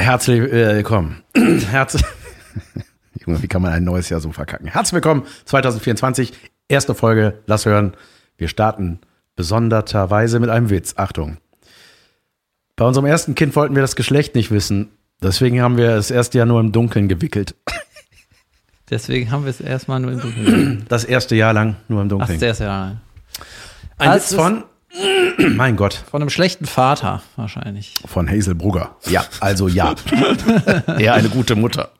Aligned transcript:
Herzlich 0.00 0.40
äh, 0.40 0.76
willkommen. 0.76 1.22
Herzlich. 1.34 2.02
Junge, 3.26 3.42
wie 3.42 3.48
kann 3.48 3.60
man 3.60 3.72
ein 3.72 3.84
neues 3.84 4.08
Jahr 4.08 4.18
so 4.20 4.32
verkacken? 4.32 4.66
Herzlich 4.66 4.94
willkommen 4.94 5.24
2024, 5.44 6.32
erste 6.68 6.94
Folge. 6.94 7.40
Lass 7.46 7.66
hören. 7.66 7.92
Wir 8.38 8.48
starten 8.48 9.00
besonderterweise 9.36 10.40
mit 10.40 10.48
einem 10.48 10.70
Witz. 10.70 10.94
Achtung. 10.96 11.36
Bei 12.76 12.86
unserem 12.86 13.04
ersten 13.04 13.34
Kind 13.34 13.54
wollten 13.56 13.74
wir 13.74 13.82
das 13.82 13.94
Geschlecht 13.94 14.34
nicht 14.34 14.50
wissen. 14.50 14.88
Deswegen 15.22 15.60
haben 15.60 15.76
wir 15.76 15.88
das 15.96 16.10
erste 16.10 16.38
Jahr 16.38 16.46
nur 16.46 16.60
im 16.60 16.72
Dunkeln 16.72 17.06
gewickelt. 17.06 17.54
Deswegen 18.88 19.30
haben 19.30 19.44
wir 19.44 19.50
es 19.50 19.60
erstmal 19.60 20.00
nur 20.00 20.12
im 20.12 20.20
Dunkeln. 20.20 20.86
Das 20.88 21.04
erste 21.04 21.36
Jahr 21.36 21.52
lang 21.52 21.76
nur 21.88 22.00
im 22.00 22.06
Ach, 22.06 22.10
Dunkeln. 22.10 22.38
sehr, 22.38 22.54
sehr. 22.54 22.96
Ein 23.98 24.12
Das 24.12 24.32
Witz 24.32 24.40
von, 24.40 24.64
mein 25.56 25.76
Gott, 25.76 25.94
Von 25.94 26.22
einem 26.22 26.30
schlechten 26.30 26.66
Vater 26.66 27.22
wahrscheinlich. 27.36 27.94
von 28.06 28.28
Hazel 28.28 28.54
Brugger. 28.54 28.96
Ja, 29.08 29.24
also 29.40 29.68
ja. 29.68 29.94
Eher 30.98 31.14
eine 31.14 31.28
gute 31.28 31.54
Mutter. 31.54 31.90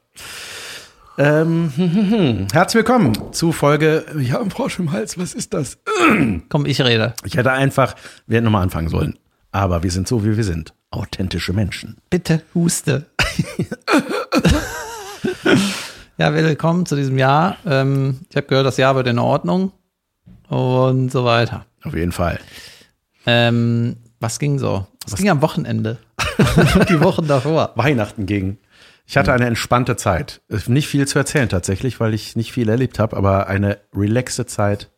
Ähm, 1.18 1.72
hm, 1.74 1.92
hm, 1.92 2.10
hm. 2.10 2.46
Herzlich 2.52 2.76
willkommen 2.78 3.32
zu 3.32 3.52
Folge. 3.52 4.06
Ich 4.18 4.32
habe 4.32 4.42
einen 4.42 4.50
Frosch 4.50 4.78
im 4.78 4.90
Hals. 4.92 5.18
Was 5.18 5.34
ist 5.34 5.54
das? 5.54 5.78
Komm, 6.48 6.66
ich 6.66 6.80
rede. 6.80 7.14
Ich 7.24 7.36
hätte 7.36 7.52
einfach, 7.52 7.94
wir 8.26 8.36
hätten 8.36 8.46
nochmal 8.46 8.62
anfangen 8.62 8.88
sollen. 8.88 9.18
Aber 9.52 9.82
wir 9.82 9.90
sind 9.90 10.08
so, 10.08 10.24
wie 10.24 10.36
wir 10.36 10.44
sind. 10.44 10.72
Authentische 10.90 11.52
Menschen. 11.52 11.98
Bitte 12.08 12.42
huste. 12.54 13.06
ja, 16.18 16.34
willkommen 16.34 16.86
zu 16.86 16.96
diesem 16.96 17.18
Jahr. 17.18 17.56
Ähm, 17.66 18.20
ich 18.30 18.36
habe 18.36 18.46
gehört, 18.46 18.66
das 18.66 18.76
Jahr 18.76 18.96
wird 18.96 19.06
in 19.06 19.18
Ordnung 19.18 19.72
und 20.48 21.10
so 21.12 21.24
weiter. 21.24 21.66
Auf 21.84 21.94
jeden 21.94 22.12
Fall. 22.12 22.40
Ähm, 23.26 23.96
was 24.20 24.38
ging 24.38 24.58
so? 24.58 24.86
Was, 25.06 25.16
ging 25.16 25.30
am 25.30 25.42
Wochenende? 25.42 25.98
Die 26.88 27.00
Wochen 27.00 27.26
davor. 27.26 27.72
Weihnachten 27.74 28.26
ging. 28.26 28.58
Ich 29.06 29.16
hatte 29.16 29.32
eine 29.32 29.46
entspannte 29.46 29.96
Zeit. 29.96 30.40
Nicht 30.68 30.86
viel 30.86 31.06
zu 31.08 31.18
erzählen 31.18 31.48
tatsächlich, 31.48 31.98
weil 31.98 32.14
ich 32.14 32.36
nicht 32.36 32.52
viel 32.52 32.68
erlebt 32.68 32.98
habe, 32.98 33.16
aber 33.16 33.48
eine 33.48 33.78
relaxte 33.92 34.46
Zeit 34.46 34.90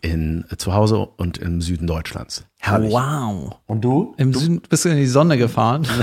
in, 0.00 0.44
zu 0.58 0.74
Hause 0.74 0.98
und 0.98 1.38
im 1.38 1.60
Süden 1.60 1.86
Deutschlands. 1.86 2.44
Herrlich. 2.58 2.92
Wow. 2.92 3.56
Und 3.66 3.82
du? 3.82 4.14
Im 4.18 4.34
Süden 4.34 4.60
bist 4.68 4.84
du 4.84 4.90
in 4.90 4.96
die 4.96 5.06
Sonne 5.06 5.38
gefahren. 5.38 5.86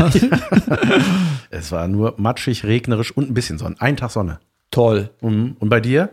Es 1.54 1.70
war 1.74 1.90
nur 1.90 2.16
matschig, 2.18 2.64
regnerisch 2.64 3.12
und 3.12 3.30
ein 3.30 3.34
bisschen 3.34 3.58
Sonne. 3.58 3.76
Ein 3.80 3.98
Tag 3.98 4.12
Sonne. 4.12 4.40
Toll. 4.72 5.10
Mhm. 5.20 5.58
Und 5.60 5.68
bei 5.68 5.82
dir? 5.82 6.10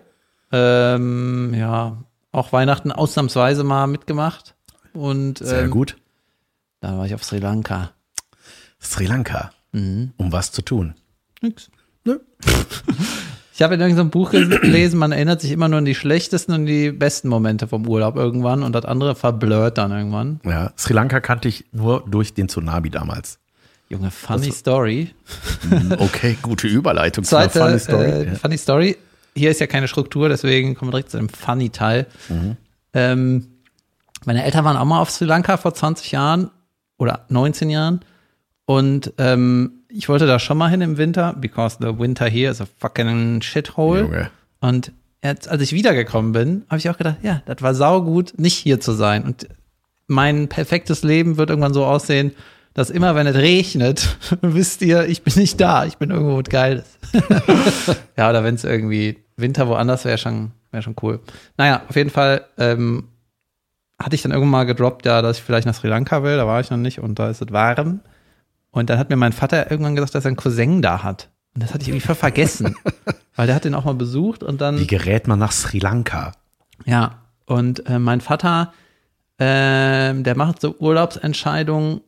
Ähm, 0.50 1.55
ja, 1.55 2.03
auch 2.33 2.53
Weihnachten 2.53 2.91
ausnahmsweise 2.91 3.62
mal 3.62 3.87
mitgemacht. 3.87 4.56
Und 4.92 5.39
Sehr 5.39 5.62
ähm, 5.62 5.70
gut. 5.70 5.97
da 6.81 6.97
war 6.97 7.06
ich 7.06 7.14
auf 7.14 7.25
Sri 7.25 7.39
Lanka. 7.39 7.92
Sri 8.81 9.06
Lanka. 9.06 9.50
Um 9.72 10.12
was 10.17 10.50
zu 10.50 10.62
tun. 10.62 10.94
Nix. 11.41 11.70
Nö. 12.05 12.19
Ich 13.59 13.62
habe 13.62 13.75
in 13.75 13.81
irgendeinem 13.81 14.11
Buch 14.11 14.31
gelesen, 14.31 15.00
man 15.00 15.11
erinnert 15.11 15.41
sich 15.41 15.50
immer 15.50 15.66
nur 15.66 15.78
an 15.78 15.84
die 15.84 15.97
schlechtesten 15.97 16.53
und 16.53 16.66
die 16.66 16.92
besten 16.92 17.27
Momente 17.28 17.66
vom 17.66 17.89
Urlaub 17.89 18.14
irgendwann 18.14 18.62
und 18.62 18.72
das 18.72 18.84
andere 18.84 19.16
verblurrt 19.16 19.78
dann 19.78 19.91
irgendwann. 19.91 20.39
Ja, 20.44 20.72
Sri 20.78 20.94
Lanka 20.94 21.19
kannte 21.19 21.48
ich 21.48 21.64
nur 21.72 22.05
durch 22.06 22.34
den 22.34 22.48
Tsunami 22.48 22.89
damals. 22.89 23.41
Junge, 23.89 24.12
funny 24.12 24.53
Story. 24.53 25.11
Okay, 25.98 26.39
gute 26.41 26.69
Überleitung 26.69 27.25
zu 27.25 27.34
einer 27.36 27.50
Zweite 27.50 27.66
funny 27.66 27.78
Story. 27.81 28.28
Äh, 28.28 28.34
funny 28.36 28.59
Story. 28.59 28.97
Hier 29.34 29.50
ist 29.50 29.59
ja 29.59 29.66
keine 29.66 29.89
Struktur, 29.89 30.28
deswegen 30.28 30.77
kommen 30.77 30.92
wir 30.92 30.92
direkt 30.92 31.11
zu 31.11 31.16
dem 31.16 31.28
funny 31.28 31.70
Teil. 31.70 32.06
Mhm. 32.28 32.56
Ähm, 32.94 33.47
meine 34.24 34.44
Eltern 34.44 34.64
waren 34.64 34.77
auch 34.77 34.84
mal 34.84 35.00
auf 35.00 35.11
Sri 35.11 35.24
Lanka 35.24 35.56
vor 35.56 35.74
20 35.74 36.12
Jahren 36.12 36.50
oder 36.98 37.27
19 37.28 37.70
Jahren 37.70 38.00
und 38.69 39.14
ähm, 39.16 39.78
ich 39.88 40.10
wollte 40.10 40.26
da 40.26 40.38
schon 40.38 40.59
mal 40.59 40.69
hin 40.69 40.82
im 40.82 40.98
Winter, 40.98 41.34
because 41.38 41.78
the 41.81 41.98
winter 41.98 42.26
here 42.26 42.50
is 42.50 42.60
a 42.60 42.66
fucking 42.78 43.41
shithole. 43.41 44.00
Junge. 44.00 44.31
Und 44.60 44.93
jetzt, 45.22 45.48
als 45.48 45.62
ich 45.62 45.72
wiedergekommen 45.72 46.32
bin, 46.32 46.65
habe 46.69 46.78
ich 46.78 46.91
auch 46.91 46.98
gedacht, 46.98 47.16
ja, 47.22 47.43
das 47.47 47.62
war 47.62 47.75
saugut, 47.75 48.38
nicht 48.38 48.56
hier 48.56 48.78
zu 48.78 48.93
sein. 48.93 49.25
Und 49.25 49.48
mein 50.06 50.48
perfektes 50.48 51.03
Leben 51.03 51.38
wird 51.38 51.48
irgendwann 51.48 51.72
so 51.72 51.87
aussehen, 51.87 52.32
dass 52.75 52.91
immer, 52.91 53.14
wenn 53.14 53.26
es 53.26 53.37
regnet, 53.37 54.19
wisst 54.43 54.82
ihr, 54.82 55.06
ich 55.09 55.22
bin 55.22 55.32
nicht 55.37 55.59
da, 55.60 55.87
ich 55.87 55.97
bin 55.97 56.10
irgendwo 56.10 56.37
was 56.37 56.44
Geiles. 56.44 56.98
ja, 58.16 58.28
oder 58.28 58.44
wenn 58.44 58.54
es 58.54 58.64
irgendwie 58.64 59.16
Winter 59.37 59.66
woanders 59.69 60.04
wäre, 60.04 60.19
schon, 60.19 60.50
wäre 60.70 60.82
schon 60.82 60.97
cool. 61.03 61.20
Naja, 61.56 61.82
auf 61.88 61.97
jeden 61.97 62.10
Fall 62.10 62.44
ähm, 62.59 63.04
hatte 63.98 64.14
ich 64.14 64.22
dann 64.22 64.32
irgendwann 64.32 64.50
mal 64.50 64.64
gedroppt, 64.64 65.06
ja, 65.06 65.22
dass 65.22 65.38
ich 65.38 65.42
vielleicht 65.42 65.66
nach 65.66 65.75
Sri 65.75 65.88
Lanka 65.88 66.22
will, 66.22 66.36
da 66.36 66.47
war 66.47 66.60
ich 66.60 66.70
noch 66.70 66.76
nicht 66.76 67.00
und 67.00 67.19
da 67.19 67.31
ist 67.31 67.42
es 67.42 67.53
warm. 67.53 68.00
Und 68.70 68.91
dann 68.91 68.98
hat 68.98 69.10
mir 69.10 69.16
mein 69.16 69.32
Vater 69.32 69.70
irgendwann 69.70 69.97
gesagt, 69.97 70.14
dass 70.14 70.25
er 70.25 70.28
einen 70.28 70.36
Cousin 70.36 70.82
da 70.82 71.03
hat. 71.03 71.31
Und 71.54 71.62
das 71.62 71.75
hatte 71.75 71.82
ich 71.82 71.88
irgendwie 71.88 72.06
voll 72.06 72.14
vergessen. 72.14 72.76
weil 73.38 73.47
der 73.47 73.56
hat 73.56 73.64
den 73.64 73.75
auch 73.75 73.84
mal 73.84 73.94
besucht 73.94 74.42
und 74.42 74.60
dann. 74.60 74.78
Wie 74.78 74.87
gerät 74.87 75.26
man 75.26 75.38
nach 75.38 75.53
Sri 75.53 75.78
Lanka? 75.78 76.32
Ja, 76.84 77.22
und 77.47 77.88
äh, 77.88 77.98
mein 77.98 78.20
Vater, 78.20 78.72
ähm, 79.38 80.25
der 80.25 80.37
macht 80.37 80.60
so 80.60 80.76
Urlaubsentscheidungen, 80.78 82.00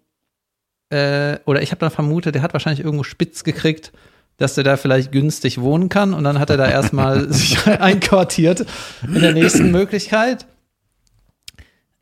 äh, 0.90 1.38
oder 1.44 1.62
ich 1.62 1.70
habe 1.70 1.78
dann 1.78 1.90
vermutet, 1.90 2.34
der 2.34 2.42
hat 2.42 2.52
wahrscheinlich 2.52 2.84
irgendwo 2.84 3.04
spitz 3.04 3.44
gekriegt, 3.44 3.92
dass 4.36 4.54
der 4.54 4.64
da 4.64 4.76
vielleicht 4.76 5.12
günstig 5.12 5.60
wohnen 5.60 5.88
kann 5.88 6.14
und 6.14 6.24
dann 6.24 6.38
hat 6.38 6.50
er 6.50 6.56
da 6.56 6.68
erstmal 6.68 7.32
sich 7.32 7.64
einquartiert 7.66 8.66
in 9.02 9.20
der 9.20 9.32
nächsten 9.32 9.70
Möglichkeit. 9.70 10.46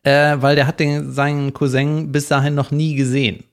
Äh, 0.08 0.40
weil 0.42 0.56
der 0.56 0.66
hat 0.66 0.80
den, 0.80 1.12
seinen 1.12 1.52
Cousin 1.52 2.10
bis 2.12 2.28
dahin 2.28 2.54
noch 2.54 2.70
nie 2.70 2.94
gesehen. 2.94 3.44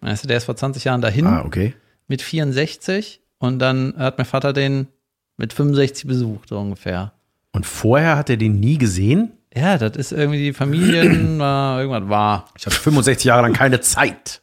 Weißt 0.00 0.24
du, 0.24 0.28
der 0.28 0.36
ist 0.38 0.44
vor 0.44 0.56
20 0.56 0.84
Jahren 0.84 1.00
dahin 1.00 1.26
Ah, 1.26 1.42
okay. 1.44 1.74
mit 2.06 2.22
64 2.22 3.20
und 3.38 3.58
dann 3.58 3.94
hat 3.96 4.18
mein 4.18 4.24
Vater 4.26 4.52
den 4.52 4.88
mit 5.36 5.52
65 5.52 6.06
besucht, 6.06 6.48
so 6.48 6.58
ungefähr. 6.58 7.12
Und 7.52 7.66
vorher 7.66 8.16
hat 8.16 8.30
er 8.30 8.36
den 8.36 8.58
nie 8.60 8.78
gesehen? 8.78 9.32
Ja, 9.54 9.78
das 9.78 9.96
ist 9.96 10.12
irgendwie 10.12 10.38
die 10.38 10.52
Familien, 10.52 11.38
war, 11.38 11.80
irgendwas 11.80 12.08
war. 12.08 12.48
Ich 12.58 12.66
hatte 12.66 12.76
65 12.76 13.24
Jahre 13.24 13.42
lang 13.42 13.52
keine 13.52 13.80
Zeit. 13.80 14.40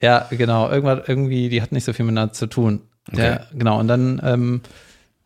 Ja, 0.00 0.26
genau, 0.30 0.70
irgendwas, 0.70 1.08
irgendwie, 1.08 1.48
die 1.48 1.60
hat 1.62 1.72
nicht 1.72 1.84
so 1.84 1.92
viel 1.92 2.04
miteinander 2.04 2.32
zu 2.32 2.46
tun. 2.46 2.80
Der, 3.10 3.46
Genau, 3.52 3.78
und 3.80 3.88
dann 3.88 4.20
ähm, 4.24 4.60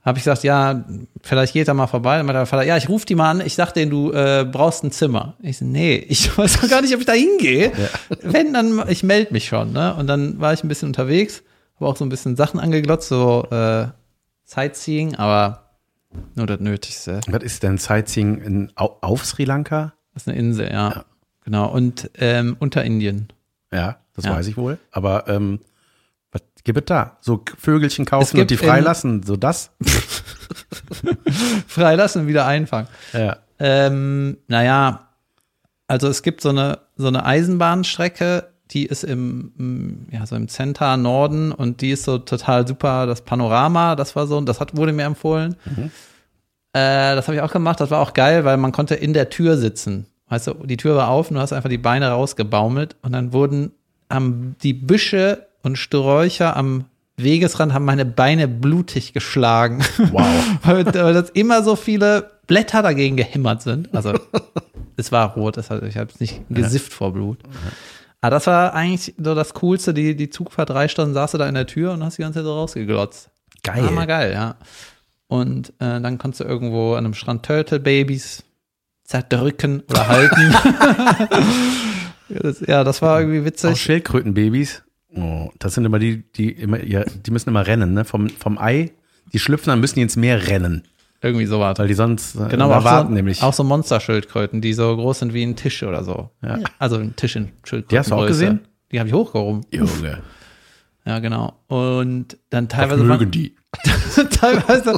habe 0.04 0.18
ich 0.18 0.24
gesagt, 0.24 0.42
ja, 0.42 0.84
vielleicht 1.22 1.52
geht 1.52 1.68
er 1.68 1.74
mal 1.74 1.86
vorbei. 1.86 2.16
Dann 2.16 2.26
meinte 2.26 2.38
mein 2.40 2.46
Vater, 2.46 2.64
ja, 2.64 2.76
ich 2.76 2.88
rufe 2.88 3.06
die 3.06 3.14
mal 3.14 3.30
an, 3.30 3.40
ich 3.40 3.54
sag 3.54 3.72
denen, 3.72 3.90
du 3.90 4.10
äh, 4.12 4.44
brauchst 4.50 4.82
ein 4.82 4.90
Zimmer. 4.90 5.34
Ich 5.40 5.58
so, 5.58 5.64
nee, 5.64 5.94
ich 6.08 6.36
weiß 6.36 6.60
doch 6.60 6.68
gar 6.68 6.80
nicht, 6.82 6.92
ob 6.94 7.00
ich 7.00 7.06
da 7.06 7.12
hingehe. 7.12 7.72
Wenn, 8.22 8.52
dann, 8.52 8.82
ich 8.88 9.02
melde 9.04 9.32
mich 9.32 9.46
schon. 9.46 9.72
Ne? 9.72 9.94
Und 9.94 10.06
dann 10.08 10.40
war 10.40 10.52
ich 10.52 10.64
ein 10.64 10.68
bisschen 10.68 10.88
unterwegs, 10.88 11.42
habe 11.76 11.86
auch 11.86 11.96
so 11.96 12.04
ein 12.04 12.08
bisschen 12.08 12.34
Sachen 12.36 12.58
angeglotzt, 12.60 13.08
so 13.08 13.46
äh, 13.50 13.86
Sightseeing, 14.44 15.14
aber 15.16 15.70
nur 16.34 16.46
das 16.46 16.60
Nötigste. 16.60 17.20
Was 17.28 17.42
ist 17.42 17.62
denn 17.62 17.78
Sightseeing 17.78 18.40
in, 18.42 18.72
au- 18.76 18.96
auf 19.00 19.24
Sri 19.24 19.44
Lanka? 19.44 19.94
Das 20.14 20.24
ist 20.24 20.28
eine 20.28 20.36
Insel, 20.38 20.70
ja. 20.70 21.04
Genau. 21.44 21.70
Und 21.72 22.10
ähm, 22.18 22.56
unter 22.58 22.84
Indien. 22.84 23.28
Ja, 23.72 23.96
das 24.14 24.26
Ja. 24.26 24.32
weiß 24.36 24.46
ich 24.48 24.56
wohl. 24.56 24.78
Aber 24.90 25.26
ähm, 25.28 25.60
gibt 26.64 26.78
es 26.78 26.84
da? 26.86 27.16
So 27.20 27.44
Vögelchen 27.58 28.04
kaufen 28.04 28.40
und 28.40 28.50
die 28.50 28.56
freilassen, 28.56 29.22
so 29.22 29.36
das? 29.36 29.70
Freilassen 31.66 32.22
und 32.22 32.28
wieder 32.28 32.46
einfangen. 32.46 32.88
Ja. 33.12 33.38
Ähm, 33.58 34.38
naja, 34.48 35.08
also 35.86 36.08
es 36.08 36.22
gibt 36.22 36.40
so 36.40 36.50
eine, 36.50 36.78
so 36.96 37.08
eine 37.08 37.24
Eisenbahnstrecke, 37.24 38.48
die 38.70 38.86
ist 38.86 39.04
im, 39.04 40.06
ja, 40.10 40.24
so 40.24 40.34
im 40.36 40.48
Center 40.48 40.96
Norden 40.96 41.52
und 41.52 41.80
die 41.80 41.90
ist 41.90 42.04
so 42.04 42.18
total 42.18 42.66
super. 42.66 43.06
Das 43.06 43.22
Panorama, 43.22 43.96
das 43.96 44.16
war 44.16 44.26
so, 44.26 44.40
das 44.40 44.60
hat, 44.60 44.76
wurde 44.76 44.92
mir 44.92 45.04
empfohlen. 45.04 45.56
Äh, 46.72 47.14
das 47.14 47.28
habe 47.28 47.36
ich 47.36 47.42
auch 47.42 47.52
gemacht. 47.52 47.80
Das 47.80 47.90
war 47.90 48.00
auch 48.00 48.14
geil, 48.14 48.44
weil 48.44 48.56
man 48.56 48.72
konnte 48.72 48.94
in 48.94 49.12
der 49.12 49.28
Tür 49.28 49.58
sitzen. 49.58 50.06
Weißt 50.28 50.46
du, 50.46 50.54
die 50.64 50.78
Tür 50.78 50.96
war 50.96 51.08
auf 51.08 51.28
und 51.28 51.34
du 51.34 51.42
hast 51.42 51.52
einfach 51.52 51.68
die 51.68 51.78
Beine 51.78 52.08
rausgebaumelt 52.08 52.96
und 53.02 53.12
dann 53.12 53.34
wurden 53.34 53.72
am, 54.08 54.56
die 54.62 54.72
Büsche 54.72 55.46
und 55.62 55.76
Sträucher 55.76 56.56
am 56.56 56.84
Wegesrand 57.16 57.72
haben 57.72 57.84
meine 57.84 58.04
Beine 58.04 58.48
blutig 58.48 59.12
geschlagen. 59.12 59.84
Wow. 60.10 60.26
weil, 60.62 60.86
weil 60.86 61.14
das 61.14 61.30
immer 61.30 61.62
so 61.62 61.76
viele 61.76 62.30
Blätter 62.46 62.82
dagegen 62.82 63.16
gehämmert 63.16 63.62
sind. 63.62 63.94
Also 63.94 64.14
es 64.96 65.12
war 65.12 65.34
rot, 65.34 65.56
das 65.56 65.70
hat, 65.70 65.82
ich 65.82 65.96
habe 65.96 66.10
es 66.12 66.20
nicht 66.20 66.42
gesifft 66.48 66.92
vor 66.92 67.12
Blut. 67.12 67.38
Aber 68.20 68.30
das 68.30 68.46
war 68.46 68.74
eigentlich 68.74 69.14
so 69.18 69.34
das 69.34 69.54
Coolste. 69.54 69.92
Die, 69.94 70.16
die 70.16 70.30
Zugfahrt 70.30 70.70
drei 70.70 70.88
Stunden 70.88 71.14
saß 71.14 71.32
du 71.32 71.38
da 71.38 71.48
in 71.48 71.54
der 71.54 71.66
Tür 71.66 71.92
und 71.92 72.04
hast 72.04 72.18
die 72.18 72.22
ganze 72.22 72.38
Zeit 72.38 72.44
so 72.44 72.54
rausgeglotzt. 72.54 73.30
Geil. 73.62 73.84
Hammer 73.84 74.06
geil, 74.06 74.32
ja. 74.32 74.56
Und 75.28 75.70
äh, 75.78 76.00
dann 76.00 76.18
konntest 76.18 76.40
du 76.40 76.44
irgendwo 76.44 76.92
an 76.92 77.04
einem 77.04 77.14
Strand 77.14 77.44
Turtle 77.44 77.80
Babys 77.80 78.44
zerdrücken 79.04 79.82
oder 79.88 80.08
halten. 80.08 80.54
ja, 82.28 82.40
das, 82.40 82.60
ja, 82.60 82.84
das 82.84 83.02
war 83.02 83.20
irgendwie 83.20 83.40
Auch 83.40 83.44
witzig. 83.44 83.80
Schildkrötenbabys. 83.80 84.82
Oh, 85.14 85.50
das 85.58 85.74
sind 85.74 85.84
immer 85.84 85.98
die, 85.98 86.22
die 86.32 86.50
immer, 86.50 86.82
ja, 86.82 87.04
die 87.04 87.30
müssen 87.30 87.50
immer 87.50 87.66
rennen, 87.66 87.94
ne? 87.94 88.04
Vom, 88.04 88.28
vom 88.30 88.58
Ei, 88.58 88.92
die 89.32 89.38
schlüpfen, 89.38 89.70
dann 89.70 89.80
müssen 89.80 89.96
die 89.96 90.02
ins 90.02 90.16
Meer 90.16 90.48
rennen. 90.48 90.84
Irgendwie 91.20 91.46
sowas. 91.46 91.78
Weil 91.78 91.86
die 91.88 91.94
sonst 91.94 92.34
äh, 92.34 92.48
Genau, 92.48 92.70
auch 92.72 92.82
warten 92.82 93.10
so, 93.10 93.14
nämlich. 93.14 93.42
Auch 93.42 93.52
so 93.52 93.62
Monsterschildkröten, 93.62 94.60
die 94.60 94.72
so 94.72 94.96
groß 94.96 95.20
sind 95.20 95.34
wie 95.34 95.44
ein 95.44 95.54
Tisch 95.54 95.82
oder 95.84 96.02
so. 96.02 96.30
Ja. 96.42 96.58
Also 96.78 96.96
ein 96.96 97.14
Tisch 97.14 97.36
in 97.36 97.50
Schildkröten. 97.64 97.88
Die 97.90 97.98
hast 97.98 98.10
du 98.10 98.14
auch 98.16 98.26
gesehen? 98.26 98.60
Die 98.90 98.98
habe 98.98 99.08
ich 99.08 99.14
hochgehoben. 99.14 99.64
Junge. 99.70 100.18
Ja, 101.04 101.18
genau. 101.20 101.54
Und 101.68 102.36
dann 102.50 102.68
Das 102.68 102.78
teilweise, 102.78 103.04
mögen 103.04 103.30
die. 103.30 103.54
teilweise 104.40 104.94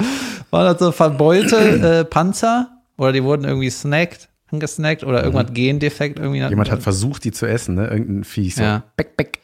waren 0.51 0.73
das 0.73 0.79
so 0.79 0.93
verbeulte 0.93 2.01
äh, 2.01 2.05
Panzer 2.05 2.71
oder 2.97 3.13
die 3.13 3.23
wurden 3.23 3.45
irgendwie 3.45 3.71
snackt, 3.71 4.29
angesnackt 4.51 5.05
oder 5.05 5.25
irgendwas 5.25 5.53
Gendefekt 5.53 6.19
irgendwie. 6.19 6.41
Mhm. 6.41 6.49
Jemand 6.49 6.71
hat 6.71 6.83
versucht, 6.83 7.25
die 7.25 7.33
zu 7.33 7.47
essen, 7.47 7.75
ne? 7.77 7.87
Irgendein 7.89 8.25
Viech. 8.25 8.57
So. 8.57 8.63
Ja. 8.63 8.83
Beck, 8.97 9.17
beck. 9.17 9.41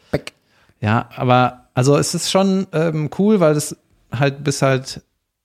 Ja, 0.81 1.09
aber 1.15 1.69
also 1.75 1.97
es 1.97 2.15
ist 2.15 2.31
schon 2.31 2.67
ähm, 2.73 3.11
cool, 3.19 3.41
weil 3.41 3.57
es 3.57 3.77
halt 4.13 4.43
bist 4.43 4.63
halt 4.63 5.03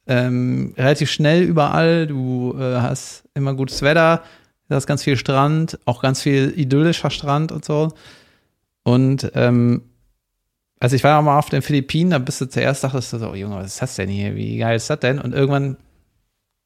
ähm, 0.07 0.73
relativ 0.77 1.11
schnell 1.11 1.43
überall. 1.43 2.07
Du 2.07 2.55
äh, 2.57 2.77
hast 2.79 3.23
immer 3.33 3.53
gutes 3.53 3.81
Wetter, 3.81 4.23
du 4.69 4.75
hast 4.75 4.87
ganz 4.87 5.03
viel 5.03 5.17
Strand, 5.17 5.79
auch 5.85 6.01
ganz 6.01 6.21
viel 6.21 6.53
idyllischer 6.55 7.09
Strand 7.09 7.51
und 7.51 7.65
so. 7.65 7.93
Und 8.83 9.31
ähm, 9.35 9.83
also 10.79 10.95
ich 10.95 11.03
war 11.03 11.19
auch 11.19 11.23
mal 11.23 11.37
auf 11.39 11.49
den 11.49 11.61
Philippinen, 11.61 12.11
da 12.11 12.19
bist 12.19 12.41
du 12.41 12.45
zuerst 12.45 12.83
dachtest 12.83 13.13
du 13.13 13.17
so, 13.17 13.31
oh 13.31 13.35
Junge, 13.35 13.55
was 13.55 13.67
ist 13.67 13.81
das 13.81 13.95
denn 13.95 14.09
hier? 14.09 14.35
Wie 14.35 14.57
geil 14.57 14.75
ist 14.75 14.89
das 14.89 14.99
denn? 14.99 15.19
Und 15.19 15.33
irgendwann 15.33 15.77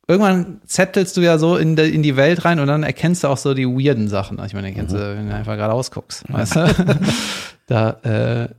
irgendwann 0.09 0.59
zettelst 0.65 1.15
du 1.15 1.21
ja 1.21 1.37
so 1.37 1.55
in, 1.55 1.75
de, 1.75 1.87
in 1.87 2.01
die 2.01 2.15
Welt 2.15 2.43
rein 2.43 2.59
und 2.59 2.67
dann 2.67 2.81
erkennst 2.81 3.23
du 3.23 3.27
auch 3.27 3.37
so 3.37 3.53
die 3.53 3.67
weirden 3.67 4.07
Sachen. 4.07 4.43
Ich 4.43 4.55
meine, 4.55 4.67
erkennst 4.67 4.93
du, 4.93 4.97
wenn 4.97 5.29
du 5.29 5.35
einfach 5.35 5.55
geradeaus 5.55 5.91
guckst. 5.91 6.23
Weißt 6.27 6.55
du? 6.55 6.97
da, 7.67 7.91
äh, 8.03 8.49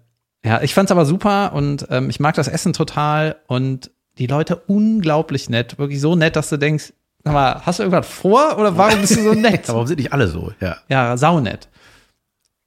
ja, 0.49 0.63
ich 0.63 0.73
fand's 0.73 0.93
aber 0.93 1.05
super 1.05 1.53
und 1.53 1.89
ähm, 1.91 2.09
ich 2.09 2.21
mag 2.21 2.37
das 2.37 2.47
Essen 2.47 2.73
total 2.73 3.37
und 3.49 3.91
die 4.19 4.29
Leute 4.29 4.63
unglaublich 4.69 5.51
nett. 5.51 5.77
Wirklich 5.77 6.01
so 6.01 6.15
nett, 6.15 6.37
dass 6.37 6.51
du 6.51 6.57
denkst, 6.57 6.93
sag 7.25 7.35
mal, 7.35 7.61
hast 7.67 7.81
du 7.81 7.83
irgendwas 7.83 8.07
vor 8.07 8.57
oder 8.57 8.77
warum 8.77 9.01
bist 9.01 9.17
du 9.17 9.23
so 9.23 9.35
nett? 9.35 9.69
Aber 9.69 9.79
warum 9.79 9.87
sind 9.89 9.99
nicht 9.99 10.13
alle 10.13 10.29
so? 10.29 10.53
Ja. 10.61 10.77
Ja, 10.89 11.17
saunett. 11.17 11.69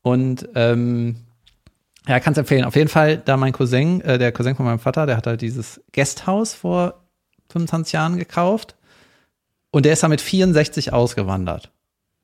Und 0.01 0.49
ähm, 0.55 1.15
ja, 2.05 2.19
kann's 2.19 2.37
empfehlen. 2.37 2.65
Auf 2.65 2.75
jeden 2.75 2.89
Fall, 2.89 3.15
da 3.15 3.37
mein 3.37 3.53
Cousin, 3.53 4.01
äh, 4.01 4.17
der 4.17 4.33
Cousin 4.33 4.55
von 4.55 4.65
meinem 4.65 4.79
Vater, 4.79 5.05
der 5.05 5.15
hat 5.15 5.25
halt 5.25 5.39
dieses 5.39 5.81
Guesthouse 5.93 6.53
vor 6.53 7.02
25 7.53 7.93
Jahren 7.93 8.17
gekauft. 8.17 8.75
Und 9.71 9.85
der 9.85 9.93
ist 9.93 10.03
da 10.03 10.07
mit 10.07 10.21
64 10.21 10.93
ausgewandert. 10.93 11.71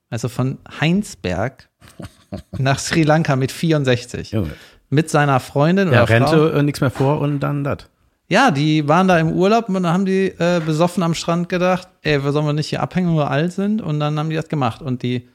Also 0.10 0.30
von 0.30 0.58
Heinsberg 0.80 1.70
nach 2.58 2.80
Sri 2.80 3.04
Lanka 3.04 3.36
mit 3.36 3.52
64. 3.52 4.32
Junge. 4.32 4.52
Mit 4.90 5.10
seiner 5.10 5.40
Freundin 5.40 5.92
Ja, 5.92 6.04
oder 6.04 6.08
Frau. 6.08 6.14
Rente, 6.44 6.58
äh, 6.60 6.64
nichts 6.64 6.82
mehr 6.82 6.92
vor 6.92 7.22
und 7.22 7.40
dann 7.40 7.64
das. 7.64 7.90
Ja, 8.28 8.52
die 8.52 8.88
waren 8.88 9.08
da 9.08 9.18
im 9.18 9.32
Urlaub 9.32 9.70
und 9.70 9.76
dann 9.76 9.88
haben 9.88 10.06
die 10.06 10.28
äh, 10.28 10.62
besoffen 10.64 11.02
am 11.02 11.16
Strand 11.16 11.50
gedacht, 11.50 11.88
ey, 12.04 12.24
wir 12.24 12.32
sollen 12.32 12.46
wir 12.46 12.54
nicht 12.54 12.68
hier 12.68 12.82
abhängen, 12.82 13.14
wo 13.14 13.18
wir 13.18 13.32
alt 13.32 13.54
sind? 13.54 13.82
Und 13.82 14.00
dann 14.00 14.20
haben 14.20 14.30
die 14.30 14.36
das 14.36 14.48
gemacht. 14.50 14.84
Und 14.84 15.02
die, 15.02 15.28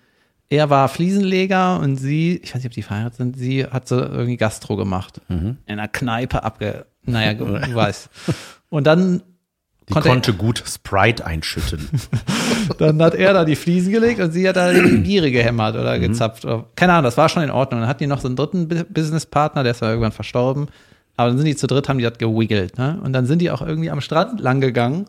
er 0.49 0.70
war 0.70 0.88
Fliesenleger 0.88 1.81
und 1.81 1.96
sie, 1.96 2.37
ich 2.37 2.50
weiß 2.50 2.56
nicht, 2.62 2.67
ob 2.67 2.73
die 2.73 2.82
verheiratet 2.82 3.17
sind, 3.17 3.37
sie 3.37 3.67
hat 3.67 3.88
so 3.88 3.99
irgendwie 3.99 4.37
Gastro 4.37 4.76
gemacht. 4.76 5.20
In 5.29 5.58
einer 5.67 5.88
Kneipe 5.88 6.44
abge, 6.44 6.87
naja, 7.02 7.35
du 7.35 7.75
weißt. 7.75 8.08
Und 8.70 8.87
dann 8.87 9.23
Die 9.88 9.92
Konnte- 9.92 10.08
konnte, 10.08 10.32
gut 10.32 10.62
Sprite 10.66 11.26
einschütten. 11.26 11.88
Dann 12.78 13.02
hat 13.02 13.14
er 13.14 13.34
da 13.34 13.44
die 13.44 13.56
Fliesen 13.56 13.92
gelegt 13.92 14.19
und 14.20 14.32
sie 14.32 14.48
hat 14.48 14.56
da 14.56 14.72
die 14.72 14.81
Biere 15.04 15.31
gehämmert 15.31 15.76
oder 15.76 15.98
gezapft. 15.98 16.44
Oder, 16.46 16.64
keine 16.75 16.92
Ahnung, 16.94 17.04
das 17.04 17.16
war 17.19 17.28
schon 17.28 17.42
in 17.42 17.50
Ordnung. 17.50 17.81
Dann 17.81 17.88
hat 17.88 18.00
die 18.00 18.06
noch 18.06 18.20
so 18.20 18.28
einen 18.28 18.36
dritten 18.36 18.69
Bu- 18.69 18.84
Businesspartner, 18.88 19.62
der 19.62 19.72
ist 19.72 19.82
ja 19.82 19.88
irgendwann 19.90 20.12
verstorben. 20.12 20.69
Aber 21.16 21.28
dann 21.28 21.36
sind 21.36 21.46
die 21.46 21.54
zu 21.56 21.66
dritt, 21.66 21.88
haben 21.88 21.98
die 21.98 22.04
das 22.04 22.16
gewiggelt. 22.19 22.78
Ne? 22.78 22.98
Und 23.04 23.12
dann 23.12 23.26
sind 23.26 23.40
die 23.40 23.50
auch 23.50 23.60
irgendwie 23.62 23.90
am 23.90 24.00
Strand 24.00 24.40
lang 24.40 24.60
gegangen 24.60 25.04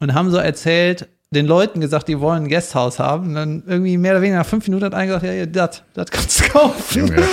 und 0.00 0.14
haben 0.14 0.30
so 0.30 0.36
erzählt, 0.38 1.08
den 1.30 1.46
Leuten 1.46 1.80
gesagt, 1.80 2.08
die 2.08 2.18
wollen 2.20 2.44
ein 2.44 2.48
Gasthaus 2.48 2.98
haben. 2.98 3.28
Und 3.28 3.34
dann 3.34 3.62
irgendwie 3.66 3.98
mehr 3.98 4.12
oder 4.12 4.22
weniger 4.22 4.38
nach 4.38 4.46
fünf 4.46 4.66
Minuten 4.66 4.84
hat 4.86 4.94
einer 4.94 5.06
gesagt, 5.06 5.24
ja, 5.26 5.32
ja, 5.32 5.46
das, 5.46 5.82
das 5.94 6.10
kannst 6.10 6.40
du 6.40 6.48
kaufen. 6.48 6.98
Junge. 7.06 7.22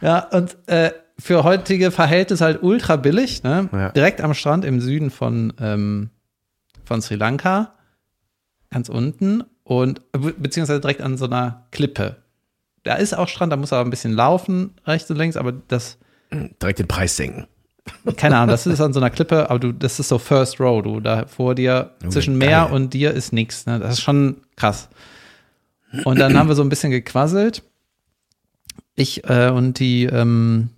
Ja, 0.00 0.18
und 0.32 0.56
äh, 0.66 0.90
für 1.16 1.44
heutige 1.44 1.92
Verhältnisse 1.92 2.44
halt 2.44 2.60
ultra 2.64 2.96
billig, 2.96 3.44
ne? 3.44 3.68
Ja. 3.70 3.90
Direkt 3.90 4.20
am 4.20 4.34
Strand 4.34 4.64
im 4.64 4.80
Süden 4.80 5.10
von, 5.10 5.52
ähm, 5.60 6.10
von 6.84 7.00
Sri 7.02 7.14
Lanka, 7.16 7.72
ganz 8.70 8.88
unten 8.88 9.44
und 9.64 10.00
be- 10.12 10.34
beziehungsweise 10.36 10.80
direkt 10.80 11.00
an 11.00 11.16
so 11.16 11.26
einer 11.26 11.66
Klippe. 11.70 12.16
Da 12.84 12.94
ist 12.94 13.16
auch 13.16 13.28
Strand, 13.28 13.52
da 13.52 13.56
muss 13.56 13.72
aber 13.72 13.84
ein 13.86 13.90
bisschen 13.90 14.12
laufen, 14.12 14.74
rechts 14.86 15.10
und 15.10 15.16
links, 15.16 15.36
aber 15.36 15.52
das, 15.52 15.98
Direkt 16.32 16.78
den 16.78 16.88
Preis 16.88 17.16
senken. 17.16 17.46
keine 18.16 18.36
Ahnung, 18.38 18.48
das 18.48 18.66
ist 18.66 18.80
an 18.80 18.92
so 18.92 19.00
einer 19.00 19.10
Klippe, 19.10 19.50
aber 19.50 19.58
du, 19.58 19.72
das 19.72 20.00
ist 20.00 20.08
so 20.08 20.18
First 20.18 20.58
Row, 20.60 20.82
du, 20.82 21.00
da 21.00 21.26
vor 21.26 21.54
dir, 21.54 21.90
zwischen 22.08 22.38
Meer 22.38 22.64
geil. 22.64 22.72
und 22.72 22.94
dir 22.94 23.12
ist 23.12 23.32
nichts, 23.32 23.66
ne? 23.66 23.78
Das 23.78 23.94
ist 23.94 24.00
schon 24.02 24.38
krass. 24.56 24.88
Und 26.04 26.18
dann 26.18 26.38
haben 26.38 26.48
wir 26.48 26.54
so 26.54 26.62
ein 26.62 26.68
bisschen 26.70 26.90
gequasselt. 26.90 27.62
Ich 28.94 29.28
äh, 29.28 29.50
und 29.50 29.78
die, 29.78 30.04
ähm, 30.04 30.70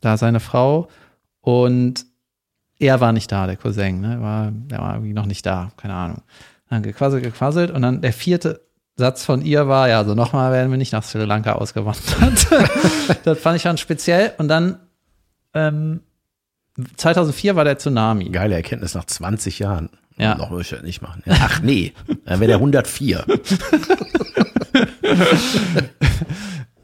da 0.00 0.16
seine 0.16 0.40
Frau 0.40 0.88
und 1.40 2.06
er 2.78 3.00
war 3.00 3.12
nicht 3.12 3.30
da, 3.32 3.46
der 3.46 3.56
Cousin, 3.56 4.00
ne? 4.00 4.20
War, 4.20 4.50
der 4.52 4.78
war 4.78 4.94
irgendwie 4.94 5.12
noch 5.12 5.26
nicht 5.26 5.44
da, 5.46 5.72
keine 5.76 5.94
Ahnung. 5.94 6.22
Dann 6.68 6.82
gequasselt, 6.82 7.22
gequasselt 7.22 7.70
und 7.70 7.82
dann 7.82 8.02
der 8.02 8.12
vierte 8.12 8.60
Satz 8.96 9.24
von 9.24 9.42
ihr 9.42 9.68
war, 9.68 9.88
ja, 9.88 9.98
also 9.98 10.14
nochmal 10.14 10.52
werden 10.52 10.70
wir 10.70 10.78
nicht 10.78 10.92
nach 10.92 11.02
Sri 11.02 11.24
Lanka 11.24 11.52
ausgewandert. 11.52 12.48
das 13.24 13.38
fand 13.38 13.56
ich 13.56 13.62
schon 13.62 13.76
speziell. 13.76 14.32
Und 14.38 14.48
dann 14.48 14.80
ähm, 15.52 16.00
2004 16.96 17.56
war 17.56 17.64
der 17.64 17.78
Tsunami. 17.78 18.30
Geile 18.30 18.54
Erkenntnis 18.54 18.94
nach 18.94 19.04
20 19.04 19.58
Jahren. 19.58 19.90
Ja. 20.16 20.34
Noch 20.34 20.50
würde 20.50 20.62
ich 20.62 20.70
das 20.70 20.82
nicht 20.82 21.02
machen. 21.02 21.22
Ja, 21.26 21.34
ach 21.40 21.60
nee, 21.60 21.92
dann 22.24 22.40
wäre 22.40 22.48
der 22.48 22.56
104. 22.56 23.24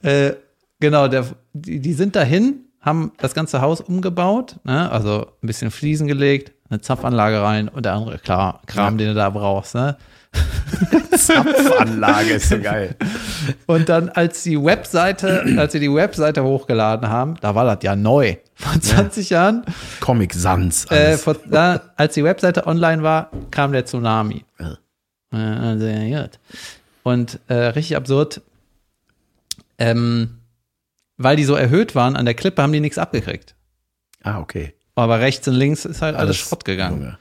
Äh, 0.02 0.32
genau, 0.80 1.06
der, 1.06 1.26
die, 1.52 1.78
die 1.78 1.92
sind 1.92 2.16
dahin, 2.16 2.64
haben 2.82 3.12
das 3.18 3.34
ganze 3.34 3.60
Haus 3.60 3.80
umgebaut, 3.80 4.56
ne? 4.64 4.90
also 4.90 5.26
ein 5.42 5.46
bisschen 5.46 5.70
Fliesen 5.70 6.06
gelegt, 6.08 6.52
eine 6.68 6.80
Zapfanlage 6.80 7.40
rein 7.40 7.68
und 7.68 7.86
der 7.86 7.94
andere 7.94 8.18
klar, 8.18 8.60
Kram, 8.66 8.98
den 8.98 9.08
du 9.08 9.14
da 9.14 9.30
brauchst. 9.30 9.74
Ne? 9.74 9.96
Zapfanlage 11.16 12.32
ist 12.32 12.48
so 12.48 12.58
geil. 12.58 12.96
Und 13.66 13.88
dann, 13.88 14.08
als 14.08 14.42
die 14.42 14.62
Webseite, 14.62 15.44
als 15.58 15.72
sie 15.72 15.80
die 15.80 15.92
Webseite 15.92 16.42
hochgeladen 16.42 17.08
haben, 17.08 17.36
da 17.40 17.54
war 17.54 17.64
das 17.64 17.82
ja 17.82 17.94
neu, 17.94 18.36
vor 18.54 18.80
20 18.80 19.30
Jahren. 19.30 19.64
Comic 20.00 20.34
Sans. 20.34 20.90
Äh, 20.90 21.18
vor, 21.18 21.36
da, 21.46 21.80
als 21.96 22.14
die 22.14 22.24
Webseite 22.24 22.66
online 22.66 23.02
war, 23.02 23.30
kam 23.50 23.72
der 23.72 23.84
Tsunami. 23.84 24.44
Ja. 24.58 24.78
Äh, 25.32 26.08
ja, 26.08 26.22
gut. 26.22 26.38
Und 27.02 27.38
äh, 27.48 27.54
richtig 27.54 27.96
absurd, 27.96 28.40
ähm, 29.78 30.38
weil 31.22 31.36
die 31.36 31.44
so 31.44 31.54
erhöht 31.54 31.94
waren 31.94 32.16
an 32.16 32.24
der 32.24 32.34
Klippe, 32.34 32.62
haben 32.62 32.72
die 32.72 32.80
nichts 32.80 32.98
abgekriegt. 32.98 33.54
ah, 34.22 34.40
okay. 34.40 34.74
Aber 34.94 35.20
rechts 35.20 35.48
und 35.48 35.54
links 35.54 35.84
ist 35.86 36.02
halt 36.02 36.14
alles, 36.16 36.26
Alles 36.26 36.36
Schrott 36.36 36.64
gegangen. 36.66 36.98
Junge. 37.00 37.18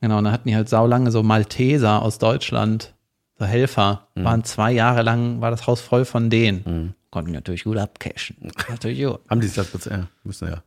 Genau, 0.00 0.18
und 0.18 0.24
dann 0.24 0.32
hatten 0.32 0.48
die 0.48 0.56
halt 0.56 0.70
saulange 0.70 1.10
so 1.10 1.22
Malteser 1.22 2.00
aus 2.00 2.18
Deutschland, 2.18 2.94
so 3.38 3.44
Helfer. 3.44 4.06
Mhm. 4.14 4.24
Waren 4.24 4.44
zwei 4.44 4.72
Jahre 4.72 5.02
lang, 5.02 5.42
war 5.42 5.50
das 5.50 5.66
Haus 5.66 5.82
voll 5.82 6.06
von 6.06 6.30
denen. 6.30 6.94
Konnten 7.10 7.32
natürlich 7.32 7.64
gut 7.64 7.76
abcashen. 7.76 8.36
Natürlich 8.70 9.04
gut. 9.04 9.18
Haben 9.28 9.40
die 9.42 9.48
sich 9.48 9.56
das 9.56 9.66
bezahlt? 9.66 10.00
Ja, 10.02 10.06
müssen 10.24 10.48
ja. 10.48 10.62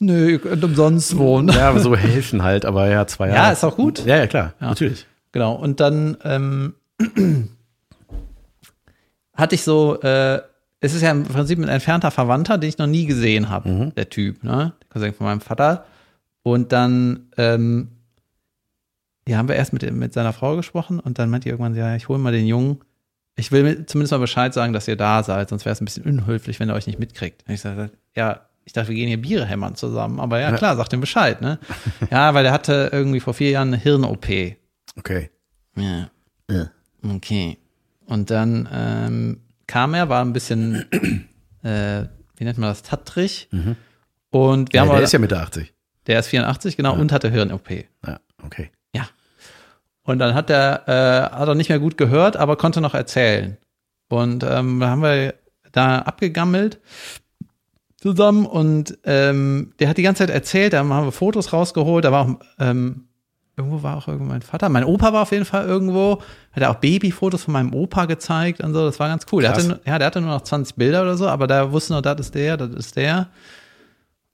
Nö, 0.00 0.30
ihr 0.30 0.38
könnt 0.40 0.64
umsonst 0.64 1.16
wohnen. 1.18 1.48
Ja, 1.54 1.68
aber 1.68 1.78
so 1.78 1.94
helfen 1.94 2.42
halt, 2.42 2.64
aber 2.64 2.88
ja, 2.88 3.06
zwei 3.06 3.28
Jahre. 3.28 3.38
Ja, 3.38 3.52
ist 3.52 3.62
auch 3.62 3.76
gut. 3.76 4.04
Ja, 4.04 4.16
ja, 4.16 4.26
klar, 4.26 4.54
Ja. 4.60 4.68
natürlich. 4.70 5.06
Genau, 5.30 5.54
und 5.54 5.78
dann 5.80 6.16
ähm, 6.24 6.74
hatte 9.34 9.54
ich 9.54 9.62
so, 9.62 10.00
äh, 10.00 10.40
es 10.82 10.94
ist 10.94 11.02
ja 11.02 11.12
im 11.12 11.22
Prinzip 11.22 11.58
ein 11.60 11.68
entfernter 11.68 12.10
Verwandter, 12.10 12.58
den 12.58 12.68
ich 12.68 12.76
noch 12.76 12.88
nie 12.88 13.06
gesehen 13.06 13.48
habe, 13.48 13.92
der 13.96 14.10
Typ, 14.10 14.42
ne? 14.42 14.72
Der 14.82 14.88
Cousin 14.88 15.14
von 15.14 15.26
meinem 15.26 15.40
Vater. 15.40 15.86
Und 16.42 16.72
dann, 16.72 17.28
ähm, 17.36 17.92
ja, 19.28 19.38
haben 19.38 19.46
wir 19.46 19.54
erst 19.54 19.72
mit, 19.72 19.88
mit 19.92 20.12
seiner 20.12 20.32
Frau 20.32 20.56
gesprochen 20.56 20.98
und 20.98 21.20
dann 21.20 21.30
meinte 21.30 21.44
die 21.44 21.50
irgendwann, 21.50 21.76
ja, 21.76 21.94
ich 21.94 22.08
hole 22.08 22.18
mal 22.18 22.32
den 22.32 22.46
Jungen. 22.46 22.80
Ich 23.36 23.52
will 23.52 23.86
zumindest 23.86 24.10
mal 24.10 24.18
Bescheid 24.18 24.52
sagen, 24.52 24.72
dass 24.72 24.88
ihr 24.88 24.96
da 24.96 25.22
seid, 25.22 25.50
sonst 25.50 25.64
wäre 25.64 25.72
es 25.72 25.80
ein 25.80 25.84
bisschen 25.84 26.04
unhöflich, 26.04 26.58
wenn 26.58 26.68
ihr 26.68 26.74
euch 26.74 26.88
nicht 26.88 26.98
mitkriegt. 26.98 27.44
Und 27.46 27.54
ich 27.54 27.60
sagte, 27.60 27.92
ja, 28.16 28.40
ich 28.64 28.72
dachte, 28.72 28.88
wir 28.88 28.96
gehen 28.96 29.08
hier 29.08 29.22
Biere 29.22 29.46
hämmern 29.46 29.76
zusammen. 29.76 30.18
Aber 30.18 30.40
ja, 30.40 30.50
klar, 30.50 30.76
sagt 30.76 30.92
ihm 30.92 31.00
Bescheid, 31.00 31.40
ne? 31.40 31.60
ja, 32.10 32.34
weil 32.34 32.42
der 32.42 32.52
hatte 32.52 32.90
irgendwie 32.92 33.20
vor 33.20 33.34
vier 33.34 33.50
Jahren 33.50 33.68
eine 33.68 33.76
Hirn-OP. 33.76 34.26
Okay. 34.98 35.30
Ja. 35.76 36.10
Ja. 36.50 36.70
Okay. 37.04 37.58
Und 38.06 38.30
dann 38.30 38.68
ähm, 38.72 39.41
kam 39.66 39.94
er, 39.94 40.08
war 40.08 40.24
ein 40.24 40.32
bisschen, 40.32 40.86
äh, 41.62 42.04
wie 42.36 42.44
nennt 42.44 42.58
man 42.58 42.68
das, 42.70 42.82
tattrig. 42.82 43.48
Und 44.30 44.72
wir 44.72 44.76
Ja, 44.76 44.80
haben 44.82 44.88
der 44.88 44.96
aber, 44.96 45.02
ist 45.02 45.12
ja 45.12 45.18
Mitte 45.18 45.38
80. 45.38 45.72
der 46.06 46.18
ist 46.20 46.28
84, 46.28 46.76
genau, 46.76 46.94
und 46.94 47.12
hatte 47.12 47.30
Hirn-OP. 47.30 47.70
Ja, 48.06 48.20
okay. 48.44 48.70
Ja. 48.94 49.06
Und 50.04 50.18
dann 50.18 50.34
hat 50.34 50.50
er, 50.50 50.88
äh, 50.88 51.36
hat 51.36 51.48
er 51.48 51.54
nicht 51.54 51.68
mehr 51.68 51.78
gut 51.78 51.96
gehört, 51.96 52.36
aber 52.36 52.56
konnte 52.56 52.80
noch 52.80 52.94
erzählen. 52.94 53.56
Und 54.08 54.42
ähm, 54.44 54.80
da 54.80 54.88
haben 54.88 55.02
wir 55.02 55.34
da 55.70 56.00
abgegammelt 56.00 56.80
zusammen 57.96 58.46
und 58.46 58.98
ähm, 59.04 59.72
der 59.78 59.88
hat 59.88 59.96
die 59.96 60.02
ganze 60.02 60.26
Zeit 60.26 60.30
erzählt, 60.34 60.72
da 60.72 60.78
haben 60.80 60.88
wir 60.88 61.12
Fotos 61.12 61.52
rausgeholt, 61.52 62.04
da 62.04 62.10
war 62.12 62.26
auch, 62.28 62.40
ähm, 62.58 63.06
irgendwo 63.56 63.82
war 63.82 63.98
auch 63.98 64.08
irgendwo 64.08 64.30
mein 64.30 64.42
Vater, 64.42 64.68
mein 64.68 64.84
Opa 64.84 65.12
war 65.12 65.22
auf 65.22 65.32
jeden 65.32 65.44
Fall 65.44 65.66
irgendwo, 65.66 66.22
hat 66.52 66.62
er 66.62 66.70
auch 66.70 66.76
Babyfotos 66.76 67.44
von 67.44 67.52
meinem 67.52 67.74
Opa 67.74 68.06
gezeigt 68.06 68.60
und 68.60 68.72
so, 68.72 68.84
das 68.86 68.98
war 68.98 69.08
ganz 69.08 69.26
cool. 69.30 69.42
Der 69.42 69.52
hatte, 69.52 69.80
ja, 69.84 69.98
der 69.98 70.06
hatte 70.06 70.20
nur 70.20 70.30
noch 70.30 70.42
20 70.42 70.76
Bilder 70.76 71.02
oder 71.02 71.16
so, 71.16 71.28
aber 71.28 71.46
da 71.46 71.72
wusste 71.72 71.92
noch, 71.92 72.00
das 72.00 72.20
ist 72.20 72.34
der, 72.34 72.56
das 72.56 72.70
ist 72.70 72.96
der. 72.96 73.28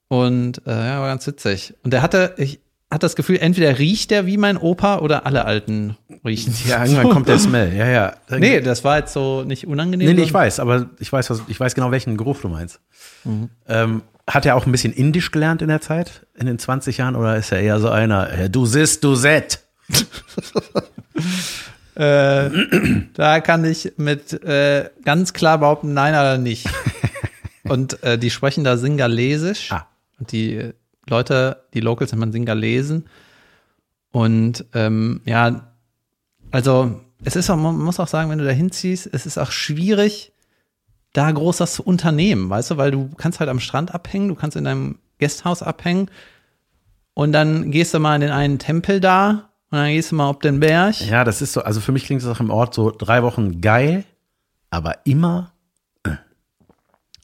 Und 0.08 0.62
äh, 0.66 0.70
ja, 0.70 1.00
war 1.00 1.08
ganz 1.08 1.26
witzig. 1.26 1.74
Und 1.82 1.92
der 1.92 2.02
hatte, 2.02 2.34
ich 2.38 2.60
hatte 2.90 3.00
das 3.00 3.16
Gefühl, 3.16 3.38
entweder 3.38 3.78
riecht 3.78 4.10
der 4.10 4.26
wie 4.26 4.38
mein 4.38 4.56
Opa 4.56 4.98
oder 4.98 5.26
alle 5.26 5.44
Alten 5.44 5.96
riechen. 6.24 6.54
Ja, 6.66 6.84
irgendwann 6.84 7.10
kommt 7.10 7.28
der 7.28 7.38
Smell. 7.40 7.74
Ja, 7.74 7.86
ja. 7.86 8.14
Nee, 8.30 8.60
das 8.60 8.84
war 8.84 8.98
jetzt 8.98 9.12
so 9.12 9.42
nicht 9.42 9.66
unangenehm. 9.66 10.08
Nee, 10.08 10.14
nee, 10.14 10.22
ich 10.22 10.32
weiß, 10.32 10.60
aber 10.60 10.88
ich 10.98 11.12
weiß, 11.12 11.28
was, 11.28 11.42
ich 11.48 11.60
weiß 11.60 11.74
genau, 11.74 11.90
welchen 11.90 12.16
Geruch 12.16 12.40
du 12.40 12.48
meinst. 12.48 12.80
Mhm. 13.24 13.50
Ähm, 13.68 14.02
hat 14.28 14.46
er 14.46 14.54
auch 14.56 14.66
ein 14.66 14.72
bisschen 14.72 14.92
Indisch 14.92 15.30
gelernt 15.30 15.62
in 15.62 15.68
der 15.68 15.80
Zeit, 15.80 16.26
in 16.36 16.46
den 16.46 16.58
20 16.58 16.98
Jahren, 16.98 17.16
oder 17.16 17.36
ist 17.36 17.50
er 17.50 17.60
eher 17.60 17.80
so 17.80 17.88
einer, 17.88 18.48
du 18.48 18.66
sis, 18.66 19.00
du 19.00 19.14
set? 19.14 19.60
Äh, 21.98 22.50
da 23.14 23.40
kann 23.40 23.64
ich 23.64 23.94
mit 23.96 24.32
äh, 24.44 24.88
ganz 25.04 25.32
klar 25.32 25.58
behaupten, 25.58 25.94
nein 25.94 26.14
oder 26.14 26.38
nicht. 26.38 26.68
Und 27.64 28.00
äh, 28.04 28.16
die 28.16 28.30
sprechen 28.30 28.62
da 28.62 28.76
Singalesisch. 28.76 29.72
Ah. 29.72 29.88
Und 30.20 30.30
die 30.30 30.54
äh, 30.54 30.74
Leute, 31.08 31.64
die 31.74 31.80
Locals 31.80 32.12
nennt 32.12 32.20
man 32.20 32.30
Singalesen. 32.30 33.08
Und 34.12 34.64
ähm, 34.74 35.22
ja, 35.24 35.72
also 36.52 37.00
es 37.24 37.34
ist 37.34 37.50
auch, 37.50 37.56
man 37.56 37.76
muss 37.76 37.98
auch 37.98 38.06
sagen, 38.06 38.30
wenn 38.30 38.38
du 38.38 38.44
da 38.44 38.52
hinziehst, 38.52 39.10
es 39.12 39.26
ist 39.26 39.36
auch 39.36 39.50
schwierig, 39.50 40.32
da 41.12 41.30
groß 41.30 41.58
zu 41.72 41.82
unternehmen, 41.82 42.50
weißt 42.50 42.72
du, 42.72 42.76
weil 42.76 42.90
du 42.90 43.10
kannst 43.16 43.40
halt 43.40 43.50
am 43.50 43.60
Strand 43.60 43.94
abhängen, 43.94 44.28
du 44.28 44.34
kannst 44.34 44.56
in 44.56 44.64
deinem 44.64 44.98
Gasthaus 45.18 45.62
abhängen 45.62 46.10
und 47.14 47.32
dann 47.32 47.70
gehst 47.70 47.94
du 47.94 47.98
mal 47.98 48.14
in 48.14 48.20
den 48.20 48.30
einen 48.30 48.58
Tempel 48.58 49.00
da 49.00 49.50
und 49.70 49.78
dann 49.78 49.88
gehst 49.88 50.12
du 50.12 50.16
mal 50.16 50.28
auf 50.28 50.38
den 50.38 50.60
Berg. 50.60 51.00
Ja, 51.00 51.24
das 51.24 51.42
ist 51.42 51.52
so, 51.54 51.62
also 51.62 51.80
für 51.80 51.92
mich 51.92 52.04
klingt 52.04 52.22
das 52.22 52.28
auch 52.28 52.40
im 52.40 52.50
Ort 52.50 52.74
so 52.74 52.90
drei 52.90 53.22
Wochen 53.22 53.60
geil, 53.60 54.04
aber 54.70 55.06
immer, 55.06 55.52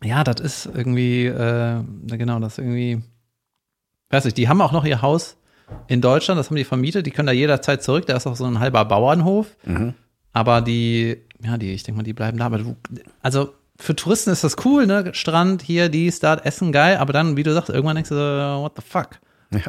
Ja, 0.03 0.23
das 0.25 0.41
ist 0.41 0.67
irgendwie, 0.67 1.27
äh, 1.27 1.83
genau, 2.07 2.39
das 2.41 2.55
ist 2.55 2.59
irgendwie, 2.59 3.03
weiß 4.11 4.27
ich, 4.27 4.35
die 4.35 4.49
haben 4.49 4.61
auch 4.61 4.73
noch 4.73 4.85
ihr 4.85 5.01
Haus 5.01 5.37
in 5.89 6.03
Deutschland, 6.03 6.39
das 6.39 6.51
haben 6.51 6.57
die 6.57 6.65
vermietet, 6.65 7.07
die 7.07 7.11
können 7.11 7.27
da 7.27 7.33
jederzeit 7.33 7.83
zurück, 7.83 8.05
da 8.07 8.17
ist 8.17 8.27
auch 8.27 8.37
so 8.37 8.45
ein 8.45 8.59
halber 8.59 8.85
Bauernhof, 8.85 9.57
aber 10.33 10.61
die, 10.61 11.17
ja, 11.43 11.57
die, 11.57 11.73
ich 11.73 11.85
denke 11.85 11.99
mal, 11.99 12.03
die 12.03 12.13
bleiben 12.13 12.37
da, 12.37 12.47
aber 12.47 12.59
du, 12.59 12.77
also 13.23 13.55
für 13.77 13.97
Touristen 13.97 14.31
ist 14.31 14.45
das 14.45 14.57
cool, 14.65 14.87
ne, 14.87 15.13
Strand, 15.15 15.63
hier, 15.63 15.89
dies, 15.89 16.21
da, 16.21 16.35
Essen, 16.35 16.73
geil, 16.73 16.97
aber 16.99 17.13
dann, 17.13 17.37
wie 17.37 17.43
du 17.43 17.53
sagst, 17.53 17.71
irgendwann 17.71 17.97
denkst 17.97 18.11
du, 18.11 18.15
so, 18.15 18.63
what 18.63 18.73
the 18.77 18.83
fuck? 18.87 19.21
ja, 19.51 19.61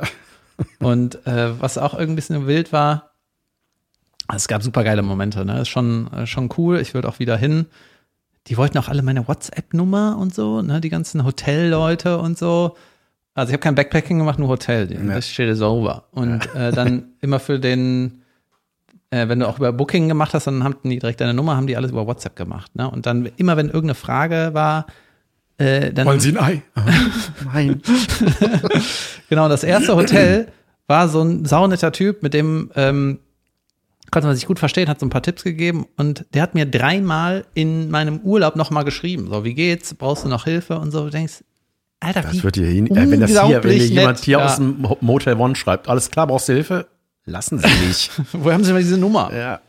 Und 0.79 1.25
äh, 1.27 1.59
was 1.59 1.77
auch 1.77 1.93
irgendwie 1.93 2.13
ein 2.13 2.15
bisschen 2.15 2.47
wild 2.47 2.71
war, 2.71 3.11
es 4.33 4.47
gab 4.47 4.63
super 4.63 4.83
geile 4.83 5.01
Momente, 5.01 5.45
ne? 5.45 5.61
Ist 5.61 5.69
schon, 5.69 6.11
äh, 6.11 6.25
schon 6.25 6.49
cool. 6.57 6.79
Ich 6.79 6.93
würde 6.93 7.07
auch 7.07 7.19
wieder 7.19 7.37
hin. 7.37 7.67
Die 8.47 8.57
wollten 8.57 8.77
auch 8.77 8.87
alle 8.87 9.03
meine 9.03 9.27
WhatsApp-Nummer 9.27 10.17
und 10.19 10.33
so, 10.33 10.61
ne? 10.61 10.81
Die 10.81 10.89
ganzen 10.89 11.23
Hotelleute 11.23 12.17
und 12.17 12.37
so. 12.37 12.75
Also 13.35 13.49
ich 13.49 13.53
habe 13.53 13.61
kein 13.61 13.75
Backpacking 13.75 14.17
gemacht, 14.17 14.39
nur 14.39 14.47
Hotel. 14.47 14.87
Das 14.87 15.29
steht 15.29 15.49
is 15.49 15.61
over. 15.61 16.05
Und 16.11 16.53
äh, 16.55 16.71
dann 16.71 17.09
immer 17.21 17.39
für 17.39 17.59
den, 17.59 18.23
äh, 19.15 19.29
wenn 19.29 19.39
du 19.39 19.47
auch 19.47 19.57
über 19.57 19.71
Booking 19.71 20.07
gemacht 20.07 20.33
hast, 20.33 20.47
dann 20.47 20.63
haben 20.63 20.75
die 20.83 20.99
direkt 20.99 21.21
deine 21.21 21.33
Nummer, 21.33 21.55
haben 21.55 21.67
die 21.67 21.77
alles 21.77 21.91
über 21.91 22.05
WhatsApp 22.07 22.35
gemacht. 22.35 22.75
Ne? 22.75 22.89
Und 22.89 23.05
dann 23.05 23.29
immer, 23.37 23.57
wenn 23.57 23.67
irgendeine 23.67 23.95
Frage 23.95 24.49
war, 24.53 24.85
äh, 25.57 25.93
dann 25.93 26.05
wollen 26.07 26.19
Sie 26.19 26.37
ein 26.37 26.43
Ei? 26.43 26.61
Nein. 27.53 27.81
Genau, 29.29 29.49
das 29.49 29.63
erste 29.63 29.95
Hotel 29.95 30.47
war 30.87 31.07
so 31.09 31.21
ein 31.23 31.45
saunetter 31.45 31.91
Typ, 31.91 32.21
mit 32.21 32.33
dem 32.33 32.69
ähm, 32.75 33.19
konnte 34.11 34.27
man 34.27 34.35
sich 34.35 34.45
gut 34.45 34.59
verstehen, 34.59 34.87
hat 34.87 34.99
so 34.99 35.05
ein 35.05 35.09
paar 35.09 35.23
Tipps 35.23 35.43
gegeben 35.43 35.87
und 35.97 36.25
der 36.33 36.43
hat 36.43 36.53
mir 36.53 36.65
dreimal 36.65 37.45
in 37.55 37.89
meinem 37.89 38.19
Urlaub 38.19 38.55
nochmal 38.55 38.83
geschrieben. 38.85 39.27
So, 39.31 39.43
wie 39.43 39.55
geht's? 39.55 39.93
Brauchst 39.95 40.23
du 40.25 40.29
noch 40.29 40.43
Hilfe? 40.43 40.77
Und 40.79 40.91
so, 40.91 41.05
du 41.05 41.09
denkst, 41.09 41.43
Alter, 41.99 42.23
wie 42.31 42.35
Das 42.35 42.43
wird 42.43 42.55
hier, 42.57 42.67
hin- 42.67 42.87
äh, 42.95 43.09
wenn 43.09 43.19
das 43.19 43.31
hier, 43.31 43.63
wenn 43.63 43.71
dir 43.71 43.87
jemand 43.87 44.17
nett. 44.17 44.25
hier 44.25 44.37
Ja. 44.39 44.45
aus 44.45 44.57
dem 44.57 44.85
Motel 45.01 45.35
One 45.37 45.55
schreibt, 45.55 45.89
alles 45.89 46.11
klar, 46.11 46.27
brauchst 46.27 46.47
du 46.49 46.53
Hilfe? 46.53 46.87
Lassen 47.25 47.59
Sie 47.59 47.67
mich. 47.87 48.11
Woher 48.33 48.53
haben 48.53 48.63
sie 48.63 48.71
mal 48.73 48.81
diese 48.81 48.97
Nummer? 48.97 49.31
ja. 49.33 49.59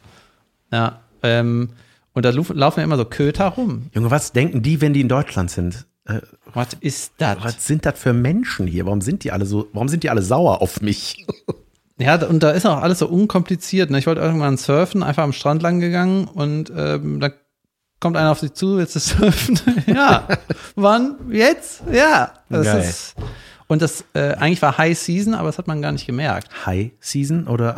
Ja. 0.73 1.01
Ähm, 1.23 1.71
und 2.13 2.25
da 2.25 2.31
laufen 2.31 2.81
ja 2.81 2.85
immer 2.85 2.97
so 2.97 3.05
Köter 3.05 3.47
rum. 3.49 3.91
Junge, 3.95 4.11
was 4.11 4.33
denken 4.33 4.63
die, 4.63 4.81
wenn 4.81 4.93
die 4.93 5.01
in 5.01 5.09
Deutschland 5.09 5.51
sind? 5.51 5.87
Äh, 6.07 6.21
Was 6.55 6.69
ist 6.81 7.13
das? 7.19 7.37
was 7.43 7.67
sind 7.67 7.85
das 7.87 7.99
für 7.99 8.13
Menschen 8.13 8.67
hier? 8.67 8.85
Warum 8.87 9.01
sind 9.01 9.23
die 9.25 9.33
alle 9.33 9.47
so, 9.47 9.69
warum 9.73 9.89
sind 9.89 10.03
die 10.03 10.11
alle 10.11 10.23
sauer 10.23 10.63
auf 10.63 10.81
mich? 10.81 11.27
Ja, 11.99 12.23
und 12.27 12.43
da 12.43 12.51
ist 12.51 12.67
auch 12.67 12.83
alles 12.83 12.99
so 12.99 13.09
unkompliziert. 13.09 13.89
Ne? 13.91 13.99
Ich 13.99 14.07
wollte 14.07 14.21
irgendwann 14.21 14.59
surfen, 14.59 15.03
einfach 15.03 15.23
am 15.23 15.33
Strand 15.33 15.63
lang 15.63 15.81
gegangen 15.81 16.27
und 16.29 16.71
ähm, 16.77 17.21
da 17.21 17.31
kommt 18.01 18.19
einer 18.19 18.33
auf 18.33 18.41
sich 18.41 18.53
zu, 18.53 18.77
willst 18.77 18.97
du 18.97 19.01
surfen? 19.01 19.59
ja. 19.87 20.29
Wann? 20.75 21.15
Jetzt? 21.31 21.85
Ja. 21.91 22.35
Das 22.51 22.67
Geil. 22.67 22.81
ist, 22.81 23.15
und 23.69 23.83
das 23.83 24.05
äh, 24.15 24.35
eigentlich 24.35 24.63
war 24.63 24.79
High 24.79 24.99
Season, 24.99 25.35
aber 25.35 25.49
das 25.49 25.59
hat 25.59 25.67
man 25.67 25.83
gar 25.83 25.93
nicht 25.93 26.07
gemerkt. 26.07 26.67
High 26.67 26.93
Season 27.01 27.47
oder? 27.49 27.77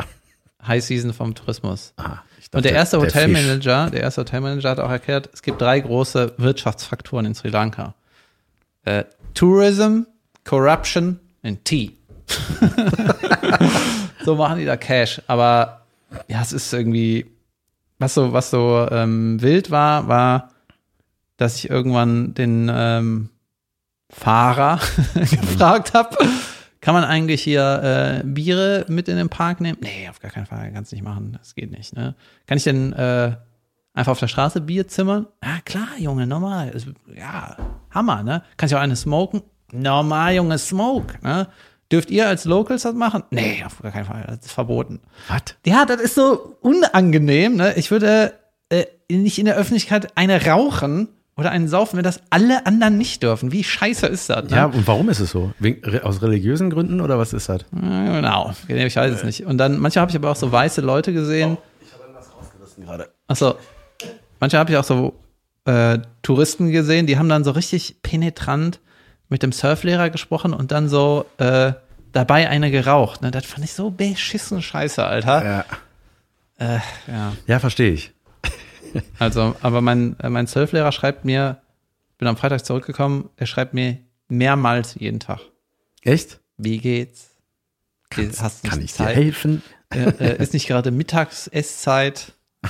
High 0.65 0.83
Season 0.83 1.13
vom 1.13 1.35
Tourismus. 1.35 1.93
Ah, 1.97 2.19
ich 2.37 2.45
Und 2.53 2.65
der 2.65 2.73
dachte, 2.73 2.75
erste. 2.75 2.99
Hotelmanager, 2.99 3.89
der 3.89 4.01
erste 4.01 4.21
Hotelmanager 4.21 4.69
hat 4.69 4.79
auch 4.79 4.89
erklärt, 4.91 5.29
es 5.33 5.41
gibt 5.41 5.61
drei 5.61 5.79
große 5.79 6.33
Wirtschaftsfaktoren 6.37 7.25
in 7.25 7.33
Sri 7.33 7.49
Lanka. 7.49 7.95
Äh, 8.85 9.05
Tourism, 9.33 10.01
Corruption 10.43 11.19
and 11.43 11.63
Tea. 11.65 11.91
so 14.25 14.35
machen 14.35 14.59
die 14.59 14.65
da 14.65 14.77
Cash. 14.77 15.21
Aber 15.27 15.85
ja, 16.27 16.41
es 16.41 16.53
ist 16.53 16.73
irgendwie, 16.73 17.25
was 17.99 18.13
so, 18.13 18.33
was 18.33 18.49
so 18.49 18.87
ähm, 18.91 19.41
wild 19.41 19.71
war, 19.71 20.07
war, 20.07 20.49
dass 21.37 21.55
ich 21.55 21.69
irgendwann 21.69 22.33
den 22.33 22.69
ähm, 22.71 23.29
Fahrer 24.09 24.79
gefragt 25.13 25.93
habe, 25.93 26.17
kann 26.81 26.93
man 26.93 27.03
eigentlich 27.03 27.43
hier 27.43 28.21
äh, 28.21 28.23
Biere 28.25 28.85
mit 28.87 29.07
in 29.07 29.17
den 29.17 29.29
Park 29.29 29.61
nehmen? 29.61 29.77
Nee, 29.81 30.09
auf 30.09 30.19
gar 30.19 30.31
keinen 30.31 30.45
Fall, 30.45 30.71
kannst 30.73 30.91
nicht 30.91 31.03
machen, 31.03 31.37
das 31.37 31.55
geht 31.55 31.71
nicht. 31.71 31.95
Ne? 31.95 32.15
Kann 32.47 32.57
ich 32.57 32.63
denn 32.63 32.93
äh, 32.93 33.35
einfach 33.93 34.13
auf 34.13 34.19
der 34.19 34.27
Straße 34.27 34.61
Bier 34.61 34.87
zimmern? 34.87 35.27
Ja, 35.43 35.59
klar, 35.65 35.89
Junge, 35.97 36.25
normal. 36.25 36.71
Ja, 37.15 37.57
Hammer, 37.91 38.23
ne? 38.23 38.43
Kann 38.57 38.67
ich 38.67 38.75
auch 38.75 38.79
eine 38.79 38.95
smoken? 38.95 39.41
Normal, 39.71 40.35
Junge, 40.35 40.57
smoke, 40.57 41.15
ne? 41.21 41.47
Dürft 41.91 42.11
ihr 42.11 42.27
als 42.27 42.45
Locals 42.45 42.83
das 42.83 42.93
machen? 42.93 43.23
Nee, 43.31 43.63
auf 43.65 43.81
gar 43.81 43.91
keinen 43.91 44.05
Fall, 44.05 44.23
das 44.27 44.45
ist 44.45 44.51
verboten. 44.51 45.01
Was? 45.27 45.55
Ja, 45.65 45.85
das 45.85 45.99
ist 45.99 46.15
so 46.15 46.55
unangenehm. 46.61 47.55
Ne? 47.55 47.73
Ich 47.77 47.89
würde 47.89 48.33
äh, 48.69 48.85
nicht 49.11 49.39
in 49.39 49.45
der 49.45 49.55
Öffentlichkeit 49.55 50.15
eine 50.15 50.45
rauchen 50.45 51.09
oder 51.39 51.51
einen 51.51 51.67
saufen, 51.67 51.97
wenn 51.97 52.03
das 52.03 52.21
alle 52.29 52.65
anderen 52.65 52.97
nicht 52.97 53.23
dürfen. 53.23 53.51
Wie 53.51 53.63
scheiße 53.63 54.05
ist 54.07 54.29
das? 54.29 54.49
Ne? 54.49 54.55
Ja, 54.57 54.65
und 54.65 54.85
warum 54.87 55.09
ist 55.09 55.19
es 55.19 55.31
so? 55.31 55.53
Aus 56.03 56.21
religiösen 56.21 56.69
Gründen 56.69 57.01
oder 57.01 57.17
was 57.17 57.33
ist 57.33 57.49
das? 57.49 57.65
Genau, 57.71 58.53
ich 58.67 58.95
weiß 58.95 59.13
es 59.13 59.23
nicht. 59.23 59.45
Und 59.45 59.57
dann, 59.57 59.79
manchmal 59.79 60.01
habe 60.01 60.11
ich 60.11 60.15
aber 60.17 60.31
auch 60.31 60.35
so 60.35 60.51
weiße 60.51 60.81
Leute 60.81 61.13
gesehen. 61.13 61.57
Ich 61.81 61.93
habe 61.93 62.03
irgendwas 62.03 62.31
rausgerissen 62.35 62.83
gerade. 62.85 63.09
Achso, 63.27 63.55
manchmal 64.39 64.59
habe 64.59 64.71
ich 64.71 64.77
auch 64.77 64.83
so 64.83 65.13
äh, 65.65 65.99
Touristen 66.21 66.71
gesehen, 66.71 67.07
die 67.07 67.17
haben 67.17 67.29
dann 67.29 67.43
so 67.43 67.51
richtig 67.51 68.01
penetrant 68.03 68.79
mit 69.29 69.43
dem 69.43 69.51
Surflehrer 69.51 70.09
gesprochen 70.09 70.53
und 70.53 70.71
dann 70.71 70.89
so 70.89 71.25
äh, 71.37 71.73
dabei 72.11 72.49
eine 72.49 72.71
geraucht. 72.71 73.21
Ne? 73.21 73.29
Das 73.31 73.45
fand 73.45 73.63
ich 73.63 73.73
so 73.73 73.91
beschissen 73.91 74.61
scheiße, 74.61 75.03
Alter. 75.05 75.45
Ja, 75.45 75.65
Äh, 76.57 76.79
ja. 77.07 77.33
ja 77.47 77.59
verstehe 77.59 77.91
ich. 77.91 78.11
Also, 79.19 79.55
aber 79.61 79.81
mein, 79.81 80.19
äh, 80.19 80.29
mein 80.29 80.47
Surflehrer 80.47 80.91
schreibt 80.91 81.25
mir, 81.25 81.61
bin 82.17 82.27
am 82.27 82.37
Freitag 82.37 82.65
zurückgekommen, 82.65 83.29
er 83.37 83.45
schreibt 83.45 83.73
mir 83.73 83.97
mehrmals 84.27 84.95
jeden 84.95 85.19
Tag. 85.19 85.39
Echt? 86.01 86.39
Wie 86.57 86.77
geht's? 86.77 87.29
Hast 88.39 88.63
du 88.65 88.69
Kann 88.69 88.81
ich 88.81 88.91
dir 88.91 89.05
Zeit? 89.05 89.15
helfen? 89.15 89.61
Äh, 89.93 90.09
äh, 90.09 90.41
ist 90.41 90.53
nicht 90.53 90.67
gerade 90.67 90.91
Mittags-Esszeit? 90.91 92.33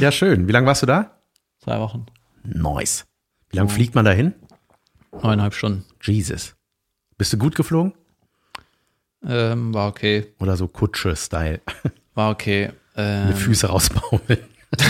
Ja, 0.00 0.12
schön. 0.12 0.48
Wie 0.48 0.52
lange 0.52 0.66
warst 0.66 0.82
du 0.82 0.86
da? 0.86 1.18
Zwei 1.58 1.78
Wochen. 1.78 2.06
Nice. 2.44 3.06
Wie 3.50 3.56
lange 3.56 3.70
fliegt 3.70 3.94
man 3.94 4.04
da 4.04 4.10
hin? 4.10 4.34
Neuneinhalb 5.12 5.54
Stunden. 5.54 5.84
Jesus. 6.02 6.54
Bist 7.16 7.32
du 7.32 7.38
gut 7.38 7.54
geflogen? 7.54 7.94
Ähm, 9.26 9.72
war 9.72 9.88
okay. 9.88 10.34
Oder 10.38 10.56
so 10.56 10.68
Kutsche-Style? 10.68 11.60
War 12.14 12.30
okay. 12.30 12.70
Ähm, 12.96 13.28
Mit 13.28 13.38
Füße 13.38 13.66
rausbaumeln. 13.68 14.38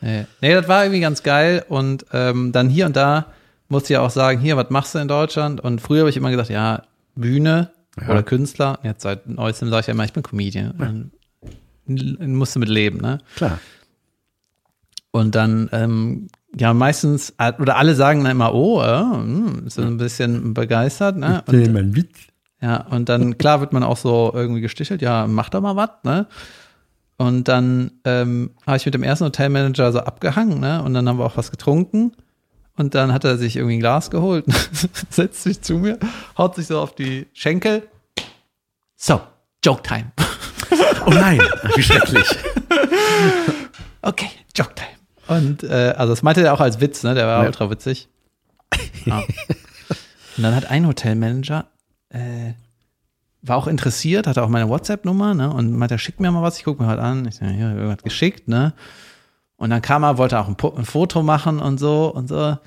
nee. 0.00 0.26
nee, 0.40 0.54
das 0.54 0.68
war 0.68 0.84
irgendwie 0.84 1.00
ganz 1.00 1.22
geil. 1.22 1.64
Und 1.68 2.06
ähm, 2.12 2.52
dann 2.52 2.68
hier 2.68 2.86
und 2.86 2.96
da 2.96 3.26
musste 3.68 3.86
ich 3.86 3.90
ja 3.94 4.00
auch 4.00 4.10
sagen, 4.10 4.40
hier, 4.40 4.56
was 4.56 4.70
machst 4.70 4.94
du 4.94 4.98
in 4.98 5.08
Deutschland? 5.08 5.60
Und 5.60 5.80
früher 5.80 6.00
habe 6.00 6.10
ich 6.10 6.16
immer 6.16 6.30
gesagt, 6.30 6.50
ja, 6.50 6.82
Bühne 7.14 7.70
Ja. 8.00 8.10
oder 8.10 8.22
Künstler. 8.22 8.78
Jetzt 8.82 9.02
seit 9.02 9.28
neuestem 9.28 9.70
sage 9.70 9.80
ich 9.80 9.86
ja 9.88 9.94
immer, 9.94 10.04
ich 10.04 10.12
bin 10.12 10.22
Comedian. 10.22 11.10
Und 11.88 12.34
musste 12.36 12.58
mit 12.58 12.68
leben, 12.68 12.98
ne? 12.98 13.18
Klar. 13.36 13.58
Und 15.12 15.34
dann, 15.34 15.68
ähm, 15.72 16.28
ja, 16.58 16.74
meistens, 16.74 17.34
oder 17.58 17.76
alle 17.76 17.94
sagen 17.94 18.22
dann 18.22 18.32
immer, 18.32 18.54
oh, 18.54 18.82
äh, 18.82 18.98
hm, 19.00 19.64
so 19.68 19.82
ein 19.82 19.96
bisschen 19.96 20.52
begeistert, 20.52 21.16
ne? 21.16 21.42
Und, 21.46 21.72
mal 21.72 21.80
einen 21.80 21.96
Witz. 21.96 22.18
ja, 22.60 22.82
und 22.88 23.08
dann, 23.08 23.38
klar, 23.38 23.60
wird 23.60 23.72
man 23.72 23.82
auch 23.82 23.96
so 23.96 24.30
irgendwie 24.34 24.60
gestichelt, 24.60 25.00
ja, 25.00 25.26
mach 25.26 25.48
doch 25.48 25.60
mal 25.60 25.76
was, 25.76 25.90
ne? 26.04 26.26
Und 27.18 27.44
dann 27.48 27.92
ähm, 28.04 28.50
habe 28.66 28.76
ich 28.76 28.84
mit 28.84 28.94
dem 28.94 29.02
ersten 29.02 29.24
Hotelmanager 29.24 29.90
so 29.92 30.00
abgehangen, 30.00 30.60
ne? 30.60 30.82
Und 30.82 30.92
dann 30.94 31.08
haben 31.08 31.18
wir 31.18 31.24
auch 31.24 31.36
was 31.36 31.50
getrunken. 31.50 32.12
Und 32.76 32.94
dann 32.94 33.12
hat 33.12 33.24
er 33.24 33.38
sich 33.38 33.56
irgendwie 33.56 33.76
ein 33.76 33.80
Glas 33.80 34.10
geholt, 34.10 34.44
setzt 35.10 35.42
sich 35.44 35.62
zu 35.62 35.78
mir, 35.78 35.98
haut 36.36 36.56
sich 36.56 36.66
so 36.66 36.78
auf 36.78 36.94
die 36.94 37.26
Schenkel. 37.32 37.88
So, 38.96 39.20
Joke 39.64 39.82
Time. 39.82 40.12
Oh 41.06 41.10
nein, 41.10 41.40
wie 41.74 41.82
schrecklich. 41.82 42.26
Okay, 44.02 44.28
Joke 44.54 44.74
Time. 44.74 44.90
Und 45.40 45.62
äh, 45.64 45.94
also 45.96 46.12
das 46.12 46.22
meinte 46.22 46.42
er 46.42 46.52
auch 46.54 46.60
als 46.60 46.80
Witz, 46.80 47.02
ne? 47.02 47.14
Der 47.14 47.26
war 47.26 47.40
Ja. 47.42 47.46
ultra 47.46 47.70
witzig. 47.70 48.08
Ja. 49.06 49.18
Und 50.36 50.42
dann 50.42 50.54
hat 50.54 50.66
ein 50.70 50.86
Hotelmanager 50.86 51.66
äh, 52.10 52.52
war 53.48 53.56
auch 53.56 53.66
interessiert, 53.66 54.26
hatte 54.26 54.42
auch 54.42 54.48
meine 54.48 54.68
WhatsApp-Nummer, 54.68 55.34
ne? 55.34 55.52
Und 55.52 55.72
meinte, 55.72 55.98
schick 55.98 56.20
mir 56.20 56.30
mal 56.30 56.42
was, 56.42 56.58
ich 56.58 56.64
gucke 56.64 56.82
mir 56.82 56.88
halt 56.88 57.00
an. 57.00 57.26
Ich 57.26 57.40
ja, 57.40 57.50
irgendwas 57.50 58.02
geschickt, 58.02 58.48
ne? 58.48 58.74
Und 59.56 59.70
dann 59.70 59.82
kam 59.82 60.04
er, 60.04 60.18
wollte 60.18 60.38
auch 60.38 60.48
ein, 60.48 60.56
ein 60.76 60.84
Foto 60.84 61.22
machen 61.22 61.60
und 61.60 61.78
so 61.78 62.12
und 62.12 62.28
so. 62.28 62.58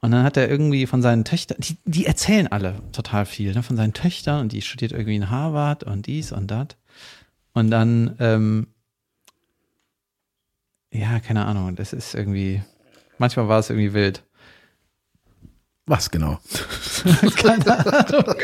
Und 0.00 0.10
dann 0.10 0.24
hat 0.24 0.36
er 0.36 0.48
irgendwie 0.48 0.86
von 0.86 1.02
seinen 1.02 1.24
Töchtern, 1.24 1.58
die, 1.60 1.76
die 1.84 2.06
erzählen 2.06 2.48
alle 2.48 2.76
total 2.92 3.26
viel, 3.26 3.54
ne? 3.54 3.62
Von 3.62 3.76
seinen 3.76 3.92
Töchtern 3.92 4.40
und 4.40 4.52
die 4.52 4.62
studiert 4.62 4.92
irgendwie 4.92 5.16
in 5.16 5.30
Harvard 5.30 5.84
und 5.84 6.06
dies 6.06 6.32
und 6.32 6.50
das. 6.50 6.68
Und 7.52 7.70
dann, 7.70 8.16
ähm, 8.18 8.68
ja, 10.90 11.20
keine 11.20 11.46
Ahnung, 11.46 11.76
das 11.76 11.92
ist 11.92 12.14
irgendwie, 12.14 12.62
manchmal 13.18 13.48
war 13.48 13.58
es 13.58 13.70
irgendwie 13.70 13.92
wild. 13.92 14.24
Was 15.86 16.10
genau? 16.10 16.38
Keine 17.36 17.78
Ahnung. 17.78 18.34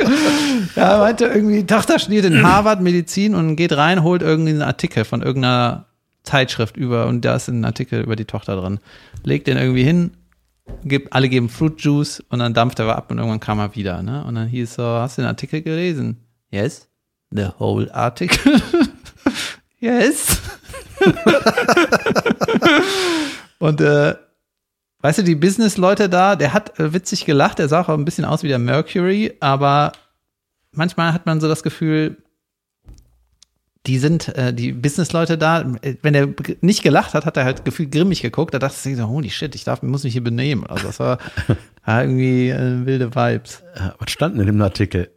Ja, 0.75 0.99
meinte 0.99 1.27
irgendwie, 1.27 1.65
Tochter 1.65 1.99
studiert 1.99 2.25
in 2.25 2.43
Harvard 2.43 2.81
Medizin 2.81 3.35
und 3.35 3.55
geht 3.55 3.77
rein, 3.77 4.03
holt 4.03 4.23
irgendwie 4.23 4.51
einen 4.51 4.63
Artikel 4.63 5.05
von 5.05 5.23
irgendeiner 5.23 5.87
Zeitschrift 6.25 6.77
über 6.77 7.07
und 7.07 7.25
da 7.25 7.37
ist 7.37 7.49
ein 7.49 7.65
Artikel 7.65 8.03
über 8.03 8.17
die 8.17 8.25
Tochter 8.25 8.57
drin. 8.57 8.81
Legt 9.23 9.47
den 9.47 9.57
irgendwie 9.57 9.85
hin, 9.85 10.11
gibt, 10.85 11.13
alle 11.13 11.29
geben 11.29 11.49
Fruit 11.49 11.81
Juice 11.81 12.21
und 12.29 12.41
dann 12.41 12.55
dampft 12.55 12.81
er 12.81 12.97
ab 12.97 13.11
und 13.11 13.19
irgendwann 13.19 13.41
kam 13.41 13.61
er 13.61 13.75
wieder, 13.77 14.03
ne? 14.03 14.25
Und 14.25 14.35
dann 14.35 14.49
hieß 14.49 14.75
so, 14.75 14.83
hast 14.83 15.19
du 15.19 15.23
den 15.23 15.29
Artikel 15.29 15.63
gelesen? 15.63 16.19
Yes. 16.51 16.89
The 17.31 17.49
whole 17.59 17.95
article. 17.95 18.61
yes. 19.79 20.41
und 23.59 23.81
äh, 23.81 24.15
Weißt 25.01 25.19
du, 25.19 25.23
die 25.23 25.37
Business-Leute 25.37 26.09
da, 26.09 26.35
der 26.35 26.53
hat 26.53 26.79
äh, 26.81 26.93
witzig 26.93 27.25
gelacht, 27.25 27.61
der 27.61 27.69
sah 27.69 27.83
auch 27.83 27.89
ein 27.89 28.05
bisschen 28.05 28.25
aus 28.25 28.43
wie 28.43 28.49
der 28.49 28.59
Mercury, 28.59 29.33
aber 29.41 29.93
manchmal 30.73 31.13
hat 31.13 31.25
man 31.25 31.41
so 31.41 31.47
das 31.47 31.63
Gefühl, 31.63 32.17
die 33.87 33.99
sind, 33.99 34.29
äh, 34.37 34.53
die 34.53 34.73
Business-Leute 34.73 35.39
da, 35.39 35.61
äh, 35.83 35.95
wenn 36.03 36.15
er 36.15 36.29
nicht 36.61 36.83
gelacht 36.83 37.15
hat, 37.15 37.27
hat 37.27 37.37
er 37.37 37.45
halt 37.45 37.65
gefühlt 37.65 37.93
grimmig 37.93 38.23
geguckt, 38.23 38.55
da 38.55 38.59
dachte 38.59 38.91
ich 38.91 38.97
so, 38.97 39.09
holy 39.09 39.31
shit, 39.31 39.55
ich 39.55 39.65
darf, 39.65 39.83
muss 39.83 40.03
mich 40.03 40.13
hier 40.13 40.25
benehmen. 40.25 40.67
Also 40.67 40.89
das 40.89 40.99
war, 40.99 41.19
war 41.85 42.03
irgendwie 42.03 42.51
äh, 42.51 42.85
wilde 42.85 43.15
Vibes. 43.15 43.63
Äh, 43.75 43.91
Was 43.99 44.11
stand 44.11 44.35
denn 44.35 44.43
in 44.43 44.47
dem 44.49 44.63
Artikel? 44.63 45.11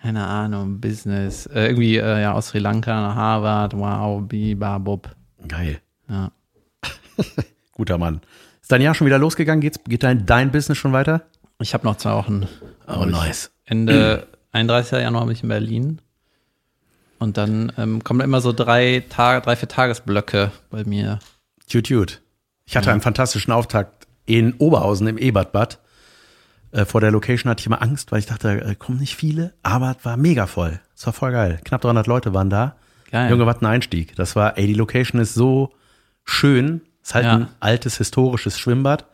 Keine 0.00 0.24
Ahnung, 0.24 0.80
Business, 0.80 1.46
äh, 1.46 1.66
irgendwie 1.66 1.96
äh, 1.96 2.22
ja 2.22 2.32
aus 2.32 2.48
Sri 2.48 2.58
Lanka 2.60 3.00
nach 3.00 3.14
Harvard, 3.14 3.76
wow, 3.76 4.22
bibabub. 4.22 5.14
Geil. 5.46 5.80
Ja. 6.08 6.30
Guter 7.72 7.98
Mann. 7.98 8.20
Ist 8.62 8.70
dein 8.70 8.80
Jahr 8.80 8.94
schon 8.94 9.06
wieder 9.06 9.18
losgegangen? 9.18 9.60
Geht's, 9.60 9.80
geht 9.84 10.02
dein, 10.02 10.24
dein 10.24 10.50
Business 10.52 10.78
schon 10.78 10.92
weiter? 10.92 11.22
Ich 11.60 11.74
habe 11.74 11.84
noch 11.84 11.96
zwei 11.96 12.14
Wochen 12.14 12.48
Oh, 12.86 13.04
nice. 13.04 13.50
Ende 13.64 14.26
31. 14.52 14.92
Januar 15.00 15.24
bin 15.26 15.34
ich 15.34 15.42
in 15.42 15.48
Berlin. 15.48 16.00
Und 17.18 17.36
dann 17.36 17.72
ähm, 17.78 18.02
kommen 18.02 18.20
immer 18.20 18.40
so 18.40 18.52
drei 18.52 19.04
Tage, 19.08 19.44
drei, 19.44 19.56
vier 19.56 19.68
Tagesblöcke 19.68 20.50
bei 20.70 20.84
mir. 20.84 21.20
Tut, 21.70 21.86
tut. 21.86 22.20
Ich 22.64 22.76
hatte 22.76 22.90
einen 22.90 23.00
fantastischen 23.00 23.52
Auftakt 23.52 24.06
in 24.26 24.54
Oberhausen 24.54 25.06
im 25.06 25.18
Ebertbad. 25.18 25.78
Äh, 26.72 26.84
vor 26.84 27.00
der 27.00 27.10
Location 27.10 27.50
hatte 27.50 27.60
ich 27.60 27.66
immer 27.66 27.82
Angst, 27.82 28.10
weil 28.12 28.18
ich 28.18 28.26
dachte, 28.26 28.58
da 28.58 28.70
äh, 28.70 28.74
kommen 28.74 28.98
nicht 28.98 29.14
viele, 29.14 29.54
aber 29.62 29.96
es 29.98 30.04
war 30.04 30.16
mega 30.16 30.46
voll. 30.46 30.80
Es 30.96 31.06
war 31.06 31.12
voll 31.12 31.32
geil. 31.32 31.60
Knapp 31.64 31.82
300 31.82 32.06
Leute 32.06 32.34
waren 32.34 32.50
da. 32.50 32.76
Geil. 33.10 33.30
Junge, 33.30 33.46
was 33.46 33.60
ein 33.60 33.66
Einstieg. 33.66 34.16
Das 34.16 34.34
war, 34.36 34.58
ey, 34.58 34.66
die 34.66 34.74
Location 34.74 35.20
ist 35.20 35.34
so 35.34 35.72
schön. 36.24 36.80
Ist 37.02 37.14
halt 37.14 37.24
Ja. 37.24 37.32
ein 37.34 37.48
altes, 37.60 37.98
historisches 37.98 38.58
Schwimmbad. 38.58 39.06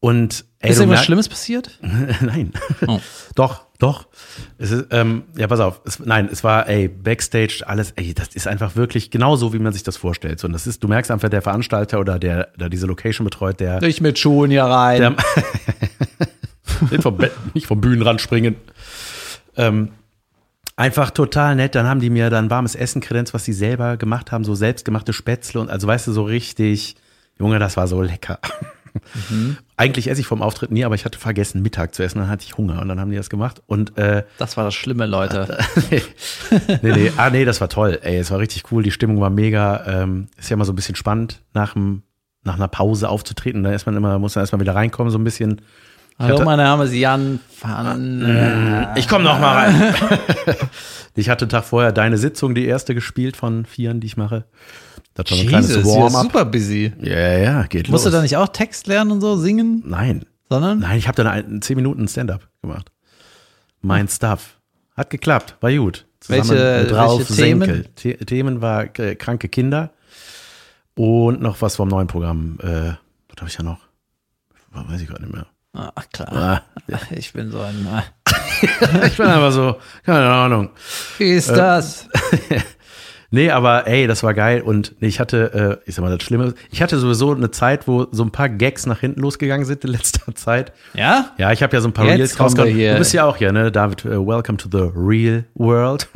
Und 0.00 0.44
ey, 0.58 0.70
Ist 0.70 0.80
irgendwas 0.80 1.04
Schlimmes 1.04 1.28
passiert? 1.30 1.78
Nein. 2.20 2.52
Oh. 2.86 3.00
doch, 3.34 3.62
doch. 3.78 4.06
Es 4.58 4.70
ist, 4.70 4.86
ähm, 4.90 5.24
ja, 5.34 5.46
pass 5.46 5.60
auf. 5.60 5.80
Es, 5.86 5.98
nein, 5.98 6.28
es 6.30 6.44
war, 6.44 6.68
ey, 6.68 6.88
Backstage, 6.88 7.62
alles, 7.66 7.92
ey, 7.92 8.12
das 8.12 8.28
ist 8.28 8.46
einfach 8.46 8.76
wirklich 8.76 9.10
genau 9.10 9.36
so, 9.36 9.54
wie 9.54 9.58
man 9.58 9.72
sich 9.72 9.82
das 9.82 9.96
vorstellt. 9.96 10.40
So, 10.40 10.46
Und 10.46 10.52
das 10.52 10.66
ist, 10.66 10.82
du 10.84 10.88
merkst 10.88 11.10
einfach, 11.10 11.30
der 11.30 11.40
Veranstalter 11.40 12.00
oder 12.00 12.18
der, 12.18 12.48
der 12.58 12.68
diese 12.68 12.86
Location 12.86 13.24
betreut, 13.24 13.60
der, 13.60 13.80
Nicht 13.80 14.02
mit 14.02 14.18
Schuhen 14.18 14.50
hier 14.50 14.64
rein. 14.64 15.00
der 15.00 15.10
nicht 16.90 17.02
vom, 17.02 17.16
Bett, 17.16 17.32
nicht 17.54 17.66
vom 17.66 17.80
Bühnenrand 17.80 18.20
springen. 18.20 18.56
Ähm, 19.56 19.90
einfach 20.76 21.10
total 21.10 21.56
nett. 21.56 21.74
Dann 21.74 21.86
haben 21.86 22.00
die 22.00 22.10
mir 22.10 22.30
dann 22.30 22.50
warmes 22.50 22.74
Essen 22.74 23.00
kredenzt, 23.00 23.34
was 23.34 23.44
sie 23.44 23.52
selber 23.52 23.96
gemacht 23.96 24.32
haben, 24.32 24.44
so 24.44 24.54
selbstgemachte 24.54 25.12
Spätzle 25.12 25.60
und 25.60 25.70
also 25.70 25.86
weißt 25.86 26.06
du, 26.06 26.12
so 26.12 26.24
richtig, 26.24 26.96
Junge, 27.38 27.58
das 27.58 27.76
war 27.76 27.86
so 27.86 28.02
lecker. 28.02 28.38
Eigentlich 29.76 30.08
esse 30.08 30.20
ich 30.20 30.26
vom 30.26 30.40
Auftritt 30.40 30.70
nie, 30.70 30.84
aber 30.84 30.94
ich 30.94 31.04
hatte 31.04 31.18
vergessen, 31.18 31.62
Mittag 31.62 31.94
zu 31.94 32.04
essen, 32.04 32.18
dann 32.20 32.28
hatte 32.28 32.44
ich 32.44 32.56
Hunger 32.56 32.80
und 32.80 32.88
dann 32.88 33.00
haben 33.00 33.10
die 33.10 33.16
das 33.16 33.28
gemacht. 33.28 33.60
Und 33.66 33.98
äh, 33.98 34.22
das 34.38 34.56
war 34.56 34.64
das 34.64 34.74
Schlimme, 34.74 35.06
Leute. 35.06 35.58
nee, 35.90 36.02
nee, 36.82 37.12
ah, 37.16 37.30
nee, 37.30 37.44
das 37.44 37.60
war 37.60 37.68
toll. 37.68 37.98
Ey, 38.02 38.18
es 38.18 38.30
war 38.30 38.38
richtig 38.38 38.70
cool, 38.70 38.82
die 38.82 38.92
Stimmung 38.92 39.20
war 39.20 39.30
mega. 39.30 39.84
Ähm, 39.86 40.28
ist 40.36 40.48
ja 40.48 40.54
immer 40.54 40.64
so 40.64 40.72
ein 40.72 40.76
bisschen 40.76 40.94
spannend, 40.94 41.42
nach, 41.54 41.72
dem, 41.74 42.02
nach 42.44 42.54
einer 42.54 42.68
Pause 42.68 43.08
aufzutreten. 43.08 43.64
Da 43.64 43.72
ist 43.72 43.86
man 43.86 43.96
immer, 43.96 44.18
muss 44.20 44.36
man 44.36 44.42
erstmal 44.42 44.60
wieder 44.60 44.76
reinkommen, 44.76 45.10
so 45.10 45.18
ein 45.18 45.24
bisschen. 45.24 45.60
Hallo, 46.18 46.34
hatte- 46.34 46.44
mein 46.44 46.58
Name 46.58 46.84
ist 46.84 46.94
Jan 46.94 47.40
van. 47.60 48.92
Ich 48.96 49.08
komme 49.08 49.24
noch 49.24 49.38
mal 49.40 49.66
rein. 49.66 49.94
ich 51.16 51.28
hatte 51.28 51.44
einen 51.44 51.50
Tag 51.50 51.64
vorher 51.64 51.90
deine 51.92 52.18
Sitzung, 52.18 52.54
die 52.54 52.66
erste 52.66 52.94
gespielt 52.94 53.36
von 53.36 53.64
vieren, 53.66 54.00
die 54.00 54.06
ich 54.06 54.16
mache. 54.16 54.44
Das 55.14 55.30
war 55.30 55.36
so 55.36 55.42
ein 55.42 55.48
kleines 55.48 55.84
Warm-up. 55.84 56.22
super 56.22 56.44
busy. 56.44 56.92
Ja, 57.00 57.38
ja, 57.38 57.62
geht 57.64 57.88
Musst 57.88 58.04
los. 58.04 58.12
du 58.12 58.16
da 58.16 58.22
nicht 58.22 58.36
auch 58.36 58.48
Text 58.48 58.86
lernen 58.86 59.10
und 59.12 59.20
so 59.20 59.36
singen, 59.36 59.82
Nein, 59.86 60.24
sondern? 60.48 60.80
nein, 60.80 60.98
ich 60.98 61.08
habe 61.08 61.16
dann 61.16 61.26
ein, 61.26 61.62
10 61.62 61.76
Minuten 61.76 62.06
Stand-up 62.08 62.48
gemacht. 62.62 62.90
Mein 63.80 64.08
Stuff. 64.08 64.58
Hat 64.96 65.10
geklappt, 65.10 65.56
war 65.60 65.72
gut. 65.72 66.06
Welche- 66.28 66.80
mit 66.84 66.92
Ralf 66.94 67.18
welche 67.28 67.34
Themen? 67.34 67.84
The 68.00 68.14
Themen 68.18 68.60
war 68.60 68.84
äh, 68.98 69.14
kranke 69.16 69.48
Kinder 69.48 69.90
und 70.94 71.42
noch 71.42 71.60
was 71.60 71.76
vom 71.76 71.88
neuen 71.88 72.06
Programm. 72.06 72.58
Äh, 72.62 72.66
was 73.28 73.38
habe 73.40 73.48
ich 73.48 73.54
ja 73.58 73.62
noch? 73.64 73.80
Weiß 74.72 75.00
ich 75.00 75.06
gerade 75.08 75.22
nicht 75.22 75.32
mehr. 75.34 75.46
Ach 75.74 76.08
klar. 76.12 76.62
Ah, 76.92 76.98
Ich 77.10 77.32
bin 77.32 77.50
so 77.50 77.60
ein. 77.60 77.86
ah. 77.92 78.04
ich 79.06 79.16
bin 79.16 79.26
einfach 79.26 79.52
so, 79.52 79.76
keine 80.06 80.28
Ahnung. 80.30 80.70
Wie 81.18 81.30
ist 81.32 81.50
das? 81.50 82.08
Nee, 83.30 83.50
aber 83.50 83.88
ey, 83.88 84.06
das 84.06 84.22
war 84.22 84.32
geil 84.32 84.60
und 84.60 84.94
nee, 85.00 85.08
ich 85.08 85.18
hatte, 85.18 85.80
äh, 85.84 85.88
ich 85.88 85.96
sag 85.96 86.04
mal, 86.04 86.16
das 86.16 86.24
Schlimme, 86.24 86.54
ich 86.70 86.80
hatte 86.80 86.98
sowieso 87.00 87.34
eine 87.34 87.50
Zeit, 87.50 87.88
wo 87.88 88.06
so 88.12 88.22
ein 88.22 88.30
paar 88.30 88.48
Gags 88.48 88.86
nach 88.86 89.00
hinten 89.00 89.22
losgegangen 89.22 89.66
sind 89.66 89.82
in 89.84 89.90
letzter 89.90 90.32
Zeit. 90.36 90.72
Ja? 90.94 91.32
Ja, 91.36 91.50
ich 91.50 91.60
habe 91.64 91.74
ja 91.74 91.80
so 91.80 91.88
ein 91.88 91.92
paar 91.92 92.04
Jetzt 92.06 92.18
Reels 92.18 92.38
rausgehauen. 92.38 92.72
hier. 92.72 92.92
Du 92.92 92.98
bist 93.00 93.12
ja 93.12 93.24
auch 93.24 93.36
hier, 93.36 93.50
ne, 93.50 93.72
David, 93.72 94.04
äh, 94.04 94.10
welcome 94.24 94.56
to 94.56 94.68
the 94.70 94.88
real 94.94 95.44
world. 95.54 96.06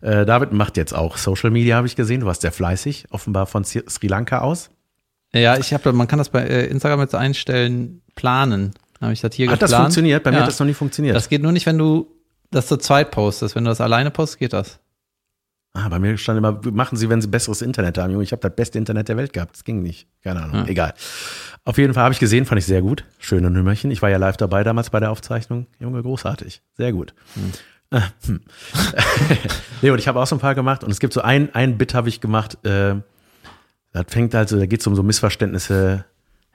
äh, 0.00 0.26
David 0.26 0.52
macht 0.52 0.76
jetzt 0.76 0.92
auch 0.92 1.16
Social 1.16 1.50
Media, 1.52 1.76
habe 1.76 1.86
ich 1.86 1.94
gesehen. 1.94 2.22
Du 2.22 2.26
warst 2.26 2.40
sehr 2.40 2.50
fleißig, 2.50 3.04
offenbar 3.12 3.46
von 3.46 3.62
Sri 3.64 3.84
Lanka 4.08 4.38
aus. 4.40 4.70
Ja, 5.34 5.56
ich 5.56 5.72
habe, 5.72 5.92
man 5.92 6.06
kann 6.08 6.18
das 6.18 6.28
bei 6.28 6.42
äh, 6.42 6.66
Instagram 6.66 7.00
jetzt 7.00 7.14
einstellen, 7.14 8.02
planen. 8.14 8.72
Habe 9.00 9.12
ich 9.14 9.20
das 9.20 9.34
hier 9.34 9.50
Hat 9.50 9.62
das 9.62 9.70
geplant. 9.70 9.84
funktioniert? 9.86 10.22
Bei 10.22 10.30
mir 10.30 10.36
Ja. 10.36 10.42
hat 10.42 10.48
das 10.48 10.58
noch 10.60 10.66
nie 10.66 10.74
funktioniert. 10.74 11.16
Das 11.16 11.28
geht 11.28 11.42
nur 11.42 11.52
nicht, 11.52 11.66
wenn 11.66 11.78
du 11.78 12.06
das 12.50 12.66
zu 12.66 12.76
zweit 12.76 13.10
postest. 13.10 13.54
Wenn 13.56 13.64
du 13.64 13.70
das 13.70 13.80
alleine 13.80 14.10
postest, 14.10 14.38
geht 14.38 14.52
das. 14.52 14.78
ah, 15.74 15.88
bei 15.88 15.98
mir 15.98 16.18
stand 16.18 16.36
immer, 16.38 16.60
machen 16.70 16.96
Sie, 16.98 17.08
wenn 17.08 17.22
Sie 17.22 17.28
besseres 17.28 17.62
Internet 17.62 17.96
haben. 17.98 18.10
Junge, 18.12 18.22
ich 18.24 18.32
habe 18.32 18.40
das 18.42 18.54
beste 18.54 18.76
Internet 18.78 19.08
der 19.08 19.16
Welt 19.16 19.32
gehabt. 19.32 19.56
Das 19.56 19.64
ging 19.64 19.82
nicht. 19.82 20.06
Keine 20.22 20.42
Ahnung. 20.42 20.56
Ja. 20.56 20.66
Egal. 20.66 20.94
Auf 21.64 21.78
jeden 21.78 21.94
Fall 21.94 22.04
habe 22.04 22.12
ich 22.12 22.20
gesehen, 22.20 22.44
fand 22.44 22.58
ich 22.58 22.66
sehr 22.66 22.82
gut. 22.82 23.04
Schöne 23.18 23.50
Nummerchen. 23.50 23.90
Ich 23.90 24.02
war 24.02 24.10
ja 24.10 24.18
live 24.18 24.36
dabei 24.36 24.62
damals 24.64 24.90
bei 24.90 25.00
der 25.00 25.10
Aufzeichnung. 25.10 25.66
Junge, 25.80 26.02
großartig. 26.02 26.60
Sehr 26.76 26.92
gut. 26.92 27.14
Äh, 27.90 28.00
hm. 28.26 28.40
nee, 29.82 29.90
und 29.90 29.98
ich 29.98 30.08
habe 30.08 30.20
auch 30.20 30.26
so 30.26 30.36
ein 30.36 30.40
paar 30.40 30.54
gemacht. 30.54 30.84
Und 30.84 30.90
es 30.90 31.00
gibt 31.00 31.12
so 31.14 31.22
ein, 31.22 31.54
ein 31.54 31.78
Bit 31.78 31.94
habe 31.94 32.08
ich 32.08 32.20
gemacht. 32.20 32.64
Äh, 32.66 32.96
das 33.92 34.04
fängt 34.08 34.34
also, 34.34 34.58
da 34.58 34.66
geht 34.66 34.80
es 34.80 34.86
um 34.86 34.94
so 34.96 35.02
Missverständnisse, 35.02 36.04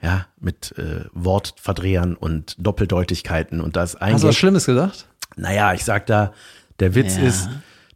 ja, 0.00 0.26
mit 0.40 0.74
äh, 0.78 1.04
Wortverdrehern 1.12 2.14
und 2.14 2.54
Doppeldeutigkeiten. 2.58 3.60
Und 3.60 3.76
da 3.76 3.82
ist 3.82 3.96
ein 3.96 4.14
Hast 4.14 4.24
du 4.24 4.28
was 4.28 4.36
Schlimmes 4.36 4.66
gesagt? 4.66 5.06
naja, 5.36 5.72
ich 5.74 5.84
sag 5.84 6.06
da, 6.06 6.32
der 6.80 6.94
Witz 6.94 7.16
Ja. 7.16 7.24
ist, 7.24 7.48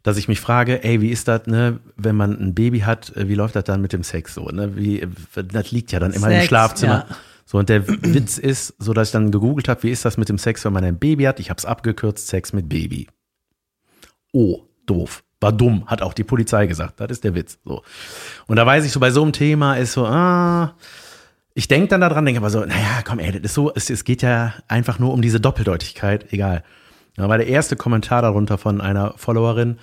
dass 0.03 0.17
ich 0.17 0.27
mich 0.27 0.41
frage, 0.41 0.83
ey, 0.83 0.99
wie 1.01 1.09
ist 1.09 1.27
das, 1.29 1.47
ne, 1.47 1.79
wenn 1.95 2.15
man 2.17 2.37
ein 2.37 2.53
Baby 2.53 2.79
hat, 2.81 3.15
äh, 3.15 3.29
wie 3.29 3.35
läuft 3.35 3.55
das 3.55 3.63
dann 3.63 3.81
mit 3.81 3.93
dem 3.93 4.03
Sex 4.03 4.33
so, 4.33 4.45
ne? 4.49 4.75
Wie, 4.75 5.01
äh, 5.01 5.07
das 5.45 5.71
liegt 5.71 5.91
ja 5.93 5.99
dann 5.99 6.11
immer 6.11 6.27
im 6.27 6.33
Sex, 6.33 6.47
Schlafzimmer. 6.47 7.05
ja. 7.09 7.15
So, 7.45 7.57
und 7.57 7.67
der 7.69 7.87
Witz 7.87 8.37
ist, 8.37 8.73
so 8.79 8.93
dass 8.93 9.09
ich 9.09 9.11
dann 9.13 9.31
gegoogelt 9.31 9.67
habe, 9.69 9.83
wie 9.83 9.89
ist 9.91 10.03
das 10.05 10.17
mit 10.17 10.27
dem 10.29 10.37
Sex, 10.37 10.63
wenn 10.65 10.73
man 10.73 10.83
ein 10.83 10.97
Baby 10.99 11.23
hat? 11.25 11.39
Ich 11.39 11.49
habe 11.49 11.57
es 11.57 11.65
abgekürzt, 11.65 12.27
Sex 12.27 12.51
mit 12.53 12.67
Baby. 12.69 13.07
Oh, 14.31 14.63
doof. 14.85 15.23
War 15.43 15.51
dumm, 15.51 15.85
hat 15.87 16.01
auch 16.01 16.13
die 16.13 16.23
Polizei 16.23 16.65
gesagt. 16.65 16.99
Das 16.99 17.11
ist 17.11 17.23
der 17.23 17.35
Witz. 17.35 17.59
So. 17.63 17.83
Und 18.47 18.55
da 18.55 18.65
weiß 18.65 18.85
ich 18.85 18.91
so, 18.91 18.99
bei 18.99 19.11
so 19.11 19.21
einem 19.21 19.33
Thema 19.33 19.75
ist 19.75 19.93
so, 19.93 20.05
ah, 20.05 20.73
ich 21.53 21.67
denke 21.67 21.89
dann 21.89 22.01
daran, 22.01 22.25
denke 22.25 22.39
aber 22.39 22.49
so, 22.49 22.61
naja, 22.61 23.01
komm, 23.05 23.19
ey, 23.19 23.31
das 23.31 23.41
ist 23.43 23.53
so, 23.53 23.71
es, 23.73 23.89
es 23.89 24.03
geht 24.03 24.21
ja 24.21 24.53
einfach 24.67 24.99
nur 24.99 25.13
um 25.13 25.21
diese 25.21 25.39
Doppeldeutigkeit, 25.39 26.33
egal. 26.33 26.63
Da 27.15 27.29
war 27.29 27.37
der 27.37 27.47
erste 27.47 27.75
Kommentar 27.75 28.23
darunter 28.23 28.57
von 28.57 28.81
einer 28.81 29.13
Followerin, 29.17 29.77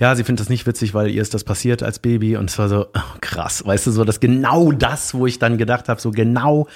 ja, 0.00 0.16
sie 0.16 0.24
findet 0.24 0.40
das 0.40 0.48
nicht 0.48 0.66
witzig, 0.66 0.94
weil 0.94 1.10
ihr 1.10 1.22
ist 1.22 1.34
das 1.34 1.44
passiert 1.44 1.82
als 1.82 2.00
Baby 2.00 2.36
und 2.36 2.50
es 2.50 2.58
war 2.58 2.68
so, 2.68 2.86
oh, 2.92 3.00
krass, 3.20 3.64
weißt 3.64 3.86
du, 3.86 3.90
so 3.92 4.04
das 4.04 4.18
genau 4.18 4.72
das, 4.72 5.14
wo 5.14 5.26
ich 5.26 5.38
dann 5.38 5.58
gedacht 5.58 5.88
habe, 5.88 6.00
so 6.00 6.10
genau, 6.10 6.66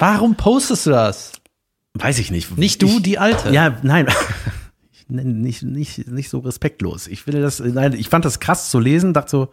Warum 0.00 0.34
postest 0.34 0.86
du 0.86 0.90
das? 0.90 1.32
weiß 1.94 2.18
ich 2.20 2.30
nicht. 2.30 2.56
Nicht 2.56 2.80
du, 2.82 2.86
ich, 2.86 3.02
die 3.02 3.18
Alte. 3.18 3.50
Ja, 3.50 3.76
nein. 3.82 4.06
Nenne 5.10 5.32
nicht, 5.32 5.62
nicht, 5.62 6.08
nicht 6.08 6.30
so 6.30 6.38
respektlos. 6.38 7.06
Ich 7.06 7.22
finde 7.22 7.40
das, 7.42 7.60
nein, 7.60 7.92
ich 7.92 8.08
fand 8.08 8.24
das 8.24 8.40
krass 8.40 8.70
zu 8.70 8.78
lesen, 8.78 9.12
dachte 9.12 9.30
so, 9.30 9.48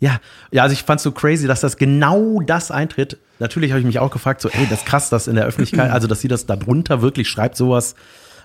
ja, 0.00 0.20
ja, 0.52 0.62
also 0.62 0.72
ich 0.72 0.84
fand 0.84 1.00
so 1.00 1.10
crazy, 1.10 1.46
dass 1.46 1.60
das 1.60 1.76
genau 1.76 2.40
das 2.40 2.70
eintritt. 2.70 3.18
Natürlich 3.40 3.72
habe 3.72 3.80
ich 3.80 3.86
mich 3.86 3.98
auch 3.98 4.10
gefragt, 4.10 4.40
so, 4.40 4.48
ey, 4.48 4.66
das 4.70 4.80
ist 4.80 4.86
krass, 4.86 5.10
dass 5.10 5.26
in 5.26 5.34
der 5.34 5.44
Öffentlichkeit, 5.44 5.90
also 5.92 6.06
dass 6.06 6.20
sie 6.20 6.28
das 6.28 6.46
da 6.46 6.56
drunter 6.56 7.02
wirklich 7.02 7.28
schreibt, 7.28 7.56
sowas. 7.56 7.94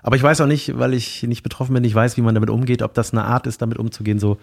Aber 0.05 0.17
ich 0.17 0.23
weiß 0.23 0.41
auch 0.41 0.47
nicht, 0.47 0.77
weil 0.77 0.93
ich 0.93 1.23
nicht 1.23 1.43
betroffen 1.43 1.73
bin, 1.73 1.83
ich 1.85 1.95
weiß, 1.95 2.17
wie 2.17 2.21
man 2.21 2.35
damit 2.35 2.49
umgeht, 2.49 2.81
ob 2.81 2.93
das 2.93 3.13
eine 3.13 3.23
Art 3.23 3.47
ist, 3.47 3.61
damit 3.61 3.77
umzugehen, 3.79 4.19
so 4.19 4.37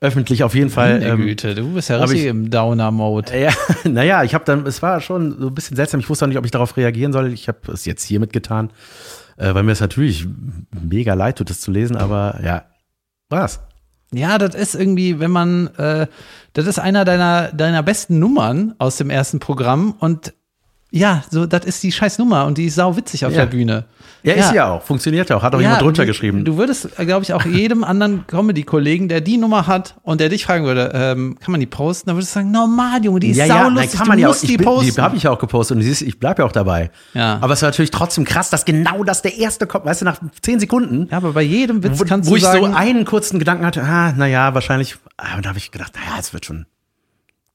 öffentlich 0.00 0.44
auf 0.44 0.54
jeden 0.54 0.68
Fall. 0.68 0.98
Meine 0.98 1.06
ähm, 1.12 1.22
Güte, 1.22 1.54
du 1.54 1.72
bist 1.72 1.88
ja 1.88 1.96
richtig 1.96 2.20
ich- 2.20 2.26
im 2.26 2.50
Downer-Mode. 2.50 3.40
ja, 3.40 3.52
naja, 3.84 4.22
ich 4.22 4.34
habe 4.34 4.44
dann, 4.44 4.66
es 4.66 4.82
war 4.82 5.00
schon 5.00 5.38
so 5.40 5.46
ein 5.46 5.54
bisschen 5.54 5.76
seltsam. 5.76 6.00
Ich 6.00 6.10
wusste 6.10 6.26
auch 6.26 6.28
nicht, 6.28 6.36
ob 6.36 6.44
ich 6.44 6.50
darauf 6.50 6.76
reagieren 6.76 7.14
soll. 7.14 7.32
Ich 7.32 7.48
habe 7.48 7.72
es 7.72 7.86
jetzt 7.86 8.04
hiermit 8.04 8.34
getan, 8.34 8.68
äh, 9.38 9.54
weil 9.54 9.62
mir 9.62 9.72
es 9.72 9.80
natürlich 9.80 10.26
mega 10.70 11.14
leid 11.14 11.38
tut, 11.38 11.50
das 11.50 11.60
zu 11.60 11.70
lesen, 11.70 11.96
aber 11.96 12.40
ja, 12.42 12.64
war's. 13.28 13.60
Ja, 14.12 14.38
das 14.38 14.54
ist 14.54 14.74
irgendwie, 14.74 15.20
wenn 15.20 15.30
man, 15.30 15.68
äh, 15.76 16.06
das 16.54 16.66
ist 16.66 16.78
einer 16.78 17.04
deiner, 17.04 17.52
deiner 17.52 17.82
besten 17.82 18.18
Nummern 18.18 18.74
aus 18.78 18.96
dem 18.96 19.10
ersten 19.10 19.38
Programm 19.38 19.94
und 19.98 20.32
ja, 20.90 21.22
so, 21.30 21.46
das 21.46 21.64
ist 21.66 21.82
die 21.82 21.92
scheiß 21.92 22.18
Nummer 22.18 22.46
und 22.46 22.56
die 22.56 22.66
ist 22.66 22.76
sau 22.76 22.96
witzig 22.96 23.26
auf 23.26 23.32
Ja. 23.32 23.40
der 23.40 23.46
Bühne. 23.46 23.84
Ja, 24.22 24.34
ist 24.34 24.52
ja 24.52 24.70
auch. 24.70 24.82
Funktioniert 24.82 25.30
ja 25.30 25.36
auch. 25.36 25.42
Hat 25.42 25.54
auch 25.54 25.60
jemand 25.60 25.80
drunter 25.80 26.02
du, 26.02 26.08
geschrieben. 26.08 26.44
Du 26.44 26.56
würdest, 26.56 26.96
glaube 26.96 27.22
ich, 27.22 27.32
auch 27.32 27.44
jedem 27.46 27.84
anderen 27.84 28.26
Comedy-Kollegen, 28.26 29.08
der 29.08 29.20
die 29.20 29.36
Nummer 29.36 29.66
hat 29.66 29.94
und 30.02 30.20
der 30.20 30.28
dich 30.28 30.44
fragen 30.44 30.64
würde, 30.64 30.90
ähm, 30.92 31.38
kann 31.40 31.52
man 31.52 31.60
die 31.60 31.66
posten? 31.66 32.08
Dann 32.08 32.16
würdest 32.16 32.32
du 32.32 32.40
sagen, 32.40 32.50
normal, 32.50 33.04
Junge, 33.04 33.20
die 33.20 33.30
ist 33.30 33.36
ja, 33.36 33.46
sau 33.46 33.54
ja, 33.54 33.68
lustig, 33.68 33.98
kann 33.98 34.08
man 34.08 34.16
du 34.16 34.22
ja 34.22 34.28
auch. 34.30 34.34
Ich 34.34 34.40
die 34.40 34.56
bin, 34.56 34.66
posten. 34.66 34.94
die 34.94 35.00
habe 35.00 35.16
ich 35.16 35.22
ja 35.22 35.30
auch 35.30 35.38
gepostet 35.38 35.76
und 35.76 35.82
siehst, 35.82 36.02
ich 36.02 36.18
bleibe 36.18 36.42
ja 36.42 36.48
auch 36.48 36.52
dabei. 36.52 36.90
Ja. 37.14 37.38
Aber 37.40 37.52
es 37.52 37.62
war 37.62 37.68
natürlich 37.68 37.90
trotzdem 37.90 38.24
krass, 38.24 38.50
dass 38.50 38.64
genau 38.64 39.04
das 39.04 39.22
der 39.22 39.36
erste 39.36 39.66
kommt, 39.66 39.84
weißt 39.84 40.00
du, 40.00 40.04
nach 40.04 40.18
zehn 40.42 40.58
Sekunden, 40.58 41.08
ja, 41.10 41.18
aber 41.18 41.32
bei 41.32 41.42
jedem 41.42 41.82
Witz 41.84 42.00
wo, 42.00 42.04
kannst 42.04 42.28
wo 42.28 42.34
du 42.34 42.38
ich 42.38 42.42
sagen, 42.42 42.66
so 42.66 42.72
einen 42.74 43.04
kurzen 43.04 43.38
Gedanken 43.38 43.64
hatte, 43.64 43.82
ah, 43.82 44.12
naja, 44.12 44.52
wahrscheinlich, 44.54 44.96
ah, 45.16 45.36
und 45.36 45.44
da 45.44 45.50
habe 45.50 45.58
ich 45.58 45.70
gedacht, 45.70 45.92
naja, 45.94 46.16
es 46.18 46.32
wird 46.32 46.44
schon 46.44 46.66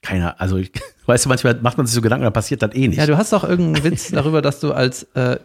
keiner, 0.04 0.40
also 0.40 0.60
weißt 1.08 1.26
du, 1.26 1.30
manchmal 1.30 1.56
macht 1.62 1.78
man 1.78 1.88
sich 1.88 1.96
so 1.96 2.02
Gedanken, 2.02 2.24
dann 2.26 2.34
passiert 2.34 2.62
das 2.62 2.74
eh 2.76 2.88
nicht. 2.88 2.98
Ja, 2.98 3.06
du 3.08 3.18
hast 3.18 3.34
doch 3.34 3.44
irgendeinen 3.44 3.84
Witz 3.84 4.10
darüber, 4.12 4.42
dass 4.42 4.60
du 4.60 4.72
als 4.74 5.04
äh, 5.16 5.38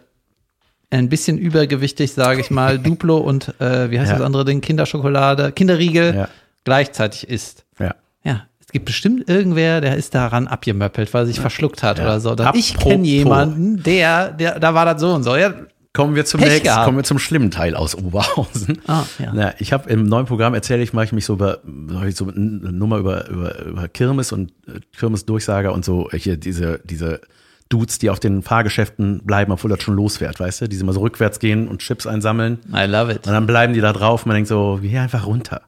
ein 0.91 1.09
bisschen 1.09 1.37
übergewichtig, 1.37 2.13
sage 2.13 2.41
ich 2.41 2.49
mal, 2.51 2.77
Duplo 2.79 3.17
und 3.17 3.53
äh, 3.59 3.89
wie 3.91 3.99
heißt 3.99 4.11
Ja. 4.11 4.17
das 4.17 4.25
andere 4.25 4.45
Ding, 4.45 4.61
Kinderschokolade, 4.61 5.51
Kinderriegel 5.51 6.15
Ja. 6.15 6.27
gleichzeitig 6.63 7.27
isst. 7.29 7.65
ja. 7.79 7.95
Ja, 8.23 8.43
es 8.59 8.67
gibt 8.73 8.85
bestimmt 8.85 9.29
irgendwer, 9.29 9.81
der 9.81 9.95
ist 9.95 10.13
daran 10.13 10.47
abgemöppelt, 10.47 11.13
weil 11.13 11.23
er 11.23 11.25
sich 11.27 11.39
verschluckt 11.39 11.81
hat 11.83 11.97
Ja. 11.99 12.03
oder 12.05 12.19
so. 12.19 12.35
Dann 12.35 12.55
ich 12.55 12.77
kenne 12.77 13.05
jemanden, 13.07 13.81
der, 13.83 14.31
der, 14.31 14.59
da 14.59 14.73
war 14.73 14.85
das 14.85 14.99
so 15.01 15.13
und 15.13 15.23
so. 15.23 15.35
Ja, 15.35 15.53
Kommen 15.93 16.15
wir 16.15 16.23
zum 16.23 16.39
Pech 16.39 16.49
nächsten, 16.49 16.65
gehabt. 16.65 16.85
kommen 16.85 16.97
wir 16.97 17.03
zum 17.03 17.17
schlimmen 17.17 17.49
Teil 17.49 17.75
aus 17.75 17.95
Oberhausen. 17.95 18.79
Ah, 18.87 19.03
ja. 19.17 19.31
Na, 19.33 19.53
ich 19.59 19.73
habe 19.73 19.89
im 19.89 20.05
neuen 20.05 20.27
Programm 20.27 20.53
erzähle 20.53 20.83
ich, 20.83 20.93
mache 20.93 21.05
ich 21.05 21.11
mich 21.11 21.25
so 21.25 21.33
über 21.33 21.61
ich 22.07 22.15
so 22.15 22.27
eine 22.27 22.71
Nummer 22.71 22.97
über, 22.97 23.27
über, 23.27 23.65
über 23.65 23.87
Kirmes 23.87 24.31
und 24.31 24.51
äh, 24.67 24.79
Kirmesdurchsager 24.97 25.73
und 25.73 25.83
so 25.83 26.09
hier 26.11 26.37
diese 26.37 26.79
diese 26.83 27.21
Dudes, 27.69 27.99
die 27.99 28.09
auf 28.09 28.19
den 28.19 28.41
Fahrgeschäften 28.41 29.21
bleiben, 29.23 29.51
obwohl 29.51 29.69
das 29.69 29.83
schon 29.83 29.95
losfährt, 29.95 30.39
weißt 30.39 30.61
du, 30.61 30.69
die 30.69 30.77
immer 30.77 30.93
so 30.93 31.01
rückwärts 31.01 31.39
gehen 31.39 31.67
und 31.67 31.81
Chips 31.81 32.07
einsammeln 32.07 32.59
I 32.73 32.85
love 32.85 33.11
it. 33.11 33.27
und 33.27 33.33
dann 33.33 33.45
bleiben 33.45 33.73
die 33.73 33.81
da 33.81 33.93
drauf 33.93 34.23
und 34.23 34.27
man 34.27 34.35
denkt 34.35 34.47
so, 34.49 34.79
geh 34.81 34.97
einfach 34.97 35.25
runter. 35.25 35.61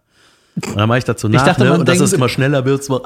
Und 0.55 0.77
dann 0.77 0.89
mache 0.89 0.97
ich 0.97 1.05
dazu 1.05 1.29
nach, 1.29 1.45
dachte, 1.45 1.63
ne? 1.63 1.73
und 1.77 1.87
dass 1.87 1.99
es 1.99 2.11
immer 2.11 2.27
schneller 2.27 2.65
wird. 2.65 2.83
So, 2.83 3.03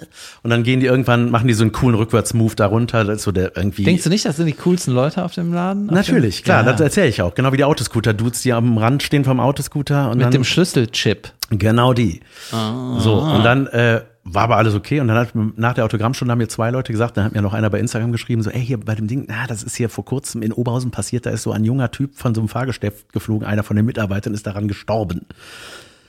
und 0.42 0.50
dann 0.50 0.64
gehen 0.64 0.80
die 0.80 0.86
irgendwann, 0.86 1.30
machen 1.30 1.46
die 1.46 1.54
so 1.54 1.62
einen 1.62 1.72
coolen 1.72 1.94
Rückwärtsmove 1.94 2.56
da 2.56 2.66
runter. 2.66 3.04
Das 3.04 3.18
ist 3.18 3.22
so 3.22 3.32
der 3.32 3.56
irgendwie. 3.56 3.84
Denkst 3.84 4.02
du 4.02 4.10
nicht, 4.10 4.24
das 4.24 4.36
sind 4.36 4.46
die 4.46 4.54
coolsten 4.54 4.92
Leute 4.92 5.24
auf 5.24 5.32
dem 5.32 5.52
Laden? 5.52 5.88
Auf 5.88 5.94
Natürlich, 5.94 6.42
dem, 6.42 6.44
klar, 6.44 6.64
ja. 6.64 6.72
das 6.72 6.80
erzähle 6.80 7.08
ich 7.08 7.22
auch. 7.22 7.34
Genau 7.34 7.52
wie 7.52 7.56
die 7.56 7.64
Autoscooter-Dudes, 7.64 8.42
die 8.42 8.52
am 8.52 8.78
Rand 8.78 9.02
stehen 9.02 9.24
vom 9.24 9.38
Autoscooter. 9.38 10.10
Und 10.10 10.18
Mit 10.18 10.24
dann, 10.24 10.32
dem 10.32 10.44
Schlüsselchip. 10.44 11.32
Genau 11.50 11.92
die. 11.92 12.20
Ah. 12.52 12.98
So, 12.98 13.14
und 13.14 13.44
dann 13.44 13.66
äh, 13.68 14.02
war 14.24 14.44
aber 14.44 14.56
alles 14.56 14.74
okay. 14.74 15.00
Und 15.00 15.08
dann 15.08 15.16
hat 15.16 15.30
nach 15.34 15.74
der 15.74 15.84
Autogrammstunde 15.84 16.32
haben 16.32 16.38
mir 16.38 16.48
zwei 16.48 16.70
Leute 16.70 16.92
gesagt, 16.92 17.16
dann 17.16 17.24
hat 17.24 17.32
mir 17.32 17.42
noch 17.42 17.54
einer 17.54 17.70
bei 17.70 17.78
Instagram 17.78 18.12
geschrieben, 18.12 18.42
so, 18.42 18.50
ey, 18.50 18.64
hier 18.64 18.78
bei 18.78 18.94
dem 18.94 19.06
Ding, 19.06 19.26
na, 19.28 19.46
das 19.46 19.62
ist 19.62 19.76
hier 19.76 19.88
vor 19.88 20.04
kurzem 20.04 20.42
in 20.42 20.52
Oberhausen 20.52 20.90
passiert, 20.90 21.26
da 21.26 21.30
ist 21.30 21.42
so 21.42 21.52
ein 21.52 21.64
junger 21.64 21.90
Typ 21.90 22.16
von 22.16 22.34
so 22.34 22.40
einem 22.40 22.48
Fahrgestell 22.48 22.92
geflogen, 23.12 23.46
einer 23.46 23.62
von 23.62 23.76
den 23.76 23.86
Mitarbeitern 23.86 24.34
ist 24.34 24.46
daran 24.46 24.68
gestorben. 24.68 25.26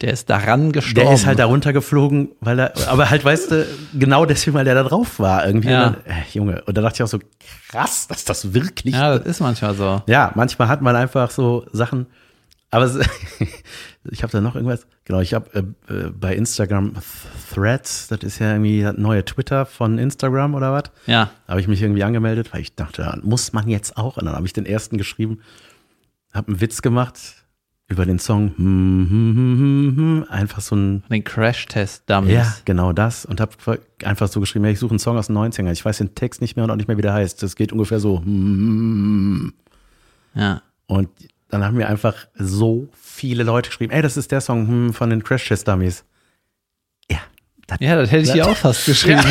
Der 0.01 0.13
ist 0.13 0.29
daran 0.29 0.71
gestorben. 0.71 1.07
Der 1.07 1.15
ist 1.15 1.25
halt 1.25 1.39
da 1.39 1.45
runtergeflogen, 1.45 2.29
weil 2.39 2.59
er, 2.59 2.73
aber 2.88 3.09
halt, 3.09 3.25
weißt 3.25 3.51
du, 3.51 3.67
genau 3.93 4.25
deswegen, 4.25 4.55
weil 4.55 4.63
der 4.65 4.75
da 4.75 4.83
drauf 4.83 5.19
war 5.19 5.45
irgendwie. 5.45 5.69
Ja. 5.69 5.89
Dann, 5.89 5.95
äh, 6.05 6.23
Junge, 6.31 6.63
und 6.65 6.77
da 6.77 6.81
dachte 6.81 6.97
ich 6.97 7.03
auch 7.03 7.07
so, 7.07 7.19
krass, 7.69 8.07
dass 8.07 8.23
das 8.23 8.53
wirklich 8.53 8.95
Ja, 8.95 9.17
das 9.17 9.27
ist 9.27 9.39
manchmal 9.41 9.75
so. 9.75 10.01
ja, 10.07 10.31
manchmal 10.35 10.69
hat 10.69 10.81
man 10.81 10.95
einfach 10.95 11.31
so 11.31 11.65
Sachen. 11.73 12.07
Aber 12.71 12.85
es, 12.85 12.97
ich 14.12 14.23
habe 14.23 14.31
da 14.31 14.41
noch 14.41 14.55
irgendwas. 14.55 14.88
Genau, 15.03 15.19
ich 15.19 15.33
habe 15.33 15.49
äh, 15.89 15.93
äh, 15.93 16.09
bei 16.12 16.35
Instagram 16.35 16.93
Threads, 17.53 18.07
das 18.07 18.19
ist 18.19 18.39
ja 18.39 18.51
irgendwie 18.51 18.83
das 18.83 18.95
neue 18.95 19.25
Twitter 19.25 19.65
von 19.65 19.97
Instagram 19.97 20.53
oder 20.53 20.71
was. 20.71 20.83
Ja. 21.07 21.31
Habe 21.47 21.59
ich 21.59 21.67
mich 21.67 21.81
irgendwie 21.81 22.03
angemeldet, 22.03 22.53
weil 22.53 22.62
ich 22.62 22.75
dachte, 22.75 23.19
muss 23.23 23.51
man 23.53 23.67
jetzt 23.67 23.97
auch. 23.97 24.17
Und 24.17 24.25
dann 24.25 24.35
habe 24.35 24.45
ich 24.45 24.53
den 24.53 24.65
ersten 24.65 24.97
geschrieben, 24.97 25.39
habe 26.31 26.49
einen 26.49 26.62
Witz 26.62 26.81
gemacht 26.81 27.17
über 27.89 28.06
den 28.06 28.19
Song. 28.19 28.54
hm, 28.56 29.08
hm, 29.10 29.36
hm, 29.36 29.58
hm, 29.60 29.97
hm, 29.97 30.25
Einfach 30.30 30.62
so 30.62 30.75
ein 30.75 31.04
Den 31.10 31.23
Crash-Test-Dummies. 31.23 32.34
ja, 32.34 32.56
genau 32.63 32.93
das. 32.93 33.25
Und 33.25 33.41
habe 33.41 33.52
einfach 34.04 34.28
so 34.28 34.39
geschrieben, 34.39 34.63
ja, 34.65 34.71
ich 34.71 34.80
suche 34.80 34.91
einen 34.91 34.99
Song 34.99 35.17
aus 35.17 35.28
den 35.28 35.38
90ern. 35.38 35.71
Ich 35.71 35.84
weiß 35.84 35.97
den 35.97 36.15
Text 36.15 36.39
nicht 36.41 36.56
mehr 36.56 36.63
und 36.65 36.71
auch 36.71 36.75
nicht 36.75 36.88
mehr, 36.88 36.97
wie 36.97 37.02
der 37.02 37.13
heißt. 37.13 37.41
Das 37.43 37.56
geht 37.56 37.73
ungefähr 37.73 37.99
so. 37.99 38.19
hm, 38.19 38.25
hm, 38.25 38.34
hm, 38.34 39.54
hm. 40.34 40.41
ja. 40.41 40.62
Und 40.86 41.10
dann 41.49 41.63
haben 41.65 41.78
mir 41.78 41.88
einfach 41.89 42.15
so 42.36 42.88
viele 42.93 43.43
Leute 43.43 43.69
geschrieben, 43.69 43.91
ey, 43.91 44.04
das 44.04 44.17
ist 44.17 44.32
der 44.32 44.41
Song 44.41 44.67
hm, 44.67 44.93
von 44.93 45.10
den 45.10 45.23
Crash 45.23 45.47
Test 45.47 45.67
Dummies. 45.67 46.04
Ja, 47.12 47.17
das, 47.65 47.80
Ja, 47.82 47.95
das 47.95 48.12
hätte 48.12 48.23
ich 48.23 48.32
dir 48.34 48.47
auch 48.47 48.56
fast 48.56 48.86
geschrieben. 48.86 49.23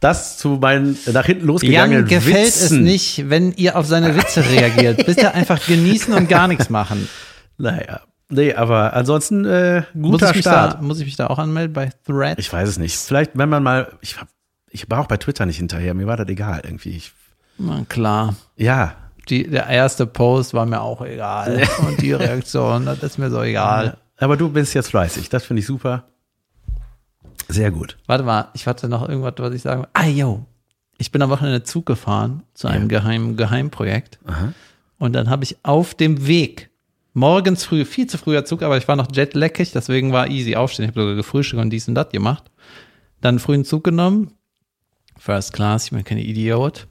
Das 0.00 0.38
zu 0.38 0.58
meinen 0.60 0.96
nach 1.12 1.26
hinten 1.26 1.40
Jan 1.42 1.46
losgegangenen 1.48 2.06
gefällt 2.06 2.48
es 2.48 2.62
Witzen. 2.64 2.84
nicht, 2.84 3.28
wenn 3.30 3.52
ihr 3.52 3.76
auf 3.76 3.86
seine 3.86 4.16
Witze 4.16 4.44
reagiert. 4.48 5.04
Bitte 5.06 5.34
einfach 5.34 5.64
genießen 5.66 6.14
und 6.14 6.28
gar 6.28 6.46
nichts 6.48 6.70
machen. 6.70 7.08
Naja, 7.56 8.00
nee, 8.28 8.54
aber 8.54 8.92
ansonsten 8.94 9.44
äh, 9.44 9.82
Muss 9.94 10.12
guter 10.12 10.30
ich, 10.30 10.36
mich 10.36 10.42
Start. 10.44 10.74
da, 10.74 10.82
muss 10.82 11.00
ich 11.00 11.06
mich 11.06 11.16
da 11.16 11.26
auch 11.26 11.38
anmelden 11.38 11.72
bei 11.72 11.90
Thread? 12.06 12.38
Ich 12.38 12.52
weiß 12.52 12.68
es 12.68 12.78
nicht. 12.78 12.96
Vielleicht, 12.96 13.32
wenn 13.34 13.48
man 13.48 13.62
mal, 13.62 13.92
ich, 14.00 14.20
hab, 14.20 14.28
ich 14.70 14.88
war 14.90 15.00
auch 15.00 15.06
bei 15.08 15.16
Twitter 15.16 15.46
nicht 15.46 15.56
hinterher, 15.56 15.94
mir 15.94 16.06
war 16.06 16.16
das 16.16 16.28
egal 16.28 16.60
irgendwie. 16.64 16.90
Ich, 16.96 17.12
Na 17.58 17.84
klar. 17.88 18.36
ja, 18.56 18.94
Die, 19.28 19.48
der 19.50 19.66
erste 19.66 20.06
Post 20.06 20.54
war 20.54 20.64
mir 20.66 20.80
auch 20.80 21.02
egal. 21.04 21.60
Und 21.86 22.00
die 22.00 22.12
Reaktion, 22.12 22.86
das 22.86 23.02
ist 23.02 23.18
mir 23.18 23.30
so 23.30 23.42
egal. 23.42 23.96
aber 24.18 24.36
du 24.36 24.48
bist 24.48 24.74
jetzt 24.74 24.90
fleißig, 24.90 25.28
das 25.28 25.44
finde 25.44 25.60
ich 25.60 25.66
super. 25.66 26.04
Sehr 27.48 27.70
gut. 27.70 27.96
Warte 28.06 28.24
mal, 28.24 28.48
ich 28.54 28.66
hatte 28.66 28.88
noch 28.88 29.08
irgendwas, 29.08 29.34
was 29.38 29.54
ich 29.54 29.62
sagen 29.62 29.82
will. 29.82 29.88
Ah, 29.94 30.06
yo. 30.06 30.44
Ich 30.98 31.10
bin 31.12 31.22
am 31.22 31.30
Wochenende 31.30 31.62
Zug 31.62 31.86
gefahren 31.86 32.42
zu 32.54 32.68
einem 32.68 32.88
geheimen 32.88 33.36
Geheimprojekt. 33.36 34.18
Und 34.98 35.12
dann 35.14 35.30
habe 35.30 35.44
ich 35.44 35.56
auf 35.62 35.94
dem 35.94 36.26
Weg, 36.26 36.70
morgens 37.14 37.64
früh, 37.64 37.84
viel 37.84 38.06
zu 38.08 38.18
früher 38.18 38.44
Zug, 38.44 38.62
aber 38.62 38.76
ich 38.76 38.88
war 38.88 38.96
noch 38.96 39.08
jetlackig, 39.12 39.70
deswegen 39.72 40.12
war 40.12 40.28
easy 40.28 40.56
aufstehen. 40.56 40.84
Ich 40.84 40.90
habe 40.90 41.00
sogar 41.02 41.14
gefrühstückt 41.14 41.62
und 41.62 41.70
dies 41.70 41.86
und 41.88 41.94
das 41.94 42.08
gemacht. 42.10 42.50
Dann 43.20 43.30
einen 43.34 43.38
frühen 43.38 43.64
Zug 43.64 43.84
genommen. 43.84 44.32
First 45.16 45.52
Class, 45.52 45.84
ich 45.86 45.90
bin 45.92 46.04
kein 46.04 46.18
Idiot. 46.18 46.86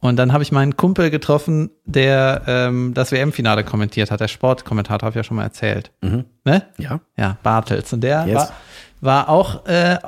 Und 0.00 0.16
dann 0.16 0.32
habe 0.32 0.42
ich 0.44 0.52
meinen 0.52 0.76
Kumpel 0.76 1.10
getroffen, 1.10 1.70
der 1.84 2.42
ähm, 2.46 2.94
das 2.94 3.10
WM-Finale 3.10 3.64
kommentiert 3.64 4.10
hat, 4.12 4.20
der 4.20 4.28
Sportkommentator, 4.28 5.06
habe 5.06 5.12
ich 5.14 5.16
ja 5.16 5.24
schon 5.24 5.36
mal 5.38 5.42
erzählt. 5.42 5.90
Ne? 6.44 6.62
Ja. 6.78 7.00
Ja, 7.16 7.36
Bartels. 7.42 7.92
Und 7.92 8.02
der 8.02 8.24
Yes. 8.26 8.36
war, 8.36 8.52
war 9.00 9.28
auch 9.28 9.66
äh, 9.66 9.98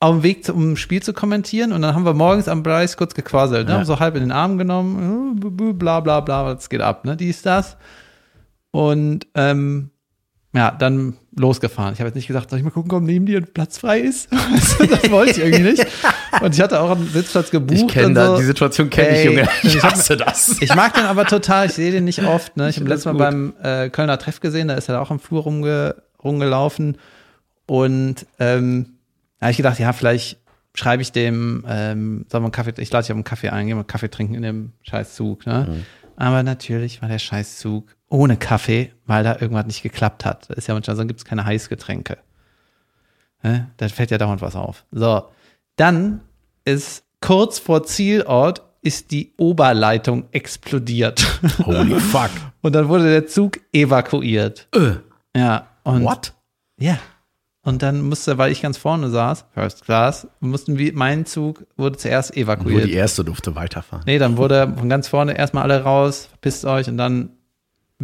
auf 0.00 0.16
dem 0.16 0.22
Weg, 0.22 0.44
zum, 0.44 0.56
um 0.56 0.76
Spiel 0.76 1.02
zu 1.02 1.12
kommentieren. 1.12 1.72
Und 1.72 1.82
dann 1.82 1.94
haben 1.94 2.04
wir 2.04 2.14
morgens 2.14 2.48
am 2.48 2.62
Preis 2.62 2.96
kurz 2.96 3.14
gequasselt, 3.14 3.66
ne? 3.66 3.72
Ja. 3.72 3.78
haben 3.78 3.86
so 3.86 4.00
halb 4.00 4.14
in 4.16 4.22
den 4.22 4.32
Arm 4.32 4.58
genommen, 4.58 5.40
äh, 5.42 5.72
bla 5.72 6.00
bla 6.00 6.20
bla, 6.20 6.44
was 6.44 6.68
geht 6.68 6.80
ab, 6.80 7.04
ne? 7.04 7.16
Dies, 7.16 7.42
das. 7.42 7.76
Und 8.70 9.26
ähm, 9.34 9.90
ja, 10.54 10.70
dann 10.70 11.16
losgefahren. 11.36 11.94
Ich 11.94 12.00
habe 12.00 12.08
jetzt 12.08 12.14
nicht 12.14 12.28
gesagt, 12.28 12.50
soll 12.50 12.60
ich 12.60 12.64
mal 12.64 12.70
gucken, 12.70 12.92
ob 12.92 13.02
neben 13.02 13.26
dir 13.26 13.38
ein 13.38 13.52
Platz 13.52 13.78
frei 13.78 13.98
ist? 13.98 14.28
das 14.78 15.10
wollte 15.10 15.32
ich 15.32 15.38
irgendwie 15.38 15.70
nicht. 15.70 15.86
Und 16.40 16.54
ich 16.54 16.60
hatte 16.60 16.80
auch 16.80 16.92
einen 16.92 17.08
Sitzplatz 17.08 17.50
gebucht. 17.50 17.80
Ich 17.80 17.88
kenne 17.88 18.26
so. 18.26 18.36
die 18.36 18.44
Situation 18.44 18.88
kenne 18.88 19.18
ich, 19.18 19.24
Junge. 19.24 19.48
Ich 19.62 19.74
ich 19.74 19.82
hab- 19.82 19.92
hasse 19.92 20.16
das. 20.16 20.56
Ich 20.60 20.72
mag 20.74 20.94
den 20.94 21.06
aber 21.06 21.24
total, 21.24 21.66
ich 21.66 21.72
sehe 21.72 21.90
den 21.90 22.04
nicht 22.04 22.22
oft. 22.24 22.56
Ne? 22.56 22.68
Ich 22.68 22.76
habe 22.76 22.86
find 22.86 22.90
das 22.90 23.04
letztes 23.04 23.12
Mal 23.12 23.18
beim 23.18 23.54
äh, 23.62 23.90
Kölner 23.90 24.16
Treff 24.18 24.38
gesehen, 24.38 24.68
da 24.68 24.74
ist 24.74 24.88
er 24.88 25.00
auch 25.00 25.10
am 25.10 25.18
Flur 25.18 25.42
rumge 25.42 25.96
rumgelaufen. 26.22 26.98
Und 27.66 28.26
ähm, 28.38 28.98
da 29.38 29.46
habe 29.46 29.50
ich 29.52 29.56
gedacht, 29.56 29.78
ja, 29.78 29.92
vielleicht 29.92 30.38
schreibe 30.74 31.02
ich 31.02 31.12
dem, 31.12 31.64
ähm, 31.68 32.26
sagen 32.28 32.42
wir 32.42 32.46
einen 32.46 32.52
Kaffee, 32.52 32.74
ich 32.78 32.90
lade 32.90 33.04
dich 33.04 33.12
auf 33.12 33.16
einen 33.16 33.24
Kaffee 33.24 33.50
ein, 33.50 33.66
gehen 33.66 33.76
wir 33.76 33.84
Kaffee 33.84 34.10
trinken 34.10 34.34
in 34.34 34.42
dem 34.42 34.72
Scheißzug, 34.82 35.46
ne? 35.46 35.66
Mhm. 35.68 35.86
Aber 36.16 36.42
natürlich 36.42 37.02
war 37.02 37.08
der 37.08 37.18
Scheißzug 37.18 37.96
ohne 38.08 38.36
Kaffee, 38.36 38.92
weil 39.06 39.24
da 39.24 39.36
irgendwas 39.40 39.66
nicht 39.66 39.82
geklappt 39.82 40.24
hat. 40.24 40.48
Das 40.48 40.58
ist 40.58 40.66
ja 40.68 40.74
manchmal 40.74 40.96
so, 40.96 41.04
gibt 41.06 41.18
es 41.20 41.24
keine 41.24 41.44
Heißgetränke. 41.44 42.18
Ne? 43.42 43.70
Da 43.76 43.88
fällt 43.88 44.12
ja 44.12 44.18
dauernd 44.18 44.40
was 44.40 44.54
auf. 44.54 44.84
So, 44.92 45.28
dann 45.76 46.20
ist 46.64 47.04
kurz 47.20 47.58
vor 47.58 47.82
Zielort 47.84 48.62
ist 48.80 49.10
die 49.10 49.32
Oberleitung 49.38 50.26
explodiert. 50.30 51.40
Holy 51.64 51.98
fuck. 52.00 52.30
Und 52.60 52.74
dann 52.74 52.88
wurde 52.88 53.10
der 53.10 53.26
Zug 53.26 53.58
evakuiert. 53.72 54.68
Äh, 54.72 54.96
Ja. 55.36 55.68
Und 55.82 56.04
what? 56.04 56.34
ja. 56.78 56.98
Und 57.64 57.82
dann 57.82 58.02
musste, 58.02 58.36
weil 58.36 58.52
ich 58.52 58.60
ganz 58.60 58.76
vorne 58.76 59.08
saß, 59.08 59.46
First 59.54 59.84
Class, 59.84 60.28
mussten 60.40 60.78
wir, 60.78 60.92
mein 60.94 61.24
Zug 61.24 61.64
wurde 61.78 61.96
zuerst 61.96 62.36
Nur 62.36 62.44
evakuiert. 62.44 62.84
die 62.84 62.92
erste 62.92 63.24
durfte 63.24 63.54
weiterfahren. 63.54 64.04
Nee, 64.06 64.18
dann 64.18 64.36
wurde 64.36 64.72
von 64.76 64.88
ganz 64.90 65.08
vorne 65.08 65.36
erstmal 65.36 65.62
alle 65.64 65.82
raus, 65.82 66.26
verpisst 66.28 66.66
euch 66.66 66.88
und 66.88 66.98
dann 66.98 67.20
ein 67.20 67.30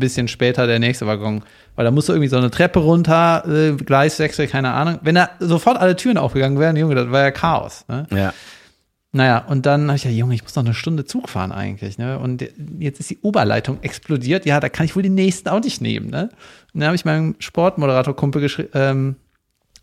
bisschen 0.01 0.29
später 0.29 0.67
der 0.67 0.79
nächste 0.79 1.07
Waggon. 1.07 1.43
Weil 1.77 1.85
da 1.85 1.91
musste 1.91 2.13
irgendwie 2.13 2.29
so 2.29 2.39
eine 2.39 2.51
Treppe 2.51 2.79
runter, 2.79 3.45
äh, 3.47 3.73
Gleiswechsel, 3.73 4.47
keine 4.47 4.73
Ahnung. 4.73 4.99
Wenn 5.03 5.15
da 5.15 5.29
sofort 5.41 5.77
alle 5.77 5.95
Türen 5.95 6.17
aufgegangen 6.17 6.59
wären, 6.59 6.77
Junge, 6.77 6.95
das 6.95 7.11
war 7.11 7.21
ja 7.21 7.31
Chaos. 7.31 7.85
Ne? 7.87 8.07
Ja. 8.11 8.33
Naja, 9.13 9.45
und 9.47 9.67
dann 9.67 9.89
habe 9.89 9.97
ich 9.97 10.05
ja, 10.05 10.11
Junge, 10.11 10.35
ich 10.35 10.43
muss 10.43 10.55
noch 10.55 10.65
eine 10.65 10.73
Stunde 10.73 11.05
Zug 11.05 11.29
fahren 11.29 11.51
eigentlich, 11.51 11.99
ne? 11.99 12.19
Und 12.21 12.45
jetzt 12.79 13.01
ist 13.01 13.11
die 13.11 13.19
Oberleitung 13.23 13.83
explodiert. 13.83 14.47
Ja, 14.47 14.61
da 14.61 14.69
kann 14.69 14.87
ich 14.87 14.95
wohl 14.95 15.03
den 15.03 15.17
nächsten 15.17 15.49
auch 15.49 15.61
nicht 15.61 15.81
nehmen, 15.81 16.11
ne? 16.11 16.31
Und 16.73 16.81
dann 16.81 16.85
habe 16.85 16.95
ich 16.95 17.05
meinem 17.05 17.35
Sportmoderator-Kumpel 17.41 18.41
geschrieben, 18.41 18.69
ähm, 18.75 19.17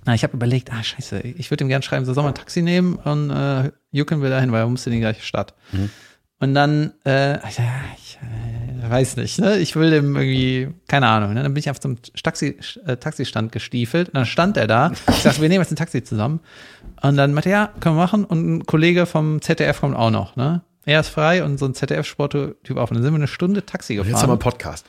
na, 0.08 0.15
ich 0.15 0.24
habe 0.24 0.34
überlegt, 0.34 0.72
ah, 0.72 0.82
scheiße, 0.82 1.20
ich 1.20 1.52
würde 1.52 1.65
ihm 1.65 1.67
gerne 1.67 1.84
schreiben, 1.84 2.06
so 2.06 2.13
soll 2.13 2.24
man 2.24 2.32
ein 2.32 2.38
Taxi 2.38 2.62
nehmen 2.62 2.96
und 2.96 3.30
äh, 3.30 3.72
Jucken 3.91 4.22
will 4.22 4.30
dahin, 4.30 4.52
weil 4.52 4.62
er 4.62 4.67
musste 4.67 4.89
in 4.89 4.96
die 4.96 5.02
gleiche 5.02 5.22
Stadt. 5.22 5.54
Und 6.39 6.54
dann, 6.54 6.93
äh, 7.06 7.38
ich, 7.48 7.58
ja, 7.58 7.65
äh, 8.22 8.89
weiß 8.89 9.17
nicht, 9.17 9.39
ne? 9.39 9.58
Ich 9.58 9.76
will 9.76 9.89
dem 9.89 10.15
irgendwie, 10.15 10.70
keine 10.88 11.08
Ahnung, 11.08 11.34
ne? 11.34 11.43
Dann 11.43 11.54
bin 11.54 11.60
ich 11.60 11.70
auf 11.70 11.80
zum 11.80 11.98
Taxi, 12.24 12.58
äh, 12.86 12.96
Taxistand 12.98 13.52
gestiefelt 13.52 14.10
und 14.10 14.15
dann 14.15 14.26
stand 14.26 14.56
er 14.56 14.67
da. 14.67 14.91
Ich 15.10 15.15
sagte, 15.15 15.41
wir 15.41 15.50
nehmen 15.50 15.62
jetzt 15.62 15.72
ein 15.72 15.78
Taxi 15.78 16.04
zusammen. 16.04 16.39
Und 17.02 17.17
dann 17.17 17.34
meinte 17.34 17.50
er, 17.50 17.58
ja, 17.58 17.70
können 17.80 17.96
wir 17.96 18.02
machen. 18.02 18.24
Und 18.24 18.48
ein 18.48 18.65
Kollege 18.65 19.06
vom 19.06 19.41
ZDF 19.41 19.82
kommt 19.82 19.96
auch 19.96 20.12
noch, 20.12 20.36
ne? 20.36 20.62
Er 20.86 21.02
ist 21.02 21.10
frei 21.10 21.43
und 21.43 21.58
so 21.58 21.65
ein 21.65 21.74
ZDF-Sporttyp 21.74 22.78
auch. 22.78 22.89
Und 22.91 22.96
dann 22.96 23.04
sind 23.04 23.12
wir 23.12 23.17
eine 23.17 23.28
Stunde 23.28 23.65
Taxi 23.65 23.96
Jetzt 23.96 24.06
haben 24.06 24.08
wir 24.08 24.13
gefahren. 24.13 24.30
einen 24.30 24.39
Podcast. 24.39 24.86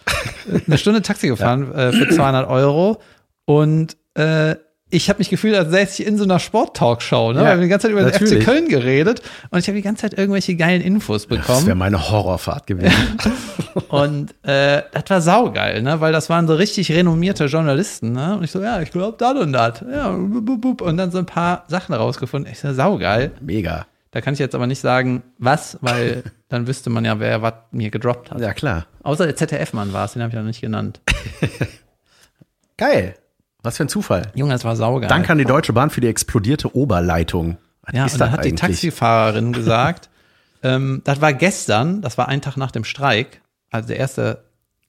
Eine 0.66 0.78
Stunde 0.78 1.02
Taxi 1.02 1.26
gefahren 1.26 1.72
äh, 1.74 1.90
für 1.90 2.08
200 2.08 2.48
Euro. 2.48 3.00
Und 3.46 3.96
äh, 4.14 4.54
ich 4.90 5.08
habe 5.10 5.18
mich 5.18 5.28
gefühlt, 5.28 5.54
als 5.54 5.70
säße 5.70 6.02
ich 6.02 6.08
in 6.08 6.16
so 6.16 6.24
einer 6.24 6.38
Sport-Talkshow. 6.38 7.32
Ne? 7.32 7.40
Ja, 7.40 7.44
wir 7.44 7.50
haben 7.52 7.60
die 7.60 7.68
ganze 7.68 7.88
Zeit 7.88 7.92
über 7.92 8.10
den. 8.10 8.12
FC 8.12 8.42
Köln 8.44 8.68
geredet. 8.68 9.22
Und 9.50 9.58
ich 9.58 9.68
habe 9.68 9.76
die 9.76 9.82
ganze 9.82 10.02
Zeit 10.02 10.14
irgendwelche 10.18 10.54
geilen 10.56 10.80
Infos 10.80 11.26
Das 11.26 11.38
bekommen. 11.38 11.66
wäre 11.66 11.76
meine 11.76 12.10
Horrorfahrt 12.10 12.66
gewesen. 12.66 13.18
Und 13.88 14.34
äh, 14.44 14.82
das 14.92 15.04
war 15.08 15.20
saugeil, 15.20 15.82
ne? 15.82 16.00
Weil 16.00 16.12
das 16.12 16.30
waren 16.30 16.46
so 16.46 16.54
richtig 16.54 16.90
renommierte 16.90 17.44
Journalisten, 17.46 18.12
ne? 18.12 18.36
Und 18.36 18.44
ich 18.44 18.50
so, 18.50 18.62
ja, 18.62 18.80
ich 18.80 18.90
glaube 18.90 19.16
das 19.18 19.34
und 19.38 19.52
das. 19.52 19.84
Ja, 19.92 20.08
und 20.08 20.96
dann 20.96 21.10
so 21.10 21.18
ein 21.18 21.26
paar 21.26 21.64
Sachen 21.68 21.94
rausgefunden. 21.94 22.50
Ich 22.50 22.58
so, 22.58 22.72
saugeil. 22.72 23.30
Mega. 23.40 23.86
Da 24.10 24.20
kann 24.22 24.32
ich 24.32 24.40
jetzt 24.40 24.54
aber 24.54 24.66
nicht 24.66 24.80
sagen, 24.80 25.22
was, 25.38 25.78
weil 25.82 26.22
dann 26.48 26.66
wüsste 26.66 26.88
man 26.90 27.04
ja, 27.04 27.20
wer 27.20 27.42
was 27.42 27.54
mir 27.72 27.90
gedroppt 27.90 28.30
hat. 28.30 28.40
Ja, 28.40 28.54
klar. 28.54 28.86
Außer 29.02 29.26
der 29.26 29.36
ZDF-Mann 29.36 29.92
war 29.92 30.06
es, 30.06 30.14
den 30.14 30.22
habe 30.22 30.30
ich 30.30 30.36
noch 30.36 30.44
nicht 30.44 30.60
genannt. 30.62 31.00
Geil. 32.78 33.14
Was 33.62 33.76
für 33.76 33.84
ein 33.84 33.88
Zufall. 33.88 34.30
Junge, 34.34 34.52
das 34.52 34.64
war 34.64 34.76
saugeil. 34.76 35.08
Danke 35.08 35.32
an 35.32 35.38
die 35.38 35.44
Deutsche 35.44 35.72
Bahn 35.72 35.90
für 35.90 36.00
die 36.00 36.06
explodierte 36.06 36.74
Oberleitung. 36.76 37.58
Was 37.82 37.94
Ja, 37.94 38.06
ist 38.06 38.12
und 38.14 38.20
dann 38.20 38.32
hat 38.32 38.44
die 38.44 38.48
eigentlich? 38.50 38.60
Taxifahrerin 38.60 39.52
gesagt, 39.52 40.10
ähm, 40.62 41.02
das 41.04 41.20
war 41.20 41.32
gestern, 41.32 42.00
das 42.00 42.18
war 42.18 42.28
ein 42.28 42.40
Tag 42.40 42.56
nach 42.56 42.70
dem 42.70 42.84
Streik, 42.84 43.42
also 43.70 43.88
der 43.88 43.96
erste 43.96 44.44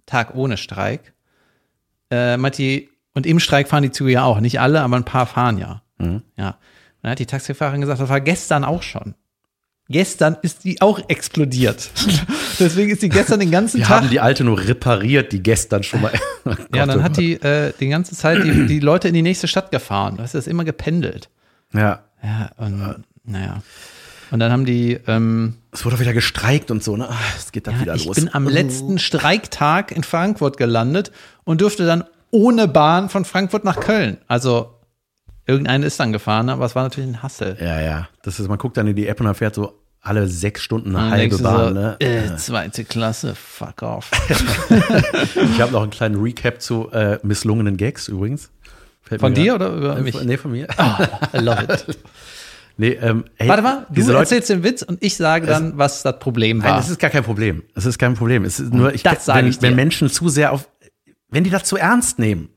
Tag 0.05 0.35
ohne 0.35 0.57
Streik. 0.57 1.13
Äh, 2.09 2.37
die, 2.51 2.89
und 3.13 3.25
im 3.25 3.39
Streik 3.39 3.67
fahren 3.67 3.83
die 3.83 3.91
Züge 3.91 4.11
ja 4.11 4.23
auch, 4.23 4.39
nicht 4.39 4.59
alle, 4.59 4.81
aber 4.81 4.97
ein 4.97 5.05
paar 5.05 5.25
fahren 5.25 5.57
ja. 5.57 5.81
Mhm. 5.97 6.21
Ja. 6.35 6.57
Dann 7.01 7.11
hat 7.11 7.19
die 7.19 7.25
Taxifahrerin 7.25 7.81
gesagt, 7.81 7.99
das 7.99 8.09
war 8.09 8.21
gestern 8.21 8.63
auch 8.63 8.83
schon. 8.83 9.15
Gestern 9.89 10.37
ist 10.43 10.63
die 10.65 10.81
auch 10.81 10.99
explodiert. 11.09 11.89
Deswegen 12.59 12.91
ist 12.91 13.01
die 13.01 13.09
gestern 13.09 13.39
den 13.39 13.49
ganzen 13.49 13.79
Wir 13.79 13.85
Tag. 13.85 14.01
haben 14.01 14.09
die 14.09 14.19
alte 14.19 14.43
nur 14.43 14.59
repariert, 14.59 15.31
die 15.31 15.41
gestern 15.41 15.83
schon 15.83 16.01
mal. 16.01 16.11
Oh 16.45 16.51
ja, 16.73 16.85
dann 16.85 17.01
oh 17.01 17.03
hat 17.03 17.17
die 17.17 17.33
äh, 17.33 17.73
die 17.79 17.89
ganze 17.89 18.15
Zeit 18.15 18.43
die, 18.43 18.65
die 18.65 18.79
Leute 18.79 19.07
in 19.09 19.13
die 19.13 19.21
nächste 19.21 19.47
Stadt 19.47 19.71
gefahren. 19.71 20.15
Das 20.17 20.33
ist 20.33 20.47
immer 20.47 20.63
gependelt. 20.63 21.29
Ja. 21.73 22.03
Ja, 22.23 22.49
und 22.57 23.03
naja. 23.25 23.61
Und 24.31 24.39
dann 24.39 24.51
haben 24.51 24.65
die, 24.65 24.97
ähm, 25.07 25.55
Es 25.71 25.85
wurde 25.85 25.99
wieder 25.99 26.13
gestreikt 26.13 26.71
und 26.71 26.83
so, 26.83 26.95
ne? 26.95 27.09
Ah, 27.09 27.15
Es 27.37 27.51
geht 27.51 27.67
dann 27.67 27.75
ja, 27.75 27.81
wieder 27.81 27.95
ich 27.95 28.05
los. 28.05 28.15
bin 28.15 28.33
am 28.33 28.47
letzten 28.47 28.99
Streiktag 28.99 29.91
in 29.91 30.03
Frankfurt 30.03 30.57
gelandet 30.57 31.11
und 31.43 31.61
durfte 31.61 31.85
dann 31.85 32.03
ohne 32.31 32.67
Bahn 32.67 33.09
von 33.09 33.25
Frankfurt 33.25 33.63
nach 33.65 33.79
Köln. 33.79 34.17
Also 34.27 34.79
irgendeine 35.45 35.85
ist 35.85 35.99
dann 35.99 36.13
gefahren, 36.13 36.49
aber 36.49 36.65
es 36.65 36.73
war 36.75 36.83
natürlich 36.83 37.09
ein 37.09 37.21
Hassel. 37.21 37.57
ja, 37.59 37.81
ja. 37.81 38.07
Das 38.23 38.39
ist, 38.39 38.47
man 38.47 38.57
guckt 38.57 38.77
dann 38.77 38.87
in 38.87 38.95
die 38.95 39.07
App 39.07 39.19
und 39.19 39.25
dann 39.25 39.35
fährt 39.35 39.55
so 39.55 39.78
alle 40.01 40.27
sechs 40.27 40.61
Stunden 40.63 40.95
eine 40.95 41.11
halbe 41.11 41.37
Bahn, 41.39 41.73
so, 41.73 41.79
ne? 41.79 41.97
äh, 41.99 42.35
zweite 42.37 42.85
Klasse, 42.85 43.35
fuck 43.35 43.81
off. 43.81 44.09
Ich 45.35 45.61
habe 45.61 45.71
noch 45.73 45.81
einen 45.81 45.91
kleinen 45.91 46.21
Recap 46.21 46.61
zu 46.61 46.89
äh, 46.91 47.19
misslungenen 47.23 47.77
Gags 47.77 48.07
übrigens. 48.07 48.49
Fällt 49.01 49.21
Von 49.21 49.33
dir 49.33 49.57
grad- 49.57 49.61
oder 49.69 49.75
über 49.75 49.97
Äh, 49.97 50.01
mich? 50.01 50.23
Nee, 50.23 50.37
von 50.37 50.51
mir. 50.51 50.67
I 51.33 51.37
love 51.39 51.63
it. 51.63 51.97
Nee, 52.81 52.91
ähm, 53.01 53.25
hey, 53.35 53.49
Warte 53.49 53.61
mal, 53.61 53.85
du 53.89 53.99
Leute, 54.03 54.19
erzählst 54.19 54.49
den 54.49 54.63
Witz 54.63 54.83
und 54.83 55.03
ich 55.03 55.17
sage 55.17 55.45
dann, 55.45 55.77
was 55.77 56.01
das 56.01 56.17
Problem 56.17 56.59
Nein, 56.59 56.69
war. 56.69 56.77
das 56.77 56.89
ist 56.89 56.97
gar 56.97 57.09
kein 57.09 57.25
Problem. 57.25 57.61
Es 57.75 57.85
ist 57.85 57.99
kein 57.99 58.13
Problem. 58.13 58.45
Es 58.45 58.57
ist 58.61 58.73
nur, 58.73 58.93
ich, 58.93 59.03
das 59.03 59.25
sage 59.25 59.39
wenn, 59.39 59.47
ich 59.49 59.57
dir. 59.59 59.63
wenn 59.67 59.75
Menschen 59.75 60.09
zu 60.09 60.29
sehr 60.29 60.53
auf, 60.53 60.69
wenn 61.29 61.43
die 61.43 61.49
das 61.49 61.65
zu 61.65 61.75
ernst 61.75 62.19
nehmen. 62.19 62.47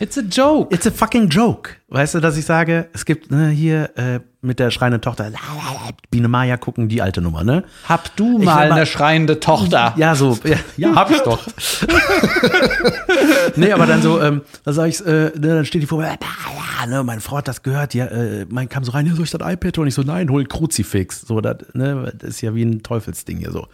It's 0.00 0.16
a 0.16 0.22
joke. 0.22 0.74
It's 0.74 0.86
a 0.86 0.90
fucking 0.90 1.28
joke. 1.28 1.76
Weißt 1.88 2.14
du, 2.14 2.20
dass 2.20 2.38
ich 2.38 2.46
sage, 2.46 2.88
es 2.94 3.04
gibt 3.04 3.30
ne, 3.30 3.50
hier 3.50 3.90
äh, 3.96 4.20
mit 4.40 4.58
der 4.58 4.70
schreienden 4.70 5.02
Tochter, 5.02 5.24
la, 5.24 5.30
la, 5.30 5.72
la, 5.74 5.90
Biene 6.10 6.26
Maya 6.26 6.56
gucken, 6.56 6.88
die 6.88 7.02
alte 7.02 7.20
Nummer, 7.20 7.44
ne? 7.44 7.64
Hab 7.86 8.16
du 8.16 8.38
mal 8.38 8.68
mal- 8.68 8.72
eine 8.72 8.86
schreiende 8.86 9.40
Tochter? 9.40 9.92
Ja, 9.98 10.14
so, 10.14 10.38
ja, 10.44 10.56
ja 10.78 10.94
hab 10.94 11.10
ich 11.10 11.18
doch. 11.20 11.46
nee, 13.56 13.72
aber 13.72 13.84
dann 13.84 14.00
so, 14.00 14.22
ähm, 14.22 14.40
dann 14.64 14.74
sag 14.74 14.88
ich, 14.88 15.04
äh, 15.04 15.10
ne, 15.10 15.32
dann 15.36 15.64
steht 15.66 15.82
die 15.82 15.86
vor 15.86 15.98
mir, 15.98 16.06
ja, 16.06 16.86
ne, 16.86 17.02
meine 17.02 17.20
Frau 17.20 17.36
hat 17.36 17.48
das 17.48 17.62
gehört, 17.62 17.92
ja, 17.92 18.06
äh, 18.06 18.46
mein 18.48 18.70
kam 18.70 18.84
so 18.84 18.92
rein, 18.92 19.06
ja, 19.06 19.14
soll 19.14 19.24
ich 19.24 19.30
das 19.30 19.42
iPad 19.52 19.76
holen? 19.76 19.88
Ich 19.88 19.94
so, 19.94 20.02
nein, 20.02 20.30
hol 20.30 20.40
ein 20.42 20.48
Kruzifix. 20.48 21.20
So, 21.20 21.42
das, 21.42 21.56
ne, 21.74 22.10
das 22.16 22.30
ist 22.30 22.40
ja 22.40 22.54
wie 22.54 22.62
ein 22.62 22.82
Teufelsding 22.82 23.36
hier 23.38 23.50
so. 23.52 23.66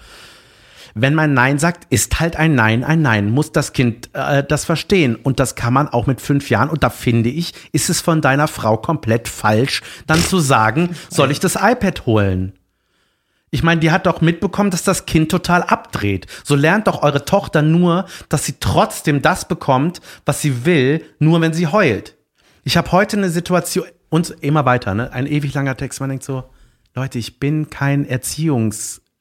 Wenn 0.94 1.14
man 1.14 1.35
Nein 1.35 1.59
sagt, 1.59 1.87
ist 1.90 2.20
halt 2.20 2.37
ein 2.37 2.55
Nein 2.55 2.85
ein 2.85 3.03
Nein. 3.03 3.31
Muss 3.31 3.53
das 3.53 3.72
Kind 3.72 4.11
äh, 4.14 4.44
das 4.44 4.64
verstehen. 4.64 5.16
Und 5.16 5.40
das 5.40 5.55
kann 5.55 5.72
man 5.72 5.88
auch 5.88 6.07
mit 6.07 6.20
fünf 6.20 6.51
Jahren. 6.51 6.68
Und 6.68 6.83
da 6.83 6.90
finde 6.90 7.29
ich, 7.29 7.53
ist 7.72 7.90
es 7.90 8.01
von 8.01 8.20
deiner 8.20 8.49
Frau 8.49 8.77
komplett 8.77 9.29
falsch, 9.29 9.83
dann 10.07 10.20
zu 10.20 10.38
sagen, 10.38 10.90
soll 11.09 11.31
ich 11.31 11.40
das 11.40 11.57
iPad 11.57 12.07
holen? 12.07 12.53
Ich 13.51 13.62
meine, 13.62 13.81
die 13.81 13.90
hat 13.90 14.07
doch 14.07 14.20
mitbekommen, 14.20 14.70
dass 14.70 14.83
das 14.83 15.07
Kind 15.07 15.31
total 15.31 15.62
abdreht. 15.62 16.27
So 16.44 16.57
lernt 16.57 16.88
doch 16.88 17.03
eure 17.03 17.25
Tochter 17.25 17.62
nur, 17.62 18.07
dass 18.29 18.44
sie 18.44 18.57
trotzdem 18.59 19.22
das 19.22 19.49
bekommt, 19.49 20.01
was 20.25 20.42
sie 20.42 20.66
will, 20.66 21.05
nur 21.18 21.40
wenn 21.40 21.53
sie 21.53 21.68
heult. 21.68 22.16
Ich 22.64 22.77
habe 22.77 22.90
heute 22.92 23.16
eine 23.16 23.31
Situation, 23.31 23.87
und 24.09 24.31
immer 24.40 24.64
weiter, 24.64 24.94
ne? 24.94 25.12
Ein 25.12 25.27
ewig 25.27 25.55
langer 25.55 25.77
Text, 25.77 26.01
man 26.01 26.11
denkt 26.11 26.25
so, 26.25 26.44
Leute, 26.94 27.18
ich 27.18 27.38
bin 27.38 27.70
kein 27.70 28.05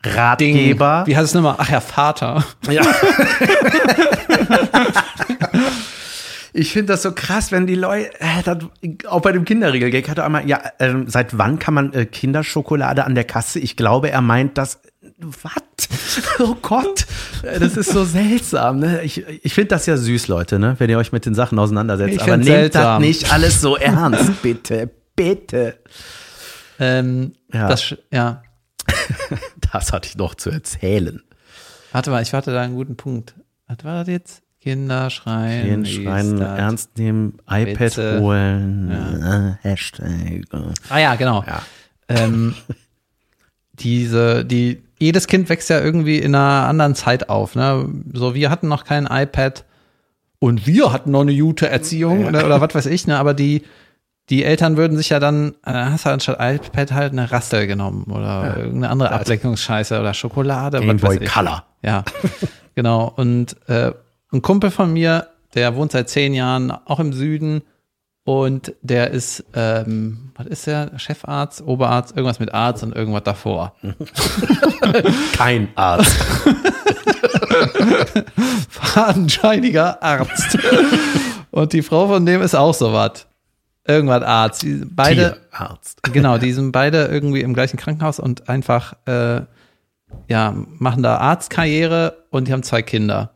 Erziehungsratgeber. 0.06 1.04
Wie 1.08 1.15
heißt 1.18 1.28
es 1.28 1.34
nochmal? 1.34 1.56
Ach 1.58 1.70
ja, 1.70 1.80
Vater. 1.82 2.44
Ja. 2.70 2.82
Ich 6.58 6.72
finde 6.72 6.94
das 6.94 7.02
so 7.02 7.12
krass, 7.12 7.52
wenn 7.52 7.68
die 7.68 7.76
Leute, 7.76 8.12
äh, 8.22 8.41
das, 8.46 8.60
auch 9.10 9.20
bei 9.22 9.34
dem 9.34 9.44
Kinderriegel-Gag 9.44 10.08
hat 10.08 10.20
er 10.20 10.26
einmal, 10.26 10.48
ja, 10.48 10.62
ähm, 10.80 11.04
seit 11.10 11.38
wann 11.38 11.60
kann 11.60 11.74
man 11.74 11.91
äh, 11.91 12.06
Kinderschokolade 12.06 13.04
an 13.04 13.13
der 13.13 13.26
Kasse? 13.26 13.60
Ich 13.60 13.76
glaube, 13.76 14.10
er 14.10 14.22
meint 14.22 14.58
das, 14.58 14.80
was? 15.20 15.52
Oh 16.39 16.56
Gott, 16.62 17.06
Äh, 17.44 17.60
das 17.60 17.76
ist 17.76 17.89
so 17.91 18.06
seltsam, 18.06 18.80
ne? 18.80 19.02
Ich, 19.04 19.22
ich 19.44 19.54
finde 19.54 19.68
das 19.70 19.86
ja 19.86 19.98
süß, 19.98 20.30
Leute, 20.30 20.58
ne? 20.58 20.76
Wenn 20.78 20.89
ihr 20.89 20.98
euch 20.98 21.12
mit 21.12 21.26
den 21.26 21.36
Sachen 21.36 21.60
auseinandersetzt. 21.60 22.13
Ich 22.15 22.22
Aber 22.22 22.38
nehmt 22.38 22.48
das 22.48 22.56
seltsam. 22.56 23.02
nicht 23.02 23.34
alles 23.34 23.60
so 23.60 23.76
ernst, 23.76 24.32
bitte, 24.41 24.89
bitte. 25.13 25.76
Ähm, 26.80 27.34
Ja. 27.52 27.68
Das, 27.68 27.96
ja. 28.13 28.44
Das 29.71 29.91
hatte 29.91 30.08
ich 30.08 30.15
noch 30.15 30.36
zu 30.36 30.50
erzählen. 30.50 31.21
Warte 31.91 32.10
mal, 32.10 32.21
ich 32.21 32.34
hatte 32.34 32.52
da 32.54 32.62
einen 32.62 32.76
guten 32.76 32.95
Punkt. 32.95 33.36
Was 33.67 33.84
war 33.84 34.00
das 34.00 34.08
jetzt? 34.08 34.41
Kinder 34.62 35.10
schreien. 35.10 35.84
Den 35.84 35.86
Schreien 35.86 36.41
ernst 36.41 36.98
nehmen, 36.98 37.38
iPad 37.48 37.80
Witze. 37.80 38.19
holen, 38.19 38.89
äh, 38.91 39.67
Hashtag. 39.67 40.45
Ah 40.89 40.98
ja, 40.98 41.15
genau. 41.15 41.43
Ja. 41.45 41.62
Ähm, 42.08 42.56
diese, 43.74 44.43
die, 44.43 44.82
jedes 44.98 45.28
Kind 45.28 45.50
wächst 45.50 45.69
ja 45.69 45.80
irgendwie 45.80 46.17
in 46.17 46.34
einer 46.34 46.67
anderen 46.67 46.95
Zeit 46.95 47.30
auf. 47.30 47.56
Ne? 47.56 47.88
So, 48.13 48.34
wir 48.34 48.50
hatten 48.50 48.67
noch 48.67 48.86
kein 48.86 49.06
iPad 49.06 49.65
und 50.39 50.65
wir 50.65 50.91
hatten 50.91 51.12
noch 51.12 51.21
eine 51.21 51.38
gute 51.38 51.69
Erziehung 51.69 52.26
oder, 52.26 52.45
oder 52.45 52.62
was 52.62 52.74
weiß 52.74 52.86
ich, 52.88 53.08
ne? 53.08 53.17
Aber 53.17 53.34
die, 53.34 53.63
die 54.30 54.44
Eltern 54.44 54.76
würden 54.76 54.98
sich 54.98 55.10
ja 55.10 55.20
dann, 55.20 55.54
äh, 55.66 55.72
hast 55.72 56.06
du 56.06 56.10
anstatt 56.10 56.38
iPad 56.40 56.92
halt 56.92 57.12
eine 57.12 57.32
Raster 57.32 57.68
genommen 57.68 58.06
oder 58.10 58.58
irgendeine 58.58 58.90
andere 58.90 59.12
Ablenkungsscheiße 59.12 60.00
oder 60.00 60.14
Schokolade. 60.14 60.80
Game 60.80 61.02
was 61.02 61.10
weiß 61.10 61.20
Boy. 61.20 61.28
Color. 61.28 61.64
Ja, 61.84 62.04
genau. 62.76 63.14
Und 63.16 63.56
äh, 63.70 63.92
ein 64.32 64.42
Kumpel 64.42 64.72
von 64.72 64.92
mir, 64.92 65.28
der 65.54 65.76
wohnt 65.76 65.92
seit 65.92 66.10
zehn 66.10 66.34
Jahren 66.34 66.72
auch 66.72 67.00
im 67.00 67.14
Süden 67.14 67.62
und 68.24 68.74
der 68.82 69.12
ist, 69.12 69.46
ähm, 69.54 70.32
was 70.36 70.48
ist 70.48 70.66
der? 70.66 70.98
Chefarzt, 70.98 71.62
Oberarzt, 71.62 72.18
irgendwas 72.18 72.40
mit 72.40 72.52
Arzt 72.52 72.82
und 72.82 72.96
irgendwas 72.96 73.24
davor. 73.24 73.76
Kein 75.38 75.68
Arzt. 75.76 76.18
Fadenscheiniger 78.70 80.02
Arzt. 80.02 80.58
und 81.52 81.74
die 81.74 81.84
Frau 81.84 82.08
von 82.08 82.26
dem 82.26 82.42
ist 82.42 82.56
auch 82.56 82.74
sowas. 82.74 83.28
Irgendwas 83.88 84.24
Arzt. 84.24 84.63
Die, 84.63 84.84
beide, 84.86 85.39
Tierarzt. 85.52 86.02
genau, 86.13 86.38
die 86.38 86.52
sind 86.54 86.71
beide 86.71 87.06
irgendwie 87.06 87.41
im 87.41 87.54
gleichen 87.54 87.78
Krankenhaus 87.78 88.19
und 88.19 88.50
einfach, 88.50 88.95
äh, 89.06 89.41
ja, 90.28 90.56
machen 90.56 91.04
da 91.04 91.17
Arztkarriere 91.17 92.26
und 92.32 92.48
die 92.48 92.54
haben 92.54 92.63
zwei 92.63 92.82
Kinder. 92.82 93.34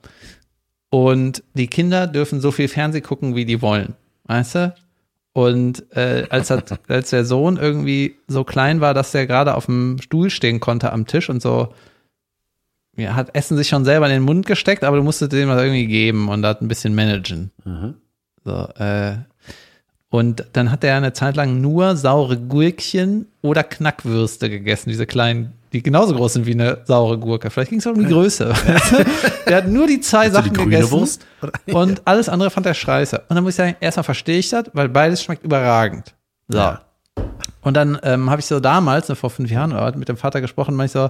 Und 0.89 1.43
die 1.53 1.67
Kinder 1.67 2.07
dürfen 2.07 2.41
so 2.41 2.51
viel 2.51 2.67
Fernsehen 2.67 3.03
gucken, 3.03 3.35
wie 3.35 3.45
die 3.45 3.61
wollen. 3.61 3.95
Weißt 4.25 4.55
du? 4.55 4.75
Und 5.33 5.85
äh, 5.95 6.25
als, 6.29 6.47
das, 6.47 6.63
als 6.87 7.11
der 7.11 7.25
Sohn 7.25 7.57
irgendwie 7.57 8.17
so 8.27 8.43
klein 8.43 8.81
war, 8.81 8.93
dass 8.93 9.11
der 9.11 9.27
gerade 9.27 9.55
auf 9.55 9.67
dem 9.67 9.99
Stuhl 10.01 10.29
stehen 10.29 10.59
konnte 10.59 10.91
am 10.91 11.05
Tisch 11.05 11.29
und 11.29 11.41
so, 11.41 11.73
ja, 12.97 13.15
hat 13.15 13.35
Essen 13.35 13.55
sich 13.55 13.69
schon 13.69 13.85
selber 13.85 14.07
in 14.07 14.13
den 14.13 14.23
Mund 14.23 14.45
gesteckt, 14.45 14.83
aber 14.83 14.97
du 14.97 15.03
musstest 15.03 15.31
dem 15.31 15.47
was 15.47 15.61
irgendwie 15.61 15.87
geben 15.87 16.27
und 16.27 16.41
das 16.41 16.59
ein 16.59 16.67
bisschen 16.67 16.95
managen. 16.95 17.51
So, 18.43 18.67
äh, 18.83 19.17
und 20.11 20.45
dann 20.53 20.71
hat 20.71 20.83
er 20.83 20.97
eine 20.97 21.13
Zeit 21.13 21.35
lang 21.35 21.61
nur 21.61 21.95
saure 21.95 22.37
Gurkchen 22.37 23.27
oder 23.41 23.63
Knackwürste 23.63 24.49
gegessen, 24.49 24.89
diese 24.89 25.05
kleinen, 25.05 25.53
die 25.71 25.83
genauso 25.83 26.15
groß 26.15 26.33
sind 26.33 26.47
wie 26.47 26.53
eine 26.53 26.79
saure 26.85 27.19
Gurke. 27.19 27.51
Vielleicht 27.51 27.69
ging 27.69 27.77
es 27.77 27.85
auch 27.85 27.93
um 27.93 27.99
die 27.99 28.11
Größe. 28.11 28.51
der 29.47 29.57
hat 29.57 29.67
nur 29.67 29.85
die 29.85 30.01
zwei 30.01 30.31
Sachen 30.31 30.53
die 30.53 30.59
gegessen. 30.63 30.91
Wurst? 30.91 31.25
Und 31.67 32.01
alles 32.05 32.27
andere 32.27 32.49
fand 32.49 32.65
er 32.65 32.73
scheiße. 32.73 33.19
Und 33.29 33.35
dann 33.35 33.43
muss 33.43 33.51
ich 33.51 33.57
sagen, 33.57 33.75
erstmal 33.79 34.03
verstehe 34.03 34.39
ich 34.39 34.49
das, 34.49 34.65
weil 34.73 34.89
beides 34.89 35.23
schmeckt 35.23 35.43
überragend. 35.43 36.15
So. 36.47 36.57
Ja. 36.57 36.81
Und 37.61 37.77
dann 37.77 37.99
ähm, 38.01 38.31
habe 38.31 38.39
ich 38.39 38.47
so 38.47 38.59
damals, 38.59 39.11
vor 39.11 39.29
fünf 39.29 39.51
Jahren 39.51 39.99
mit 39.99 40.09
dem 40.09 40.17
Vater 40.17 40.41
gesprochen, 40.41 40.75
meinte 40.75 40.89
ich 40.89 40.93
so, 40.93 41.09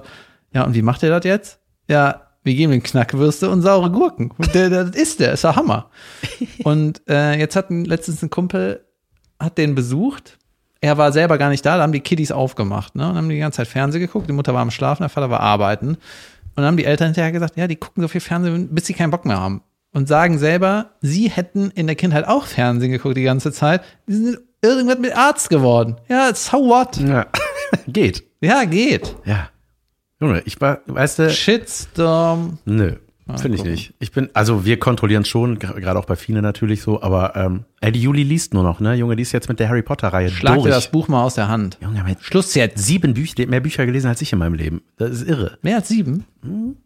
ja, 0.52 0.64
und 0.64 0.74
wie 0.74 0.82
macht 0.82 1.02
ihr 1.02 1.10
das 1.10 1.24
jetzt? 1.24 1.58
Ja, 1.88 2.26
wir 2.42 2.54
geben 2.54 2.72
ihm 2.72 2.82
Knackwürste 2.82 3.48
und 3.48 3.62
saure 3.62 3.90
Gurken. 3.90 4.30
Und 4.36 4.54
der, 4.54 4.68
der, 4.68 4.84
das 4.84 4.96
ist 4.96 5.20
der, 5.20 5.32
ist 5.32 5.44
der 5.44 5.56
Hammer. 5.56 5.90
Und 6.64 7.02
äh, 7.08 7.38
jetzt 7.38 7.54
hat 7.56 7.70
letztens 7.70 8.22
ein 8.22 8.30
Kumpel, 8.30 8.84
hat 9.40 9.58
den 9.58 9.74
besucht. 9.74 10.38
Er 10.80 10.96
war 10.96 11.12
selber 11.12 11.36
gar 11.36 11.50
nicht 11.50 11.64
da, 11.66 11.76
da 11.76 11.82
haben 11.82 11.92
die 11.92 12.00
Kiddies 12.00 12.32
aufgemacht, 12.32 12.94
ne? 12.94 13.08
Und 13.08 13.16
haben 13.16 13.28
die 13.28 13.38
ganze 13.38 13.58
Zeit 13.58 13.68
Fernsehen 13.68 14.00
geguckt. 14.00 14.28
Die 14.28 14.32
Mutter 14.32 14.54
war 14.54 14.62
am 14.62 14.70
Schlafen, 14.70 15.02
der 15.02 15.10
Vater 15.10 15.28
war 15.30 15.40
arbeiten. 15.40 15.88
Und 15.88 15.98
dann 16.56 16.64
haben 16.66 16.76
die 16.76 16.84
Eltern 16.84 17.08
hinterher 17.08 17.32
gesagt, 17.32 17.56
ja, 17.56 17.66
die 17.66 17.76
gucken 17.76 18.02
so 18.02 18.08
viel 18.08 18.20
Fernsehen, 18.20 18.74
bis 18.74 18.86
sie 18.86 18.94
keinen 18.94 19.10
Bock 19.10 19.24
mehr 19.24 19.38
haben. 19.38 19.62
Und 19.92 20.08
sagen 20.08 20.38
selber, 20.38 20.90
sie 21.00 21.28
hätten 21.28 21.70
in 21.72 21.86
der 21.86 21.96
Kindheit 21.96 22.26
auch 22.26 22.46
Fernsehen 22.46 22.92
geguckt 22.92 23.16
die 23.16 23.22
ganze 23.24 23.52
Zeit. 23.52 23.82
Die 24.06 24.14
sind 24.14 24.38
irgendwas 24.62 24.98
mit 24.98 25.16
Arzt 25.16 25.50
geworden. 25.50 25.96
Ja, 26.08 26.34
so 26.34 26.58
what? 26.58 26.96
Ja. 26.98 27.26
Geht. 27.86 28.24
Ja, 28.40 28.64
geht. 28.64 29.16
Ja. 29.24 29.50
Junge, 30.20 30.42
ich 30.44 30.60
war, 30.60 30.80
weißt 30.86 31.18
du, 31.18 31.30
Shitstorm. 31.30 32.58
nö. 32.64 32.96
Finde 33.38 33.56
ich 33.56 33.60
gucken. 33.62 33.72
nicht. 33.72 33.94
Ich 33.98 34.12
bin, 34.12 34.30
also 34.34 34.64
wir 34.64 34.78
kontrollieren 34.78 35.22
es 35.22 35.28
schon, 35.28 35.58
gerade 35.58 35.98
auch 35.98 36.04
bei 36.04 36.16
Fine 36.16 36.42
natürlich 36.42 36.82
so, 36.82 37.02
aber 37.02 37.36
ähm, 37.36 37.64
ey, 37.80 37.92
die 37.92 38.02
Juli 38.02 38.22
liest 38.22 38.54
nur 38.54 38.62
noch, 38.62 38.80
ne? 38.80 38.94
Junge, 38.94 39.16
die 39.16 39.22
ist 39.22 39.32
jetzt 39.32 39.48
mit 39.48 39.60
der 39.60 39.68
Harry 39.68 39.82
Potter-Reihe 39.82 40.30
Schlag 40.30 40.54
durch. 40.54 40.66
dir 40.66 40.70
das 40.70 40.90
Buch 40.90 41.08
mal 41.08 41.22
aus 41.22 41.34
der 41.34 41.48
Hand. 41.48 41.78
Junge, 41.80 42.02
mit 42.04 42.22
Schluss 42.22 42.54
jetzt. 42.54 42.78
sieben 42.78 43.14
Bücher, 43.14 43.46
mehr 43.46 43.60
Bücher 43.60 43.86
gelesen 43.86 44.08
als 44.08 44.20
ich 44.22 44.32
in 44.32 44.38
meinem 44.38 44.54
Leben. 44.54 44.82
Das 44.96 45.10
ist 45.10 45.28
irre. 45.28 45.58
Mehr 45.62 45.76
als 45.76 45.88
sieben? 45.88 46.24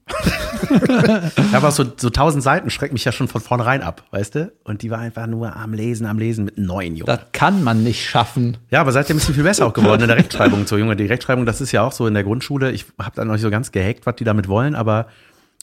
Aber 1.53 1.71
so, 1.71 1.85
so 1.97 2.11
tausend 2.11 2.43
Seiten 2.43 2.71
schreckt 2.71 2.93
mich 2.93 3.05
ja 3.05 3.13
schon 3.13 3.29
von 3.29 3.41
vornherein 3.41 3.83
ab, 3.83 4.03
weißt 4.11 4.35
du? 4.35 4.53
Und 4.65 4.83
die 4.83 4.91
war 4.91 4.99
einfach 4.99 5.27
nur 5.27 5.55
am 5.55 5.73
Lesen, 5.73 6.07
am 6.07 6.19
Lesen 6.19 6.47
mit 6.47 6.59
neun, 6.59 6.97
Junge. 6.97 7.05
Das 7.07 7.21
kann 7.33 7.63
man 7.63 7.85
nicht 7.85 8.05
schaffen. 8.05 8.57
Ja, 8.71 8.81
aber 8.81 8.93
seitdem 8.93 9.17
ist 9.17 9.27
sie 9.27 9.33
viel 9.35 9.45
besser 9.45 9.67
auch 9.67 9.73
geworden 9.73 10.03
in 10.03 10.09
der 10.09 10.17
Rechtschreibung 10.17 10.67
so, 10.67 10.77
Junge. 10.77 10.97
Die 10.97 11.07
Rechtschreibung, 11.07 11.47
das 11.47 11.61
ist 11.61 11.73
ja 11.73 11.83
auch 11.83 11.93
so 11.93 12.07
in 12.07 12.15
der 12.15 12.25
Grundschule. 12.25 12.73
Ich 12.73 12.87
habe 12.99 13.15
da 13.15 13.25
noch 13.25 13.35
nicht 13.35 13.43
so 13.43 13.51
ganz 13.51 13.71
gehackt, 13.71 14.07
was 14.07 14.17
die 14.17 14.25
damit 14.25 14.49
wollen, 14.49 14.75
aber 14.75 15.07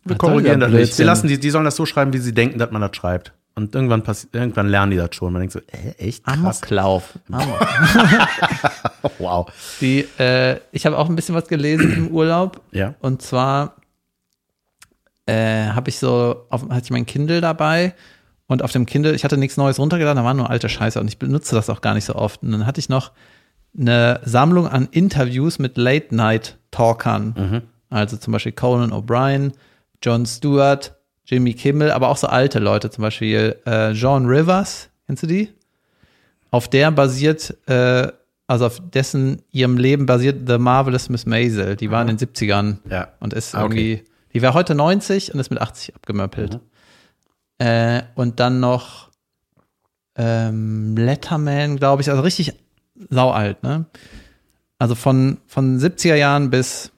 wir 0.04 0.18
korrigieren 0.18 0.60
das 0.60 0.72
nicht. 0.72 0.98
Wir 0.98 1.06
lassen 1.06 1.28
die, 1.28 1.40
die 1.40 1.50
sollen 1.50 1.66
das 1.66 1.76
so 1.76 1.86
schreiben, 1.86 2.14
wie 2.14 2.18
sie 2.18 2.34
denken, 2.34 2.60
dass 2.60 2.72
man 2.72 2.82
das 2.82 2.96
schreibt. 2.96 3.34
Und 3.54 3.76
irgendwann 3.76 4.02
passiert, 4.02 4.34
irgendwann 4.34 4.70
lernen 4.70 4.92
die 4.92 4.98
das 4.98 5.14
schon. 5.14 5.34
Man 5.34 5.42
denkt 5.42 5.54
so, 5.54 5.60
äh, 5.60 5.92
echt 5.98 6.24
krass. 6.24 6.38
Amoklauf. 6.38 7.20
Amok. 7.32 7.68
Wow. 9.18 9.52
Die, 9.82 10.08
äh, 10.20 10.60
ich 10.72 10.86
habe 10.86 10.98
auch 10.98 11.10
ein 11.10 11.16
bisschen 11.16 11.36
was 11.36 11.48
gelesen 11.48 11.94
im 11.94 12.08
Urlaub. 12.10 12.62
Ja. 12.72 12.94
Und 13.00 13.22
zwar 13.22 13.76
äh, 15.26 15.68
habe 15.68 15.90
ich 15.90 15.98
so, 15.98 16.46
auf, 16.50 16.70
hatte 16.70 16.84
ich 16.86 16.92
mein 16.92 17.06
Kindle 17.06 17.42
dabei 17.42 17.94
und 18.48 18.64
auf 18.64 18.72
dem 18.72 18.86
Kindle, 18.86 19.14
ich 19.14 19.24
hatte 19.24 19.38
nichts 19.38 19.58
Neues 19.58 19.80
runtergeladen, 19.80 20.18
da 20.18 20.24
war 20.24 20.34
nur 20.34 20.50
alte 20.50 20.70
Scheiße 20.70 21.00
und 21.00 21.08
ich 21.08 21.18
benutze 21.18 21.56
das 21.56 21.70
auch 21.70 21.82
gar 21.82 21.94
nicht 21.94 22.06
so 22.06 22.16
oft. 22.16 22.44
Und 22.44 22.52
dann 22.52 22.66
hatte 22.66 22.80
ich 22.80 22.90
noch 22.90 23.12
eine 23.78 24.20
Sammlung 24.24 24.68
an 24.68 24.88
Interviews 24.92 25.58
mit 25.60 25.78
Late-Night-Talkern. 25.78 27.64
Also 27.90 28.18
zum 28.18 28.34
Beispiel 28.34 28.52
Conan 28.52 28.92
O'Brien, 28.92 29.54
Jon 30.04 30.26
Stewart, 30.26 30.96
Jimmy 31.26 31.54
Kimmel, 31.54 31.92
aber 31.92 32.10
auch 32.10 32.18
so 32.18 32.28
alte 32.28 32.60
Leute, 32.60 32.90
zum 32.90 33.04
Beispiel 33.04 33.56
äh, 33.66 33.92
John 33.92 34.26
Rivers, 34.26 34.90
kennst 35.08 35.24
du 35.24 35.28
die? 35.28 35.50
Auf 36.50 36.68
der 36.70 36.92
basiert, 36.92 37.56
äh, 37.68 38.08
also 38.48 38.66
auf 38.66 38.82
dessen 38.90 39.42
ihrem 39.52 39.78
Leben 39.78 40.06
basiert 40.06 40.48
The 40.50 40.58
Marvelous 40.58 41.08
Miss 41.10 41.26
Maisel. 41.26 41.76
Die 41.78 41.90
war 41.92 42.02
in 42.02 42.08
den 42.08 42.18
70ern 42.18 42.78
Ja. 42.90 43.10
und 43.20 43.34
ist 43.34 43.56
Ah, 43.56 43.64
okay. 43.64 43.64
irgendwie, 43.98 44.06
die 44.34 44.42
wäre 44.42 44.54
heute 44.54 44.76
90 44.76 45.34
und 45.34 45.40
ist 45.40 45.50
mit 45.52 45.62
80 45.62 45.96
abgemöppelt. 45.96 46.60
Äh, 47.60 48.02
und 48.16 48.40
dann 48.40 48.60
noch 48.60 49.10
ähm, 50.18 50.98
Letterman, 50.98 51.78
glaube 51.78 52.02
ich, 52.02 52.10
also 52.10 52.22
richtig 52.22 52.54
saualt, 53.10 53.64
ne? 53.64 53.86
Also 54.78 54.96
von, 54.96 55.38
von 55.48 55.80
70er 55.80 56.16
Jahren 56.16 56.50
bis, 56.50 56.92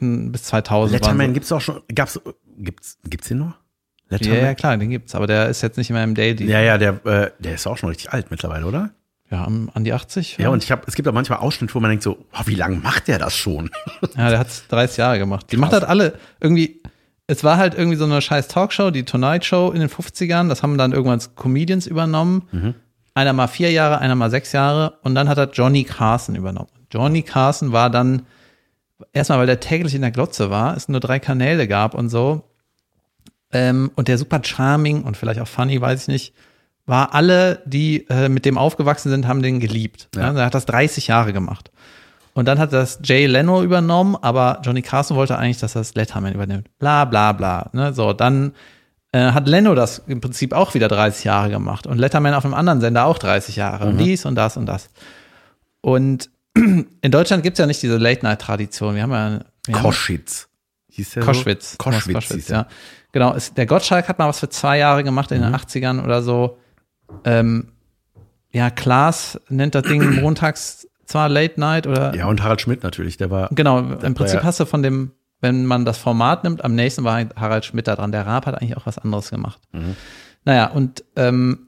bis 0.00 0.44
2000. 0.44 0.92
waren 0.92 1.00
Letterman 1.00 1.34
gibt's 1.34 1.52
auch 1.52 1.60
schon, 1.60 1.80
gab's, 1.94 2.20
gibt's, 2.58 2.98
gibt's 3.04 3.28
den 3.28 3.38
noch? 3.38 3.54
Ja, 4.10 4.18
Letterman? 4.18 4.38
ja, 4.40 4.54
klar, 4.54 4.76
den 4.76 4.90
gibt's, 4.90 5.14
aber 5.14 5.26
der 5.26 5.48
ist 5.48 5.62
jetzt 5.62 5.76
nicht 5.78 5.90
mehr 5.90 6.04
im 6.04 6.14
Daily. 6.14 6.44
Ja, 6.46 6.60
ja, 6.60 6.78
der, 6.78 7.04
äh, 7.06 7.30
der 7.38 7.54
ist 7.54 7.66
auch 7.66 7.76
schon 7.76 7.88
richtig 7.88 8.12
alt 8.12 8.30
mittlerweile, 8.30 8.66
oder? 8.66 8.90
Ja, 9.30 9.44
an 9.44 9.84
die 9.84 9.94
80. 9.94 10.36
Ja, 10.36 10.50
und 10.50 10.62
ich 10.62 10.70
habe, 10.70 10.82
es 10.86 10.94
gibt 10.94 11.08
auch 11.08 11.12
manchmal 11.14 11.38
Ausschnitte, 11.38 11.74
wo 11.74 11.80
man 11.80 11.88
denkt 11.88 12.04
so, 12.04 12.18
oh, 12.34 12.42
wie 12.44 12.54
lange 12.54 12.76
macht 12.76 13.08
der 13.08 13.18
das 13.18 13.34
schon? 13.34 13.70
Ja, 14.16 14.28
der 14.28 14.38
hat 14.38 14.48
30 14.68 14.98
Jahre 14.98 15.18
gemacht. 15.18 15.46
Die 15.50 15.56
macht 15.56 15.72
halt 15.72 15.84
alle 15.84 16.18
irgendwie. 16.38 16.82
Es 17.26 17.42
war 17.42 17.56
halt 17.56 17.74
irgendwie 17.74 17.96
so 17.96 18.04
eine 18.04 18.20
scheiß 18.20 18.48
Talkshow, 18.48 18.90
die 18.90 19.04
Tonight 19.04 19.46
Show 19.46 19.70
in 19.70 19.80
den 19.80 19.88
50ern. 19.88 20.48
Das 20.48 20.62
haben 20.62 20.76
dann 20.76 20.92
irgendwann 20.92 21.20
Comedians 21.34 21.86
übernommen. 21.86 22.74
Einer 23.14 23.32
mal 23.32 23.46
vier 23.46 23.70
Jahre, 23.70 24.00
einer 24.00 24.16
mal 24.16 24.28
sechs 24.28 24.52
Jahre. 24.52 24.98
Und 25.02 25.14
dann 25.14 25.30
hat 25.30 25.38
er 25.38 25.50
Johnny 25.50 25.84
Carson 25.84 26.34
übernommen. 26.34 26.68
Johnny 26.90 27.22
Carson 27.22 27.72
war 27.72 27.88
dann, 27.88 28.26
erstmal, 29.12 29.38
weil 29.38 29.46
der 29.46 29.60
täglich 29.60 29.94
in 29.94 30.02
der 30.02 30.10
Glotze 30.10 30.50
war, 30.50 30.76
es 30.76 30.88
nur 30.88 31.00
drei 31.00 31.18
Kanäle 31.18 31.68
gab 31.68 31.94
und 31.94 32.08
so. 32.08 32.42
Ähm, 33.52 33.90
und 33.96 34.08
der 34.08 34.18
super 34.18 34.40
charming 34.42 35.02
und 35.02 35.16
vielleicht 35.16 35.40
auch 35.40 35.48
funny, 35.48 35.80
weiß 35.80 36.02
ich 36.02 36.08
nicht, 36.08 36.34
war 36.86 37.14
alle, 37.14 37.62
die 37.64 38.06
äh, 38.08 38.28
mit 38.28 38.44
dem 38.44 38.58
aufgewachsen 38.58 39.10
sind, 39.10 39.28
haben 39.28 39.42
den 39.42 39.60
geliebt. 39.60 40.08
Ja. 40.16 40.32
er 40.32 40.46
hat 40.46 40.54
das 40.54 40.66
30 40.66 41.06
Jahre 41.06 41.32
gemacht. 41.32 41.70
Und 42.34 42.48
dann 42.48 42.58
hat 42.58 42.72
das 42.72 43.00
Jay 43.04 43.26
Leno 43.26 43.62
übernommen, 43.62 44.16
aber 44.20 44.60
Johnny 44.64 44.80
Carson 44.80 45.16
wollte 45.16 45.38
eigentlich, 45.38 45.58
dass 45.58 45.74
das 45.74 45.94
Letterman 45.94 46.32
übernimmt. 46.32 46.68
Bla 46.78 47.04
bla 47.04 47.32
bla. 47.32 47.68
Ne? 47.72 47.92
So, 47.92 48.14
dann 48.14 48.52
äh, 49.12 49.32
hat 49.32 49.46
Leno 49.46 49.74
das 49.74 50.02
im 50.06 50.22
Prinzip 50.22 50.54
auch 50.54 50.72
wieder 50.72 50.88
30 50.88 51.24
Jahre 51.24 51.50
gemacht 51.50 51.86
und 51.86 51.98
Letterman 51.98 52.32
auf 52.32 52.44
einem 52.46 52.54
anderen 52.54 52.80
Sender 52.80 53.04
auch 53.04 53.18
30 53.18 53.56
Jahre 53.56 53.86
und 53.86 53.98
dies 53.98 54.24
und 54.24 54.34
das 54.34 54.56
und 54.56 54.64
das. 54.64 54.88
Und 55.82 56.30
in 56.54 57.10
Deutschland 57.10 57.42
gibt's 57.42 57.58
ja 57.58 57.66
nicht 57.66 57.82
diese 57.82 57.96
Late-Night-Tradition. 57.96 58.94
Wir 58.94 59.02
haben 59.02 59.10
ja 59.12 59.40
wir 59.66 59.74
haben- 59.76 59.82
Koschwitz. 59.82 60.48
Hieß 60.90 61.10
der 61.12 61.22
Koschwitz. 61.24 61.72
So? 61.72 61.76
Koschwitz, 61.78 62.46
der. 62.46 62.56
ja. 62.56 62.66
Genau, 63.12 63.34
es, 63.34 63.54
der 63.54 63.66
Gottschalk 63.66 64.08
hat 64.08 64.18
mal 64.18 64.28
was 64.28 64.40
für 64.40 64.48
zwei 64.50 64.78
Jahre 64.78 65.04
gemacht 65.04 65.30
in 65.32 65.38
Mhm. 65.40 65.44
den 65.44 65.54
80ern 65.54 66.02
oder 66.04 66.22
so. 66.22 66.58
Ähm, 67.24 67.68
ja, 68.52 68.68
Klaas 68.70 69.40
nennt 69.48 69.74
das 69.74 69.84
Ding 69.84 70.20
montags 70.20 70.86
zwar 71.06 71.28
Late 71.28 71.58
Night 71.60 71.86
oder 71.86 72.14
Ja, 72.14 72.26
und 72.26 72.42
Harald 72.42 72.60
Schmidt 72.60 72.82
natürlich, 72.82 73.16
der 73.16 73.30
war, 73.30 73.48
genau, 73.52 73.78
im 73.78 74.14
Prinzip 74.14 74.40
ja- 74.40 74.44
hast 74.44 74.60
du 74.60 74.66
von 74.66 74.82
dem, 74.82 75.12
wenn 75.40 75.64
man 75.66 75.84
das 75.84 75.98
Format 75.98 76.44
nimmt, 76.44 76.62
am 76.64 76.74
nächsten 76.74 77.04
war 77.04 77.22
Harald 77.36 77.64
Schmidt 77.64 77.86
da 77.88 77.96
dran. 77.96 78.12
Der 78.12 78.26
Raab 78.26 78.46
hat 78.46 78.54
eigentlich 78.60 78.76
auch 78.76 78.86
was 78.86 78.98
anderes 78.98 79.30
gemacht. 79.30 79.60
Mhm. 79.72 79.96
Naja, 80.44 80.66
und 80.66 81.04
ähm, 81.16 81.66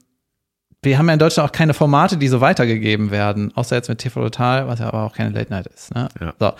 wir 0.85 0.97
haben 0.97 1.07
ja 1.07 1.13
in 1.13 1.19
Deutschland 1.19 1.49
auch 1.49 1.51
keine 1.51 1.73
Formate, 1.73 2.17
die 2.17 2.27
so 2.27 2.41
weitergegeben 2.41 3.11
werden, 3.11 3.51
außer 3.55 3.75
jetzt 3.75 3.89
mit 3.89 3.97
TV 3.99 4.21
Total, 4.23 4.67
was 4.67 4.79
ja 4.79 4.87
aber 4.87 5.03
auch 5.03 5.13
keine 5.13 5.31
Late 5.31 5.51
Night 5.51 5.67
ist. 5.67 5.93
Ne? 5.93 6.07
Ja. 6.21 6.33
So. 6.39 6.53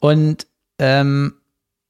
Und 0.00 0.46
ähm, 0.78 1.34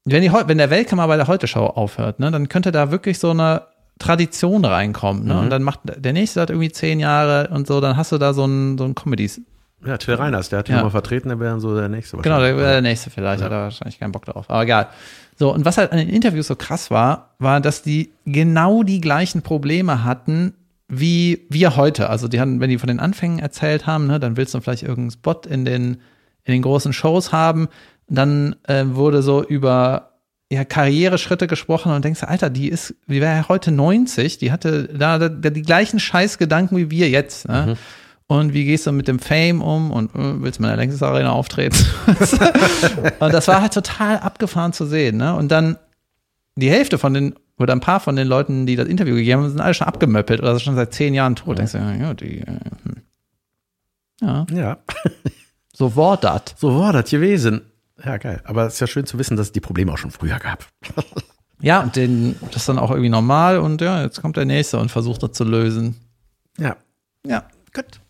wenn, 0.05 0.23
die, 0.23 0.33
wenn 0.33 0.59
der 0.59 0.71
Weltkammer 0.71 1.07
bei 1.07 1.17
der 1.17 1.29
Heute-Show 1.29 1.65
aufhört, 1.65 2.21
ne, 2.21 2.31
dann 2.31 2.49
könnte 2.49 2.73
da 2.73 2.91
wirklich 2.91 3.19
so 3.19 3.31
eine 3.31 3.63
Tradition 3.99 4.65
reinkommt. 4.65 5.25
Ne? 5.25 5.39
Und 5.39 5.51
dann 5.51 5.63
macht 5.63 5.81
der 5.85 6.13
nächste 6.13 6.41
hat 6.41 6.51
irgendwie 6.51 6.73
zehn 6.73 6.99
Jahre 7.01 7.49
und 7.49 7.67
so, 7.67 7.81
dann 7.81 7.97
hast 7.97 8.13
du 8.13 8.19
da 8.19 8.35
so 8.35 8.45
ein, 8.45 8.77
so 8.77 8.85
ein 8.85 8.95
Comedies. 8.95 9.41
Ja, 9.87 9.99
Till 9.99 10.15
Reiners, 10.15 10.49
der 10.49 10.61
hat 10.61 10.69
ihn 10.69 10.77
Ja. 10.77 10.83
mal 10.83 10.91
vertreten, 10.91 11.29
der 11.29 11.39
wäre 11.39 11.51
dann 11.51 11.61
so 11.61 11.75
der 11.77 11.89
nächste. 11.89 12.17
Genau, 12.17 12.41
der 12.41 12.57
wäre 12.57 12.73
der 12.73 12.81
nächste 12.83 13.11
vielleicht, 13.11 13.43
hat 13.43 13.53
er 13.53 13.63
wahrscheinlich 13.65 13.99
keinen 14.01 14.13
Bock 14.13 14.25
drauf. 14.25 14.47
Aber 14.49 14.63
egal. 14.63 14.89
So, 15.37 15.53
und 15.53 15.65
was 15.65 15.79
halt 15.79 15.93
an 15.93 15.99
den 15.99 16.09
Interviews 16.09 16.47
so 16.47 16.57
krass 16.57 16.91
war, 16.91 17.35
war, 17.39 17.61
dass 17.61 17.83
die 17.83 18.13
genau 18.25 18.83
die 18.83 19.01
gleichen 19.01 19.43
Probleme 19.43 20.05
hatten 20.05 20.55
wie 20.99 21.47
wir 21.49 21.77
heute. 21.77 22.11
Also 22.11 22.29
die 22.29 22.41
hatten, 22.41 22.61
wenn 22.61 22.71
die 22.71 22.79
von 22.79 22.89
den 22.89 23.01
Anfängen 23.01 23.39
erzählt 23.39 23.87
haben, 23.87 24.07
ne, 24.07 24.21
dann 24.21 24.37
willst 24.37 24.55
du 24.55 24.61
vielleicht 24.61 24.83
irgendeinen 24.83 25.11
Spot 25.11 25.41
in 25.49 25.65
den, 25.65 25.95
in 26.45 26.53
den 26.53 26.63
großen 26.63 26.93
Shows 26.93 27.33
haben. 27.33 27.69
Dann 28.09 28.57
äh, 28.65 28.85
wurde 28.87 29.23
so 29.23 29.45
über 29.45 30.15
ja, 30.51 30.65
Karriereschritte 30.65 31.47
gesprochen 31.47 31.93
und 31.93 32.05
denkst, 32.05 32.23
Alter, 32.23 32.51
die 32.51 32.69
ist, 32.69 32.95
die 33.07 33.21
wäre 33.21 33.37
ja 33.37 33.49
heute 33.49 33.71
90, 33.71 34.39
die 34.39 34.53
hatte 34.53 34.89
da, 34.89 35.19
da, 35.19 35.29
die 35.29 35.63
gleichen 35.63 35.99
Scheißgedanken 35.99 36.77
wie 36.77 36.91
wir 36.91 37.09
jetzt. 37.09 37.49
Ne? 37.49 37.77
Und 38.27 38.55
wie 38.55 38.65
gehst 38.65 38.87
du 38.87 38.93
mit 38.93 39.07
dem 39.07 39.19
Fame 39.19 39.61
um 39.61 39.91
und 39.91 40.15
äh, 40.15 40.43
willst 40.43 40.59
du 40.59 40.63
mal 40.63 40.69
in 40.69 40.77
der 40.77 40.79
Längstes 40.79 41.03
Arena 41.03 41.33
auftreten? 41.33 41.77
und 43.21 43.35
das 43.35 43.49
war 43.49 43.61
halt 43.61 43.75
total 43.75 44.19
abgefahren 44.19 44.73
zu 44.73 44.87
sehen. 44.87 45.19
Ne? 45.19 45.35
Und 45.35 45.51
dann 45.51 45.77
die 46.57 46.71
Hälfte 46.71 46.99
von 46.99 47.13
den, 47.13 47.35
oder 47.59 47.73
ein 47.73 47.81
paar 47.81 48.01
von 48.01 48.17
den 48.17 48.27
Leuten, 48.27 48.67
die 48.67 48.77
das 48.77 48.89
Interview 48.89 49.15
gegeben 49.15 49.43
haben, 49.43 49.51
sind 49.51 49.61
alle 49.61 49.75
schon 49.75 49.87
abgemöppelt 49.87 50.41
oder 50.41 50.59
schon 50.59 50.75
seit 50.75 50.93
zehn 50.93 51.15
Jahren 51.15 51.37
tot. 51.37 51.59
Denkst 51.59 51.73
du, 51.73 51.79
ja, 51.79 52.15
die, 52.15 52.41
äh, 52.41 52.47
hm. 52.47 53.03
ja, 54.21 54.47
Ja, 54.51 54.79
so 55.73 55.95
war 55.97 56.17
das. 56.17 56.43
so 56.57 56.79
war 56.79 56.93
das 56.93 57.11
gewesen. 57.11 57.63
Ja, 58.05 58.17
geil. 58.17 58.41
Aber 58.45 58.67
es 58.67 58.75
ist 58.75 58.81
ja 58.81 58.87
schön 58.87 59.07
zu 59.07 59.19
wissen, 59.19 59.37
dass 59.37 59.47
es 59.49 59.53
die 59.53 59.61
Probleme 59.61 59.93
auch 59.93 59.99
schon 59.99 60.11
früher 60.11 60.39
gab. 60.39 60.67
Ja, 61.61 61.81
und 61.81 61.97
den, 61.97 62.37
das 62.51 62.57
ist 62.57 62.69
dann 62.69 62.79
auch 62.79 62.91
irgendwie 62.91 63.09
normal 63.09 63.59
und 63.59 63.81
ja, 63.81 64.03
jetzt 64.03 64.21
kommt 64.21 64.37
der 64.37 64.45
Nächste 64.45 64.79
und 64.79 64.91
versucht 64.91 65.23
das 65.23 65.33
zu 65.33 65.45
lösen. 65.45 65.97
Ja. 66.59 66.77
Ja, 67.27 67.45
gut. 67.73 68.01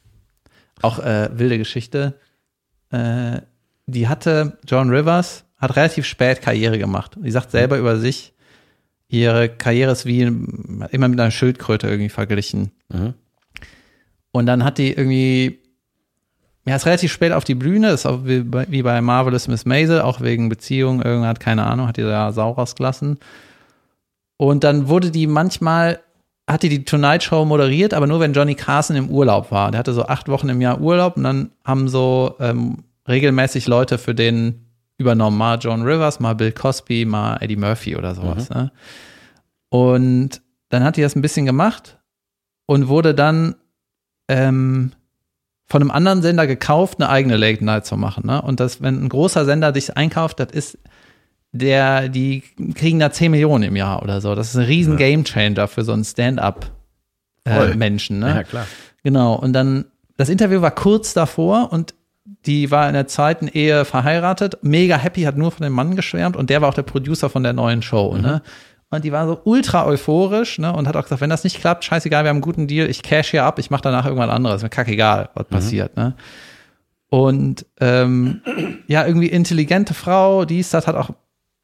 Auch 0.82 0.98
äh, 0.98 1.30
wilde 1.38 1.58
Geschichte. 1.58 2.18
Äh, 2.90 3.42
die 3.86 4.08
hatte, 4.08 4.58
John 4.66 4.90
Rivers 4.90 5.44
hat 5.58 5.76
relativ 5.76 6.04
spät 6.04 6.42
Karriere 6.42 6.78
gemacht. 6.78 7.16
Die 7.20 7.30
sagt 7.30 7.52
selber 7.52 7.78
über 7.78 7.96
sich, 7.98 8.33
ihre 9.08 9.48
Karriere 9.48 9.92
ist 9.92 10.06
wie 10.06 10.22
immer 10.22 11.08
mit 11.08 11.20
einer 11.20 11.30
Schildkröte 11.30 11.88
irgendwie 11.88 12.08
verglichen. 12.08 12.72
Mhm. 12.88 13.14
Und 14.32 14.46
dann 14.46 14.64
hat 14.64 14.78
die 14.78 14.92
irgendwie, 14.92 15.60
ja, 16.66 16.74
ist 16.74 16.86
relativ 16.86 17.12
spät 17.12 17.32
auf 17.32 17.44
die 17.44 17.54
Bühne, 17.54 17.90
ist 17.90 18.06
auch 18.06 18.24
wie 18.24 18.40
bei, 18.40 18.66
wie 18.68 18.82
bei 18.82 19.00
Marvelous 19.00 19.48
Miss 19.48 19.64
Maisel, 19.64 20.00
auch 20.00 20.20
wegen 20.20 20.48
Beziehung, 20.48 21.02
irgendwann 21.02 21.28
hat 21.28 21.40
keine 21.40 21.64
Ahnung, 21.64 21.86
hat 21.86 21.96
die 21.96 22.02
da 22.02 22.32
Sau 22.32 22.50
rausgelassen. 22.50 23.18
Und 24.36 24.64
dann 24.64 24.88
wurde 24.88 25.10
die 25.10 25.26
manchmal, 25.26 26.00
hat 26.48 26.64
die 26.64 26.68
die 26.68 26.84
Tonight 26.84 27.22
Show 27.22 27.44
moderiert, 27.44 27.94
aber 27.94 28.06
nur 28.06 28.20
wenn 28.20 28.32
Johnny 28.32 28.56
Carson 28.56 28.96
im 28.96 29.08
Urlaub 29.08 29.52
war. 29.52 29.70
Der 29.70 29.78
hatte 29.78 29.92
so 29.92 30.06
acht 30.06 30.28
Wochen 30.28 30.48
im 30.48 30.60
Jahr 30.60 30.80
Urlaub 30.80 31.16
und 31.16 31.22
dann 31.22 31.52
haben 31.64 31.88
so 31.88 32.34
ähm, 32.40 32.78
regelmäßig 33.08 33.68
Leute 33.68 33.98
für 33.98 34.14
den 34.14 34.63
übernommen. 34.98 35.38
Mal 35.38 35.58
John 35.60 35.82
Rivers, 35.82 36.20
mal 36.20 36.34
Bill 36.34 36.52
Cosby, 36.52 37.04
mal 37.04 37.36
Eddie 37.40 37.56
Murphy 37.56 37.96
oder 37.96 38.14
sowas. 38.14 38.48
Ne? 38.50 38.70
Und 39.68 40.40
dann 40.68 40.84
hat 40.84 40.96
die 40.96 41.02
das 41.02 41.16
ein 41.16 41.22
bisschen 41.22 41.46
gemacht 41.46 41.98
und 42.66 42.86
wurde 42.88 43.14
dann 43.14 43.56
ähm, 44.28 44.92
von 45.66 45.82
einem 45.82 45.90
anderen 45.90 46.22
Sender 46.22 46.46
gekauft, 46.46 47.00
eine 47.00 47.08
eigene 47.08 47.36
Late 47.36 47.64
Night 47.64 47.86
zu 47.86 47.96
machen. 47.96 48.26
Ne? 48.26 48.40
Und 48.42 48.60
das, 48.60 48.80
wenn 48.82 49.02
ein 49.04 49.08
großer 49.08 49.44
Sender 49.44 49.72
dich 49.72 49.96
einkauft, 49.96 50.38
das 50.40 50.52
ist 50.52 50.78
der, 51.52 52.08
die 52.08 52.42
kriegen 52.74 52.98
da 52.98 53.12
10 53.12 53.30
Millionen 53.30 53.62
im 53.64 53.76
Jahr 53.76 54.02
oder 54.02 54.20
so. 54.20 54.34
Das 54.34 54.48
ist 54.48 54.56
ein 54.56 54.64
riesen 54.64 54.96
Gamechanger 54.96 55.68
für 55.68 55.84
so 55.84 55.92
einen. 55.92 56.04
Stand-up-Menschen. 56.04 58.18
ne? 58.18 58.28
Ja, 58.28 58.42
klar. 58.42 58.66
Genau. 59.04 59.34
Und 59.34 59.52
dann, 59.52 59.84
das 60.16 60.28
Interview 60.28 60.62
war 60.62 60.72
kurz 60.72 61.14
davor 61.14 61.72
und 61.72 61.94
die 62.24 62.70
war 62.70 62.88
in 62.88 62.94
der 62.94 63.06
zweiten 63.06 63.48
Ehe 63.48 63.84
verheiratet, 63.84 64.58
mega 64.62 64.96
happy, 64.96 65.22
hat 65.22 65.36
nur 65.36 65.50
von 65.50 65.62
dem 65.62 65.72
Mann 65.72 65.96
geschwärmt 65.96 66.36
und 66.36 66.50
der 66.50 66.62
war 66.62 66.68
auch 66.68 66.74
der 66.74 66.82
Producer 66.82 67.28
von 67.28 67.42
der 67.42 67.52
neuen 67.52 67.82
Show, 67.82 68.16
ne? 68.16 68.42
Und 68.90 69.02
die 69.04 69.10
war 69.12 69.26
so 69.26 69.40
ultra 69.44 69.86
euphorisch, 69.86 70.58
ne? 70.58 70.72
Und 70.72 70.86
hat 70.86 70.96
auch 70.96 71.02
gesagt, 71.02 71.20
wenn 71.20 71.30
das 71.30 71.44
nicht 71.44 71.60
klappt, 71.60 71.84
scheißegal, 71.84 72.24
wir 72.24 72.28
haben 72.28 72.36
einen 72.36 72.42
guten 72.42 72.66
Deal, 72.66 72.88
ich 72.88 73.02
cash 73.02 73.30
hier 73.30 73.44
ab, 73.44 73.58
ich 73.58 73.70
mache 73.70 73.82
danach 73.82 74.06
irgendwas 74.06 74.30
anderes, 74.30 74.62
mir 74.62 74.68
kackegal, 74.68 75.30
was 75.34 75.46
passiert, 75.48 75.96
ne? 75.96 76.14
Und 77.08 77.66
ähm, 77.80 78.40
ja, 78.86 79.06
irgendwie 79.06 79.28
intelligente 79.28 79.94
Frau, 79.94 80.44
die 80.44 80.60
ist 80.60 80.74
das, 80.74 80.86
hat 80.86 80.96
auch 80.96 81.10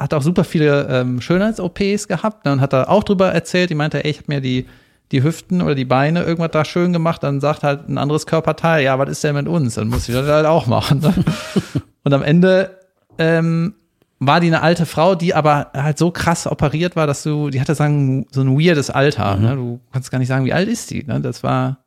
hat 0.00 0.14
auch 0.14 0.22
super 0.22 0.44
viele 0.44 0.88
ähm, 0.88 1.20
Schönheits-OPs 1.20 2.08
gehabt 2.08 2.46
ne, 2.46 2.52
und 2.52 2.60
hat 2.62 2.72
da 2.72 2.84
auch 2.84 3.04
drüber 3.04 3.32
erzählt. 3.32 3.68
Die 3.68 3.74
meinte, 3.74 4.02
ey, 4.02 4.10
ich 4.10 4.16
habe 4.16 4.32
mir 4.32 4.40
die, 4.40 4.66
die 5.12 5.22
Hüften 5.22 5.62
oder 5.62 5.74
die 5.74 5.84
Beine 5.84 6.22
irgendwas 6.22 6.52
da 6.52 6.64
schön 6.64 6.92
gemacht. 6.92 7.22
Dann 7.22 7.40
sagt 7.40 7.62
halt 7.62 7.88
ein 7.88 7.98
anderes 7.98 8.26
Körperteil, 8.26 8.84
ja, 8.84 8.98
was 8.98 9.08
ist 9.08 9.24
denn 9.24 9.34
mit 9.34 9.48
uns? 9.48 9.74
Dann 9.74 9.88
muss 9.88 10.08
ich 10.08 10.14
das 10.14 10.26
halt 10.26 10.46
auch 10.46 10.66
machen. 10.66 11.00
Ne? 11.00 11.14
und 12.04 12.12
am 12.12 12.22
Ende 12.22 12.78
ähm, 13.18 13.74
war 14.20 14.40
die 14.40 14.48
eine 14.48 14.62
alte 14.62 14.86
Frau, 14.86 15.14
die 15.14 15.34
aber 15.34 15.70
halt 15.74 15.98
so 15.98 16.10
krass 16.10 16.46
operiert 16.46 16.94
war, 16.94 17.06
dass 17.06 17.22
du, 17.22 17.50
die 17.50 17.60
hatte 17.60 17.74
sagen, 17.74 18.26
so 18.30 18.42
ein 18.42 18.58
weirdes 18.58 18.90
Alter. 18.90 19.36
Ne? 19.36 19.56
Du 19.56 19.80
kannst 19.92 20.10
gar 20.10 20.18
nicht 20.18 20.28
sagen, 20.28 20.44
wie 20.44 20.52
alt 20.52 20.68
ist 20.68 20.90
die. 20.90 21.04
Ne? 21.04 21.20
Das 21.20 21.42
war 21.42 21.78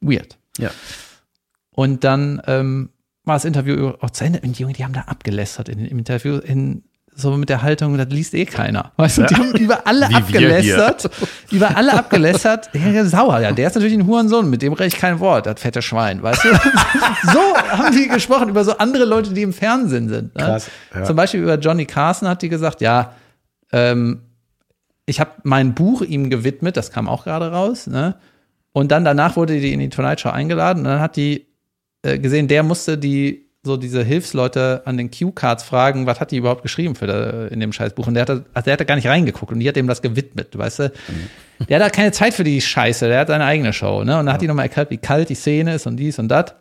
weird. 0.00 0.38
Ja. 0.58 0.70
Und 1.70 2.02
dann 2.04 2.40
ähm, 2.46 2.90
war 3.24 3.36
das 3.36 3.44
Interview 3.44 3.92
auch 4.00 4.10
zu 4.10 4.24
Ende. 4.24 4.40
Und 4.40 4.58
die 4.58 4.62
Junge, 4.62 4.72
die 4.72 4.84
haben 4.84 4.94
da 4.94 5.02
abgelästert 5.02 5.68
in, 5.68 5.84
im 5.84 5.98
Interview, 5.98 6.38
in, 6.38 6.84
so 7.18 7.34
mit 7.36 7.48
der 7.48 7.62
Haltung, 7.62 7.96
das 7.96 8.08
liest 8.10 8.34
eh 8.34 8.44
keiner. 8.44 8.92
Weißt 8.96 9.18
du, 9.18 9.22
die 9.22 9.34
haben 9.34 9.52
über 9.52 9.86
alle 9.86 10.08
Wie 10.10 10.14
abgelästert. 10.14 11.10
Über 11.50 11.74
alle 11.74 11.94
abgelästert. 11.98 12.68
Der 12.74 13.02
ist 13.02 13.10
sauer, 13.10 13.40
ja. 13.40 13.52
Der 13.52 13.68
ist 13.68 13.74
natürlich 13.74 13.94
ein 13.94 14.06
Hurensohn, 14.06 14.50
mit 14.50 14.60
dem 14.60 14.74
rede 14.74 14.88
ich 14.88 14.98
kein 14.98 15.18
Wort, 15.18 15.46
das 15.46 15.58
fette 15.58 15.80
Schwein, 15.80 16.22
weißt 16.22 16.44
du? 16.44 16.48
so 17.32 17.56
haben 17.70 17.96
die 17.96 18.08
gesprochen 18.08 18.50
über 18.50 18.64
so 18.64 18.76
andere 18.76 19.06
Leute, 19.06 19.32
die 19.32 19.42
im 19.42 19.54
Fernsehen 19.54 20.10
sind. 20.10 20.34
Ne? 20.36 20.42
Krass, 20.42 20.70
ja. 20.94 21.04
Zum 21.04 21.16
Beispiel 21.16 21.40
über 21.40 21.58
Johnny 21.58 21.86
Carson 21.86 22.28
hat 22.28 22.42
die 22.42 22.50
gesagt, 22.50 22.82
ja, 22.82 23.14
ähm, 23.72 24.20
ich 25.06 25.18
habe 25.18 25.30
mein 25.42 25.74
Buch 25.74 26.02
ihm 26.02 26.28
gewidmet, 26.28 26.76
das 26.76 26.90
kam 26.90 27.08
auch 27.08 27.24
gerade 27.24 27.50
raus, 27.50 27.86
ne? 27.86 28.16
Und 28.72 28.92
dann 28.92 29.06
danach 29.06 29.36
wurde 29.36 29.58
die 29.58 29.72
in 29.72 29.80
die 29.80 29.88
Tonight 29.88 30.20
Show 30.20 30.28
eingeladen 30.28 30.80
und 30.80 30.84
dann 30.84 31.00
hat 31.00 31.16
die 31.16 31.46
äh, 32.02 32.18
gesehen, 32.18 32.46
der 32.46 32.62
musste 32.62 32.98
die 32.98 33.45
so 33.66 33.76
diese 33.76 34.02
Hilfsleute 34.02 34.82
an 34.84 34.96
den 34.96 35.10
Cue-Cards 35.10 35.64
fragen, 35.64 36.06
was 36.06 36.20
hat 36.20 36.30
die 36.30 36.38
überhaupt 36.38 36.62
geschrieben 36.62 36.94
für 36.94 37.06
da, 37.06 37.46
in 37.48 37.60
dem 37.60 37.72
Scheißbuch? 37.72 38.06
Und 38.06 38.14
der 38.14 38.22
hatte, 38.22 38.44
also 38.54 38.64
der 38.64 38.72
hat 38.72 38.80
da 38.80 38.84
gar 38.84 38.96
nicht 38.96 39.08
reingeguckt 39.08 39.52
und 39.52 39.60
die 39.60 39.68
hat 39.68 39.76
dem 39.76 39.86
das 39.86 40.00
gewidmet, 40.00 40.56
weißt 40.56 40.78
du? 40.78 40.92
Der 41.68 41.78
hat 41.78 41.86
da 41.86 41.90
keine 41.90 42.12
Zeit 42.12 42.34
für 42.34 42.44
die 42.44 42.60
Scheiße, 42.60 43.08
der 43.08 43.20
hat 43.20 43.28
seine 43.28 43.44
eigene 43.44 43.72
Show, 43.72 44.04
ne? 44.04 44.18
Und 44.18 44.26
dann 44.26 44.32
hat 44.34 44.42
die 44.42 44.46
nochmal 44.46 44.66
erklärt, 44.66 44.90
wie 44.90 44.98
kalt 44.98 45.28
die 45.28 45.34
Szene 45.34 45.74
ist 45.74 45.86
und 45.86 45.96
dies 45.96 46.18
und 46.18 46.28
das. 46.28 46.54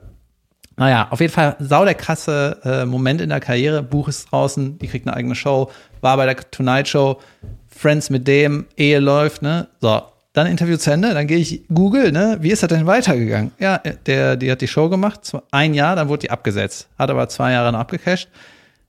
Naja, 0.77 1.07
auf 1.09 1.21
jeden 1.21 1.31
Fall 1.31 1.55
sau 1.59 1.85
der 1.85 1.95
krasse 1.95 2.59
äh, 2.63 2.85
Moment 2.85 3.21
in 3.21 3.29
der 3.29 3.39
Karriere. 3.39 3.81
Buch 3.81 4.09
ist 4.09 4.31
draußen, 4.31 4.77
die 4.77 4.87
kriegt 4.87 5.07
eine 5.07 5.15
eigene 5.15 5.35
Show, 5.35 5.71
war 6.01 6.17
bei 6.17 6.25
der 6.25 6.35
Tonight 6.35 6.87
Show, 6.87 7.19
Friends 7.67 8.09
mit 8.09 8.27
dem, 8.27 8.65
Ehe 8.75 8.99
läuft, 8.99 9.41
ne? 9.41 9.67
So, 9.79 10.01
dann 10.35 10.47
Interview 10.47 10.75
zu 10.77 10.91
Ende, 10.91 11.13
dann 11.13 11.27
gehe 11.27 11.37
ich 11.37 11.63
Google, 11.73 12.11
ne? 12.11 12.37
Wie 12.41 12.51
ist 12.51 12.61
das 12.61 12.69
denn 12.69 12.85
weitergegangen? 12.85 13.51
Ja, 13.57 13.77
der, 13.77 14.35
die 14.35 14.51
hat 14.51 14.61
die 14.61 14.67
Show 14.67 14.89
gemacht, 14.89 15.31
ein 15.51 15.73
Jahr, 15.73 15.95
dann 15.95 16.09
wurde 16.09 16.21
die 16.21 16.31
abgesetzt, 16.31 16.89
hat 16.99 17.09
aber 17.09 17.29
zwei 17.29 17.53
Jahre 17.53 17.71
noch 17.71 17.79
abgecasht. 17.79 18.29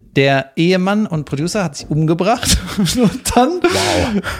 Der 0.00 0.52
Ehemann 0.56 1.06
und 1.06 1.24
Producer 1.24 1.62
hat 1.62 1.76
sich 1.76 1.88
umgebracht 1.88 2.58
und 2.78 3.36
dann 3.36 3.60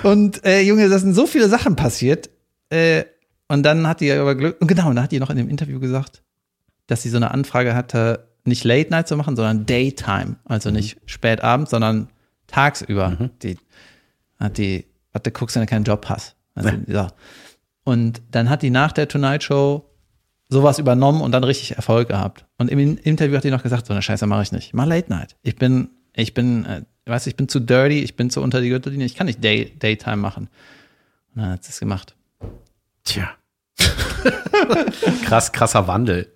und 0.02 0.44
äh, 0.44 0.62
Junge, 0.62 0.88
das 0.88 1.02
sind 1.02 1.14
so 1.14 1.26
viele 1.26 1.48
Sachen 1.48 1.76
passiert. 1.76 2.30
Äh, 2.70 3.04
und 3.48 3.62
dann 3.62 3.86
hat 3.86 4.00
die 4.00 4.10
aber 4.10 4.34
Glück, 4.34 4.60
und 4.60 4.66
genau, 4.66 4.88
und 4.88 4.96
dann 4.96 5.04
hat 5.04 5.12
die 5.12 5.20
noch 5.20 5.30
in 5.30 5.36
dem 5.36 5.48
Interview 5.48 5.78
gesagt, 5.78 6.22
dass 6.88 7.02
sie 7.02 7.10
so 7.10 7.18
eine 7.18 7.30
Anfrage 7.30 7.74
hatte, 7.74 8.26
nicht 8.44 8.64
Late 8.64 8.90
Night 8.90 9.06
zu 9.06 9.16
machen, 9.16 9.36
sondern 9.36 9.66
Daytime. 9.66 10.36
Also 10.44 10.70
nicht 10.70 10.98
spät 11.06 11.42
abends, 11.42 11.70
sondern 11.70 12.08
tagsüber. 12.46 13.30
Die 13.42 13.58
hat 14.38 14.58
die, 14.58 14.86
warte, 15.12 15.30
guckst, 15.30 15.56
wenn 15.56 15.62
du 15.62 15.68
keinen 15.68 15.84
Job 15.84 16.06
hast. 16.08 16.36
Also, 16.56 16.70
ja. 16.88 17.08
Und 17.84 18.20
dann 18.32 18.50
hat 18.50 18.62
die 18.62 18.70
nach 18.70 18.90
der 18.92 19.06
Tonight 19.06 19.44
Show 19.44 19.88
sowas 20.48 20.78
übernommen 20.80 21.20
und 21.20 21.30
dann 21.32 21.44
richtig 21.44 21.76
Erfolg 21.76 22.08
gehabt. 22.08 22.44
Und 22.58 22.68
im 22.70 22.78
In- 22.80 22.98
Interview 22.98 23.36
hat 23.36 23.44
die 23.44 23.50
noch 23.50 23.62
gesagt, 23.62 23.86
so 23.86 23.92
eine 23.92 24.02
Scheiße 24.02 24.26
mache 24.26 24.42
ich 24.42 24.50
nicht. 24.52 24.66
Ich 24.68 24.74
mach 24.74 24.86
Late 24.86 25.08
Night. 25.10 25.36
Ich 25.42 25.56
bin, 25.56 25.90
ich 26.14 26.34
bin, 26.34 26.64
äh, 26.64 26.82
weißt 27.06 27.26
du, 27.26 27.30
ich 27.30 27.36
bin 27.36 27.48
zu 27.48 27.60
dirty, 27.60 28.00
ich 28.02 28.16
bin 28.16 28.30
zu 28.30 28.42
unter 28.42 28.60
die 28.60 28.68
Gürtellinie, 28.70 29.06
ich 29.06 29.14
kann 29.14 29.26
nicht 29.26 29.42
Day, 29.44 29.72
Daytime 29.78 30.16
machen. 30.16 30.48
Und 31.34 31.42
dann 31.42 31.50
hat 31.52 31.64
sie 31.64 31.70
es 31.70 31.78
gemacht. 31.80 32.16
Tja. 33.04 33.30
Krass, 35.24 35.52
krasser 35.52 35.86
Wandel. 35.86 36.32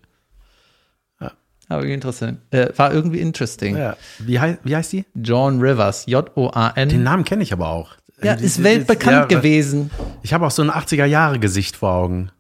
Aber 1.68 1.83
irgendwie 1.83 1.95
interessant. 1.95 2.41
Äh, 2.51 2.77
war 2.77 2.93
irgendwie 2.93 3.21
interesting. 3.21 3.77
Ja. 3.77 3.97
Wie, 4.18 4.41
hei 4.41 4.59
wie 4.64 4.75
heißt 4.75 4.93
die? 4.93 5.05
John 5.14 5.61
Rivers, 5.61 6.05
J-O-A-N. 6.07 6.89
Den 6.89 7.05
Namen 7.05 7.23
kenne 7.25 7.45
ich 7.45 7.53
aber 7.53 7.68
auch. 7.68 7.93
Ja, 8.23 8.37
Die- 8.37 8.45
ist 8.45 8.59
die- 8.59 8.64
weltbekannt 8.64 9.31
ja, 9.31 9.39
gewesen. 9.39 9.91
Ich 10.23 10.33
habe 10.33 10.47
auch 10.47 10.51
so 10.51 10.62
ein 10.62 10.71
80er-Jahre-Gesicht 10.71 11.77
vor 11.77 11.93
Augen. 11.93 12.31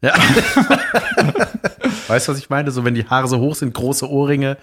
Ja. 0.00 0.12
weißt 2.08 2.28
du, 2.28 2.32
was 2.32 2.38
ich 2.38 2.50
meine? 2.50 2.70
So, 2.70 2.84
wenn 2.84 2.94
die 2.94 3.06
Haare 3.06 3.28
so 3.28 3.38
hoch 3.38 3.54
sind, 3.54 3.72
große 3.74 4.08
Ohrringe, 4.08 4.56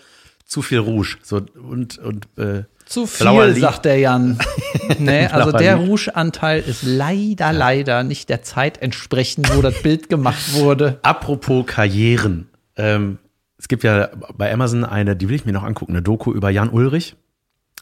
zu 0.46 0.62
viel 0.62 0.80
Rouge. 0.80 1.18
So, 1.24 1.42
und, 1.56 1.98
und, 2.00 2.28
äh, 2.38 2.64
Zu 2.86 3.08
viel, 3.08 3.56
sagt 3.56 3.86
der 3.86 3.98
Jan. 4.00 4.38
nee, 5.00 5.26
also 5.28 5.52
der 5.52 5.78
Rouge-Anteil 5.78 6.62
ist 6.62 6.84
leider, 6.84 7.54
leider 7.54 8.04
nicht 8.04 8.30
der 8.30 8.44
Zeit 8.44 8.82
entsprechend, 8.82 9.56
wo 9.56 9.62
das 9.62 9.82
Bild 9.82 10.10
gemacht 10.10 10.54
wurde. 10.54 11.00
Apropos 11.04 11.66
Karrieren. 11.66 12.50
Ähm, 12.76 13.20
es 13.58 13.70
gibt 13.70 13.84
ja 13.84 14.10
bei 14.36 14.52
Amazon 14.52 14.84
eine, 14.84 15.16
die 15.16 15.30
will 15.30 15.36
ich 15.38 15.46
mir 15.46 15.54
noch 15.54 15.64
angucken, 15.64 15.94
eine 15.94 16.02
Doku 16.02 16.34
über 16.34 16.50
Jan 16.50 16.70
Ulrich 16.70 17.16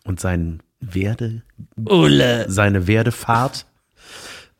und 0.03 0.19
seinen 0.19 0.61
Werde, 0.81 1.43
Ulle. 1.85 2.45
seine 2.49 2.87
Werdefahrt. 2.87 3.65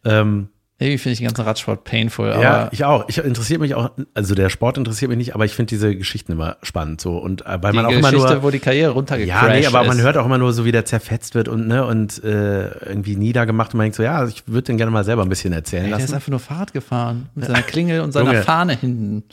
Ähm, 0.05 0.49
Irgendwie 0.80 0.97
finde 0.97 1.13
ich 1.13 1.19
den 1.19 1.28
ganzen 1.28 1.41
Radsport 1.43 1.84
painful, 1.84 2.30
ja, 2.30 2.36
aber 2.36 2.74
ich 2.74 2.84
auch. 2.86 3.07
Ich 3.07 3.17
interessiert 3.19 3.59
mich 3.61 3.76
auch, 3.76 3.91
also 4.15 4.34
der 4.34 4.49
Sport 4.49 4.78
interessiert 4.80 5.09
mich 5.09 5.17
nicht, 5.17 5.36
aber 5.36 5.45
ich 5.45 5.53
finde 5.53 5.69
diese 5.69 5.95
Geschichten 5.95 6.32
immer 6.32 6.57
spannend 6.63 7.01
so. 7.01 7.17
Und 7.17 7.45
äh, 7.45 7.61
weil 7.61 7.72
die 7.72 7.76
man 7.76 7.86
auch 7.86 7.89
Geschichte, 7.89 8.15
immer 8.17 8.32
nur. 8.34 8.43
wo 8.43 8.49
die 8.49 8.59
Karriere 8.59 8.91
runtergecrashed 8.91 9.47
Ja, 9.47 9.53
nee, 9.59 9.65
aber 9.67 9.84
man 9.84 9.97
ist. 9.99 10.03
hört 10.03 10.17
auch 10.17 10.26
immer 10.26 10.38
nur 10.39 10.53
so, 10.53 10.65
wie 10.65 10.72
der 10.72 10.86
zerfetzt 10.86 11.36
wird 11.36 11.47
und, 11.47 11.67
ne, 11.67 11.86
und 11.86 12.24
äh, 12.24 12.67
irgendwie 12.88 13.15
niedergemacht 13.15 13.74
und 13.74 13.78
man 13.78 13.86
denkt 13.86 13.97
so, 13.97 14.03
ja, 14.03 14.28
ich 14.28 14.43
würde 14.47 14.63
den 14.63 14.78
gerne 14.78 14.91
mal 14.91 15.03
selber 15.03 15.22
ein 15.22 15.30
bisschen 15.30 15.53
erzählen 15.53 15.84
Ey, 15.86 15.89
der 15.89 15.97
ist 15.97 16.03
lassen. 16.05 16.15
einfach 16.15 16.30
nur 16.30 16.39
Fahrrad 16.39 16.74
gefahren. 16.74 17.30
Mit 17.36 17.45
seiner 17.45 17.61
Klingel 17.61 18.01
und 18.01 18.11
seiner 18.11 18.32
Junge. 18.32 18.43
Fahne 18.43 18.76
hinten. 18.76 19.24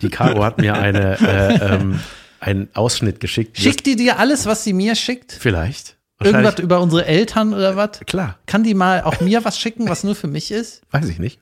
Die 0.00 0.08
Caro 0.08 0.42
hat 0.42 0.58
mir 0.58 0.74
eine, 0.74 1.18
äh, 1.20 1.74
ähm, 1.74 2.00
einen 2.40 2.68
Ausschnitt 2.74 3.20
geschickt. 3.20 3.58
Schickt 3.58 3.84
die 3.86 3.94
dir 3.94 4.18
alles, 4.18 4.46
was 4.46 4.64
sie 4.64 4.72
mir 4.72 4.94
schickt? 4.96 5.32
Vielleicht. 5.32 5.96
Irgendwas 6.24 6.58
über 6.58 6.80
unsere 6.80 7.04
Eltern 7.06 7.54
oder 7.54 7.76
was? 7.76 8.00
Klar, 8.06 8.38
Kann 8.46 8.62
die 8.64 8.74
mal 8.74 9.02
auch 9.02 9.20
mir 9.20 9.44
was 9.44 9.58
schicken, 9.58 9.88
was 9.88 10.04
nur 10.04 10.14
für 10.14 10.28
mich 10.28 10.50
ist? 10.50 10.82
weiß 10.90 11.08
ich 11.08 11.18
nicht. 11.18 11.40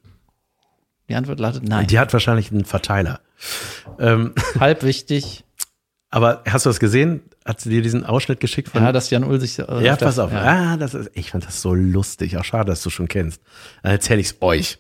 Die 1.09 1.15
Antwort 1.15 1.41
lautet 1.41 1.65
nein. 1.69 1.87
Die 1.89 1.99
hat 1.99 2.13
wahrscheinlich 2.13 2.51
einen 2.53 2.65
Verteiler. 2.65 3.21
Ähm, 3.99 4.33
Halb 4.61 4.83
wichtig. 4.85 5.45
aber 6.11 6.43
hast 6.49 6.67
du 6.67 6.71
das 6.71 6.79
gesehen? 6.81 7.23
Hat 7.45 7.61
sie 7.61 7.71
dir 7.71 7.83
diesen 7.83 8.05
Ausschnitt 8.05 8.39
geschickt 8.39 8.69
von 8.69 8.83
Ja, 8.83 8.93
dass 8.93 9.11
Jan 9.11 9.25
Ull 9.25 9.41
sich. 9.41 9.59
äh, 9.59 9.85
Ja, 9.85 9.97
pass 9.97 10.19
auf. 10.19 10.31
Ja. 10.31 10.43
Ah, 10.43 10.77
das 10.77 10.95
ist, 10.95 11.11
ich 11.15 11.31
fand 11.33 11.45
das 11.47 11.63
so 11.63 11.75
lustig. 11.75 12.37
Auch 12.37 12.45
schade, 12.45 12.67
dass 12.71 12.83
du 12.83 12.91
schon 12.91 13.09
kennst. 13.09 13.41
Dann 13.83 13.93
erzähle 13.93 14.21
ich 14.21 14.29
es 14.29 14.37
euch. 14.41 14.79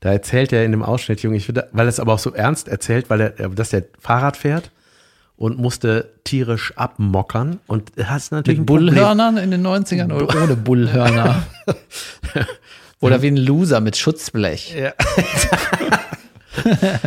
Da 0.00 0.12
erzählt 0.12 0.52
er 0.52 0.64
in 0.64 0.70
dem 0.70 0.84
Ausschnitt, 0.84 1.22
Junge, 1.22 1.38
ich 1.38 1.46
finde, 1.46 1.68
weil 1.72 1.86
er 1.86 1.88
es 1.88 1.98
aber 1.98 2.12
auch 2.12 2.18
so 2.20 2.32
ernst 2.32 2.68
erzählt, 2.68 3.10
weil 3.10 3.20
er, 3.20 3.48
dass 3.48 3.70
der 3.70 3.84
Fahrrad 3.98 4.36
fährt 4.36 4.70
und 5.38 5.58
musste 5.58 6.10
tierisch 6.24 6.72
abmockern 6.76 7.60
und 7.66 7.92
hast 8.04 8.32
natürlich 8.32 8.58
Mit. 8.58 8.66
Bullhörnern 8.66 9.38
in 9.38 9.50
den 9.50 9.66
90ern 9.66 10.12
oder 10.12 10.42
ohne 10.42 10.56
Bullhörner? 10.56 11.44
oder 13.00 13.22
wie 13.22 13.28
ein 13.28 13.36
Loser 13.36 13.80
mit 13.80 13.96
Schutzblech. 13.96 14.74
Ja. 14.76 14.92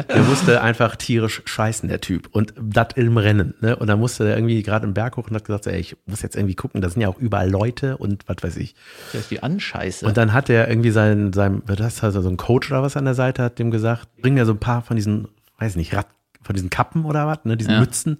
Der 0.07 0.23
musste 0.23 0.61
einfach 0.61 0.95
tierisch 0.95 1.41
scheißen, 1.43 1.89
der 1.89 1.99
Typ. 1.99 2.29
Und 2.31 2.53
das 2.57 2.87
im 2.95 3.17
Rennen. 3.17 3.53
Ne? 3.59 3.75
Und 3.75 3.87
dann 3.87 3.99
musste 3.99 4.23
er 4.29 4.37
irgendwie 4.37 4.63
gerade 4.63 4.87
im 4.87 4.93
Berg 4.93 5.17
hoch 5.17 5.27
und 5.27 5.35
hat 5.35 5.43
gesagt, 5.43 5.67
ey, 5.67 5.77
ich 5.77 5.97
muss 6.05 6.21
jetzt 6.21 6.37
irgendwie 6.37 6.55
gucken, 6.55 6.79
da 6.79 6.89
sind 6.89 7.01
ja 7.01 7.09
auch 7.09 7.17
überall 7.17 7.49
Leute 7.49 7.97
und 7.97 8.23
was 8.27 8.37
weiß 8.41 8.55
ich. 8.55 8.75
Das 9.11 9.23
ist 9.23 9.31
die 9.31 9.43
Anscheiße. 9.43 10.05
Und 10.05 10.15
dann 10.15 10.31
hat 10.31 10.49
er 10.49 10.69
irgendwie 10.69 10.91
sein, 10.91 11.33
sein, 11.33 11.61
das 11.65 12.01
hat 12.01 12.13
so 12.13 12.29
ein 12.29 12.37
Coach 12.37 12.71
oder 12.71 12.81
was 12.81 12.95
an 12.95 13.03
der 13.03 13.13
Seite 13.13 13.43
hat 13.43 13.59
dem 13.59 13.71
gesagt, 13.71 14.07
bring 14.21 14.35
mir 14.35 14.45
so 14.45 14.53
ein 14.53 14.59
paar 14.59 14.83
von 14.83 14.95
diesen, 14.95 15.27
weiß 15.57 15.75
nicht, 15.75 15.93
Rad, 15.93 16.07
von 16.43 16.55
diesen 16.55 16.69
Kappen 16.69 17.05
oder 17.05 17.27
was, 17.27 17.39
ne, 17.45 17.57
diesen 17.57 17.73
Ja. 17.73 17.79
Mützen. 17.79 18.19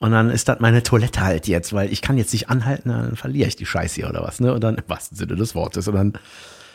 Und 0.00 0.12
dann 0.12 0.30
ist 0.30 0.48
das 0.48 0.60
meine 0.60 0.82
Toilette 0.82 1.20
halt 1.22 1.48
jetzt, 1.48 1.72
weil 1.72 1.92
ich 1.92 2.02
kann 2.02 2.16
jetzt 2.18 2.32
nicht 2.32 2.48
anhalten, 2.48 2.88
dann 2.90 3.16
verliere 3.16 3.48
ich 3.48 3.56
die 3.56 3.66
Scheiße 3.66 3.96
hier 3.96 4.08
oder 4.08 4.22
was, 4.22 4.38
ne? 4.38 4.54
Und 4.54 4.62
dann 4.62 4.76
im 4.76 4.84
wahrsten 4.86 5.16
Sinne 5.18 5.34
des 5.34 5.56
Wortes. 5.56 5.88
Und 5.88 5.94
dann, 5.94 6.12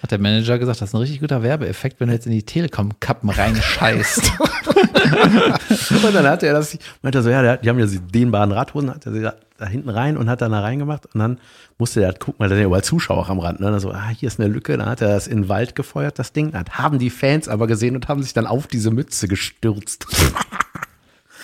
Hat 0.01 0.11
der 0.11 0.19
Manager 0.19 0.59
gesagt, 0.59 0.81
das 0.81 0.89
ist 0.89 0.93
ein 0.93 0.99
richtig 0.99 1.21
guter 1.21 1.41
Werbeeffekt, 1.41 2.01
wenn 2.01 2.09
du 2.09 2.13
jetzt 2.13 2.25
in 2.25 2.33
die 2.33 2.43
Telekom-Kappen 2.43 3.29
reinscheißt. 3.29 4.33
und 6.03 6.13
dann 6.13 6.27
hat 6.27 6.43
er 6.43 6.53
das, 6.53 6.77
meinte 7.01 7.23
so, 7.23 7.29
ja, 7.29 7.41
der, 7.41 7.57
die 7.57 7.69
haben 7.69 7.79
ja 7.79 7.85
dehnbaren 7.85 8.51
Radhosen, 8.51 8.89
hat 8.89 9.05
er 9.05 9.13
sie 9.13 9.21
da, 9.21 9.35
da 9.57 9.67
hinten 9.67 9.87
rein 9.87 10.17
und 10.17 10.29
hat 10.29 10.41
dann 10.41 10.51
da 10.51 10.59
reingemacht. 10.59 11.05
Und 11.13 11.19
dann 11.19 11.37
musste 11.77 12.01
der 12.01 12.09
halt 12.09 12.19
gucken, 12.19 12.39
weil 12.39 12.49
da 12.49 12.55
sind 12.55 12.63
ja 12.63 12.67
überall 12.67 12.83
Zuschauer 12.83 13.19
auch 13.19 13.29
am 13.29 13.39
Rand. 13.39 13.61
Ne? 13.61 13.67
Und 13.67 13.71
dann 13.71 13.79
so, 13.79 13.91
ah, 13.91 14.09
hier 14.09 14.27
ist 14.27 14.37
eine 14.39 14.49
Lücke. 14.49 14.75
Dann 14.77 14.87
hat 14.89 15.01
er 15.01 15.07
das 15.07 15.27
in 15.27 15.43
den 15.43 15.49
Wald 15.49 15.75
gefeuert, 15.75 16.19
das 16.19 16.33
Ding. 16.33 16.51
Dann 16.51 16.65
haben 16.71 16.99
die 16.99 17.09
Fans 17.09 17.47
aber 17.47 17.67
gesehen 17.67 17.95
und 17.95 18.09
haben 18.09 18.21
sich 18.21 18.33
dann 18.33 18.47
auf 18.47 18.67
diese 18.67 18.91
Mütze 18.91 19.29
gestürzt. 19.29 20.07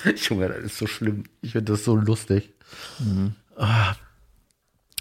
Junge, 0.29 0.47
das 0.49 0.57
ist 0.63 0.77
so 0.77 0.87
schlimm. 0.87 1.23
Ich 1.41 1.51
finde 1.53 1.71
das 1.71 1.83
so 1.83 1.95
lustig. 1.95 2.53
Ah. 3.57 3.93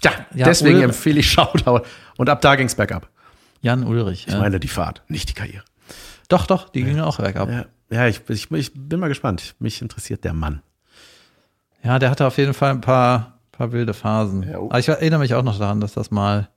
Ja, 0.03 0.11
Ja, 0.33 0.45
deswegen 0.45 0.75
Ulrich- 0.75 0.83
empfehle 0.89 1.19
ich 1.19 1.31
Shoutout. 1.31 1.81
Und 2.17 2.29
ab 2.29 2.41
da 2.41 2.55
ging's 2.55 2.75
bergab. 2.75 3.09
Jan 3.61 3.83
Ulrich. 3.83 4.25
Ich 4.27 4.33
Ja. 4.33 4.39
meine 4.39 4.59
die 4.59 4.67
Fahrt, 4.69 5.01
nicht 5.07 5.29
die 5.29 5.33
Karriere. 5.33 5.63
Doch, 6.29 6.45
doch, 6.45 6.69
die 6.69 6.83
gingen 6.83 7.01
auch 7.01 7.17
bergab. 7.17 7.49
Ja, 7.49 7.65
ja 7.89 8.07
ich, 8.07 8.21
ich, 8.29 8.49
ich 8.51 8.71
bin 8.73 8.99
mal 8.99 9.07
gespannt. 9.09 9.55
Mich 9.59 9.81
interessiert 9.81 10.23
der 10.23 10.33
Mann. 10.33 10.61
Ja, 11.83 11.99
der 11.99 12.09
hatte 12.11 12.25
auf 12.27 12.37
jeden 12.37 12.53
Fall 12.53 12.71
ein 12.71 12.81
paar, 12.81 13.39
paar 13.51 13.71
wilde 13.71 13.93
Phasen. 13.93 14.43
Ja. 14.43 14.57
Aber 14.57 14.79
ich 14.79 14.87
erinnere 14.87 15.19
mich 15.19 15.33
auch 15.33 15.43
noch 15.43 15.57
daran, 15.59 15.81
dass 15.81 15.93
das 15.93 16.11
mal 16.11 16.49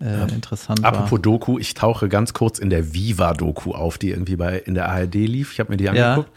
äh, 0.00 0.32
interessant 0.32 0.84
Apropos 0.84 1.12
war. 1.12 1.18
Doku, 1.18 1.58
ich 1.58 1.74
tauche 1.74 2.08
ganz 2.08 2.32
kurz 2.32 2.58
in 2.58 2.70
der 2.70 2.94
Viva-Doku 2.94 3.72
auf, 3.72 3.98
die 3.98 4.10
irgendwie 4.10 4.36
bei 4.36 4.58
in 4.58 4.74
der 4.74 4.88
ARD 4.88 5.14
lief. 5.14 5.52
Ich 5.52 5.60
habe 5.60 5.70
mir 5.70 5.76
die 5.76 5.84
Ja. 5.84 6.14
angeguckt. 6.14 6.34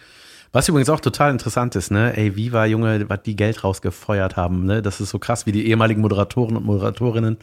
Was 0.56 0.70
übrigens 0.70 0.90
auch 0.90 1.02
total 1.02 1.32
interessant 1.32 1.76
ist, 1.76 1.92
ne? 1.92 2.16
Ey, 2.16 2.38
Viva, 2.38 2.66
Junge, 2.66 3.10
was 3.10 3.24
die 3.24 3.36
Geld 3.36 3.66
rausgefeuert 3.66 4.38
haben, 4.38 4.64
ne? 4.64 4.82
Das 4.82 5.02
ist 5.02 5.10
so 5.10 5.20
krass, 5.20 5.46
wie 5.46 5.52
die 5.52 5.68
ehemaligen 5.68 6.00
Moderatoren 6.00 6.56
und 6.56 6.66
Moderatorinnen 6.66 7.36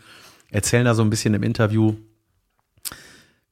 erzählen 0.50 0.86
da 0.86 0.94
so 0.94 1.02
ein 1.02 1.10
bisschen 1.10 1.34
im 1.34 1.42
Interview, 1.42 1.92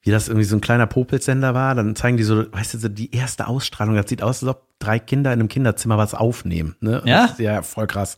wie 0.01 0.11
das 0.11 0.29
irgendwie 0.29 0.47
so 0.47 0.57
ein 0.57 0.63
kleiner 0.63 0.87
Popelsender 0.87 1.53
war. 1.53 1.75
Dann 1.75 1.95
zeigen 1.95 2.17
die 2.17 2.23
so, 2.23 2.51
weißt 2.51 2.73
du, 2.73 2.79
so 2.79 2.89
die 2.89 3.15
erste 3.15 3.49
Ausstrahlung. 3.49 3.97
Das 3.97 4.09
sieht 4.09 4.23
aus, 4.23 4.43
als 4.43 4.49
ob 4.49 4.63
drei 4.79 4.99
Kinder 4.99 5.31
in 5.31 5.41
einem 5.41 5.49
Kinderzimmer 5.49 5.99
was 5.99 6.15
aufnehmen. 6.15 6.77
Ne? 6.81 7.03
Und 7.03 7.09
Ja? 7.09 7.29
Ja, 7.37 7.61
voll 7.61 7.87
krass. 7.87 8.17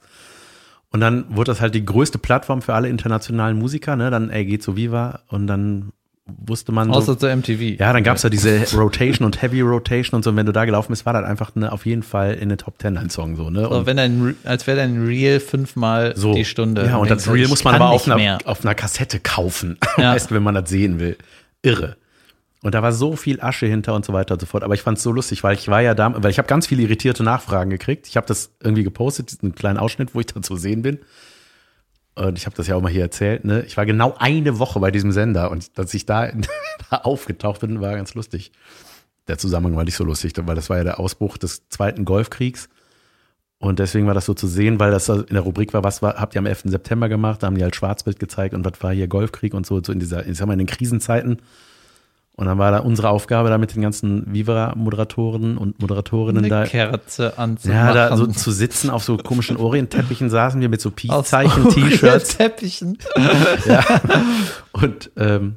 Und 0.91 1.01
dann 1.01 1.25
wurde 1.29 1.51
das 1.51 1.61
halt 1.61 1.75
die 1.75 1.85
größte 1.85 2.19
Plattform 2.19 2.63
für 2.63 2.75
alle 2.75 2.89
internationalen 2.89 3.59
Musiker. 3.59 3.97
Ne? 3.97 4.13
Dann, 4.13 4.31
ey, 4.31 4.45
geht 4.45 4.63
so 4.63 4.77
Viva. 4.77 5.23
Und 5.27 5.49
dann 5.49 5.93
wusste 6.39 6.73
man 6.73 6.89
so, 6.89 6.95
Außer 6.99 7.19
zur 7.19 7.35
MTV. 7.35 7.79
ja, 7.81 7.93
dann 7.93 8.03
gab's 8.03 8.23
ja 8.23 8.31
diese 8.31 8.65
Rotation 8.77 9.27
und 9.27 9.41
Heavy 9.43 9.61
Rotation 9.61 10.17
und 10.17 10.23
so. 10.23 10.31
Und 10.31 10.37
wenn 10.37 10.47
du 10.47 10.53
da 10.53 10.65
gelaufen 10.65 10.93
bist, 10.93 11.05
war 11.07 11.13
das 11.13 11.25
einfach 11.25 11.53
eine, 11.57 11.73
auf 11.73 11.87
jeden 11.87 12.03
Fall 12.03 12.35
in 12.35 12.49
den 12.49 12.59
Top 12.59 12.79
Ten 12.79 12.97
ein 12.97 13.11
Song 13.11 13.37
so, 13.37 13.51
ne? 13.51 13.63
So, 13.71 13.87
wenn 13.87 13.97
dein, 13.97 14.23
Re- 14.23 14.35
als 14.45 14.67
wäre 14.67 14.77
dein 14.79 15.05
Reel 15.07 15.41
fünfmal 15.41 16.15
so. 16.17 16.35
die 16.35 16.45
Stunde. 16.45 16.87
Ja, 16.87 16.97
und 16.97 17.11
das 17.11 17.31
Reel 17.33 17.49
muss 17.49 17.65
man 17.65 17.75
aber 17.75 17.91
auf 17.91 18.09
einer, 18.09 18.39
auf 18.45 18.65
einer 18.65 18.75
Kassette 18.75 19.21
kaufen. 19.21 19.79
Ja. 19.99 20.15
Weißt 20.15 20.31
du, 20.31 20.35
wenn 20.35 20.43
man 20.43 20.55
das 20.55 20.71
sehen 20.71 20.99
will. 21.01 21.17
Irre. 21.63 21.97
Und 22.63 22.75
da 22.75 22.83
war 22.83 22.93
so 22.93 23.17
viel 23.17 23.41
Asche 23.41 23.67
hinter 23.67 23.93
und 23.95 24.05
so 24.05 24.13
weiter 24.13 24.35
und 24.35 24.41
so 24.41 24.47
fort. 24.47 24.63
Aber 24.63 24.75
ich 24.75 24.83
fand's 24.83 25.03
so 25.03 25.11
lustig, 25.13 25.43
weil 25.43 25.55
ich 25.57 25.69
war 25.69 25.83
ja 25.83 25.95
da, 25.95 26.15
weil 26.23 26.31
ich 26.31 26.39
habe 26.39 26.47
ganz 26.49 26.67
viele 26.69 26.83
irritierte 26.83 27.23
Nachfragen 27.25 27.71
gekriegt. 27.71 28.07
Ich 28.09 28.17
habe 28.17 28.27
das 28.27 28.51
irgendwie 28.63 28.85
gepostet, 28.85 29.37
einen 29.43 29.55
kleinen 29.55 29.79
Ausschnitt, 29.79 30.15
wo 30.15 30.21
ich 30.21 30.27
dann 30.33 30.43
zu 30.43 30.57
sehen 30.57 30.83
bin. 30.83 30.99
Und 32.15 32.37
ich 32.37 32.47
habe 32.47 32.57
das 32.57 32.67
ja 32.67 32.77
auch 32.77 32.83
mal 32.83 32.93
hier 32.93 33.03
erzählt. 33.03 33.45
Ne? 33.45 33.63
Ich 33.63 33.77
war 33.77 33.87
genau 33.87 34.15
eine 34.19 34.59
Woche 34.59 34.81
bei 34.81 34.91
diesem 34.91 35.13
Sender 35.13 35.51
und 35.51 35.79
dass 35.79 35.95
ich 35.95 36.05
da, 36.05 36.31
da 36.91 36.97
aufgetaucht 36.99 37.61
bin, 37.61 37.81
war 37.81 37.97
ganz 37.97 38.15
lustig. 38.15 38.53
Der 39.29 39.39
Zusammenhang 39.39 39.77
war 39.77 39.85
nicht 39.85 39.97
so 39.97 40.05
lustig, 40.05 40.33
weil 40.37 40.57
das 40.57 40.69
war 40.69 40.79
ja 40.79 40.85
der 40.85 41.01
Ausbruch 41.01 41.39
des 41.39 41.69
Zweiten 41.69 42.05
Golfkriegs. 42.05 42.69
Und 43.59 43.79
deswegen 43.79 44.09
war 44.09 44.15
das 44.15 44.27
so 44.27 44.35
zu 44.35 44.49
sehen, 44.49 44.81
weil 44.81 44.91
das 44.91 45.09
in 45.09 45.25
der 45.31 45.41
Rubrik 45.41 45.73
war, 45.73 45.85
was 45.85 46.03
war, 46.03 46.15
habt 46.15 46.35
ihr 46.35 46.41
am 46.41 46.47
11. 46.47 46.63
September 46.65 47.09
gemacht? 47.09 47.43
Da 47.43 47.47
haben 47.47 47.57
die 47.57 47.63
halt 47.63 47.77
Schwarzbild 47.77 48.19
gezeigt 48.19 48.55
und 48.55 48.65
was 48.65 48.83
war 48.83 48.93
hier 48.93 49.07
Golfkrieg 49.07 49.55
und 49.55 49.65
so, 49.65 49.81
so 49.83 49.93
in 49.93 50.01
dieser, 50.01 50.27
ich 50.27 50.37
sag 50.37 50.47
mal, 50.47 50.55
in 50.55 50.59
den 50.59 50.67
Krisenzeiten. 50.67 51.39
Und 52.35 52.47
dann 52.47 52.57
war 52.59 52.71
da 52.71 52.79
unsere 52.79 53.11
Aufgabe, 53.11 53.51
da 53.51 53.59
mit 53.59 53.75
den 53.75 53.83
ganzen 53.83 54.33
Viva-Moderatoren 54.33 55.59
und 55.59 55.81
Moderatorinnen 55.81 56.49
da, 56.49 56.61
Eine 56.61 56.69
Kerze 56.69 57.39
anzumachen. 57.39 57.87
ja, 57.87 57.93
da 57.93 58.17
so 58.17 58.27
zu 58.27 58.51
sitzen 58.51 58.89
auf 58.89 59.05
so 59.05 59.19
komischen 59.19 59.59
Orientteppichen 59.59 60.31
saßen 60.31 60.59
wir 60.61 60.71
mit 60.71 60.81
so 60.81 60.91
Peace-Zeichen-T-Shirts 60.91 62.37
Teppichen. 62.39 62.97
und 64.73 65.11
ähm, 65.17 65.57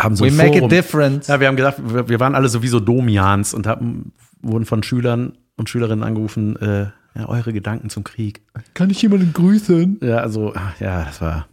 haben 0.00 0.16
so 0.16 0.24
We 0.24 0.28
ein 0.28 0.36
make 0.36 0.50
a 0.50 0.54
Forum. 0.54 0.68
difference. 0.70 1.26
Ja, 1.28 1.40
wir 1.40 1.46
haben 1.48 1.56
gedacht, 1.56 1.76
wir, 1.82 2.08
wir 2.08 2.20
waren 2.20 2.34
alle 2.34 2.48
sowieso 2.48 2.80
Domians 2.80 3.54
und 3.54 3.66
haben, 3.66 4.12
wurden 4.42 4.64
von 4.64 4.82
Schülern 4.82 5.38
und 5.56 5.68
Schülerinnen 5.68 6.02
angerufen, 6.04 6.56
äh, 6.56 6.86
ja, 7.16 7.28
eure 7.28 7.52
Gedanken 7.52 7.90
zum 7.90 8.04
Krieg. 8.04 8.42
Kann 8.74 8.88
ich 8.90 9.02
jemanden 9.02 9.32
grüßen? 9.32 9.98
Ja, 10.02 10.18
also, 10.18 10.54
ja, 10.78 11.04
das 11.04 11.20
war 11.20 11.46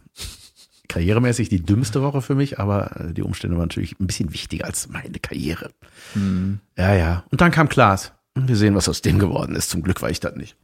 karrieremäßig 0.88 1.48
die 1.48 1.62
dümmste 1.62 2.02
Woche 2.02 2.22
für 2.22 2.34
mich, 2.34 2.58
aber 2.58 2.96
äh, 3.00 3.12
die 3.12 3.22
Umstände 3.22 3.56
waren 3.56 3.64
natürlich 3.64 3.98
ein 4.00 4.06
bisschen 4.06 4.32
wichtiger 4.32 4.64
als 4.66 4.88
meine 4.88 5.18
Karriere. 5.18 5.70
Hm. 6.14 6.58
Ja, 6.76 6.94
ja. 6.94 7.24
Und 7.30 7.40
dann 7.40 7.50
kam 7.50 7.68
Klaas. 7.68 8.12
Und 8.34 8.48
wir 8.48 8.56
sehen, 8.56 8.74
was 8.74 8.88
aus 8.88 9.02
dem 9.02 9.18
geworden 9.18 9.54
ist. 9.56 9.70
Zum 9.70 9.82
Glück 9.82 10.00
war 10.00 10.10
ich 10.10 10.20
das 10.20 10.36
nicht. 10.36 10.56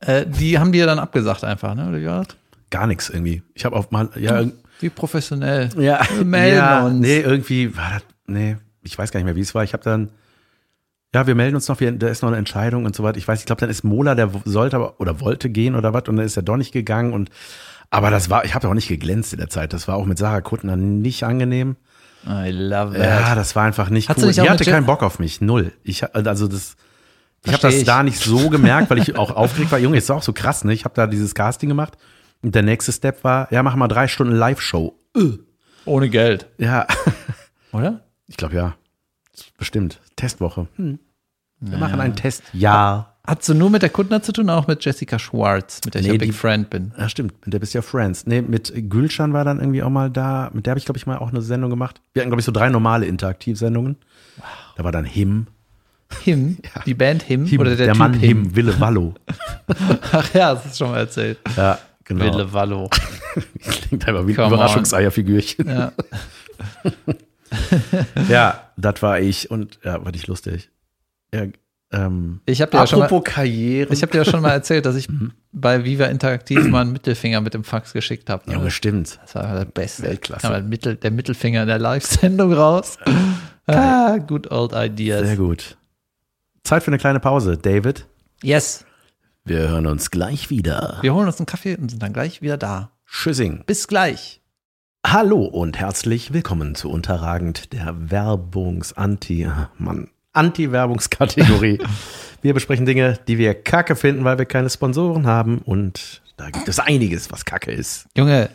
Äh, 0.00 0.26
die 0.26 0.58
haben 0.58 0.72
dir 0.72 0.86
dann 0.86 0.98
abgesagt 0.98 1.44
einfach, 1.44 1.74
ne? 1.74 1.88
Oder 1.88 2.00
wie 2.00 2.06
war 2.06 2.24
das? 2.24 2.36
Gar 2.70 2.86
nichts 2.86 3.08
irgendwie. 3.10 3.42
Ich 3.54 3.64
habe 3.64 3.74
auf 3.76 3.90
mal, 3.90 4.10
ja, 4.16 4.44
Wie 4.80 4.90
professionell. 4.90 5.70
ja, 5.78 6.00
Wir 6.14 6.24
melden 6.24 6.56
ja, 6.56 6.86
uns. 6.86 7.00
nee, 7.00 7.20
irgendwie 7.20 7.76
war 7.76 7.90
das, 7.94 8.02
nee, 8.26 8.56
ich 8.82 8.96
weiß 8.96 9.10
gar 9.10 9.18
nicht 9.18 9.24
mehr, 9.24 9.36
wie 9.36 9.40
es 9.40 9.54
war. 9.54 9.64
Ich 9.64 9.72
habe 9.72 9.82
dann, 9.82 10.10
ja, 11.14 11.26
wir 11.26 11.34
melden 11.34 11.56
uns 11.56 11.66
noch, 11.68 11.80
wir, 11.80 11.90
da 11.92 12.08
ist 12.08 12.22
noch 12.22 12.28
eine 12.28 12.36
Entscheidung 12.36 12.84
und 12.84 12.94
so 12.94 13.02
weiter. 13.02 13.18
Ich 13.18 13.26
weiß, 13.26 13.40
ich 13.40 13.46
glaube, 13.46 13.60
dann 13.60 13.70
ist 13.70 13.82
Mola, 13.82 14.14
der 14.14 14.30
sollte 14.44 14.76
aber 14.76 15.00
oder 15.00 15.20
wollte 15.20 15.50
gehen 15.50 15.74
oder 15.74 15.92
was 15.94 16.04
und 16.08 16.16
dann 16.16 16.26
ist 16.26 16.36
er 16.36 16.42
doch 16.42 16.56
nicht 16.58 16.72
gegangen 16.72 17.12
und 17.12 17.30
aber 17.90 18.10
das 18.10 18.30
war, 18.30 18.44
ich 18.44 18.54
habe 18.54 18.64
ja 18.66 18.70
auch 18.70 18.74
nicht 18.74 18.88
geglänzt 18.88 19.32
in 19.32 19.38
der 19.38 19.48
Zeit. 19.48 19.72
Das 19.72 19.88
war 19.88 19.96
auch 19.96 20.04
mit 20.04 20.18
Sarah 20.18 20.40
Kuttner 20.40 20.76
nicht 20.76 21.24
angenehm. 21.24 21.76
I 22.26 22.50
love 22.50 22.94
that. 22.94 23.04
Ja, 23.04 23.34
das 23.34 23.54
war 23.56 23.64
einfach 23.64 23.90
nicht 23.90 24.08
Hat 24.08 24.18
sie 24.18 24.26
cool. 24.26 24.32
Die 24.32 24.50
hatte 24.50 24.64
keinen 24.64 24.86
Bock 24.86 25.02
auf 25.02 25.18
mich, 25.18 25.40
null. 25.40 25.72
Ich 25.84 26.14
also 26.14 26.48
das, 26.48 26.76
Ich 27.44 27.52
habe 27.52 27.62
das 27.62 27.74
ich. 27.76 27.84
da 27.84 28.02
nicht 28.02 28.18
so 28.18 28.50
gemerkt, 28.50 28.90
weil 28.90 28.98
ich 28.98 29.16
auch 29.16 29.30
aufgeregt 29.30 29.70
war. 29.72 29.78
Junge, 29.78 29.96
ist 29.98 30.10
auch 30.10 30.22
so 30.22 30.32
krass, 30.32 30.64
ne? 30.64 30.72
Ich 30.72 30.84
habe 30.84 30.94
da 30.94 31.06
dieses 31.06 31.34
Casting 31.34 31.68
gemacht 31.68 31.96
und 32.42 32.54
der 32.54 32.62
nächste 32.62 32.92
Step 32.92 33.24
war, 33.24 33.50
ja, 33.52 33.62
mach 33.62 33.76
mal 33.76 33.88
drei 33.88 34.08
Stunden 34.08 34.34
Live-Show. 34.34 34.94
Ohne 35.84 36.08
Geld. 36.10 36.46
Ja, 36.58 36.86
Oder? 37.72 38.00
ich 38.26 38.36
glaube 38.36 38.54
ja. 38.56 38.74
Bestimmt. 39.56 40.00
Testwoche. 40.16 40.66
Hm. 40.76 40.98
Wir 41.60 41.78
machen 41.78 42.00
einen 42.00 42.14
Test. 42.16 42.42
Ja. 42.52 43.14
Hat 43.28 43.44
so 43.44 43.52
nur 43.52 43.68
mit 43.68 43.82
der 43.82 43.90
Kuttner 43.90 44.22
zu 44.22 44.32
tun, 44.32 44.48
auch 44.48 44.66
mit 44.68 44.82
Jessica 44.82 45.18
Schwartz, 45.18 45.82
mit 45.84 45.92
der 45.92 46.00
ich 46.00 46.06
Nee, 46.06 46.14
ja 46.14 46.18
Big 46.18 46.32
Friend 46.32 46.70
bin. 46.70 46.92
Ja, 46.96 47.10
stimmt. 47.10 47.34
Mit 47.44 47.52
der 47.52 47.58
bist 47.58 47.74
ja 47.74 47.82
Friends. 47.82 48.26
Nee, 48.26 48.40
mit 48.40 48.72
Gülschan 48.88 49.34
war 49.34 49.44
dann 49.44 49.60
irgendwie 49.60 49.82
auch 49.82 49.90
mal 49.90 50.08
da. 50.08 50.48
Mit 50.54 50.64
der 50.64 50.70
habe 50.70 50.78
ich, 50.78 50.86
glaube 50.86 50.96
ich, 50.96 51.06
mal 51.06 51.18
auch 51.18 51.28
eine 51.28 51.42
Sendung 51.42 51.68
gemacht. 51.68 52.00
Wir 52.14 52.22
hatten, 52.22 52.30
glaube 52.30 52.40
ich, 52.40 52.46
so 52.46 52.52
drei 52.52 52.70
normale 52.70 53.04
Interaktivsendungen. 53.04 53.96
Da 54.78 54.84
war 54.84 54.92
dann 54.92 55.04
Him. 55.04 55.46
Him, 56.22 56.56
die 56.86 56.94
Band 56.94 57.22
Him, 57.22 57.44
Him 57.44 57.60
oder 57.60 57.76
der, 57.76 57.88
der 57.88 57.92
Typ 57.92 57.98
Mann 57.98 58.14
Him. 58.14 58.44
Him, 58.44 58.56
Wille 58.56 58.80
Wallo. 58.80 59.12
Ach 60.12 60.32
ja, 60.32 60.54
das 60.54 60.64
ist 60.64 60.78
schon 60.78 60.90
mal 60.90 61.00
erzählt. 61.00 61.36
Ja, 61.54 61.78
genau. 62.04 62.24
Wille 62.24 62.50
Wallo. 62.54 62.88
Klingt 63.60 64.08
einfach 64.08 64.26
wie 64.26 64.32
ein 64.32 64.36
Come. 64.36 64.54
Überraschungseierfigürchen. 64.54 65.68
Ja. 65.68 65.92
Ja, 68.30 68.70
das 68.78 69.02
war 69.02 69.20
ich 69.20 69.50
und 69.50 69.80
ja, 69.84 70.02
war 70.02 70.12
nicht 70.12 70.28
lustig. 70.28 70.70
Ja, 71.34 71.44
ähm, 71.92 72.40
Ich 72.46 72.60
habe 72.60 72.70
dir, 72.70 72.78
ja 72.78 72.86
schon 72.86 72.98
mal- 73.00 73.06
apropos 73.06 73.32
Karriere. 73.32 73.92
ich 73.92 74.02
hab 74.02 74.10
dir 74.10 74.18
ja 74.18 74.24
schon 74.24 74.42
mal 74.42 74.50
erzählt, 74.50 74.84
dass 74.86 74.96
ich 74.96 75.08
Mhm. 75.10 75.32
bei 75.52 75.84
Viva 75.84 76.06
Interaktiv 76.06 76.64
mal 76.68 76.82
einen 76.82 76.92
Mittelfinger 76.92 77.40
mit 77.40 77.54
dem 77.54 77.64
Fax 77.64 77.92
geschickt 77.92 78.28
habe. 78.30 78.50
Junge, 78.52 78.70
stimmt. 78.70 79.18
Das 79.22 79.34
war 79.34 79.54
das 79.54 79.72
Beste. 79.72 80.02
Weltklasse. 80.04 80.48
Halt 80.48 80.66
Mittel, 80.66 80.96
der 80.96 81.10
Mittelfinger 81.10 81.62
in 81.62 81.68
der 81.68 81.78
Live-Sendung 81.78 82.52
raus. 82.52 82.98
ah, 83.66 84.18
good 84.18 84.50
old 84.50 84.72
ideas. 84.74 85.26
Sehr 85.26 85.36
gut. 85.36 85.76
Zeit 86.64 86.82
für 86.82 86.88
eine 86.88 86.98
kleine 86.98 87.20
Pause, 87.20 87.56
David. 87.56 88.06
Yes. 88.42 88.84
Wir 89.44 89.68
hören 89.70 89.86
uns 89.86 90.10
gleich 90.10 90.50
wieder. 90.50 90.98
Wir 91.00 91.14
holen 91.14 91.26
uns 91.26 91.38
einen 91.38 91.46
Kaffee 91.46 91.74
und 91.76 91.88
sind 91.90 92.02
dann 92.02 92.12
gleich 92.12 92.42
wieder 92.42 92.58
da. 92.58 92.90
Tschüssing. 93.06 93.64
Bis 93.66 93.88
gleich. 93.88 94.42
Hallo 95.06 95.44
und 95.44 95.78
herzlich 95.78 96.34
willkommen 96.34 96.74
zu 96.74 96.90
Unterragend 96.90 97.72
der 97.72 98.10
Werbungs-Anti, 98.10 99.46
ah, 99.46 99.70
Mann, 99.78 100.10
Anti-Werbungskategorie. 100.32 101.78
wir 102.42 102.54
besprechen 102.54 102.86
Dinge, 102.86 103.18
die 103.28 103.38
wir 103.38 103.54
kacke 103.54 103.96
finden, 103.96 104.24
weil 104.24 104.38
wir 104.38 104.44
keine 104.44 104.70
Sponsoren 104.70 105.26
haben 105.26 105.58
und 105.58 106.22
da 106.36 106.50
gibt 106.50 106.68
es 106.68 106.78
einiges, 106.78 107.32
was 107.32 107.44
kacke 107.44 107.72
ist. 107.72 108.06
Junge, 108.16 108.50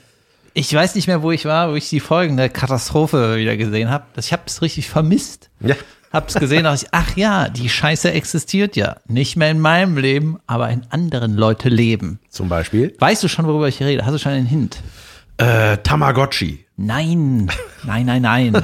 ich 0.54 0.74
weiß 0.74 0.96
nicht 0.96 1.08
mehr, 1.08 1.22
wo 1.22 1.32
ich 1.32 1.46
war, 1.46 1.72
wo 1.72 1.76
ich 1.76 1.90
die 1.90 2.00
folgende 2.00 2.50
Katastrophe 2.50 3.38
wieder 3.38 3.58
gesehen 3.58 3.90
habe. 3.90 4.06
Ich 4.18 4.32
habe 4.32 4.44
es 4.46 4.62
richtig 4.62 4.90
vermisst. 4.90 5.50
Ja. 5.60 5.76
Hab's 6.14 6.36
gesehen, 6.36 6.66
dachte 6.66 6.86
ich, 6.86 6.90
ach 6.92 7.18
ja, 7.18 7.50
die 7.50 7.70
Scheiße 7.70 8.12
existiert 8.12 8.76
ja. 8.76 8.98
Nicht 9.08 9.36
mehr 9.36 9.50
in 9.50 9.60
meinem 9.60 9.98
Leben, 9.98 10.38
aber 10.46 10.70
in 10.70 10.86
anderen 10.92 11.36
Leute 11.36 11.70
Leben. 11.70 12.20
Zum 12.30 12.50
Beispiel 12.50 12.96
Weißt 13.00 13.24
du 13.24 13.28
schon, 13.28 13.48
worüber 13.48 13.68
ich 13.68 13.82
rede? 13.82 14.06
Hast 14.06 14.14
du 14.14 14.20
schon 14.20 14.34
einen 14.34 14.46
Hint? 14.46 14.78
äh, 15.38 15.78
Tamagotchi. 15.78 16.62
Nein, 16.76 17.50
nein, 17.84 18.06
nein, 18.06 18.22
nein. 18.22 18.54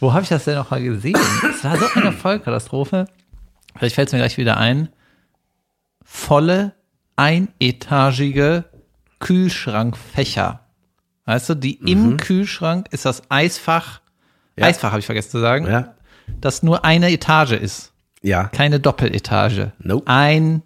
Wo 0.00 0.12
habe 0.12 0.22
ich 0.22 0.28
das 0.28 0.44
denn 0.44 0.56
noch 0.56 0.70
mal 0.70 0.82
gesehen? 0.82 1.16
Es 1.50 1.64
war 1.64 1.76
so 1.76 1.86
eine 1.94 2.12
Vollkatastrophe. 2.12 3.06
Vielleicht 3.76 3.94
fällt 3.94 4.08
es 4.08 4.12
mir 4.12 4.18
gleich 4.18 4.36
wieder 4.36 4.58
ein. 4.58 4.88
Volle, 6.04 6.74
einetagige 7.16 8.64
Kühlschrankfächer. 9.20 10.60
Weißt 11.24 11.48
du, 11.48 11.54
die 11.54 11.74
im 11.74 12.16
Kühlschrank 12.16 12.88
ist 12.90 13.04
das 13.04 13.22
Eisfach. 13.30 14.00
Ja. 14.56 14.66
Eisfach 14.66 14.90
habe 14.90 14.98
ich 15.00 15.06
vergessen 15.06 15.30
zu 15.30 15.40
sagen. 15.40 15.66
Ja. 15.66 15.94
Das 16.40 16.62
nur 16.62 16.84
eine 16.84 17.10
Etage 17.10 17.52
ist. 17.52 17.92
Ja. 18.22 18.44
Keine 18.48 18.80
Doppeletage. 18.80 19.72
Nope. 19.78 20.06
Ein, 20.08 20.62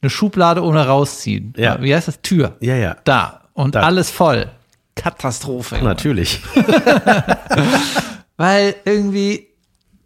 eine 0.00 0.10
Schublade 0.10 0.62
ohne 0.62 0.86
rausziehen. 0.86 1.52
Ja. 1.56 1.82
Wie 1.82 1.94
heißt 1.94 2.08
das? 2.08 2.22
Tür. 2.22 2.56
Ja, 2.60 2.76
ja. 2.76 2.96
Da. 3.04 3.42
Und 3.52 3.74
Da. 3.74 3.80
alles 3.82 4.10
voll. 4.10 4.50
Katastrophe. 4.96 5.78
Natürlich. 5.82 6.42
Weil 8.36 8.74
irgendwie 8.84 9.46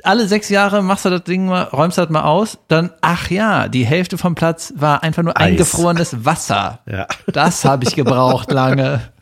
alle 0.05 0.27
sechs 0.29 0.49
Jahre 0.49 0.83
machst 0.83 1.05
du 1.05 1.11
das 1.11 1.25
Ding 1.25 1.47
mal, 1.47 1.65
räumst 1.65 1.99
das 1.99 2.09
mal 2.11 2.23
aus, 2.23 2.59
dann, 2.69 2.91
ach 3.01 3.31
ja, 3.31 3.69
die 3.69 3.85
Hälfte 3.85 4.19
vom 4.19 4.35
Platz 4.35 4.73
war 4.77 5.03
einfach 5.03 5.23
nur 5.23 5.37
Eis. 5.37 5.49
eingefrorenes 5.49 6.25
Wasser. 6.25 6.81
Ja. 6.87 7.07
Das 7.27 7.65
habe 7.65 7.85
ich 7.85 7.95
gebraucht 7.95 8.51
lange. 8.51 9.01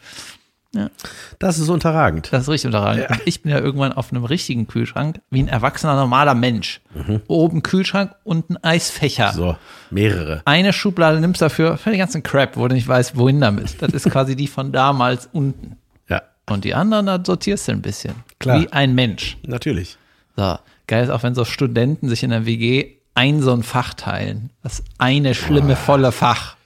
Das 1.39 1.59
ist 1.59 1.69
unterragend. 1.69 2.29
Das 2.31 2.43
ist 2.43 2.49
richtig 2.49 2.66
unterragend. 2.66 3.09
Und 3.11 3.21
ich 3.25 3.43
bin 3.43 3.51
ja 3.53 3.59
irgendwann 3.59 3.93
auf 3.93 4.12
einem 4.12 4.25
richtigen 4.25 4.66
Kühlschrank, 4.66 5.21
wie 5.31 5.43
ein 5.43 5.49
erwachsener 5.49 5.97
normaler 5.97 6.35
Mensch. 6.35 6.81
Oben 7.27 7.62
Kühlschrank, 7.62 8.14
unten 8.25 8.57
Eisfächer. 8.59 9.33
Mhm. 9.33 9.37
So, 9.37 9.57
mehrere. 9.91 10.43
Eine 10.45 10.73
Schublade 10.73 11.21
nimmst 11.21 11.41
dafür 11.41 11.79
für 11.79 11.91
den 11.91 11.99
ganzen 11.99 12.23
Crap, 12.23 12.57
wo 12.57 12.69
du 12.69 12.75
nicht 12.75 12.87
weißt, 12.87 13.16
wohin 13.16 13.41
damit. 13.41 13.81
Das 13.81 13.93
ist 13.93 14.11
quasi 14.11 14.37
die 14.37 14.47
von 14.47 14.71
damals 14.73 15.29
unten. 15.33 15.77
Ja, 16.09 16.23
Und 16.51 16.64
die 16.64 16.75
anderen, 16.75 17.07
da 17.07 17.19
sortierst 17.25 17.69
du 17.69 17.73
ein 17.73 17.83
bisschen. 17.83 18.14
Klar. 18.39 18.61
Wie 18.61 18.73
ein 18.73 18.95
Mensch. 18.95 19.39
natürlich. 19.47 19.97
So, 20.37 20.57
geil 20.87 21.03
ist 21.05 21.11
auch, 21.11 21.23
wenn 21.23 21.35
so 21.35 21.45
Studenten 21.45 22.09
sich 22.09 22.23
in 22.23 22.31
der 22.31 22.47
WG 22.47 22.99
ein 23.14 23.43
so 23.43 23.53
ein 23.53 23.62
Fach 23.64 23.95
teilen. 23.95 24.51
Das 24.62 24.85
eine 24.99 25.35
schlimme, 25.35 25.75
volle 25.75 26.12
Fach. 26.12 26.57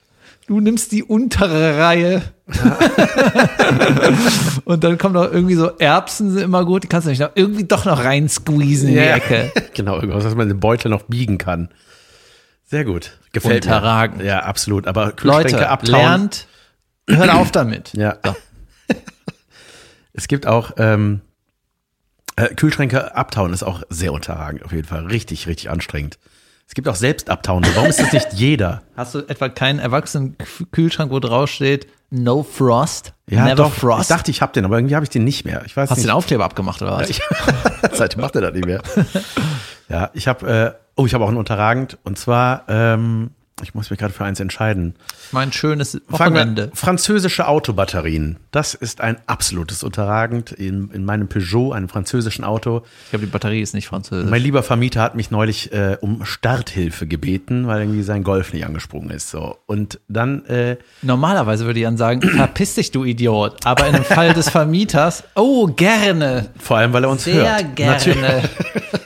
Du 0.47 0.61
nimmst 0.61 0.93
die 0.93 1.03
untere 1.05 1.79
Reihe. 1.79 2.21
und 4.65 4.85
dann 4.85 4.99
kommen 4.99 5.15
noch 5.15 5.31
irgendwie 5.31 5.55
so 5.55 5.71
Erbsen 5.79 6.31
sind 6.31 6.43
immer 6.43 6.65
gut. 6.65 6.85
Die 6.85 6.89
kannst 6.89 7.07
du 7.07 7.11
nicht 7.11 7.21
noch 7.21 7.33
irgendwie 7.35 7.65
doch 7.65 7.85
noch 7.85 8.05
rein 8.05 8.29
squeezen 8.29 8.89
in 8.89 8.95
die 8.95 9.01
Ecke. 9.01 9.53
genau, 9.75 9.97
irgendwas, 9.97 10.25
was 10.25 10.35
man 10.35 10.49
den 10.49 10.61
Beutel 10.61 10.91
noch 10.91 11.03
biegen 11.03 11.39
kann. 11.39 11.69
Sehr 12.65 12.85
gut. 12.85 13.19
Gefällt 13.33 13.65
Unterragend. 13.65 14.19
mir. 14.19 14.25
Ja, 14.25 14.41
absolut. 14.41 14.87
Aber 14.87 15.13
Kühlschränke 15.13 15.53
Leute, 15.53 15.69
abtauen. 15.69 16.01
lernt, 16.01 16.47
hört 17.09 17.31
auf 17.31 17.51
damit. 17.51 17.93
Ja. 17.95 18.17
So. 18.25 18.37
Es 20.15 20.29
gibt 20.29 20.47
auch 20.47 20.73
ähm, 20.77 21.23
äh, 22.37 22.55
Kühlschränke 22.55 23.17
abtauen 23.17 23.53
ist 23.53 23.63
auch 23.63 23.83
sehr 23.89 24.13
unterragend 24.13 24.65
auf 24.65 24.73
jeden 24.73 24.87
Fall. 24.87 25.07
Richtig, 25.07 25.47
richtig 25.47 25.71
anstrengend. 25.71 26.19
Es 26.67 26.75
gibt 26.75 26.89
auch 26.89 26.95
selbst 26.95 27.29
abtauen. 27.29 27.67
Warum 27.75 27.91
ist 27.91 28.01
das 28.01 28.13
nicht 28.13 28.33
jeder? 28.33 28.83
Hast 28.97 29.15
du 29.15 29.21
etwa 29.21 29.51
keinen 29.51 29.79
erwachsenen 29.79 30.37
Kühlschrank, 30.71 31.13
wo 31.13 31.21
drauf 31.21 31.51
steht, 31.51 31.87
no 32.13 32.43
frost? 32.43 33.15
Ja, 33.29 33.45
never 33.45 33.65
doch. 33.65 33.73
frost? 33.73 34.03
Ich 34.03 34.09
dachte, 34.09 34.31
ich 34.31 34.43
habe 34.43 34.53
den, 34.53 34.65
aber 34.65 34.79
irgendwie 34.79 34.95
habe 34.95 35.05
ich 35.05 35.11
den 35.11 35.25
nicht 35.25 35.45
mehr. 35.45 35.63
Ich 35.65 35.77
weiß 35.77 35.91
Hast 35.91 35.99
du 35.99 36.07
den 36.07 36.11
Aufkleber 36.11 36.45
abgemacht 36.45 36.81
oder 36.83 36.99
was? 36.99 37.11
Seitdem 37.93 38.21
macht 38.21 38.37
er 38.37 38.43
das 38.43 38.53
nicht 38.53 38.67
mehr. 38.67 38.83
Ja, 39.89 40.09
ich 40.15 40.27
habe, 40.27 40.51
äh, 40.51 40.73
oh, 40.97 41.05
ich 41.05 41.13
habe 41.13 41.23
auch 41.25 41.29
einen 41.29 41.37
unterragend. 41.37 41.99
Und 42.03 42.19
zwar, 42.19 42.65
ähm, 42.69 43.33
ich 43.63 43.75
muss 43.75 43.91
mich 43.91 43.99
gerade 43.99 44.13
für 44.13 44.25
eins 44.25 44.41
entscheiden. 44.41 44.95
mein 45.31 45.53
schönes 45.53 45.93
Fangen 45.93 46.35
wir- 46.35 46.41
Wochenende. 46.41 46.71
Französische 46.75 47.47
Autobatterien. 47.47 48.39
Das 48.51 48.75
ist 48.75 49.01
ein 49.01 49.17
absolutes 49.27 49.85
Unterragend 49.85 50.51
in, 50.53 50.91
in 50.91 51.05
meinem 51.05 51.29
Peugeot, 51.29 51.73
einem 51.73 51.89
französischen 51.89 52.45
Auto. 52.45 52.83
Ich 53.05 53.11
glaube, 53.11 53.27
die 53.27 53.31
Batterie 53.31 53.61
ist 53.61 53.75
nicht 53.75 53.87
französisch. 53.87 54.29
Mein 54.31 54.43
lieber 54.43 54.63
Vermieter 54.63 55.01
hat 55.03 55.15
mich 55.15 55.31
neulich 55.31 55.73
äh, 55.73 55.97
um 56.01 56.25
Starthilfe 56.25 57.07
gebeten, 57.07 57.67
weil 57.67 57.83
irgendwie 57.83 58.03
sein 58.03 58.25
Golf 58.25 58.53
nicht 58.53 58.65
angesprungen 58.67 59.11
ist. 59.11 59.31
So. 59.31 59.59
Und 59.67 60.01
dann, 60.09 60.45
äh, 60.47 60.77
Normalerweise 61.03 61.65
würde 61.67 61.79
ich 61.79 61.85
dann 61.85 61.97
sagen, 61.99 62.23
verpiss 62.23 62.75
dich, 62.75 62.91
du 62.91 63.05
Idiot. 63.05 63.65
Aber 63.65 63.87
in 63.87 63.95
dem 63.95 64.05
Fall 64.05 64.33
des 64.35 64.49
Vermieters, 64.51 65.25
oh, 65.37 65.67
gerne. 65.69 66.49
vor 66.59 66.79
allem, 66.79 66.93
weil 66.93 67.05
er 67.05 67.11
uns 67.11 67.25
Sehr 67.25 67.35
hört. 67.59 67.77
gerne. 67.77 68.43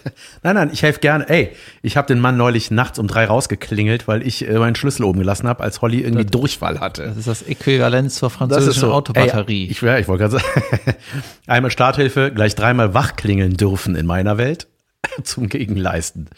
Nein, 0.46 0.54
nein, 0.54 0.70
ich 0.72 0.84
helfe 0.84 1.00
gerne. 1.00 1.28
Ey, 1.28 1.50
ich 1.82 1.96
habe 1.96 2.06
den 2.06 2.20
Mann 2.20 2.36
neulich 2.36 2.70
nachts 2.70 3.00
um 3.00 3.08
drei 3.08 3.24
rausgeklingelt, 3.24 4.06
weil 4.06 4.24
ich 4.24 4.48
äh, 4.48 4.56
meinen 4.60 4.76
Schlüssel 4.76 5.02
oben 5.02 5.18
gelassen 5.18 5.48
habe, 5.48 5.60
als 5.60 5.82
Holly 5.82 6.02
irgendwie 6.02 6.24
Durchfall 6.24 6.78
hatte. 6.78 7.02
Das 7.02 7.16
ist 7.16 7.26
das 7.26 7.42
Äquivalent 7.42 8.12
zur 8.12 8.28
Das 8.28 8.38
französischen 8.38 8.82
so. 8.82 8.92
Autobatterie. 8.92 9.64
Ey, 9.64 9.70
ich, 9.72 9.80
ja, 9.80 9.98
ich 9.98 10.06
wollte 10.06 10.28
gerade 10.28 10.38
sagen, 10.38 10.96
einmal 11.48 11.72
Starthilfe, 11.72 12.30
gleich 12.32 12.54
dreimal 12.54 12.94
wachklingeln 12.94 13.56
dürfen 13.56 13.96
in 13.96 14.06
meiner 14.06 14.38
Welt 14.38 14.68
zum 15.24 15.48
Gegenleisten. 15.48 16.28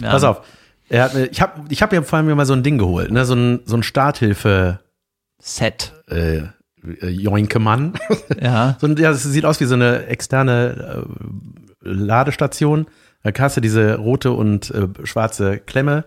Ja. 0.00 0.12
Pass 0.12 0.24
auf. 0.24 0.40
Er 0.88 1.04
hat 1.04 1.14
ich 1.14 1.42
habe 1.42 1.64
ich 1.68 1.82
hab 1.82 1.92
ja 1.92 2.00
vor 2.00 2.16
allem 2.16 2.24
mir 2.24 2.34
mal 2.34 2.46
so 2.46 2.54
ein 2.54 2.62
Ding 2.62 2.78
geholt, 2.78 3.10
ne? 3.10 3.26
so 3.26 3.34
ein, 3.34 3.60
so 3.66 3.76
ein 3.76 3.82
Starthilfe 3.82 4.80
Set. 5.38 5.92
äh, 6.10 6.38
äh, 6.38 6.44
Joinke-Mann. 7.06 7.98
Ja. 8.40 8.78
so 8.80 8.86
ja, 8.86 9.10
das 9.10 9.24
sieht 9.24 9.44
aus 9.44 9.60
wie 9.60 9.66
so 9.66 9.74
eine 9.74 10.06
externe 10.06 11.04
äh, 11.04 11.88
Ladestation. 11.90 12.86
Da 13.22 13.32
hast 13.38 13.56
du 13.56 13.60
diese 13.60 13.96
rote 13.96 14.32
und 14.32 14.70
äh, 14.70 14.88
schwarze 15.04 15.58
Klemme. 15.58 16.04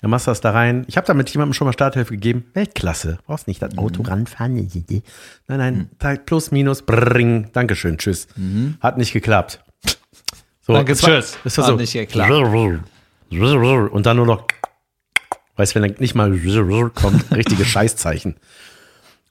Dann 0.00 0.10
machst 0.10 0.26
du 0.26 0.30
das 0.30 0.40
da 0.40 0.50
rein. 0.52 0.84
Ich 0.88 0.96
habe 0.96 1.06
damit 1.06 1.28
jemandem 1.30 1.52
schon 1.52 1.66
mal 1.66 1.72
Starthilfe 1.72 2.14
gegeben. 2.14 2.46
Weltklasse. 2.54 3.18
Brauchst 3.26 3.46
nicht 3.48 3.60
das 3.60 3.76
Auto 3.76 4.02
ranfahren. 4.02 4.56
Nein, 4.56 5.58
nein. 5.58 5.90
Tag 5.98 6.24
Plus, 6.26 6.50
minus, 6.50 6.82
bring. 6.82 7.50
Dankeschön, 7.52 7.98
tschüss. 7.98 8.26
Hat 8.80 8.96
nicht 8.96 9.12
geklappt. 9.12 9.62
So, 10.62 10.72
Danke, 10.72 10.92
war- 11.02 11.08
tschüss. 11.10 11.36
Es 11.44 11.58
war 11.58 11.64
Hat 11.66 11.72
so. 11.72 11.76
nicht 11.76 11.92
geklappt. 11.92 12.30
Und 13.90 14.06
dann 14.06 14.16
nur 14.16 14.26
noch. 14.26 14.44
Weißt 15.56 15.74
du, 15.74 15.80
wenn 15.80 15.90
dann 15.90 16.00
nicht 16.00 16.14
mal 16.14 16.42
kommt, 16.90 17.30
richtige 17.36 17.64
Scheißzeichen. 17.66 18.36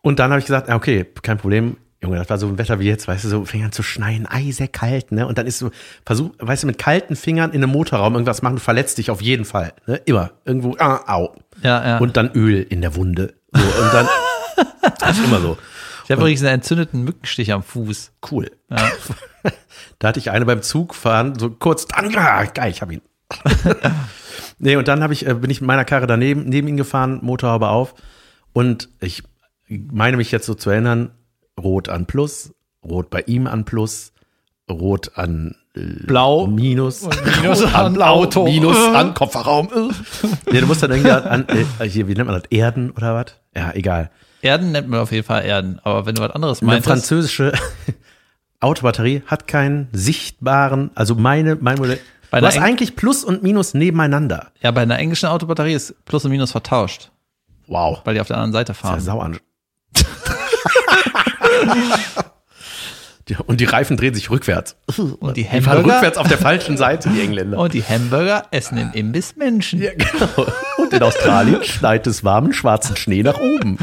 Und 0.01 0.19
dann 0.19 0.29
habe 0.31 0.39
ich 0.39 0.45
gesagt, 0.45 0.69
okay, 0.69 1.05
kein 1.23 1.37
Problem. 1.39 1.77
Junge, 2.01 2.17
das 2.17 2.29
war 2.29 2.37
so 2.37 2.47
ein 2.47 2.57
Wetter 2.57 2.79
wie 2.79 2.85
jetzt, 2.85 3.09
weißt 3.09 3.25
du, 3.25 3.29
so 3.29 3.45
fing 3.45 3.63
an 3.63 3.73
zu 3.73 3.83
schneien, 3.83 4.25
eisekalt, 4.25 5.11
ne? 5.11 5.27
Und 5.27 5.37
dann 5.37 5.45
ist 5.47 5.59
so, 5.59 5.69
versuch, 6.05 6.31
weißt 6.39 6.63
du, 6.63 6.67
mit 6.67 6.77
kalten 6.77 7.17
Fingern 7.17 7.51
in 7.51 7.61
einem 7.61 7.73
Motorraum 7.73 8.13
irgendwas 8.13 8.41
machen, 8.41 8.55
du 8.55 8.61
verletzt 8.61 8.97
dich 8.97 9.11
auf 9.11 9.21
jeden 9.21 9.43
Fall, 9.43 9.73
ne? 9.85 9.97
Immer. 10.05 10.31
Irgendwo, 10.45 10.77
ah, 10.79 11.03
au. 11.13 11.35
Ja, 11.61 11.85
ja. 11.85 11.97
Und 11.97 12.15
dann 12.15 12.31
Öl 12.33 12.65
in 12.69 12.79
der 12.81 12.95
Wunde. 12.95 13.33
So, 13.51 13.61
und 13.61 13.93
dann, 13.93 14.07
das 14.99 15.17
ist 15.17 15.25
immer 15.25 15.41
so. 15.41 15.57
ich 16.05 16.11
habe 16.11 16.21
übrigens 16.21 16.41
einen 16.41 16.55
entzündeten 16.55 17.03
Mückenstich 17.03 17.51
am 17.51 17.63
Fuß. 17.63 18.13
Cool. 18.31 18.49
da 19.99 20.07
hatte 20.07 20.19
ich 20.19 20.31
eine 20.31 20.45
beim 20.45 20.61
Zugfahren, 20.61 21.37
so 21.37 21.49
kurz, 21.49 21.85
dann, 21.85 22.15
ah, 22.15 22.45
geil, 22.45 22.71
ich 22.71 22.81
hab 22.81 22.93
ihn. 22.93 23.01
nee, 24.57 24.77
und 24.77 24.87
dann 24.87 25.03
hab 25.03 25.11
ich, 25.11 25.27
äh, 25.27 25.33
bin 25.33 25.49
ich 25.49 25.59
mit 25.59 25.67
meiner 25.67 25.83
Karre 25.83 26.07
daneben, 26.07 26.45
neben 26.45 26.69
ihn 26.69 26.77
gefahren, 26.77 27.19
Motorhaube 27.21 27.67
auf. 27.67 27.93
Und 28.53 28.87
ich 29.01 29.23
meine 29.67 30.15
mich 30.15 30.31
jetzt 30.31 30.45
so 30.45 30.55
zu 30.55 30.69
erinnern, 30.69 31.11
Rot 31.61 31.89
an 31.89 32.05
Plus, 32.05 32.53
Rot 32.83 33.09
bei 33.09 33.21
ihm 33.27 33.47
an 33.47 33.65
Plus, 33.65 34.13
Rot 34.69 35.11
an 35.15 35.55
äh, 35.75 35.79
Blau. 36.05 36.47
Minus, 36.47 37.07
Minus 37.41 37.63
an 37.73 37.93
Blau, 37.93 38.05
Auto. 38.21 38.43
Minus 38.45 38.77
an 38.77 39.13
Kofferraum. 39.13 39.69
nee, 40.51 40.59
du 40.61 40.67
musst 40.67 40.83
dann 40.83 40.91
irgendwie 40.91 41.11
an, 41.11 41.45
äh, 41.79 41.87
hier, 41.89 42.07
wie 42.07 42.13
nennt 42.13 42.27
man 42.29 42.39
das, 42.41 42.49
Erden 42.51 42.91
oder 42.91 43.15
was? 43.15 43.25
Ja, 43.55 43.71
egal. 43.73 44.11
Erden 44.41 44.71
nennt 44.71 44.87
man 44.87 44.99
auf 45.01 45.11
jeden 45.11 45.25
Fall 45.25 45.43
Erden. 45.43 45.79
Aber 45.83 46.05
wenn 46.05 46.15
du 46.15 46.21
was 46.21 46.31
anderes 46.31 46.61
Eine 46.61 46.71
meinst, 46.71 46.87
französische 46.87 47.51
Autobatterie 48.59 49.23
hat 49.25 49.47
keinen 49.47 49.87
sichtbaren, 49.91 50.91
also 50.95 51.15
meine, 51.15 51.55
mein 51.59 51.77
Modell. 51.77 51.99
Bei 52.31 52.39
Du 52.41 52.45
hast 52.45 52.57
eigentlich 52.59 52.95
Plus 52.95 53.23
und 53.23 53.41
Minus 53.41 53.73
nebeneinander. 53.73 54.51
ja, 54.61 54.69
bei 54.71 54.81
einer 54.81 54.99
englischen 54.99 55.25
Autobatterie 55.27 55.73
ist 55.73 55.95
Plus 56.05 56.25
und 56.25 56.31
Minus 56.31 56.51
vertauscht, 56.51 57.09
Wow. 57.67 58.01
weil 58.03 58.13
die 58.13 58.21
auf 58.21 58.27
der 58.27 58.37
anderen 58.37 58.51
Seite 58.53 58.71
Ja, 58.73 58.75
fahren. 58.75 58.99
sau 58.99 59.19
an. 59.19 59.33
Die- 59.33 59.39
Und 63.45 63.59
die 63.61 63.65
Reifen 63.65 63.95
drehen 63.95 64.15
sich 64.15 64.31
rückwärts. 64.31 64.75
Und 65.19 65.37
die 65.37 65.43
Die 65.43 65.61
fahren 65.61 65.77
Hamburger, 65.77 65.95
rückwärts 65.97 66.17
auf 66.17 66.27
der 66.27 66.39
falschen 66.39 66.77
Seite, 66.77 67.09
die 67.09 67.21
Engländer. 67.21 67.59
und 67.59 67.73
die 67.75 67.83
Hamburger 67.83 68.47
essen 68.49 68.79
im 68.79 68.91
Imbiss 68.93 69.35
Menschen. 69.35 69.79
Ja, 69.81 69.91
genau. 69.93 70.47
Und 70.77 70.91
in 70.93 71.03
Australien 71.03 71.63
schneit 71.63 72.07
es 72.07 72.23
warmen 72.23 72.53
schwarzen 72.53 72.95
Schnee 72.95 73.21
nach 73.21 73.37
oben. 73.37 73.77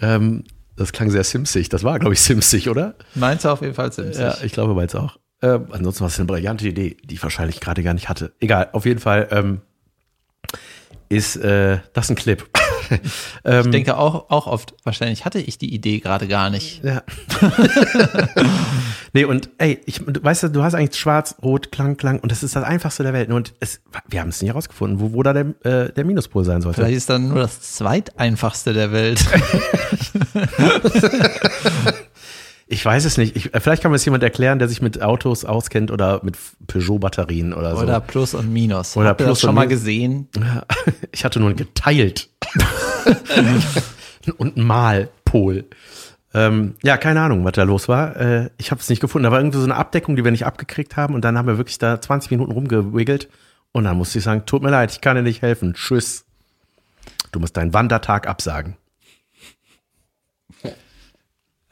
ähm, 0.00 0.44
das 0.76 0.92
klang 0.92 1.10
sehr 1.10 1.24
simsig. 1.24 1.68
Das 1.68 1.82
war, 1.84 1.98
glaube 1.98 2.14
ich, 2.14 2.20
simsig, 2.20 2.68
oder? 2.68 2.94
Meinst 3.14 3.44
du 3.44 3.48
auf 3.48 3.60
jeden 3.62 3.74
Fall 3.74 3.92
Sims? 3.92 4.18
Ja, 4.18 4.36
ich 4.42 4.52
glaube 4.52 4.74
meins 4.74 4.94
auch. 4.94 5.18
Ähm, 5.42 5.66
ansonsten 5.70 6.00
war 6.00 6.08
es 6.08 6.18
eine 6.18 6.26
brillante 6.26 6.68
Idee, 6.68 6.96
die 7.04 7.14
ich 7.14 7.22
wahrscheinlich 7.22 7.60
gerade 7.60 7.82
gar 7.82 7.94
nicht 7.94 8.08
hatte. 8.08 8.32
Egal, 8.40 8.68
auf 8.72 8.86
jeden 8.86 9.00
Fall 9.00 9.28
ähm, 9.30 9.60
ist 11.08 11.36
äh, 11.36 11.78
das 11.92 12.10
ein 12.10 12.16
Clip. 12.16 12.48
ähm, 13.44 13.66
Ich 13.66 13.70
denke 13.70 13.96
auch, 13.96 14.30
auch 14.30 14.46
oft, 14.46 14.74
wahrscheinlich 14.84 15.24
hatte 15.24 15.40
ich 15.40 15.58
die 15.58 15.74
Idee 15.74 16.00
gerade 16.00 16.28
gar 16.28 16.50
nicht. 16.50 16.82
Ja. 16.84 17.02
nee, 19.12 19.24
und 19.24 19.50
ey, 19.58 19.80
ich, 19.86 20.00
du 20.04 20.22
weißt 20.22 20.44
du, 20.44 20.48
du 20.48 20.62
hast 20.62 20.74
eigentlich 20.74 20.98
schwarz, 20.98 21.36
rot, 21.42 21.72
klang, 21.72 21.96
klang 21.96 22.20
und 22.20 22.32
das 22.32 22.42
ist 22.42 22.56
das 22.56 22.64
einfachste 22.64 23.02
der 23.02 23.12
Welt. 23.12 23.30
Und 23.30 23.54
es, 23.60 23.80
wir 24.08 24.20
haben 24.20 24.28
es 24.28 24.40
nicht 24.40 24.50
herausgefunden, 24.50 25.00
wo, 25.00 25.12
wo 25.12 25.22
da 25.22 25.32
der, 25.32 25.46
äh, 25.64 25.92
der 25.92 26.04
Minuspol 26.04 26.44
sein 26.44 26.62
sollte. 26.62 26.80
Vielleicht 26.80 26.96
ist 26.96 27.10
dann 27.10 27.28
nur 27.28 27.38
das 27.38 27.60
zweiteinfachste 27.60 28.72
der 28.72 28.92
Welt. 28.92 29.24
Ich 32.70 32.84
weiß 32.84 33.06
es 33.06 33.16
nicht. 33.16 33.34
Ich, 33.34 33.54
äh, 33.54 33.60
vielleicht 33.60 33.82
kann 33.82 33.90
mir 33.90 33.96
das 33.96 34.04
jemand 34.04 34.22
erklären, 34.22 34.58
der 34.58 34.68
sich 34.68 34.82
mit 34.82 35.00
Autos 35.00 35.46
auskennt 35.46 35.90
oder 35.90 36.20
mit 36.22 36.36
Peugeot-Batterien 36.66 37.54
oder 37.54 37.74
so. 37.74 37.82
Oder 37.82 38.00
Plus 38.00 38.34
und 38.34 38.52
Minus. 38.52 38.94
Oder 38.96 39.08
Habt 39.08 39.22
ihr 39.22 39.24
Plus 39.24 39.38
das 39.38 39.46
schon 39.46 39.54
mal 39.54 39.68
gesehen? 39.68 40.28
Ich 41.12 41.24
hatte 41.24 41.40
nur 41.40 41.54
geteilt. 41.54 42.28
und 44.36 44.56
ein 44.56 44.62
Malpol. 44.64 45.64
Ähm, 46.34 46.74
ja, 46.82 46.96
keine 46.98 47.22
Ahnung, 47.22 47.44
was 47.44 47.52
da 47.52 47.62
los 47.62 47.88
war. 47.88 48.16
Äh, 48.16 48.50
ich 48.58 48.70
habe 48.70 48.80
es 48.80 48.88
nicht 48.88 49.00
gefunden. 49.00 49.24
Da 49.24 49.32
war 49.32 49.40
irgendwie 49.40 49.58
so 49.58 49.64
eine 49.64 49.74
Abdeckung, 49.74 50.16
die 50.16 50.24
wir 50.24 50.30
nicht 50.30 50.46
abgekriegt 50.46 50.96
haben. 50.96 51.14
Und 51.14 51.24
dann 51.24 51.38
haben 51.38 51.48
wir 51.48 51.56
wirklich 51.56 51.78
da 51.78 52.00
20 52.00 52.30
Minuten 52.30 52.52
rumgewiggelt. 52.52 53.28
Und 53.72 53.84
dann 53.84 53.96
musste 53.96 54.18
ich 54.18 54.24
sagen, 54.24 54.44
tut 54.46 54.62
mir 54.62 54.70
leid, 54.70 54.92
ich 54.92 55.00
kann 55.00 55.16
dir 55.16 55.22
nicht 55.22 55.42
helfen. 55.42 55.74
Tschüss. 55.74 56.24
Du 57.32 57.40
musst 57.40 57.56
deinen 57.56 57.72
Wandertag 57.72 58.28
absagen. 58.28 58.76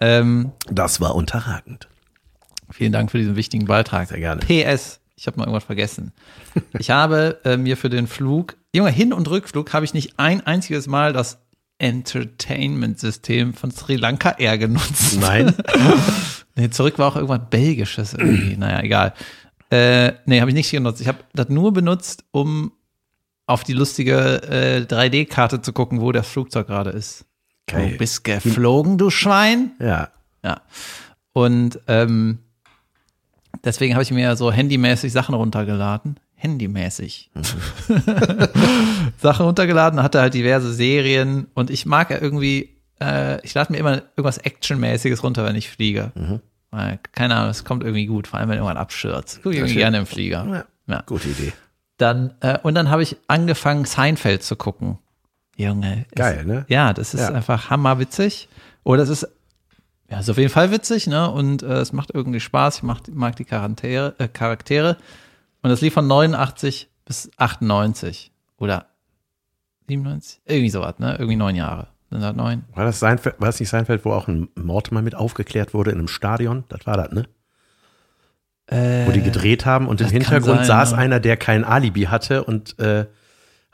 Ähm, 0.01 0.53
Das 0.71 1.01
war 1.01 1.15
unterragend. 1.15 1.89
vielen 2.71 2.93
Dank 2.93 3.11
für 3.11 3.19
diesen 3.19 3.37
wichtigen 3.37 3.67
Beitrag. 3.67 4.09
Sehr 4.09 4.19
gerne. 4.19 4.41
PS, 4.41 5.01
ich 5.17 5.27
habe 5.27 5.39
noch 5.39 5.47
irgendwas 5.47 5.65
vergessen. 5.65 6.13
Ich 6.79 6.91
habe 6.91 7.41
äh, 7.45 7.57
mir 7.57 7.77
für 7.77 7.89
den 7.91 8.07
Flug, 8.07 8.57
Junge, 8.75 8.91
Hin- 8.91 9.13
und 9.13 9.29
Rückflug 9.31 9.73
habe 9.73 9.85
ich 9.85 9.95
nicht 9.95 10.19
ein 10.19 10.47
einziges 10.47 10.87
Mal 10.87 11.13
das 11.13 11.39
Entertainment-System 11.79 13.55
von 13.55 13.71
Sri 13.71 13.97
Lanka 13.97 14.31
Air 14.39 14.59
genutzt. 14.59 15.19
Nein. 15.21 15.55
Nee, 16.59 16.71
zurück 16.71 16.99
war 16.99 17.09
auch 17.09 17.17
irgendwas 17.17 17.51
Belgisches 17.51 18.15
irgendwie. 18.15 18.57
naja, 18.57 18.83
egal. 18.83 19.13
Äh, 19.71 20.15
nee, 20.25 20.41
habe 20.41 20.51
ich 20.51 20.55
nicht 20.55 20.71
genutzt. 20.71 21.03
Ich 21.03 21.07
habe 21.07 21.19
das 21.35 21.51
nur 21.51 21.71
benutzt, 21.75 22.25
um 22.31 22.73
auf 23.45 23.63
die 23.63 23.75
lustige 23.75 24.41
äh, 24.45 24.81
3D-Karte 24.91 25.61
zu 25.61 25.75
gucken, 25.75 26.01
wo 26.01 26.13
das 26.13 26.27
Flugzeug 26.27 26.67
gerade 26.69 26.89
ist. 26.89 27.26
Geil. 27.67 27.93
Du 27.93 27.99
bist 27.99 28.25
geflogen, 28.25 28.99
du 28.99 29.11
Schwein. 29.11 29.73
Ja. 29.81 30.09
Ja. 30.45 30.61
Und 31.33 31.81
ähm, 31.89 32.39
deswegen 33.65 33.95
habe 33.95 34.03
ich 34.03 34.11
mir 34.11 34.37
so 34.37 34.53
handymäßig 34.53 35.13
Sachen 35.13 35.35
runtergeladen. 35.35 36.19
Handymäßig. 36.35 37.31
Sachen 39.19 39.47
runtergeladen, 39.47 40.03
hatte 40.03 40.21
halt 40.21 40.35
diverse 40.35 40.73
Serien 40.73 41.49
und 41.55 41.71
ich 41.71 41.87
mag 41.87 42.11
ja 42.11 42.19
irgendwie, 42.21 42.77
äh, 43.01 43.45
ich 43.45 43.55
lade 43.55 43.73
mir 43.73 43.79
immer 43.79 44.03
irgendwas 44.17 44.39
Actionmäßiges 44.39 45.23
runter, 45.23 45.45
wenn 45.45 45.57
ich 45.57 45.71
fliege. 45.71 46.13
Weil, 46.71 47.01
keine 47.13 47.37
Ahnung, 47.37 47.51
es 47.51 47.65
kommt 47.65 47.83
irgendwie 47.83 48.07
gut, 48.07 48.29
vor 48.29 48.39
allem 48.39 48.49
wenn 48.49 48.57
irgendwann 48.57 48.77
abschürzt. 48.77 49.43
Gucke 49.43 49.55
ich 49.55 49.61
irgendwie 49.61 49.77
gerne 49.77 49.99
im 49.99 50.07
Flieger. 50.07 50.47
ja. 50.49 50.65
Ja. 50.89 51.03
Gute 51.07 51.29
Idee. 51.29 51.53
Dann, 51.97 52.35
äh, 52.41 52.59
und 52.63 52.75
dann 52.75 52.91
habe 52.91 53.03
ich 53.03 53.17
angefangen, 53.27 53.85
Seinfeld 53.87 54.43
zu 54.43 54.57
gucken. 54.57 54.99
Junge. 55.57 56.07
Geil, 56.15 56.45
ne? 56.45 56.65
Ja, 56.69 56.93
das 56.93 57.15
ist 57.15 57.21
Ja. 57.21 57.33
einfach 57.33 57.71
hammerwitzig. 57.71 58.49
Oder 58.85 59.03
es 59.03 59.09
ist, 59.09 59.29
ja, 60.11 60.21
ist 60.21 60.31
auf 60.31 60.39
jeden 60.39 60.51
Fall 60.51 60.71
witzig, 60.71 61.07
ne? 61.07 61.31
Und 61.31 61.63
äh, 61.63 61.79
es 61.79 61.93
macht 61.93 62.11
irgendwie 62.15 62.41
Spaß. 62.41 62.77
Ich 62.79 62.83
mag, 62.83 62.99
mag 63.13 63.37
die 63.37 63.45
Charaktere, 63.45 64.15
äh, 64.19 64.29
Charaktere. 64.29 64.97
Und 65.63 65.71
das 65.71 65.81
lief 65.81 65.95
von 65.95 66.07
89 66.07 66.89
bis 67.05 67.31
98. 67.39 68.31
Oder 68.59 68.87
97? 69.89 70.41
Irgendwie 70.45 70.71
sowas, 70.71 70.99
ne? 70.99 71.13
Irgendwie 71.13 71.37
neun 71.37 71.57
Jahre. 71.57 71.89
Sind 72.11 72.21
das 72.21 72.37
neun? 72.37 72.65
War 72.75 72.85
das, 72.85 73.01
Seinfeld, 73.01 73.41
war 73.41 73.47
das 73.47 73.59
nicht 73.59 73.69
Seinfeld, 73.69 74.05
wo 74.05 74.13
auch 74.13 74.29
ein 74.29 74.49
Mord 74.55 74.93
mal 74.93 75.03
mit 75.03 75.15
aufgeklärt 75.15 75.75
wurde 75.75 75.91
in 75.91 75.99
einem 75.99 76.09
Stadion? 76.09 76.65
Das 76.69 76.87
war 76.87 76.97
das, 76.97 77.11
ne? 77.13 77.25
wo 78.69 79.13
die 79.13 79.23
gedreht 79.23 79.65
haben 79.65 79.87
und 79.87 80.01
im 80.01 80.09
Hintergrund 80.09 80.59
sein, 80.59 80.65
saß 80.67 80.91
ja. 80.91 80.99
einer, 80.99 81.21
der 81.21 81.37
kein 81.37 81.63
Alibi 81.63 82.03
hatte 82.05 82.43
und 82.43 82.77
äh, 82.81 83.07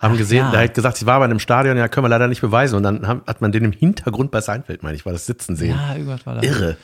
haben 0.03 0.17
gesehen, 0.17 0.45
ja. 0.47 0.51
der 0.51 0.63
hat 0.63 0.75
gesagt, 0.75 0.97
sie 0.97 1.07
war 1.07 1.21
bei 1.21 1.25
einem 1.25 1.39
Stadion, 1.39 1.77
ja, 1.77 1.87
können 1.87 2.05
wir 2.05 2.09
leider 2.09 2.27
nicht 2.27 2.41
beweisen. 2.41 2.75
Und 2.77 2.83
dann 2.83 3.07
hat 3.07 3.41
man 3.41 3.53
den 3.53 3.65
im 3.65 3.73
Hintergrund 3.73 4.33
bei 4.33 4.41
Seinfeld, 4.41 4.83
meine 4.83 4.97
ich, 4.97 5.07
war 5.07 5.13
das 5.13 5.27
sitzen 5.27 5.55
sehen. 5.55 5.77
Ja, 5.77 5.95
irgendwas 5.95 6.27
war 6.27 6.35
das. 6.35 6.45
Irre. 6.45 6.77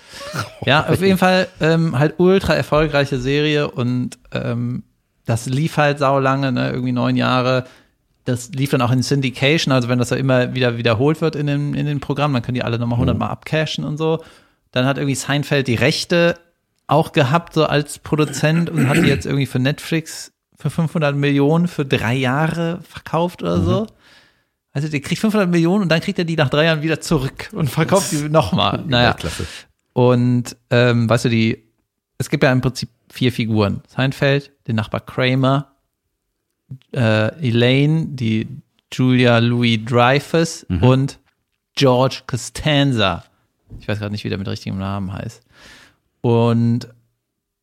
Ja, 0.65 0.87
auf 0.87 1.01
jeden 1.01 1.19
Fall 1.19 1.49
ähm, 1.61 1.99
halt 1.99 2.15
ultra 2.19 2.55
erfolgreiche 2.55 3.19
Serie 3.19 3.71
und 3.71 4.19
ähm, 4.33 4.85
das 5.27 5.47
lief 5.47 5.77
halt 5.77 5.99
sau 5.99 6.21
lange, 6.21 6.53
ne, 6.53 6.71
irgendwie 6.71 6.93
neun 6.93 7.17
Jahre. 7.17 7.65
Das 8.25 8.51
lief 8.51 8.71
dann 8.71 8.83
auch 8.83 8.93
in 8.93 9.03
Syndication, 9.03 9.73
also 9.73 9.89
wenn 9.89 9.99
das 9.99 10.11
ja 10.11 10.17
immer 10.17 10.55
wieder 10.55 10.77
wiederholt 10.77 11.21
wird 11.21 11.35
in 11.35 11.47
dem, 11.47 11.75
in 11.75 11.87
den 11.87 12.01
Programmen, 12.01 12.35
dann 12.35 12.43
können 12.43 12.55
die 12.55 12.65
alle 12.65 12.79
nochmal 12.79 12.99
hundertmal 12.99 13.31
abcashen 13.31 13.85
und 13.85 13.97
so. 13.97 14.23
Dann 14.71 14.87
hat 14.87 14.97
irgendwie 14.97 15.15
Seinfeld 15.17 15.67
die 15.67 15.75
Rechte 15.75 16.37
auch 16.87 17.13
gehabt, 17.13 17.55
so 17.55 17.67
als 17.67 17.99
Produzent 17.99 18.71
und 18.71 18.89
hat 18.89 18.99
die 18.99 19.09
jetzt 19.09 19.27
irgendwie 19.27 19.47
für 19.47 19.59
Netflix 19.59 20.33
für 20.59 20.71
500 20.71 21.15
Millionen 21.15 21.69
für 21.69 21.85
drei 21.85 22.15
Jahre 22.15 22.81
verkauft 22.83 23.43
oder 23.43 23.61
so. 23.61 23.87
Also 24.73 24.89
der 24.89 25.01
kriegt 25.01 25.21
500 25.21 25.49
Millionen 25.49 25.85
und 25.85 25.89
dann 25.89 26.01
kriegt 26.01 26.19
er 26.19 26.25
die 26.25 26.37
nach 26.37 26.51
drei 26.51 26.65
Jahren 26.65 26.83
wieder 26.83 27.01
zurück 27.01 27.49
und 27.53 27.69
verkauft 27.69 28.13
die 28.13 28.29
nochmal. 28.29 28.85
Naja. 28.87 29.15
Klasse. 29.15 29.47
Und 29.93 30.57
ähm, 30.71 31.09
weißt 31.09 31.25
du, 31.25 31.29
die, 31.29 31.65
es 32.19 32.29
gibt 32.29 32.43
ja 32.43 32.53
im 32.53 32.61
Prinzip 32.61 32.89
vier 33.09 33.33
Figuren. 33.33 33.83
Seinfeld, 33.89 34.53
den 34.67 34.77
Nachbar 34.77 35.01
Kramer, 35.01 35.73
äh, 36.93 37.49
Elaine, 37.49 38.07
die 38.09 38.47
Julia 38.93 39.39
Louis 39.39 39.81
Dreyfus 39.85 40.65
und 40.81 41.19
George 41.75 42.23
Costanza. 42.27 43.25
Ich 43.81 43.89
weiß 43.89 43.99
gerade 43.99 44.13
nicht, 44.13 44.25
wie 44.25 44.29
der 44.29 44.39
mit 44.39 44.49
richtigem 44.49 44.79
Namen 44.79 45.13
heißt. 45.13 45.43
Und 46.21 46.89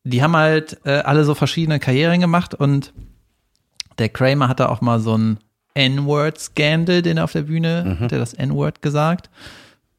die 0.06 0.22
haben 0.22 0.36
halt 0.36 0.78
äh, 0.84 0.98
alle 0.98 1.24
so 1.24 1.34
verschiedene 1.34 1.80
Karrieren 1.80 2.20
gemacht 2.20 2.54
und 2.54 2.92
der 3.98 4.08
Kramer 4.08 4.48
hatte 4.48 4.68
auch 4.68 4.80
mal 4.80 5.00
so 5.00 5.14
einen 5.14 5.38
N-Word-Scandal, 5.74 7.02
den 7.02 7.16
er 7.18 7.24
auf 7.24 7.32
der 7.32 7.42
Bühne, 7.42 7.98
hat 8.00 8.12
er 8.12 8.18
das 8.18 8.34
N-Word 8.34 8.82
gesagt. 8.82 9.30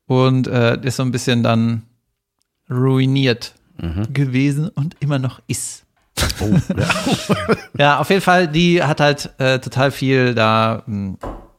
Und 0.07 0.47
äh, 0.47 0.79
ist 0.81 0.95
so 0.95 1.03
ein 1.03 1.11
bisschen 1.11 1.43
dann 1.43 1.83
ruiniert 2.69 3.53
gewesen 4.13 4.69
und 4.69 4.95
immer 5.01 5.19
noch 5.19 5.41
ist. 5.47 5.85
Oh, 6.41 6.49
ja. 6.77 7.55
Ja, 7.77 7.99
auf 7.99 8.09
jeden 8.09 8.21
Fall, 8.21 8.47
die 8.47 8.81
hat 8.81 8.99
halt 9.01 9.29
äh, 9.39 9.59
total 9.59 9.91
viel 9.91 10.33
da 10.33 10.81
mh, 10.87 11.17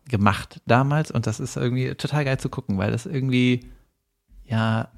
gemacht 0.08 0.60
damals 0.66 1.10
und 1.10 1.26
das 1.26 1.38
ist 1.38 1.56
irgendwie 1.56 1.94
total 1.94 2.24
geil 2.24 2.38
zu 2.38 2.48
gucken, 2.48 2.78
weil 2.78 2.90
das 2.90 3.06
irgendwie 3.06 3.66
ja 4.46 4.88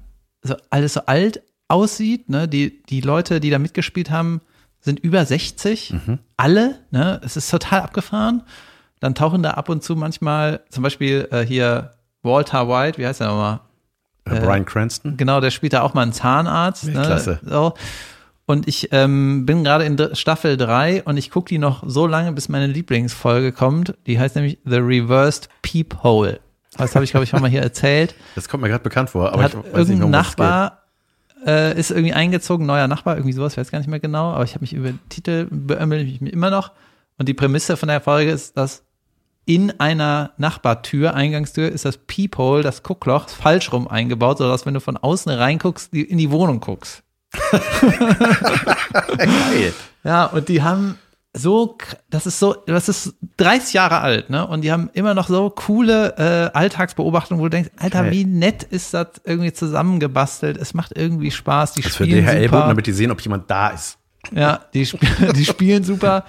so 0.41 0.55
alles 0.71 0.93
so 0.93 1.01
alt 1.05 1.43
aussieht. 1.71 2.29
Ne? 2.29 2.47
Die, 2.47 2.83
die 2.83 3.01
Leute, 3.01 3.39
die 3.39 3.49
da 3.49 3.59
mitgespielt 3.59 4.11
haben, 4.11 4.41
sind 4.79 4.99
über 4.99 5.25
60. 5.25 5.93
Alle. 6.37 6.79
Ne? 6.91 7.21
Es 7.23 7.37
ist 7.37 7.49
total 7.49 7.81
abgefahren. 7.81 8.43
Dann 8.99 9.15
tauchen 9.15 9.41
da 9.41 9.51
ab 9.51 9.69
und 9.69 9.83
zu 9.83 9.95
manchmal, 9.95 10.61
zum 10.69 10.83
Beispiel 10.83 11.27
äh, 11.31 11.41
hier 11.41 11.91
Walter 12.21 12.67
White, 12.67 12.97
wie 12.99 13.07
heißt 13.07 13.19
der 13.19 13.27
nochmal? 13.27 13.61
Äh, 14.25 14.39
Brian 14.39 14.65
Cranston. 14.65 15.17
Genau, 15.17 15.41
der 15.41 15.49
spielt 15.49 15.73
da 15.73 15.81
auch 15.81 15.93
mal 15.93 16.03
einen 16.03 16.13
Zahnarzt. 16.13 16.85
Ne? 16.85 17.01
Klasse. 17.01 17.39
So. 17.43 17.73
Und 18.45 18.67
ich 18.67 18.89
ähm, 18.91 19.45
bin 19.45 19.63
gerade 19.63 19.85
in 19.85 19.97
Staffel 20.13 20.57
3 20.57 21.03
und 21.03 21.17
ich 21.17 21.31
gucke 21.31 21.49
die 21.49 21.57
noch 21.57 21.83
so 21.87 22.05
lange, 22.05 22.33
bis 22.33 22.49
meine 22.49 22.67
Lieblingsfolge 22.67 23.51
kommt. 23.53 23.95
Die 24.07 24.19
heißt 24.19 24.35
nämlich 24.35 24.59
The 24.65 24.77
Reversed 24.77 25.49
Peephole. 25.61 26.39
Das 26.77 26.95
habe 26.95 27.03
ich, 27.05 27.11
glaube 27.11 27.23
ich, 27.23 27.29
schon 27.29 27.41
mal 27.41 27.49
hier 27.49 27.61
erzählt. 27.63 28.13
Das 28.35 28.49
kommt 28.49 28.61
mir 28.61 28.69
gerade 28.69 28.83
bekannt 28.83 29.09
vor, 29.09 29.33
aber 29.33 29.43
hat 29.43 29.53
ich 29.53 29.73
weiß 29.73 29.87
nicht. 29.87 30.05
Nachbar 30.05 30.80
äh, 31.45 31.77
ist 31.77 31.91
irgendwie 31.91 32.13
eingezogen, 32.13 32.65
neuer 32.65 32.87
Nachbar, 32.87 33.15
irgendwie 33.15 33.33
sowas, 33.33 33.53
ich 33.53 33.57
weiß 33.57 33.71
gar 33.71 33.79
nicht 33.79 33.89
mehr 33.89 33.99
genau, 33.99 34.31
aber 34.31 34.43
ich 34.43 34.51
habe 34.53 34.61
mich 34.61 34.73
über 34.73 34.89
den 34.89 34.99
Titel 35.09 35.47
beömmel 35.49 36.01
ich 36.01 36.21
mich 36.21 36.33
immer 36.33 36.49
noch. 36.49 36.71
Und 37.17 37.27
die 37.29 37.33
Prämisse 37.33 37.77
von 37.77 37.89
der 37.89 38.01
Folge 38.01 38.31
ist, 38.31 38.57
dass 38.57 38.83
in 39.45 39.79
einer 39.79 40.31
Nachbartür, 40.37 41.13
Eingangstür, 41.13 41.69
ist 41.69 41.85
das 41.85 41.97
Peephole, 41.97 42.63
das 42.63 42.83
Guckloch, 42.83 43.27
falsch 43.29 43.71
rum 43.73 43.87
eingebaut, 43.87 44.37
sodass 44.37 44.65
wenn 44.65 44.73
du 44.73 44.79
von 44.79 44.97
außen 44.97 45.31
reinguckst, 45.31 45.93
die 45.93 46.03
in 46.03 46.17
die 46.17 46.31
Wohnung 46.31 46.59
guckst. 46.59 47.03
Geil. 49.17 49.73
Ja, 50.03 50.25
und 50.25 50.47
die 50.49 50.61
haben 50.61 50.97
so, 51.33 51.77
das 52.09 52.25
ist 52.25 52.39
so, 52.39 52.55
das 52.65 52.89
ist 52.89 53.15
30 53.37 53.73
Jahre 53.73 53.99
alt, 53.99 54.29
ne? 54.29 54.45
Und 54.45 54.61
die 54.61 54.71
haben 54.71 54.89
immer 54.93 55.13
noch 55.13 55.27
so 55.27 55.49
coole 55.49 56.15
äh, 56.17 56.57
Alltagsbeobachtungen, 56.57 57.39
wo 57.39 57.45
du 57.45 57.51
denkst, 57.51 57.69
Alter, 57.77 58.03
Geil. 58.03 58.11
wie 58.11 58.25
nett 58.25 58.63
ist 58.63 58.93
das 58.93 59.07
irgendwie 59.23 59.53
zusammengebastelt. 59.53 60.57
Es 60.57 60.73
macht 60.73 60.91
irgendwie 60.95 61.31
Spaß. 61.31 61.73
Die 61.73 61.81
Das 61.81 61.95
für 61.95 62.03
spielen 62.03 62.25
DHL-Boten, 62.25 62.49
super. 62.49 62.67
damit 62.67 62.87
die 62.87 62.91
sehen, 62.91 63.11
ob 63.11 63.21
jemand 63.21 63.49
da 63.49 63.69
ist. 63.69 63.97
Ja, 64.33 64.59
die, 64.73 64.81
sp 64.83 64.99
die 65.35 65.45
spielen 65.45 65.83
super. 65.83 66.25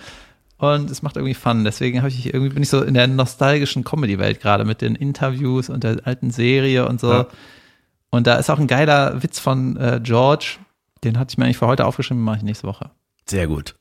Und 0.59 0.89
es 0.89 1.03
macht 1.03 1.17
irgendwie 1.17 1.35
Fun. 1.35 1.65
Deswegen 1.65 1.99
habe 1.99 2.09
ich 2.09 2.33
irgendwie 2.33 2.55
bin 2.55 2.63
ich 2.63 2.69
so 2.69 2.81
in 2.83 2.95
der 2.95 3.09
nostalgischen 3.09 3.83
Comedy-Welt 3.83 4.41
gerade 4.41 4.65
mit 4.65 4.81
den 4.81 4.95
Interviews 4.95 5.69
und 5.69 5.83
der 5.83 5.97
alten 6.05 6.31
Serie 6.31 6.87
und 6.87 7.01
so. 7.01 7.13
Ja. 7.13 7.27
Und 8.11 8.29
da 8.29 8.37
ist 8.37 8.51
auch 8.51 8.61
ein 8.61 8.69
geiler 8.69 9.21
Witz 9.25 9.41
von 9.41 9.77
äh, 9.77 9.99
George. 10.01 10.59
Den 11.03 11.19
hatte 11.19 11.33
ich 11.33 11.39
mir 11.39 11.47
eigentlich 11.47 11.59
für 11.59 11.67
heute 11.67 11.87
aufgeschrieben, 11.87 12.23
mache 12.23 12.37
ich 12.37 12.43
nächste 12.45 12.69
Woche. 12.69 12.91
Sehr 13.27 13.49
gut. 13.49 13.75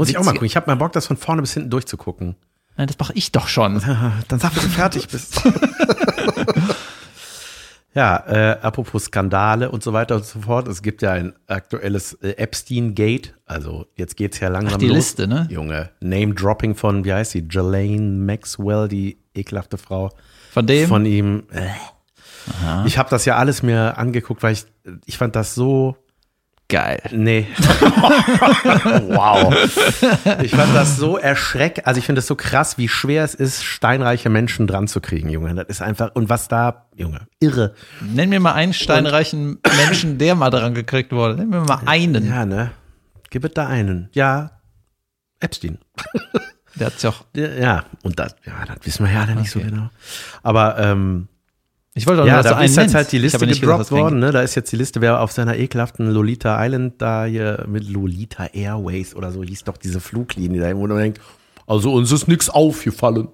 Muss 0.00 0.08
ich 0.08 0.16
auch 0.16 0.24
mal 0.24 0.32
gucken. 0.32 0.46
Ich 0.46 0.56
habe 0.56 0.70
mal 0.70 0.76
Bock, 0.76 0.92
das 0.92 1.06
von 1.06 1.18
vorne 1.18 1.42
bis 1.42 1.52
hinten 1.52 1.68
durchzugucken. 1.68 2.34
Nein, 2.78 2.86
das 2.86 2.98
mache 2.98 3.12
ich 3.14 3.32
doch 3.32 3.48
schon. 3.48 3.80
Dann 4.28 4.40
sag, 4.40 4.56
wenn 4.56 4.62
du 4.62 4.68
fertig 4.70 5.08
bist. 5.08 5.42
ja, 7.94 8.16
äh, 8.26 8.56
apropos 8.62 9.04
Skandale 9.04 9.70
und 9.70 9.82
so 9.82 9.92
weiter 9.92 10.16
und 10.16 10.24
so 10.24 10.40
fort. 10.40 10.68
Es 10.68 10.80
gibt 10.80 11.02
ja 11.02 11.12
ein 11.12 11.34
aktuelles 11.48 12.14
äh, 12.14 12.30
Epstein-Gate. 12.30 13.34
Also 13.44 13.88
jetzt 13.94 14.16
geht's 14.16 14.40
ja 14.40 14.48
langsam 14.48 14.76
Ach, 14.76 14.78
die 14.78 14.88
los. 14.88 14.96
Liste, 14.96 15.28
ne? 15.28 15.46
Junge, 15.50 15.90
Name-Dropping 16.00 16.76
von, 16.76 17.04
wie 17.04 17.12
heißt 17.12 17.32
sie? 17.32 17.46
Jelaine 17.50 18.24
Maxwell, 18.24 18.88
die 18.88 19.18
ekelhafte 19.34 19.76
Frau. 19.76 20.08
Von 20.50 20.66
dem? 20.66 20.88
Von 20.88 21.04
ihm. 21.04 21.42
Äh. 21.52 21.66
Ich 22.86 22.96
habe 22.96 23.10
das 23.10 23.26
ja 23.26 23.36
alles 23.36 23.62
mir 23.62 23.98
angeguckt, 23.98 24.42
weil 24.42 24.54
ich, 24.54 24.64
ich 25.04 25.18
fand 25.18 25.36
das 25.36 25.54
so 25.54 25.98
Geil. 26.70 27.02
Nee. 27.10 27.48
wow. 29.08 29.52
Ich 30.42 30.52
fand 30.52 30.74
das 30.74 30.96
so 30.96 31.18
erschreckend. 31.18 31.86
Also 31.86 31.98
ich 31.98 32.06
finde 32.06 32.20
es 32.20 32.28
so 32.28 32.36
krass, 32.36 32.78
wie 32.78 32.88
schwer 32.88 33.24
es 33.24 33.34
ist, 33.34 33.64
steinreiche 33.64 34.30
Menschen 34.30 34.68
dran 34.68 34.86
zu 34.86 35.00
kriegen, 35.00 35.28
Junge. 35.28 35.54
Das 35.56 35.66
ist 35.66 35.82
einfach, 35.82 36.14
und 36.14 36.28
was 36.28 36.46
da, 36.46 36.86
Junge, 36.94 37.26
irre. 37.40 37.74
Nenn 38.00 38.28
mir 38.28 38.38
mal 38.38 38.52
einen 38.52 38.72
steinreichen 38.72 39.58
Menschen, 39.76 40.18
der 40.18 40.36
mal 40.36 40.50
dran 40.50 40.72
gekriegt 40.74 41.10
wurde. 41.12 41.34
Nenn 41.34 41.48
mir 41.48 41.60
mal 41.62 41.80
einen. 41.86 42.24
Ja, 42.26 42.46
ne? 42.46 42.70
Gib 43.30 43.44
es 43.44 43.52
da 43.52 43.66
einen. 43.66 44.08
Ja, 44.12 44.52
Epstein. 45.40 45.78
Der 46.76 46.86
hat 46.86 47.00
sich 47.00 47.10
auch. 47.10 47.24
Ja, 47.34 47.84
und 48.04 48.18
das, 48.20 48.36
ja, 48.46 48.64
das 48.64 48.86
wissen 48.86 49.04
wir 49.06 49.12
ja 49.12 49.22
alle 49.22 49.34
nicht 49.34 49.54
Okay. 49.56 49.64
so 49.64 49.70
genau. 49.70 49.90
Aber 50.44 50.78
ähm, 50.78 51.26
Ich 51.94 52.06
wollte 52.06 52.18
doch 52.18 52.24
nur, 52.24 52.28
ja, 52.28 52.36
dass 52.36 52.46
du 52.46 52.50
da 52.50 52.56
einen 52.58 52.64
ist 52.66 52.70
jetzt 52.76 52.82
nennst. 52.82 52.94
halt 52.94 53.12
die 53.12 53.16
Ich 53.16 53.22
Liste 53.22 53.38
gesagt, 53.40 53.60
gedroppt 53.60 53.80
was 53.80 53.90
worden. 53.90 54.18
Ne? 54.20 54.30
Da 54.30 54.42
ist 54.42 54.54
jetzt 54.54 54.70
die 54.70 54.76
Liste, 54.76 55.00
wer 55.00 55.20
auf 55.20 55.32
seiner 55.32 55.56
ekelhaften 55.56 56.08
Lolita 56.10 56.64
Island 56.64 56.94
da 57.02 57.24
hier 57.24 57.64
mit 57.68 57.88
Lolita 57.88 58.46
Airways 58.52 59.14
oder 59.16 59.32
so 59.32 59.42
hieß 59.42 59.64
doch 59.64 59.76
diese 59.76 60.00
Fluglinie 60.00 60.60
da, 60.60 60.76
wo 60.76 60.86
man 60.86 60.96
denkt, 60.98 61.20
also 61.66 61.92
uns 61.92 62.12
ist 62.12 62.28
nichts 62.28 62.48
aufgefallen. 62.48 63.28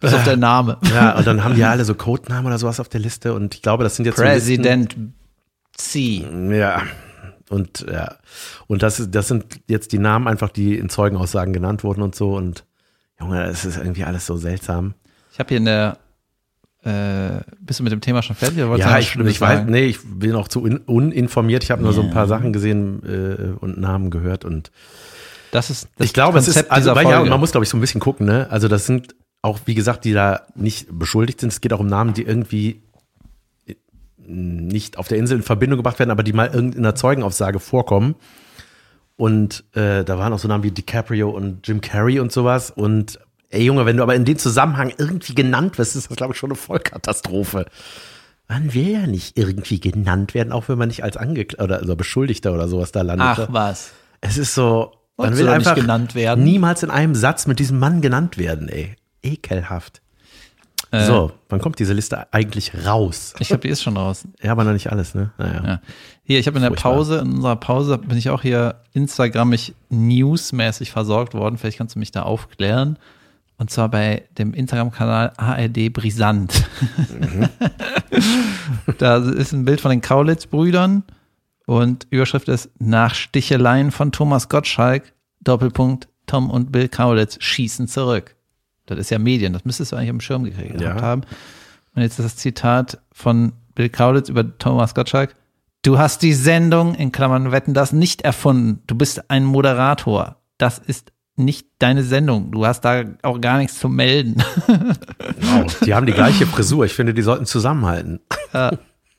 Bis 0.00 0.14
auf 0.14 0.24
der 0.24 0.36
Name. 0.36 0.78
Ja, 0.94 1.16
und 1.16 1.26
dann 1.26 1.44
haben 1.44 1.54
die 1.54 1.62
alle 1.64 1.84
so 1.84 1.94
Codenamen 1.94 2.46
oder 2.46 2.58
sowas 2.58 2.80
auf 2.80 2.88
der 2.88 3.00
Liste 3.00 3.34
und 3.34 3.54
ich 3.54 3.62
glaube, 3.62 3.84
das 3.84 3.96
sind 3.96 4.06
jetzt 4.06 4.16
so 4.16 4.22
President 4.22 4.96
C. 5.76 6.18
Listen, 6.20 6.54
ja. 6.54 6.82
Und 7.50 7.84
ja, 7.90 8.16
und 8.66 8.82
das, 8.82 8.98
ist- 8.98 9.14
das 9.14 9.28
sind 9.28 9.60
jetzt 9.68 9.92
die 9.92 9.98
Namen 9.98 10.26
einfach, 10.26 10.48
die 10.48 10.76
in 10.78 10.88
Zeugenaussagen 10.88 11.52
genannt 11.52 11.84
wurden 11.84 12.00
und 12.00 12.14
so. 12.14 12.34
Und 12.34 12.64
Junge, 13.20 13.44
es 13.44 13.66
ist 13.66 13.76
irgendwie 13.76 14.04
alles 14.04 14.24
so 14.26 14.36
seltsam. 14.38 14.94
Ich 15.32 15.38
habe 15.38 15.48
hier 15.50 15.58
in 15.58 15.66
der. 15.66 15.98
Äh, 16.84 17.42
bist 17.60 17.78
du 17.78 17.84
mit 17.84 17.92
dem 17.92 18.00
Thema 18.00 18.22
schon 18.22 18.34
fertig? 18.34 18.58
Ja, 18.58 18.98
ich, 18.98 19.14
ich 19.14 19.40
weiß, 19.40 19.66
nee, 19.68 19.84
ich 19.84 19.98
bin 20.02 20.34
auch 20.34 20.48
zu 20.48 20.62
un, 20.62 20.78
uninformiert. 20.78 21.62
Ich 21.62 21.70
habe 21.70 21.82
nur 21.82 21.92
so 21.92 22.02
ein 22.02 22.10
paar 22.10 22.26
Sachen 22.26 22.52
gesehen 22.52 23.02
äh, 23.04 23.64
und 23.64 23.78
Namen 23.78 24.10
gehört 24.10 24.44
und 24.44 24.72
Das 25.52 25.70
ist 25.70 25.88
das 25.96 26.06
ich 26.06 26.12
glaube, 26.12 26.38
es 26.38 26.46
Konzept 26.46 26.66
ist, 26.66 26.72
also, 26.72 26.94
weil, 26.96 27.08
ja, 27.08 27.24
man 27.24 27.38
muss, 27.38 27.52
glaube 27.52 27.62
ich, 27.64 27.70
so 27.70 27.76
ein 27.76 27.80
bisschen 27.80 28.00
gucken, 28.00 28.26
ne? 28.26 28.48
Also, 28.50 28.66
das 28.66 28.86
sind 28.86 29.14
auch, 29.42 29.60
wie 29.66 29.74
gesagt, 29.74 30.04
die 30.04 30.12
da 30.12 30.42
nicht 30.56 30.86
beschuldigt 30.90 31.40
sind. 31.40 31.52
Es 31.52 31.60
geht 31.60 31.72
auch 31.72 31.80
um 31.80 31.86
Namen, 31.86 32.14
die 32.14 32.22
irgendwie 32.22 32.82
äh, 33.66 33.74
nicht 34.26 34.98
auf 34.98 35.06
der 35.06 35.18
Insel 35.18 35.36
in 35.36 35.42
Verbindung 35.44 35.76
gebracht 35.76 36.00
werden, 36.00 36.10
aber 36.10 36.24
die 36.24 36.32
mal 36.32 36.48
irgendeiner 36.48 36.96
Zeugenaussage 36.96 37.60
vorkommen. 37.60 38.16
Und 39.16 39.62
äh, 39.74 40.02
da 40.02 40.18
waren 40.18 40.32
auch 40.32 40.38
so 40.40 40.48
Namen 40.48 40.64
wie 40.64 40.72
DiCaprio 40.72 41.30
und 41.30 41.68
Jim 41.68 41.80
Carrey 41.80 42.18
und 42.18 42.32
sowas. 42.32 42.72
Und 42.72 43.20
ey 43.52 43.64
Junge, 43.64 43.86
wenn 43.86 43.96
du 43.96 44.02
aber 44.02 44.14
in 44.14 44.24
dem 44.24 44.38
Zusammenhang 44.38 44.92
irgendwie 44.96 45.34
genannt 45.34 45.78
wirst, 45.78 45.96
ist 45.96 46.10
das, 46.10 46.16
glaube 46.16 46.32
ich, 46.32 46.38
schon 46.38 46.50
eine 46.50 46.56
Vollkatastrophe. 46.56 47.66
Man 48.48 48.74
will 48.74 48.88
ja 48.88 49.06
nicht 49.06 49.38
irgendwie 49.38 49.80
genannt 49.80 50.34
werden, 50.34 50.52
auch 50.52 50.68
wenn 50.68 50.76
man 50.78 50.88
nicht 50.88 51.04
als 51.04 51.16
Angeklagter 51.16 51.64
oder 51.64 51.78
also 51.78 51.96
Beschuldigter 51.96 52.52
oder 52.52 52.68
sowas 52.68 52.92
da 52.92 53.02
landet. 53.02 53.26
Ach 53.26 53.46
was. 53.50 53.92
Es 54.20 54.36
ist 54.36 54.54
so, 54.54 54.92
man 55.16 55.36
will 55.36 55.48
einfach 55.48 55.74
genannt 55.74 56.14
werden? 56.14 56.44
niemals 56.44 56.82
in 56.82 56.90
einem 56.90 57.14
Satz 57.14 57.46
mit 57.46 57.58
diesem 57.58 57.78
Mann 57.78 58.00
genannt 58.00 58.38
werden, 58.38 58.68
ey. 58.68 58.96
Ekelhaft. 59.22 60.02
Äh, 60.90 61.06
So, 61.06 61.32
wann 61.48 61.60
kommt 61.60 61.78
diese 61.78 61.94
Liste 61.94 62.32
eigentlich 62.32 62.72
raus? 62.86 63.34
Ich 63.38 63.48
glaube, 63.48 63.62
die 63.62 63.68
ist 63.68 63.82
schon 63.82 63.96
raus. 63.96 64.24
Ja, 64.42 64.52
aber 64.52 64.64
noch 64.64 64.72
nicht 64.72 64.92
alles, 64.92 65.14
ne? 65.14 65.30
Naja. 65.38 65.62
Ja. 65.64 65.80
Hier, 66.24 66.38
ich 66.38 66.46
habe 66.46 66.58
in 66.58 66.62
der 66.62 66.72
Furchtbar. 66.72 66.92
Pause, 66.92 67.18
in 67.20 67.32
unserer 67.34 67.56
Pause 67.56 67.98
bin 67.98 68.18
ich 68.18 68.28
auch 68.28 68.42
hier 68.42 68.76
Instagrammig 68.92 69.74
newsmäßig 69.88 70.90
versorgt 70.90 71.32
worden. 71.34 71.56
Vielleicht 71.56 71.78
kannst 71.78 71.94
du 71.94 71.98
mich 71.98 72.10
da 72.10 72.22
aufklären. 72.22 72.98
Und 73.62 73.70
zwar 73.70 73.88
bei 73.88 74.24
dem 74.38 74.54
Instagram-Kanal 74.54 75.34
ARD 75.36 75.92
Brisant. 75.92 76.64
Mhm. 77.20 77.48
da 78.98 79.18
ist 79.18 79.52
ein 79.52 79.64
Bild 79.64 79.80
von 79.80 79.92
den 79.92 80.00
Kaulitz-Brüdern 80.00 81.04
und 81.66 82.08
Überschrift 82.10 82.48
ist 82.48 82.70
Nach 82.80 83.14
Sticheleien 83.14 83.92
von 83.92 84.10
Thomas 84.10 84.48
Gottschalk, 84.48 85.12
Doppelpunkt, 85.42 86.08
Tom 86.26 86.50
und 86.50 86.72
Bill 86.72 86.88
Kaulitz 86.88 87.36
schießen 87.40 87.86
zurück. 87.86 88.34
Das 88.86 88.98
ist 88.98 89.10
ja 89.12 89.20
Medien, 89.20 89.52
das 89.52 89.64
müsstest 89.64 89.92
du 89.92 89.96
eigentlich 89.96 90.10
am 90.10 90.20
Schirm 90.20 90.42
gekriegt 90.42 90.80
Ja. 90.80 91.00
haben. 91.00 91.22
Und 91.94 92.02
jetzt 92.02 92.18
ist 92.18 92.24
das 92.24 92.34
Zitat 92.34 92.98
von 93.12 93.52
Bill 93.76 93.90
Kaulitz 93.90 94.28
über 94.28 94.58
Thomas 94.58 94.92
Gottschalk. 94.96 95.36
Du 95.82 95.98
hast 95.98 96.22
die 96.22 96.34
Sendung, 96.34 96.96
in 96.96 97.12
Klammern 97.12 97.52
wetten, 97.52 97.74
das 97.74 97.92
nicht 97.92 98.22
erfunden. 98.22 98.82
Du 98.88 98.96
bist 98.96 99.30
ein 99.30 99.44
Moderator. 99.44 100.34
Das 100.58 100.80
ist 100.80 101.11
nicht 101.36 101.66
deine 101.78 102.02
Sendung. 102.04 102.50
Du 102.52 102.66
hast 102.66 102.82
da 102.82 103.04
auch 103.22 103.40
gar 103.40 103.58
nichts 103.58 103.78
zu 103.78 103.88
melden. 103.88 104.42
Wow. 105.40 105.78
Die 105.84 105.94
haben 105.94 106.06
die 106.06 106.12
gleiche 106.12 106.46
Frisur. 106.46 106.84
Ich 106.84 106.92
finde, 106.94 107.14
die 107.14 107.22
sollten 107.22 107.46
zusammenhalten. 107.46 108.20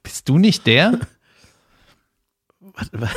Bist 0.03 0.29
du 0.29 0.37
nicht 0.37 0.67
der? 0.67 0.99
Was- 2.59 2.89
was- 2.93 3.09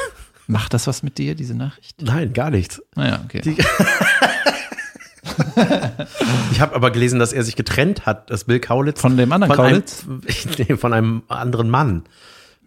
Macht 0.49 0.75
das 0.75 0.87
was 0.87 1.03
mit 1.03 1.19
dir, 1.19 1.35
diese 1.35 1.55
Nachricht? 1.55 2.01
Nein, 2.03 2.33
gar 2.33 2.51
nichts. 2.51 2.81
Naja, 2.95 3.21
okay. 3.25 3.41
Die- 3.43 3.57
Ich 6.53 6.61
habe 6.61 6.75
aber 6.75 6.91
gelesen, 6.91 7.19
dass 7.19 7.33
er 7.33 7.43
sich 7.43 7.57
getrennt 7.57 8.07
hat, 8.07 8.31
dass 8.31 8.45
Bill 8.45 8.61
Kaulitz 8.61 9.01
Von 9.01 9.17
dem 9.17 9.33
anderen 9.33 9.55
von 9.55 9.65
Kaulitz? 9.67 10.05
Einem, 10.07 10.21
nee, 10.69 10.77
von 10.77 10.93
einem 10.93 11.23
anderen 11.29 11.69
Mann. 11.69 12.05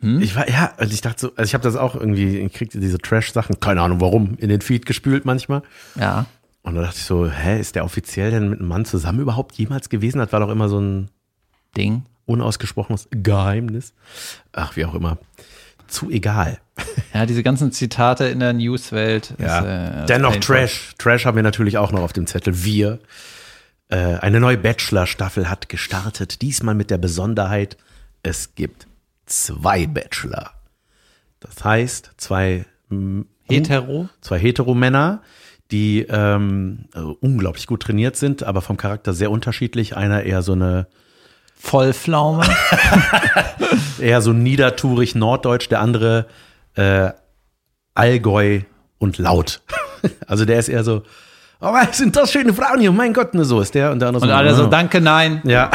Hm? 0.01 0.21
Ich 0.21 0.35
war, 0.35 0.49
ja, 0.49 0.73
also 0.77 0.93
ich 0.93 1.01
dachte 1.01 1.19
so, 1.19 1.31
also 1.35 1.47
ich 1.47 1.53
habe 1.53 1.63
das 1.63 1.75
auch 1.75 1.95
irgendwie, 1.95 2.39
ich 2.39 2.53
kriegte 2.53 2.79
diese 2.79 2.97
Trash-Sachen, 2.97 3.59
keine 3.59 3.81
Ahnung 3.81 3.99
warum, 4.01 4.35
in 4.37 4.49
den 4.49 4.61
Feed 4.61 4.85
gespült 4.85 5.25
manchmal. 5.25 5.61
Ja. 5.99 6.25
Und 6.61 6.75
da 6.75 6.81
dachte 6.81 6.97
ich 6.97 7.05
so, 7.05 7.29
hä, 7.29 7.59
ist 7.59 7.75
der 7.75 7.85
offiziell 7.85 8.31
denn 8.31 8.49
mit 8.49 8.59
einem 8.59 8.67
Mann 8.67 8.85
zusammen 8.85 9.19
überhaupt 9.19 9.55
jemals 9.55 9.89
gewesen? 9.89 10.19
Das 10.19 10.31
war 10.31 10.39
doch 10.39 10.49
immer 10.49 10.69
so 10.69 10.79
ein 10.79 11.09
Ding. 11.75 12.03
unausgesprochenes 12.25 13.07
Geheimnis. 13.11 13.93
Ach, 14.53 14.75
wie 14.75 14.85
auch 14.85 14.93
immer. 14.93 15.17
Zu 15.87 16.09
egal. 16.09 16.59
Ja, 17.11 17.25
diese 17.25 17.41
ganzen 17.41 17.71
Zitate 17.71 18.25
in 18.25 18.39
der 18.39 18.53
Newswelt. 18.53 19.33
Ja. 19.39 20.03
Äh, 20.03 20.05
Dennoch. 20.05 20.35
Trash. 20.35 20.93
Trash 20.99 21.25
haben 21.25 21.35
wir 21.35 21.43
natürlich 21.43 21.77
auch 21.79 21.91
noch 21.91 22.01
auf 22.01 22.13
dem 22.13 22.27
Zettel. 22.27 22.63
Wir. 22.63 22.99
Äh, 23.89 24.17
eine 24.17 24.39
neue 24.39 24.57
Bachelor-Staffel 24.57 25.49
hat 25.49 25.69
gestartet. 25.69 26.43
Diesmal 26.43 26.75
mit 26.75 26.91
der 26.91 26.99
Besonderheit, 26.99 27.77
es 28.21 28.53
gibt 28.53 28.85
zwei 29.29 29.87
Bachelor. 29.87 30.51
Das 31.39 31.63
heißt, 31.63 32.11
zwei 32.17 32.65
mm, 32.89 33.21
Hetero? 33.47 34.09
zwei 34.21 34.39
Hetero-Männer, 34.39 35.21
die 35.71 36.05
ähm, 36.09 36.85
also 36.93 37.17
unglaublich 37.21 37.67
gut 37.67 37.81
trainiert 37.83 38.15
sind, 38.15 38.43
aber 38.43 38.61
vom 38.61 38.77
Charakter 38.77 39.13
sehr 39.13 39.31
unterschiedlich. 39.31 39.95
Einer 39.95 40.23
eher 40.23 40.41
so 40.41 40.53
eine 40.53 40.87
Vollpflaume. 41.55 42.43
eher 43.99 44.21
so 44.21 44.33
niedertourig 44.33 45.15
norddeutsch, 45.15 45.69
der 45.69 45.81
andere 45.81 46.25
äh, 46.75 47.11
Allgäu 47.93 48.61
und 48.97 49.17
laut. 49.17 49.61
Also 50.27 50.45
der 50.45 50.59
ist 50.59 50.69
eher 50.69 50.85
so, 50.85 51.03
oh, 51.59 51.73
sind 51.91 52.15
das 52.15 52.31
schöne 52.31 52.53
Frauen 52.53 52.79
hier, 52.79 52.93
mein 52.93 53.11
Gott, 53.11 53.33
ne, 53.33 53.43
so 53.43 53.59
ist 53.59 53.75
der. 53.75 53.91
Und 53.91 53.99
der 53.99 54.07
andere 54.07 54.23
Und 54.23 54.29
so, 54.29 54.33
alle 54.33 54.55
so, 54.55 54.63
"Oh." 54.63 54.67
danke, 54.67 55.01
nein. 55.01 55.41
Ja. 55.43 55.69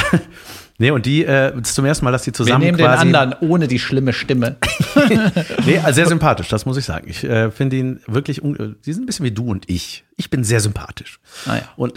Nee, 0.78 0.90
und 0.90 1.06
die, 1.06 1.24
äh, 1.24 1.52
zum 1.62 1.84
ersten 1.84 2.04
Mal, 2.04 2.10
dass 2.10 2.22
die 2.22 2.28
Wir 2.30 2.34
zusammen 2.34 2.64
nehmen 2.64 2.78
den 2.78 2.86
quasi. 2.86 3.02
anderen 3.02 3.34
ohne 3.40 3.68
die 3.68 3.78
schlimme 3.78 4.12
Stimme. 4.12 4.56
Nee, 5.66 5.80
sehr 5.92 6.06
sympathisch, 6.06 6.48
das 6.48 6.66
muss 6.66 6.76
ich 6.76 6.84
sagen. 6.84 7.08
Ich 7.08 7.24
äh, 7.24 7.50
finde 7.50 7.76
ihn 7.76 8.00
wirklich, 8.06 8.40
die 8.42 8.92
sind 8.92 9.04
ein 9.04 9.06
bisschen 9.06 9.24
wie 9.24 9.30
du 9.30 9.44
und 9.46 9.68
ich. 9.68 10.04
Ich 10.16 10.30
bin 10.30 10.44
sehr 10.44 10.60
sympathisch. 10.60 11.20
Naja. 11.46 11.62
Und 11.76 11.92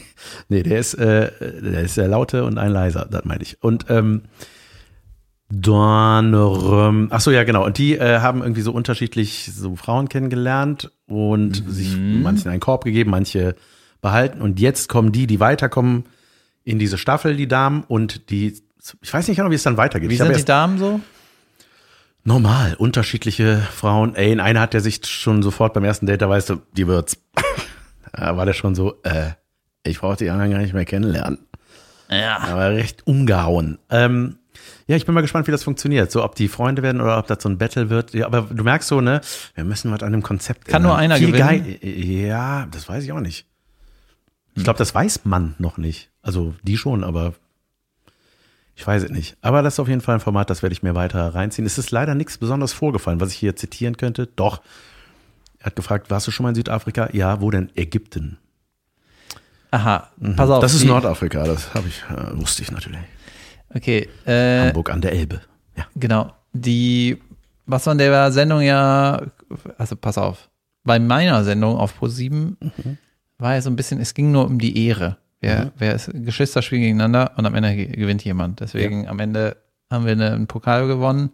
nee, 0.48 0.62
der 0.62 0.78
ist, 0.78 0.94
äh, 0.94 1.30
der 1.40 1.82
ist 1.82 1.94
sehr 1.94 2.08
laute 2.08 2.44
und 2.44 2.58
ein 2.58 2.70
leiser, 2.70 3.06
das 3.10 3.24
meine 3.24 3.42
ich. 3.42 3.62
Und 3.62 3.86
ähm, 3.88 4.22
ähm, 5.52 7.08
ach 7.10 7.20
so, 7.20 7.30
ja, 7.30 7.44
genau. 7.44 7.64
Und 7.64 7.78
die 7.78 7.96
äh, 7.96 8.20
haben 8.20 8.42
irgendwie 8.42 8.62
so 8.62 8.72
unterschiedlich 8.72 9.50
so 9.54 9.76
Frauen 9.76 10.08
kennengelernt 10.08 10.90
und 11.06 11.62
sich 11.68 11.96
manchen 11.96 12.50
einen 12.50 12.60
Korb 12.60 12.84
gegeben, 12.84 13.10
manche 13.10 13.54
behalten. 14.00 14.40
Und 14.40 14.60
jetzt 14.60 14.88
kommen 14.88 15.12
die, 15.12 15.26
die 15.26 15.40
weiterkommen 15.40 16.04
in 16.64 16.78
diese 16.78 16.98
Staffel, 16.98 17.36
die 17.36 17.48
Damen, 17.48 17.84
und 17.86 18.30
die, 18.30 18.60
ich 19.00 19.12
weiß 19.12 19.28
nicht 19.28 19.36
genau, 19.36 19.50
wie 19.50 19.54
es 19.54 19.62
dann 19.62 19.76
weitergeht. 19.76 20.10
Wie 20.10 20.14
Ich 20.14 20.20
sind 20.20 20.36
die 20.36 20.44
Damen 20.44 20.78
so? 20.78 21.00
Normal, 22.24 22.74
unterschiedliche 22.74 23.58
Frauen. 23.58 24.14
Ey, 24.14 24.30
in 24.32 24.38
einer 24.40 24.60
hat 24.60 24.74
der 24.74 24.80
sich 24.80 25.00
schon 25.06 25.42
sofort 25.42 25.74
beim 25.74 25.82
ersten 25.84 26.06
Date, 26.06 26.22
da 26.22 26.28
weißt 26.28 26.50
du, 26.50 26.62
die 26.76 26.86
wird's. 26.86 27.16
Da 28.14 28.36
war 28.36 28.44
der 28.44 28.52
schon 28.52 28.74
so, 28.74 29.00
äh, 29.04 29.30
ich 29.84 30.00
brauche 30.00 30.16
die 30.18 30.28
anderen 30.28 30.50
gar 30.50 30.58
nicht 30.58 30.74
mehr 30.74 30.84
kennenlernen. 30.84 31.38
Ja. 32.10 32.40
Aber 32.40 32.72
recht 32.72 33.06
umgehauen. 33.06 33.78
Ähm, 33.88 34.36
ja, 34.86 34.96
ich 34.96 35.06
bin 35.06 35.14
mal 35.14 35.22
gespannt, 35.22 35.46
wie 35.46 35.50
das 35.50 35.64
funktioniert. 35.64 36.12
So, 36.12 36.22
ob 36.22 36.34
die 36.34 36.48
Freunde 36.48 36.82
werden 36.82 37.00
oder 37.00 37.16
ob 37.18 37.26
das 37.26 37.42
so 37.42 37.48
ein 37.48 37.56
Battle 37.56 37.88
wird. 37.88 38.12
Ja, 38.12 38.26
aber 38.26 38.42
du 38.42 38.62
merkst 38.64 38.86
so, 38.86 39.00
ne, 39.00 39.22
wir 39.54 39.64
müssen 39.64 39.90
was 39.90 40.02
an 40.02 40.12
dem 40.12 40.22
Konzept 40.22 40.68
Kann 40.68 40.82
nur 40.82 40.94
einer 40.94 41.16
Viel 41.16 41.28
gewinnen? 41.32 41.64
geil- 41.64 41.78
Ja, 41.82 42.66
das 42.70 42.86
weiß 42.86 43.02
ich 43.02 43.12
auch 43.12 43.20
nicht. 43.20 43.46
Ich 44.56 44.64
glaube, 44.64 44.78
das 44.78 44.94
weiß 44.94 45.24
man 45.24 45.54
noch 45.56 45.78
nicht. 45.78 46.10
Also 46.22 46.54
die 46.62 46.76
schon, 46.76 47.04
aber 47.04 47.34
ich 48.74 48.86
weiß 48.86 49.02
es 49.04 49.10
nicht. 49.10 49.36
Aber 49.42 49.62
das 49.62 49.74
ist 49.74 49.80
auf 49.80 49.88
jeden 49.88 50.00
Fall 50.00 50.14
ein 50.16 50.20
Format, 50.20 50.48
das 50.50 50.62
werde 50.62 50.72
ich 50.72 50.82
mir 50.82 50.94
weiter 50.94 51.34
reinziehen. 51.34 51.66
Es 51.66 51.78
ist 51.78 51.90
leider 51.90 52.14
nichts 52.14 52.38
besonders 52.38 52.72
vorgefallen, 52.72 53.20
was 53.20 53.30
ich 53.32 53.38
hier 53.38 53.56
zitieren 53.56 53.96
könnte. 53.96 54.26
Doch. 54.26 54.62
Er 55.58 55.66
hat 55.66 55.76
gefragt, 55.76 56.10
warst 56.10 56.26
du 56.26 56.30
schon 56.30 56.44
mal 56.44 56.50
in 56.50 56.54
Südafrika? 56.56 57.08
Ja, 57.12 57.40
wo 57.40 57.50
denn? 57.50 57.70
Ägypten. 57.76 58.38
Aha, 59.70 60.10
pass 60.36 60.50
auf. 60.50 60.58
Mhm. 60.58 60.62
Das 60.62 60.74
ist 60.74 60.84
Nordafrika, 60.84 61.44
das 61.44 61.72
habe 61.74 61.88
ich, 61.88 62.02
äh, 62.10 62.38
wusste 62.38 62.62
ich 62.62 62.70
natürlich. 62.70 63.00
Okay, 63.74 64.08
äh, 64.26 64.66
Hamburg 64.66 64.90
an 64.90 65.00
der 65.00 65.12
Elbe. 65.12 65.40
Ja. 65.76 65.86
genau. 65.94 66.32
Die, 66.52 67.16
was 67.64 67.84
von 67.84 67.96
der 67.96 68.30
Sendung 68.32 68.60
ja, 68.60 69.22
also 69.78 69.96
pass 69.96 70.18
auf, 70.18 70.50
bei 70.84 70.98
meiner 70.98 71.42
Sendung 71.44 71.76
auf 71.78 71.98
Pro7 71.98 72.56
Mhm. 72.60 72.98
war 73.38 73.54
ja 73.54 73.62
so 73.62 73.70
ein 73.70 73.76
bisschen, 73.76 73.98
es 74.00 74.12
ging 74.12 74.30
nur 74.30 74.44
um 74.44 74.58
die 74.58 74.86
Ehre. 74.86 75.16
Wer, 75.42 75.72
wer 75.76 75.94
ist, 75.94 76.10
Geschwister 76.12 76.62
spielen 76.62 76.82
gegeneinander 76.82 77.32
und 77.36 77.44
am 77.46 77.54
Ende 77.54 77.74
ge- 77.74 77.86
gewinnt 77.96 78.24
jemand. 78.24 78.60
Deswegen 78.60 79.08
am 79.08 79.18
Ende 79.18 79.56
haben 79.90 80.04
wir 80.06 80.12
eine, 80.12 80.32
einen 80.32 80.46
Pokal 80.46 80.86
gewonnen 80.86 81.30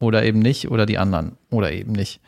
oder 0.00 0.24
eben 0.24 0.38
nicht 0.38 0.70
oder 0.70 0.86
die 0.86 0.98
anderen 0.98 1.32
oder 1.50 1.72
eben 1.72 1.92
nicht. 1.92 2.20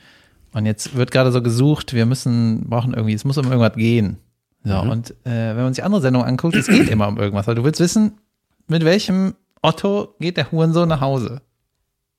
Und 0.52 0.66
jetzt 0.66 0.96
wird 0.96 1.10
gerade 1.10 1.32
so 1.32 1.42
gesucht, 1.42 1.92
wir 1.94 2.06
müssen, 2.06 2.68
brauchen 2.68 2.94
irgendwie, 2.94 3.14
es 3.14 3.24
muss 3.24 3.38
um 3.38 3.46
irgendwas 3.46 3.74
gehen. 3.74 4.18
So, 4.64 4.82
Mhm. 4.82 4.90
und 4.90 5.10
äh, 5.24 5.54
wenn 5.54 5.62
man 5.62 5.74
sich 5.74 5.84
andere 5.84 6.00
Sendungen 6.00 6.26
anguckt, 6.28 6.56
es 6.56 6.66
geht 6.66 6.88
immer 6.88 7.06
um 7.08 7.18
irgendwas, 7.18 7.46
weil 7.46 7.54
du 7.54 7.62
willst 7.62 7.78
wissen, 7.80 8.18
mit 8.66 8.84
welchem 8.84 9.34
Otto 9.62 10.14
geht 10.18 10.36
der 10.36 10.50
Hurensohn 10.50 10.88
nach 10.88 11.00
Hause? 11.00 11.40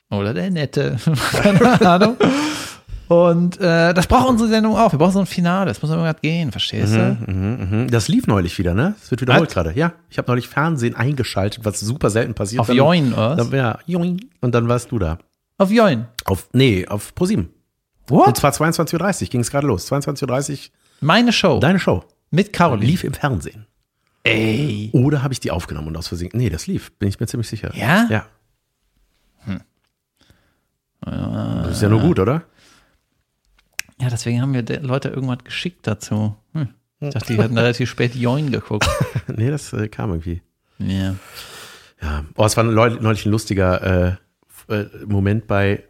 Oder 0.09 0.33
der 0.33 0.49
Nette. 0.49 0.97
Keine 1.33 1.81
Ahnung. 1.81 2.15
Und 3.07 3.59
äh, 3.61 3.93
das 3.93 4.07
braucht 4.07 4.27
unsere 4.29 4.49
Sendung 4.49 4.75
auch. 4.75 4.91
Wir 4.91 4.99
brauchen 4.99 5.13
so 5.13 5.19
ein 5.19 5.25
Finale. 5.25 5.71
Es 5.71 5.81
muss 5.81 5.89
irgendwas 5.91 6.19
gehen, 6.21 6.51
verstehst 6.51 6.93
du? 6.93 7.17
Mhm, 7.25 7.67
mhm. 7.83 7.87
Das 7.89 8.07
lief 8.09 8.27
neulich 8.27 8.57
wieder, 8.59 8.73
ne? 8.73 8.95
Es 9.01 9.09
wird 9.11 9.21
wiederholt 9.21 9.49
gerade. 9.49 9.71
Ja, 9.75 9.93
ich 10.09 10.17
habe 10.17 10.29
neulich 10.29 10.47
Fernsehen 10.49 10.95
eingeschaltet, 10.95 11.63
was 11.63 11.79
super 11.79 12.09
selten 12.09 12.33
passiert. 12.33 12.59
Auf 12.59 12.67
Dann- 12.67 12.75
Join, 12.75 13.13
oder? 13.13 13.35
Dann, 13.37 13.51
ja, 13.51 13.79
Join. 13.85 14.19
Und 14.41 14.53
dann 14.53 14.67
warst 14.67 14.91
du 14.91 14.99
da. 14.99 15.19
Auf 15.57 15.71
Join. 15.71 16.07
Auf, 16.25 16.49
nee, 16.53 16.85
auf 16.87 17.15
ProSieben. 17.15 17.49
Und 18.09 18.17
What? 18.17 18.37
zwar 18.37 18.51
22.30 18.51 19.21
Uhr 19.23 19.27
ging 19.29 19.41
es 19.41 19.51
gerade 19.51 19.67
los. 19.67 19.89
22.30 19.91 20.51
Uhr, 20.51 20.57
Meine 21.01 21.31
Show. 21.33 21.59
deine 21.59 21.79
Show. 21.79 22.03
mit 22.31 22.51
Caroline. 22.53 22.85
Lief 22.85 23.03
im 23.05 23.13
Fernsehen. 23.13 23.65
Ey. 24.23 24.89
Oder 24.93 25.23
habe 25.23 25.33
ich 25.33 25.39
die 25.39 25.51
aufgenommen 25.51 25.87
und 25.87 25.97
aus 25.97 26.09
Versehen? 26.09 26.31
Nee, 26.33 26.49
das 26.49 26.67
lief, 26.67 26.91
bin 26.99 27.07
ich 27.07 27.17
mir 27.19 27.27
ziemlich 27.27 27.47
sicher. 27.47 27.71
Ja? 27.73 28.05
Ja. 28.09 28.25
Das 31.01 31.71
ist 31.71 31.81
ja 31.81 31.89
nur 31.89 32.01
gut, 32.01 32.19
oder? 32.19 32.43
Ja, 33.99 34.09
deswegen 34.09 34.41
haben 34.41 34.53
wir 34.53 34.63
de- 34.63 34.79
Leute 34.79 35.09
irgendwas 35.09 35.39
geschickt 35.43 35.87
dazu. 35.87 36.35
Hm. 36.53 36.69
Ich 36.99 37.13
dachte, 37.13 37.33
die 37.33 37.41
hatten 37.41 37.57
relativ 37.57 37.89
spät 37.89 38.15
Join 38.15 38.51
geguckt. 38.51 38.87
nee, 39.27 39.49
das 39.49 39.71
äh, 39.73 39.87
kam 39.87 40.11
irgendwie. 40.11 40.41
Ja. 40.79 41.15
Ja. 42.01 42.25
Oh, 42.35 42.45
es 42.45 42.55
war 42.57 42.63
neulich 42.63 43.25
ein 43.25 43.31
lustiger 43.31 44.17
äh, 44.69 44.73
äh, 44.73 44.85
Moment 45.05 45.47
bei 45.47 45.83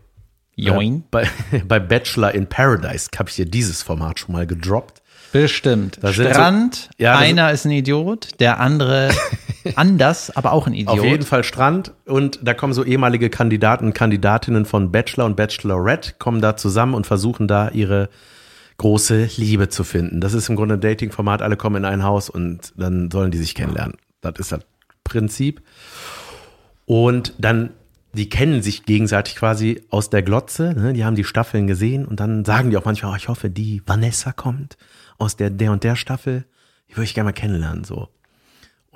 Join? 0.56 1.00
Äh, 1.00 1.02
bei, 1.12 1.30
bei 1.68 1.80
Bachelor 1.80 2.34
in 2.34 2.48
Paradise 2.48 3.10
habe 3.18 3.30
ich 3.30 3.36
dir 3.36 3.46
dieses 3.46 3.84
Format 3.84 4.20
schon 4.20 4.34
mal 4.34 4.48
gedroppt. 4.48 5.02
Bestimmt. 5.34 6.00
Da 6.02 6.14
sind 6.14 6.28
so- 6.28 6.34
Strand, 6.34 6.90
Ja, 6.98 7.18
einer 7.18 7.52
ist 7.52 7.66
ein 7.66 7.72
Idiot, 7.72 8.40
der 8.40 8.60
andere 8.60 9.10
anders, 9.76 10.36
aber 10.36 10.54
auch 10.54 10.68
ein 10.68 10.74
Idiot. 10.74 11.00
Auf 11.00 11.06
jeden 11.06 11.26
Fall 11.26 11.44
Strand 11.44 11.94
und 12.06 12.40
da 12.42 12.54
kommen 12.54 12.74
so 12.74 12.84
ehemalige 12.84 13.30
Kandidaten 13.30 13.86
und 13.86 13.94
Kandidatinnen 13.94 14.66
von 14.66 14.92
Bachelor 14.92 15.26
und 15.26 15.36
Bachelorette, 15.36 16.14
kommen 16.20 16.42
da 16.42 16.56
zusammen 16.56 16.94
und 16.94 17.08
versuchen 17.08 17.48
da 17.48 17.70
ihre 17.70 18.10
große 18.78 19.30
Liebe 19.38 19.70
zu 19.70 19.84
finden. 19.84 20.22
Das 20.22 20.34
ist 20.34 20.50
im 20.50 20.56
Grunde 20.56 20.76
ein 20.76 20.82
Dating-Format, 20.82 21.42
alle 21.42 21.58
kommen 21.58 21.78
in 21.78 21.86
ein 21.86 22.04
Haus 22.04 22.30
und 22.30 22.74
dann 22.78 23.12
sollen 23.12 23.32
die 23.32 23.38
sich 23.38 23.56
kennenlernen. 23.56 23.98
Das 24.22 24.34
ist 24.38 24.52
das 24.52 24.62
Prinzip. 25.04 25.62
Und 26.86 27.34
dann, 27.38 27.72
die 28.14 28.30
kennen 28.30 28.62
sich 28.62 28.86
gegenseitig 28.86 29.36
quasi 29.36 29.84
aus 29.90 30.10
der 30.10 30.22
Glotze, 30.22 30.74
ne? 30.74 30.94
die 30.94 31.04
haben 31.04 31.16
die 31.16 31.24
Staffeln 31.24 31.68
gesehen 31.68 32.06
und 32.06 32.20
dann 32.20 32.46
sagen 32.46 32.70
die 32.70 32.78
auch 32.78 32.86
manchmal, 32.86 33.14
oh, 33.14 33.16
ich 33.16 33.28
hoffe, 33.28 33.50
die 33.50 33.82
Vanessa 33.86 34.32
kommt 34.32 34.78
aus 35.18 35.36
der 35.36 35.50
der 35.50 35.72
und 35.72 35.84
der 35.84 35.96
Staffel, 35.96 36.46
die 36.90 36.94
würde 36.94 37.06
ich 37.06 37.14
gerne 37.14 37.30
mal 37.30 37.34
kennenlernen, 37.34 37.84
so. 37.84 38.10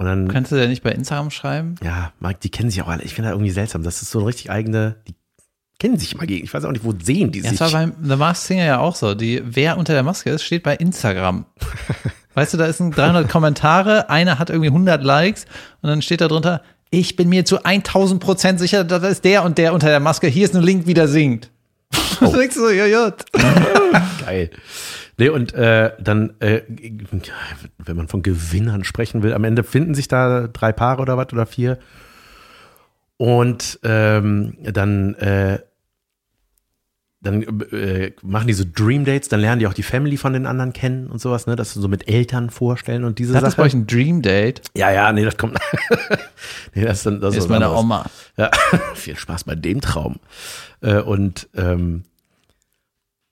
Und 0.02 0.08
dann 0.08 0.28
Kannst 0.30 0.52
du 0.52 0.56
ja 0.56 0.66
nicht 0.68 0.82
bei 0.82 0.92
Instagram 0.92 1.30
schreiben? 1.30 1.76
ja, 1.84 2.12
Mike, 2.20 2.40
die 2.42 2.50
kennen 2.50 2.72
sich 2.72 2.82
auch 2.82 2.88
alle. 2.88 3.04
Ich 3.04 3.14
finde 3.14 3.30
das 3.30 3.36
irgendwie 3.36 3.52
seltsam. 3.52 3.84
Das 3.84 4.02
ist 4.02 4.10
so 4.10 4.18
eine 4.18 4.28
richtig 4.30 4.50
eigene, 4.50 4.96
die 5.08 5.14
kennen 5.78 6.00
sich 6.00 6.16
immer 6.16 6.26
gegen. 6.26 6.44
Ich 6.44 6.52
weiß 6.52 6.66
auch 6.66 6.72
nicht, 6.72 6.84
wo 6.84 6.92
sehen 7.00 7.32
die 7.32 7.40
Ja, 7.42 7.52
sich. 7.52 7.60
das 7.60 7.72
war 7.72 7.82
beim 7.82 7.94
The 8.02 8.16
Masked 8.16 8.48
Singer 8.48 8.66
ja 8.66 8.80
auch 8.80 8.96
so. 8.96 9.14
Die, 9.14 9.44
wer 9.46 9.78
unter 9.78 9.94
der 9.94 10.02
Maske 10.02 10.32
ist, 10.32 10.44
steht 10.44 10.64
bei 10.64 10.76
Instagram. 10.76 11.46
weißt 12.34 12.54
du, 12.56 12.58
da 12.58 12.66
ist 12.66 12.80
ein 12.80 12.90
300 12.90 13.30
Kommentare, 13.30 14.10
einer 14.10 14.40
hat 14.40 14.50
irgendwie 14.50 14.70
100 14.70 15.04
Likes 15.04 15.46
und 15.84 15.90
dann 15.90 16.02
steht 16.02 16.22
da 16.22 16.28
drunter, 16.28 16.64
ich 16.90 17.16
bin 17.16 17.30
mir 17.30 17.46
zu 17.46 17.64
1000 17.64 18.20
Prozent 18.24 18.60
sicher, 18.60 18.84
das 18.84 19.04
ist 19.04 19.24
der 19.24 19.44
und 19.44 19.60
der 19.60 19.74
unter 19.76 19.88
der 19.88 20.00
Maske. 20.00 20.26
Hier 20.28 20.46
ist 20.46 20.56
ein 20.56 20.64
Link, 20.64 20.88
wie 20.88 20.96
der 20.96 21.08
singt. 21.08 21.51
Oh. 22.22 22.28
denkst 22.36 22.56
du 22.56 22.62
so, 22.62 22.70
ja, 22.70 23.06
gut. 23.06 23.26
Geil. 24.26 24.50
Nee, 25.18 25.30
und 25.30 25.54
äh, 25.54 25.92
dann, 26.00 26.34
äh, 26.40 26.62
wenn 27.78 27.96
man 27.96 28.08
von 28.08 28.24
Gewinnern 28.24 28.84
sprechen 28.84 29.24
will, 29.24 29.34
am 29.34 29.44
Ende 29.44 29.64
finden 29.64 29.94
sich 29.94 30.08
da 30.08 30.48
drei 30.48 30.72
Paare 30.72 31.02
oder 31.02 31.18
was 31.18 31.32
oder 31.34 31.46
vier. 31.46 31.78
Und 33.18 33.80
ähm, 33.84 34.58
dann, 34.62 35.14
äh, 35.16 35.60
dann 37.22 37.44
äh, 37.72 38.12
machen 38.24 38.48
die 38.48 38.54
so 38.54 38.64
Dream 38.66 39.06
Dates, 39.06 39.30
dann 39.30 39.42
lernen 39.42 39.60
die 39.60 39.68
auch 39.68 39.74
die 39.74 39.84
Family 39.84 40.18
von 40.18 40.34
den 40.34 40.48
anderen 40.48 40.74
kennen 40.74 41.08
und 41.08 41.22
sowas, 41.22 41.46
ne? 41.46 41.56
Das 41.56 41.74
so 41.74 41.88
mit 41.88 42.08
Eltern 42.08 42.50
vorstellen 42.50 43.04
und 43.04 43.20
diese 43.20 43.34
Das 43.34 43.44
ist 43.44 43.56
bei 43.56 43.64
euch 43.64 43.74
ein 43.74 43.86
Dream 43.86 44.24
Date. 44.24 44.62
Ja, 44.76 44.92
ja, 44.92 45.12
nee, 45.12 45.24
das 45.24 45.38
kommt. 45.38 45.60
nee, 46.74 46.84
das 46.84 46.98
ist, 46.98 47.06
dann, 47.06 47.22
das 47.22 47.36
Ist 47.36 47.48
meine 47.48 47.66
anderes. 47.66 47.84
Oma. 47.84 48.06
Ja, 48.38 48.50
viel 48.96 49.16
Spaß 49.16 49.44
bei 49.44 49.54
dem 49.56 49.82
Traum. 49.82 50.16
Äh, 50.82 51.02
und 51.02 51.48
ähm, 51.56 52.04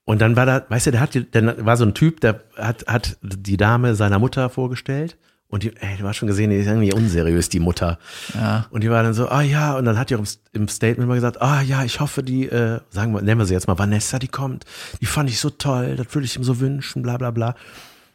und 0.04 0.20
dann 0.20 0.34
war 0.34 0.46
da, 0.46 0.64
weißt 0.68 0.86
du, 0.86 0.90
der 0.92 1.00
hat, 1.00 1.14
der 1.14 1.64
war 1.64 1.76
so 1.76 1.84
ein 1.84 1.94
Typ, 1.94 2.20
der 2.20 2.40
hat, 2.56 2.84
hat 2.86 3.16
die 3.22 3.56
Dame 3.56 3.94
seiner 3.94 4.18
Mutter 4.18 4.50
vorgestellt 4.50 5.16
und 5.50 5.64
die, 5.64 5.76
ey, 5.76 5.96
du 5.98 6.06
hast 6.06 6.16
schon 6.16 6.28
gesehen, 6.28 6.50
die 6.50 6.56
ist 6.56 6.66
irgendwie 6.66 6.92
unseriös, 6.92 7.48
die 7.48 7.60
Mutter. 7.60 7.98
Ja. 8.34 8.66
Und 8.70 8.82
die 8.82 8.90
war 8.90 9.02
dann 9.02 9.14
so, 9.14 9.28
ah 9.28 9.42
ja, 9.42 9.76
und 9.76 9.84
dann 9.84 9.98
hat 9.98 10.10
die 10.10 10.14
auch 10.14 10.20
im, 10.20 10.26
im 10.52 10.68
Statement 10.68 11.08
mal 11.08 11.16
gesagt, 11.16 11.42
ah 11.42 11.60
ja, 11.60 11.82
ich 11.84 12.00
hoffe, 12.00 12.22
die, 12.22 12.48
äh, 12.48 12.80
sagen 12.90 13.12
wir, 13.12 13.20
nennen 13.20 13.40
wir 13.40 13.46
sie 13.46 13.54
jetzt 13.54 13.66
mal 13.66 13.78
Vanessa, 13.78 14.18
die 14.18 14.28
kommt, 14.28 14.64
die 15.00 15.06
fand 15.06 15.28
ich 15.28 15.40
so 15.40 15.50
toll, 15.50 15.96
das 15.96 16.14
würde 16.14 16.24
ich 16.24 16.36
ihm 16.36 16.44
so 16.44 16.60
wünschen, 16.60 17.02
bla 17.02 17.16
bla 17.16 17.32
bla. 17.32 17.56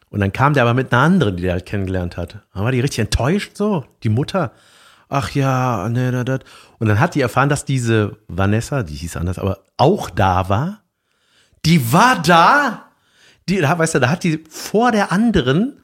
Und 0.09 0.21
dann 0.21 0.31
kam 0.31 0.53
der 0.53 0.63
aber 0.63 0.73
mit 0.73 0.93
einer 0.93 1.01
anderen, 1.01 1.35
die 1.35 1.43
der 1.43 1.53
halt 1.53 1.65
kennengelernt 1.65 2.15
hat. 2.15 2.37
Dann 2.53 2.63
war 2.63 2.71
die 2.71 2.79
richtig 2.79 2.99
enttäuscht 2.99 3.57
so, 3.57 3.85
die 4.03 4.09
Mutter. 4.09 4.53
Ach 5.09 5.31
ja, 5.31 5.89
ne, 5.89 6.11
ne, 6.11 6.23
ne. 6.23 6.39
Und 6.79 6.87
dann 6.87 6.99
hat 6.99 7.15
die 7.15 7.21
erfahren, 7.21 7.49
dass 7.49 7.65
diese 7.65 8.17
Vanessa, 8.27 8.83
die 8.83 8.95
hieß 8.95 9.17
anders, 9.17 9.39
aber 9.39 9.59
auch 9.77 10.09
da 10.09 10.47
war. 10.47 10.83
Die 11.65 11.91
war 11.91 12.21
da. 12.21 12.85
Die, 13.49 13.59
da, 13.59 13.77
weißt 13.77 13.95
du, 13.95 13.99
da 13.99 14.09
hat 14.09 14.23
die 14.23 14.43
vor 14.49 14.91
der 14.91 15.11
anderen, 15.11 15.81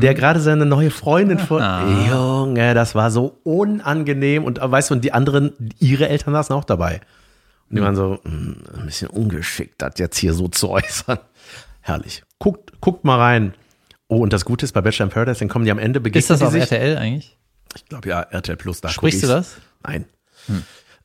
der 0.00 0.14
gerade 0.14 0.40
seine 0.40 0.64
neue 0.66 0.90
Freundin 0.90 1.38
vor. 1.38 1.60
Junge, 2.08 2.74
das 2.74 2.94
war 2.94 3.10
so 3.10 3.38
unangenehm. 3.44 4.44
Und 4.44 4.60
weißt 4.62 4.90
du, 4.90 4.94
und 4.94 5.04
die 5.04 5.12
anderen, 5.12 5.52
ihre 5.78 6.08
Eltern 6.08 6.32
saßen 6.34 6.54
auch 6.54 6.64
dabei. 6.64 7.00
Und 7.68 7.76
die 7.76 7.82
waren 7.82 7.96
so, 7.96 8.18
"Hm, 8.24 8.56
ein 8.78 8.86
bisschen 8.86 9.08
ungeschickt, 9.08 9.82
das 9.82 9.94
jetzt 9.98 10.16
hier 10.18 10.32
so 10.34 10.48
zu 10.48 10.70
äußern. 10.70 11.18
Herrlich. 11.80 12.22
Guckt, 12.38 12.80
guckt 12.80 13.04
mal 13.04 13.18
rein. 13.18 13.54
Oh, 14.08 14.18
und 14.18 14.32
das 14.32 14.44
Gute 14.44 14.64
ist 14.64 14.72
bei 14.72 14.80
Bachelor 14.80 15.06
in 15.06 15.10
Paradise, 15.12 15.40
dann 15.40 15.48
kommen 15.48 15.64
die 15.64 15.70
am 15.72 15.78
Ende, 15.80 16.00
begegnen 16.00 16.20
Ist 16.20 16.30
das 16.30 16.42
auf 16.42 16.52
sich. 16.52 16.62
RTL 16.62 16.96
eigentlich? 16.96 17.36
Ich 17.74 17.84
glaube 17.86 18.08
ja, 18.08 18.20
RTL 18.22 18.56
Plus. 18.56 18.80
Da 18.80 18.88
Sprichst 18.88 19.22
du 19.22 19.26
das? 19.26 19.56
Nein. 19.84 20.04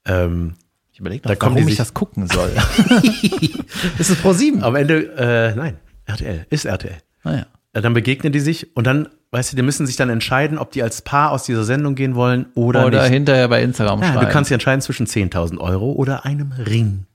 Ähm, 0.05 0.53
Ich 0.93 0.99
überlege 0.99 1.27
Da 1.27 1.35
kommen 1.35 1.55
die 1.55 1.61
warum 1.61 1.71
ich 1.71 1.77
das 1.77 1.93
gucken 1.93 2.27
soll. 2.27 2.51
ist 3.97 4.09
es 4.09 4.15
Pro 4.21 4.33
7? 4.33 4.63
am 4.63 4.75
Ende, 4.75 5.03
äh, 5.17 5.55
nein, 5.55 5.77
RTL, 6.05 6.45
ist 6.49 6.65
RTL. 6.65 6.97
Naja. 7.23 7.41
Äh, 7.41 7.45
Dann 7.73 7.93
begegnen 7.93 8.33
die 8.33 8.39
sich 8.41 8.75
und 8.75 8.85
dann, 8.85 9.07
weißt 9.31 9.53
du, 9.53 9.55
die 9.55 9.61
müssen 9.61 9.87
sich 9.87 9.95
dann 9.95 10.09
entscheiden, 10.09 10.57
ob 10.57 10.71
die 10.71 10.83
als 10.83 11.01
Paar 11.03 11.31
aus 11.31 11.43
dieser 11.43 11.63
Sendung 11.63 11.95
gehen 11.95 12.15
wollen 12.15 12.47
oder, 12.53 12.85
Oder 12.85 13.03
nicht. 13.03 13.11
hinterher 13.13 13.47
bei 13.47 13.63
Instagram 13.63 14.01
Ja, 14.01 14.07
schreiben. 14.13 14.25
du 14.25 14.31
kannst 14.31 14.49
dich 14.49 14.53
entscheiden 14.55 14.81
zwischen 14.81 15.05
10.000 15.07 15.57
Euro 15.59 15.93
oder 15.93 16.25
einem 16.25 16.51
Ring, 16.51 17.05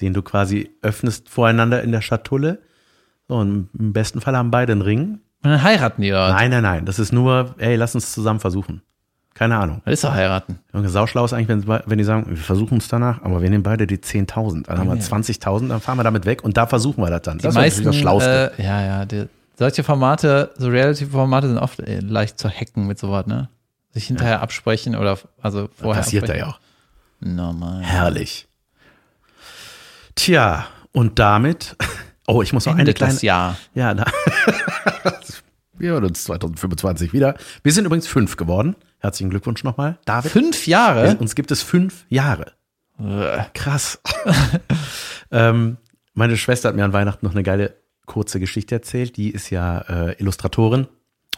den 0.00 0.12
du 0.14 0.22
quasi 0.22 0.70
öffnest 0.82 1.28
voreinander 1.28 1.82
in 1.82 1.90
der 1.90 2.00
Schatulle. 2.00 2.60
So, 3.28 3.36
und 3.36 3.70
im 3.76 3.92
besten 3.92 4.20
Fall 4.20 4.36
haben 4.36 4.50
beide 4.52 4.72
einen 4.72 4.82
Ring. 4.82 5.20
Und 5.42 5.50
dann 5.50 5.62
heiraten 5.62 6.02
die 6.02 6.10
dort. 6.10 6.32
Nein, 6.32 6.50
nein, 6.52 6.62
nein, 6.62 6.86
das 6.86 7.00
ist 7.00 7.12
nur, 7.12 7.54
ey, 7.58 7.74
lass 7.74 7.96
uns 7.96 8.12
zusammen 8.12 8.38
versuchen. 8.38 8.82
Keine 9.34 9.56
Ahnung. 9.56 9.80
Das 9.84 9.94
ist 9.94 10.04
doch 10.04 10.12
heiraten. 10.12 10.58
Junge, 10.74 10.90
sauschlau 10.90 11.24
ist 11.24 11.32
eigentlich, 11.32 11.66
wenn, 11.66 11.80
wenn 11.86 11.98
die 11.98 12.04
sagen, 12.04 12.26
wir 12.28 12.36
versuchen 12.36 12.78
es 12.78 12.86
danach, 12.86 13.22
aber 13.22 13.42
wir 13.42 13.48
nehmen 13.50 13.62
beide 13.64 13.86
die 13.88 13.96
10.000. 13.96 14.66
Dann 14.66 14.78
haben 14.78 14.88
wir 14.90 14.96
20.000, 14.96 15.68
dann 15.68 15.80
fahren 15.80 15.98
wir 15.98 16.04
damit 16.04 16.26
weg 16.26 16.44
und 16.44 16.56
da 16.56 16.66
versuchen 16.66 17.02
wir 17.02 17.10
das 17.10 17.22
dann. 17.22 17.38
Die 17.38 17.42
das 17.44 17.54
meisten, 17.54 17.80
ist 17.80 17.86
das 17.86 17.96
Schlauste. 17.96 18.52
Äh, 18.58 18.62
ja, 18.62 18.84
ja. 18.84 19.04
Die, 19.06 19.24
solche 19.54 19.84
Formate, 19.84 20.52
so 20.56 20.68
Reality-Formate 20.68 21.48
sind 21.48 21.58
oft 21.58 21.80
äh, 21.80 22.00
leicht 22.00 22.38
zu 22.38 22.48
hacken 22.48 22.86
mit 22.86 22.98
sowas, 22.98 23.26
ne? 23.26 23.48
Sich 23.90 24.06
hinterher 24.06 24.40
absprechen 24.40 24.96
oder 24.96 25.18
also 25.40 25.68
vorher 25.74 26.02
Passiert 26.02 26.28
da 26.28 26.34
ja 26.34 26.46
auch. 26.46 26.60
Normal. 27.20 27.82
Herrlich. 27.82 28.48
Tja, 30.14 30.66
und 30.92 31.18
damit, 31.18 31.76
oh, 32.26 32.42
ich 32.42 32.52
muss 32.52 32.66
noch 32.66 32.72
eine 32.72 32.82
Endet 32.82 32.96
kleine, 32.96 33.12
das 33.12 33.22
Jahr. 33.22 33.56
Ja, 33.74 33.94
na, 33.94 34.04
wir 35.74 35.92
hören 35.92 36.04
uns 36.04 36.24
2025 36.24 37.12
wieder. 37.12 37.36
Wir 37.62 37.72
sind 37.72 37.84
übrigens 37.84 38.06
fünf 38.06 38.36
geworden. 38.36 38.76
Herzlichen 38.98 39.30
Glückwunsch 39.30 39.64
nochmal, 39.64 39.98
David. 40.04 40.30
Fünf 40.30 40.66
Jahre? 40.66 41.16
Uns 41.16 41.34
gibt 41.34 41.50
es 41.50 41.62
fünf 41.62 42.04
Jahre. 42.08 42.52
Krass. 43.54 44.00
ähm, 45.30 45.76
meine 46.14 46.36
Schwester 46.36 46.68
hat 46.68 46.76
mir 46.76 46.84
an 46.84 46.92
Weihnachten 46.92 47.26
noch 47.26 47.32
eine 47.32 47.42
geile 47.42 47.81
kurze 48.06 48.40
Geschichte 48.40 48.74
erzählt. 48.74 49.16
Die 49.16 49.30
ist 49.30 49.50
ja 49.50 49.78
äh, 50.10 50.16
Illustratorin 50.20 50.86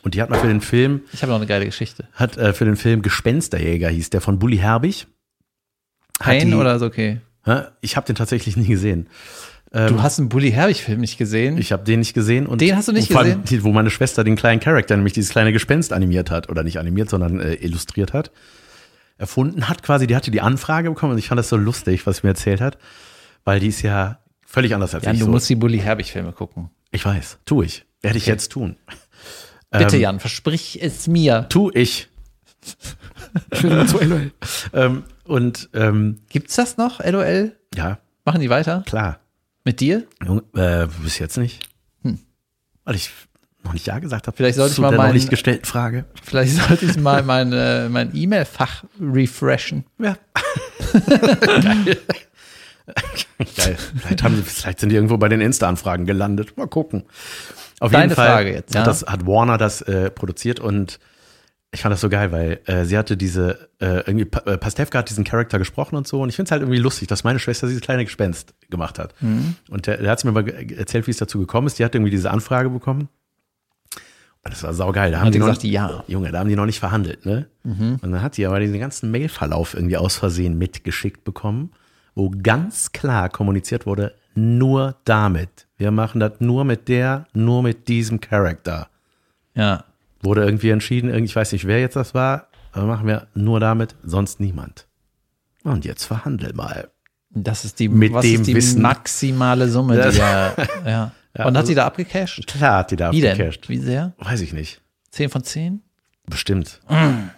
und 0.02 0.14
die 0.14 0.22
hat 0.22 0.30
mal 0.30 0.38
für 0.38 0.48
den 0.48 0.60
Film, 0.60 1.02
Ich 1.12 1.22
habe 1.22 1.30
noch 1.32 1.38
eine 1.38 1.46
geile 1.46 1.64
Geschichte. 1.66 2.08
hat 2.14 2.36
äh, 2.36 2.52
für 2.52 2.64
den 2.64 2.76
Film 2.76 3.02
Gespensterjäger 3.02 3.88
hieß 3.88 4.10
der 4.10 4.20
von 4.20 4.38
Bully 4.38 4.58
Herbig. 4.58 5.06
Hein 6.22 6.48
die- 6.48 6.54
oder 6.54 6.76
ist 6.76 6.82
okay? 6.82 7.20
Hä? 7.44 7.62
Ich 7.80 7.96
habe 7.96 8.06
den 8.06 8.16
tatsächlich 8.16 8.56
nie 8.56 8.66
gesehen. 8.66 9.08
Du 9.72 10.00
hast 10.02 10.20
einen 10.20 10.28
Bully 10.28 10.52
Herbig-Film 10.52 11.00
nicht 11.00 11.18
gesehen. 11.18 11.58
Ich 11.58 11.72
habe 11.72 11.82
den 11.82 11.98
nicht 11.98 12.14
gesehen. 12.14 12.46
Und 12.46 12.60
Den 12.60 12.76
hast 12.76 12.86
du 12.86 12.92
nicht 12.92 13.12
allem 13.16 13.42
gesehen? 13.42 13.44
Die, 13.58 13.64
wo 13.64 13.72
meine 13.72 13.90
Schwester 13.90 14.22
den 14.22 14.36
kleinen 14.36 14.60
Charakter, 14.60 14.96
nämlich 14.96 15.14
dieses 15.14 15.32
kleine 15.32 15.52
Gespenst 15.52 15.92
animiert 15.92 16.30
hat. 16.30 16.48
Oder 16.48 16.62
nicht 16.62 16.78
animiert, 16.78 17.10
sondern 17.10 17.40
äh, 17.40 17.54
illustriert 17.54 18.12
hat. 18.12 18.30
Erfunden 19.18 19.68
hat 19.68 19.82
quasi, 19.82 20.06
die 20.06 20.14
hatte 20.14 20.30
die 20.30 20.40
Anfrage 20.40 20.90
bekommen 20.90 21.10
und 21.14 21.18
ich 21.18 21.26
fand 21.26 21.40
das 21.40 21.48
so 21.48 21.56
lustig, 21.56 22.06
was 22.06 22.18
sie 22.18 22.20
mir 22.22 22.30
erzählt 22.30 22.60
hat. 22.60 22.78
Weil 23.44 23.58
die 23.58 23.66
ist 23.66 23.82
ja 23.82 24.20
völlig 24.54 24.74
anders 24.74 24.94
als 24.94 25.04
Jan, 25.04 25.14
ich. 25.14 25.20
du 25.20 25.26
so. 25.26 25.30
musst 25.30 25.48
die 25.48 25.54
Bully 25.56 25.78
Herbig-Filme 25.78 26.32
gucken. 26.32 26.70
ich 26.90 27.04
weiß, 27.04 27.38
tu 27.44 27.62
ich. 27.62 27.84
Werde 28.02 28.18
ich 28.18 28.26
jetzt 28.26 28.50
tun. 28.52 28.76
Bitte, 29.70 29.96
Ähm, 29.96 30.02
Jan, 30.02 30.20
versprich 30.20 30.78
es 30.82 31.06
mir. 31.08 31.46
Tu 31.48 31.70
ich. 31.74 32.08
Ich 33.52 33.62
will 33.62 33.86
zu 33.86 33.98
LOL. 33.98 34.30
ähm, 34.72 35.04
und 35.24 35.68
ähm, 35.74 36.20
Gibt's 36.28 36.56
das 36.56 36.76
noch, 36.76 37.00
LOL? 37.04 37.56
ja, 37.74 37.98
Machen 38.24 38.40
die 38.40 38.48
weiter? 38.50 38.82
klar. 38.86 39.18
Mit 39.64 39.80
dir? 39.80 40.06
Junge, 40.24 40.42
äh, 40.54 40.86
bis 41.02 41.18
jetzt 41.18 41.36
nicht. 41.38 41.66
Weil 42.86 42.96
ich 42.96 43.10
noch 43.64 43.72
nicht 43.72 43.86
Ja 43.86 43.98
gesagt 43.98 44.26
habe. 44.26 44.34
Hm. 44.34 44.36
Vielleicht 44.36 44.56
sollte 44.56 44.72
ich 44.74 44.78
mal 44.78 44.90
der 44.90 44.98
noch 44.98 45.04
meinen- 45.04 45.14
nicht 45.14 45.30
gestellten 45.30 45.64
Frage. 45.64 46.04
Vielleicht 46.22 46.52
sollte 46.56 46.84
ich 46.84 46.98
mal 46.98 47.22
mein, 47.22 47.48
mein 47.90 48.14
E-Mail-Fach 48.14 48.84
refreshen. 49.00 49.84
Ja. 49.98 50.18
Geil. 51.06 51.96
Geil. 53.56 53.76
Vielleicht, 53.96 54.22
haben, 54.22 54.36
die- 54.36 54.42
vielleicht 54.42 54.80
sind 54.80 54.90
die 54.90 54.94
irgendwo 54.96 55.16
bei 55.16 55.28
den 55.28 55.40
Insta-Anfragen 55.40 56.04
gelandet. 56.06 56.56
Mal 56.56 56.66
gucken. 56.68 57.04
Auf 57.80 57.90
Deine 57.92 58.04
jeden 58.04 58.14
Fall 58.16 58.28
Frage 58.28 58.52
jetzt, 58.52 58.74
ja? 58.74 58.80
hat, 58.80 58.86
das, 58.86 59.04
hat 59.06 59.26
Warner 59.26 59.58
das 59.58 59.82
äh, 59.82 60.10
produziert 60.10 60.60
und 60.60 60.98
ich 61.72 61.80
fand 61.82 61.92
das 61.92 62.00
so 62.00 62.08
geil, 62.08 62.30
weil 62.30 62.60
äh, 62.66 62.84
sie 62.84 62.96
hatte 62.96 63.16
diese, 63.16 63.68
äh, 63.80 63.96
irgendwie, 64.06 64.26
Pa- 64.26 64.48
äh, 64.48 64.56
Pastewka 64.58 64.98
hat 65.00 65.10
diesen 65.10 65.24
Charakter 65.24 65.58
gesprochen 65.58 65.96
und 65.96 66.06
so 66.06 66.20
und 66.22 66.28
ich 66.28 66.36
finde 66.36 66.46
es 66.48 66.52
halt 66.52 66.62
irgendwie 66.62 66.78
lustig, 66.78 67.08
dass 67.08 67.24
meine 67.24 67.40
Schwester 67.40 67.66
dieses 67.66 67.82
kleine 67.82 68.04
Gespenst 68.04 68.54
gemacht 68.70 68.98
hat. 69.00 69.12
Mhm. 69.20 69.56
Und 69.70 69.88
der, 69.88 69.96
der 69.96 70.10
hat 70.12 70.24
mir 70.24 70.30
mal 70.30 70.44
ge- 70.44 70.72
erzählt, 70.76 71.08
wie 71.08 71.10
es 71.10 71.16
dazu 71.16 71.40
gekommen 71.40 71.66
ist. 71.66 71.78
Die 71.80 71.84
hat 71.84 71.94
irgendwie 71.96 72.12
diese 72.12 72.30
Anfrage 72.30 72.70
bekommen. 72.70 73.08
Und 74.44 74.52
das 74.52 74.62
war 74.62 74.72
saugeil. 74.74 75.10
Da 75.10 75.18
haben 75.18 75.26
Hat 75.26 75.34
die 75.34 75.38
die 75.38 75.40
noch, 75.40 75.46
gesagt, 75.48 75.64
ja. 75.64 75.88
Mhm. 76.06 76.12
Junge, 76.12 76.30
da 76.32 76.38
haben 76.38 76.48
die 76.48 76.54
noch 76.56 76.66
nicht 76.66 76.78
verhandelt, 76.78 77.24
ne? 77.26 77.48
Und 77.64 77.98
dann 78.02 78.22
hat 78.22 78.36
die 78.36 78.46
aber 78.46 78.60
diesen 78.60 78.78
ganzen 78.78 79.10
Mailverlauf 79.10 79.74
irgendwie 79.74 79.96
aus 79.96 80.16
Versehen 80.16 80.56
mitgeschickt 80.58 81.24
bekommen, 81.24 81.72
wo 82.14 82.30
ganz 82.30 82.92
klar 82.92 83.28
kommuniziert 83.28 83.86
wurde, 83.86 84.14
nur 84.34 84.96
damit. 85.04 85.66
Wir 85.76 85.90
machen 85.90 86.20
das 86.20 86.32
nur 86.40 86.64
mit 86.64 86.88
der, 86.88 87.26
nur 87.34 87.62
mit 87.62 87.88
diesem 87.88 88.20
Charakter. 88.20 88.88
Ja. 89.54 89.84
Wurde 90.22 90.44
irgendwie 90.44 90.70
entschieden, 90.70 91.08
irgendwie- 91.10 91.26
ich 91.30 91.36
weiß 91.36 91.52
nicht, 91.52 91.66
wer 91.66 91.80
jetzt 91.80 91.96
das 91.96 92.14
war, 92.14 92.48
aber 92.72 92.86
machen 92.86 93.06
wir 93.06 93.26
nur 93.34 93.60
damit, 93.60 93.94
sonst 94.02 94.40
niemand. 94.40 94.86
Und 95.62 95.84
jetzt 95.84 96.04
verhandel 96.04 96.52
mal. 96.54 96.90
Das 97.30 97.64
ist 97.64 97.78
die, 97.80 97.88
Mit 97.88 98.12
dem 98.12 98.40
ist 98.40 98.46
die 98.46 98.54
Wissen. 98.54 98.82
maximale 98.82 99.68
Summe, 99.68 99.96
Das- 99.96 100.14
die 100.14 100.20
er, 100.20 100.54
ja. 100.86 101.12
Ja, 101.36 101.46
Und 101.46 101.54
hat 101.54 101.56
also- 101.56 101.66
sie 101.66 101.74
da 101.74 101.86
abgecasht? 101.86 102.46
Klar 102.46 102.78
hat 102.78 102.90
die 102.92 102.96
da 102.96 103.10
Wie 103.10 103.20
denn? 103.20 103.32
abgecasht. 103.32 103.68
Wie 103.68 103.78
sehr? 103.78 104.12
Weiß 104.18 104.40
ich 104.40 104.52
nicht. 104.52 104.80
10 105.10 105.30
von 105.30 105.42
10? 105.42 105.82
Bestimmt. 106.26 106.80
Mm. 106.88 107.30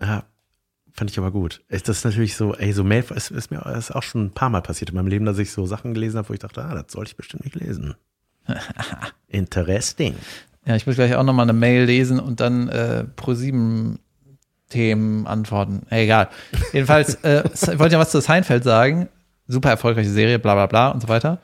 Ja, 0.00 0.24
fand 0.94 1.10
ich 1.10 1.18
aber 1.18 1.32
gut. 1.32 1.60
Ist 1.68 1.88
das 1.88 2.04
natürlich 2.04 2.36
so, 2.36 2.54
ey, 2.54 2.72
so 2.72 2.84
Mail, 2.84 3.04
es 3.14 3.30
ist 3.30 3.50
mir 3.50 3.66
ist 3.76 3.94
auch 3.94 4.02
schon 4.02 4.26
ein 4.26 4.30
paar 4.30 4.48
Mal 4.48 4.62
passiert 4.62 4.90
in 4.90 4.96
meinem 4.96 5.08
Leben, 5.08 5.24
dass 5.26 5.38
ich 5.38 5.50
so 5.50 5.66
Sachen 5.66 5.92
gelesen 5.92 6.18
habe, 6.18 6.28
wo 6.28 6.32
ich 6.32 6.38
dachte, 6.38 6.64
ah, 6.64 6.74
das 6.74 6.92
soll 6.92 7.04
ich 7.04 7.16
bestimmt 7.16 7.44
nicht 7.44 7.56
lesen. 7.56 7.94
Interesting. 9.28 10.14
Ja, 10.64 10.76
ich 10.76 10.86
muss 10.86 10.94
gleich 10.94 11.14
auch 11.16 11.24
nochmal 11.24 11.44
eine 11.44 11.52
Mail 11.52 11.84
lesen 11.84 12.20
und 12.20 12.40
dann 12.40 12.68
äh, 12.68 13.04
pro 13.16 13.34
7 13.34 13.98
Themen 14.70 15.26
antworten. 15.26 15.82
Egal. 15.90 16.28
Jedenfalls, 16.72 17.16
äh, 17.16 17.42
ich 17.54 17.78
wollte 17.78 17.94
ja 17.94 17.98
was 17.98 18.10
zu 18.10 18.20
Seinfeld 18.20 18.64
sagen. 18.64 19.08
Super 19.46 19.70
erfolgreiche 19.70 20.08
Serie, 20.08 20.38
bla 20.38 20.54
bla 20.54 20.66
bla 20.66 20.88
und 20.90 21.02
so 21.02 21.08
weiter. 21.08 21.40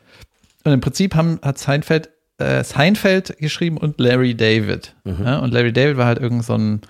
Und 0.64 0.72
im 0.72 0.80
Prinzip 0.80 1.14
haben, 1.14 1.38
hat 1.42 1.58
Seinfeld, 1.58 2.10
äh, 2.38 2.62
Seinfeld 2.64 3.36
geschrieben 3.38 3.76
und 3.76 3.98
Larry 4.00 4.34
David. 4.34 4.94
Ja, 5.04 5.38
und 5.38 5.52
Larry 5.52 5.72
David 5.72 5.96
war 5.96 6.06
halt 6.06 6.18
irgend 6.18 6.44
so 6.44 6.54
ein 6.54 6.80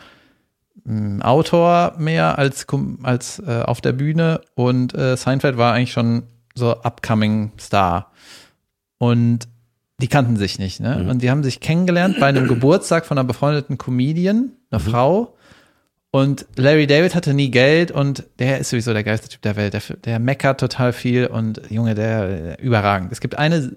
Autor 1.23 1.95
mehr 1.99 2.39
als, 2.39 2.67
als 3.03 3.39
äh, 3.41 3.63
auf 3.63 3.81
der 3.81 3.93
Bühne 3.93 4.41
und 4.55 4.95
äh, 4.95 5.17
Seinfeld 5.17 5.57
war 5.57 5.75
eigentlich 5.75 5.93
schon 5.93 6.25
so 6.55 6.73
upcoming 6.83 7.53
Star. 7.59 8.13
Und 8.99 9.49
die 10.01 10.09
kannten 10.09 10.37
sich 10.37 10.59
nicht, 10.59 10.81
ne? 10.81 11.07
Und 11.09 11.23
die 11.23 11.31
haben 11.31 11.43
sich 11.43 11.61
kennengelernt 11.61 12.19
bei 12.21 12.27
einem 12.27 12.49
Geburtstag 12.49 13.07
von 13.07 13.19
einer 13.19 13.27
befreundeten 13.27 13.79
Comedian, 13.79 14.53
einer 14.71 14.81
Frau. 14.81 15.37
Und 16.11 16.47
Larry 16.57 16.87
David 16.87 17.15
hatte 17.15 17.35
nie 17.35 17.51
Geld 17.51 17.93
und 17.93 18.25
der 18.39 18.59
ist 18.59 18.71
sowieso 18.71 18.93
der 18.93 19.05
geilste 19.05 19.29
Typ 19.29 19.43
der 19.43 19.57
Welt. 19.57 19.75
Der, 19.75 19.83
der 20.05 20.19
meckert 20.19 20.59
total 20.59 20.93
viel 20.93 21.27
und 21.27 21.61
Junge, 21.71 21.95
der, 21.95 22.29
der 22.29 22.61
überragend. 22.61 23.13
Es 23.13 23.21
gibt 23.21 23.39
eine 23.39 23.77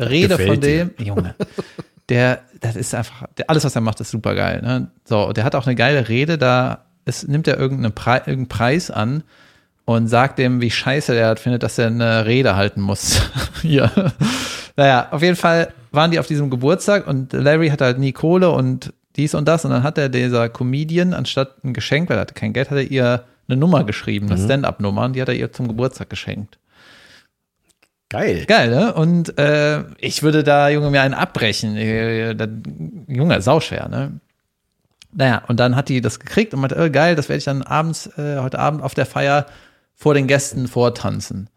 Rede 0.00 0.28
Gefällt 0.28 0.48
von 0.48 0.60
dir. 0.60 0.84
dem, 0.86 1.06
Junge, 1.06 1.34
der, 2.08 2.40
das 2.60 2.76
ist 2.76 2.94
einfach, 2.94 3.26
der, 3.36 3.50
alles, 3.50 3.64
was 3.64 3.74
er 3.74 3.80
macht, 3.80 4.00
ist 4.00 4.10
super 4.10 4.34
geil. 4.34 4.62
Ne? 4.62 4.90
So, 5.04 5.32
der 5.32 5.44
hat 5.44 5.54
auch 5.54 5.66
eine 5.66 5.76
geile 5.76 6.08
Rede, 6.08 6.38
da 6.38 6.84
ist, 7.04 7.28
nimmt 7.28 7.48
er 7.48 7.58
irgendeinen, 7.58 7.92
Pre 7.92 8.18
irgendeinen 8.18 8.48
Preis 8.48 8.90
an 8.90 9.22
und 9.84 10.08
sagt 10.08 10.38
dem, 10.38 10.60
wie 10.60 10.70
scheiße 10.70 11.12
der 11.12 11.34
das 11.34 11.42
findet, 11.42 11.62
dass 11.62 11.78
er 11.78 11.86
eine 11.86 12.26
Rede 12.26 12.56
halten 12.56 12.80
muss. 12.80 13.20
ja. 13.62 13.90
Naja, 14.76 15.08
auf 15.10 15.22
jeden 15.22 15.36
Fall 15.36 15.72
waren 15.90 16.10
die 16.10 16.18
auf 16.18 16.26
diesem 16.26 16.50
Geburtstag 16.50 17.06
und 17.06 17.32
Larry 17.32 17.68
hatte 17.70 17.84
halt 17.84 17.98
nie 17.98 18.12
Kohle 18.12 18.50
und 18.50 18.92
dies 19.16 19.34
und 19.34 19.46
das 19.46 19.64
und 19.64 19.72
dann 19.72 19.82
hat 19.82 19.98
er 19.98 20.08
dieser 20.08 20.48
Comedian, 20.48 21.14
anstatt 21.14 21.64
ein 21.64 21.74
Geschenk, 21.74 22.08
weil 22.08 22.18
er 22.18 22.20
hatte 22.20 22.34
kein 22.34 22.52
Geld, 22.52 22.70
hat 22.70 22.76
er 22.76 22.84
ihr 22.84 23.24
eine 23.48 23.56
Nummer 23.56 23.84
geschrieben, 23.84 24.30
eine 24.30 24.38
Stand-Up-Nummer 24.38 25.06
und 25.06 25.14
die 25.14 25.22
hat 25.22 25.28
er 25.28 25.34
ihr 25.34 25.52
zum 25.52 25.68
Geburtstag 25.68 26.10
geschenkt. 26.10 26.58
Geil. 28.10 28.46
Geil, 28.46 28.70
ne? 28.70 28.94
Und 28.94 29.38
äh, 29.38 29.84
ich 29.98 30.22
würde 30.22 30.42
da, 30.42 30.70
Junge, 30.70 30.90
mir 30.90 31.02
einen 31.02 31.14
abbrechen. 31.14 31.76
Äh, 31.76 32.34
Junge, 33.06 33.42
sauschwer, 33.42 33.88
ne? 33.88 34.20
Naja, 35.12 35.42
und 35.48 35.58
dann 35.60 35.76
hat 35.76 35.88
die 35.88 36.00
das 36.00 36.20
gekriegt 36.20 36.54
und 36.54 36.60
meinte, 36.60 36.76
äh, 36.76 36.90
geil, 36.90 37.16
das 37.16 37.28
werde 37.28 37.38
ich 37.38 37.44
dann 37.44 37.62
abends, 37.62 38.06
äh, 38.18 38.38
heute 38.38 38.58
Abend 38.58 38.82
auf 38.82 38.94
der 38.94 39.06
Feier 39.06 39.46
vor 39.94 40.14
den 40.14 40.26
Gästen 40.26 40.68
vortanzen. 40.68 41.50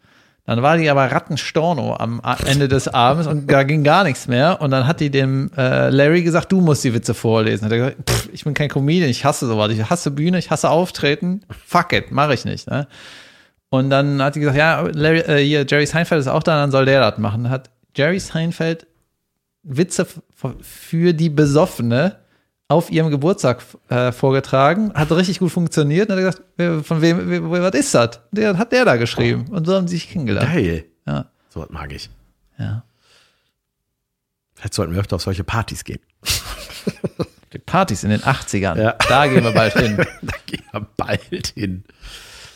Dann 0.45 0.63
war 0.63 0.75
die 0.75 0.89
aber 0.89 1.11
Rattenstorno 1.11 1.95
am 1.95 2.21
Ende 2.45 2.67
des 2.67 2.87
Abends 2.87 3.27
und 3.27 3.49
da 3.49 3.63
ging 3.63 3.83
gar 3.83 4.03
nichts 4.03 4.27
mehr. 4.27 4.59
Und 4.59 4.71
dann 4.71 4.87
hat 4.87 4.99
die 4.99 5.11
dem 5.11 5.51
äh, 5.55 5.89
Larry 5.89 6.23
gesagt, 6.23 6.51
du 6.51 6.59
musst 6.59 6.83
die 6.83 6.93
Witze 6.93 7.13
vorlesen. 7.13 7.65
Hat 7.65 7.71
er 7.71 7.77
gesagt, 7.77 8.09
pff, 8.09 8.29
ich 8.33 8.43
bin 8.43 8.53
kein 8.55 8.67
Comedian, 8.67 9.09
ich 9.09 9.23
hasse 9.23 9.47
sowas. 9.47 9.71
Ich 9.71 9.89
hasse 9.89 10.09
Bühne, 10.11 10.39
ich 10.39 10.49
hasse 10.49 10.69
Auftreten. 10.69 11.43
Fuck 11.65 11.93
it, 11.93 12.11
mache 12.11 12.33
ich 12.33 12.43
nicht. 12.43 12.67
Ne? 12.67 12.87
Und 13.73 13.89
dann 13.89 14.21
hat 14.21 14.33
sie 14.35 14.41
gesagt, 14.41 14.57
ja, 14.57 14.81
Larry, 14.81 15.19
äh, 15.21 15.43
hier, 15.43 15.65
Jerry 15.67 15.85
Seinfeld 15.85 16.19
ist 16.19 16.27
auch 16.27 16.43
da, 16.43 16.57
dann 16.57 16.71
soll 16.71 16.85
der 16.85 16.99
das 17.09 17.17
machen. 17.17 17.43
Dann 17.45 17.51
hat 17.51 17.69
Jerry 17.95 18.19
Seinfeld 18.19 18.85
Witze 19.63 20.05
für 20.61 21.13
die 21.13 21.29
Besoffene 21.29 22.17
auf 22.67 22.91
ihrem 22.91 23.09
Geburtstag 23.11 23.63
äh, 23.89 24.11
vorgetragen. 24.11 24.93
Hat 24.93 25.11
richtig 25.11 25.39
gut 25.39 25.51
funktioniert. 25.51 26.09
Und 26.09 26.15
hat 26.17 26.23
er 26.23 26.25
gesagt, 26.31 26.43
wer- 26.57 26.83
von 26.83 27.01
wem, 27.01 27.29
wer, 27.29 27.49
wer- 27.51 27.61
was 27.63 27.73
ist 27.79 27.93
das? 27.95 28.19
Der 28.31 28.57
hat 28.57 28.71
der 28.73 28.83
da 28.85 28.97
geschrieben. 28.97 29.45
Und 29.49 29.65
so 29.65 29.73
haben 29.75 29.87
sie 29.87 29.95
sich 29.95 30.09
kennengelernt. 30.09 30.51
Geil. 30.51 30.85
Ja, 31.07 31.25
So 31.49 31.61
was 31.61 31.69
mag 31.69 31.91
ich. 31.93 32.09
ja. 32.59 32.83
Vielleicht 34.55 34.73
sollten 34.75 34.93
wir 34.93 34.99
öfter 34.99 35.15
auf 35.15 35.21
solche 35.23 35.43
Partys 35.43 35.83
gehen. 35.83 35.99
Die 37.53 37.57
Partys 37.59 38.03
in 38.03 38.09
den 38.11 38.21
80ern. 38.21 38.79
Ja. 38.79 38.95
Da 39.09 39.27
gehen 39.27 39.43
wir 39.43 39.51
bald 39.53 39.73
hin. 39.73 39.97
da 40.21 40.33
gehen 40.45 40.63
wir 40.71 40.87
bald 40.97 41.47
hin. 41.55 41.83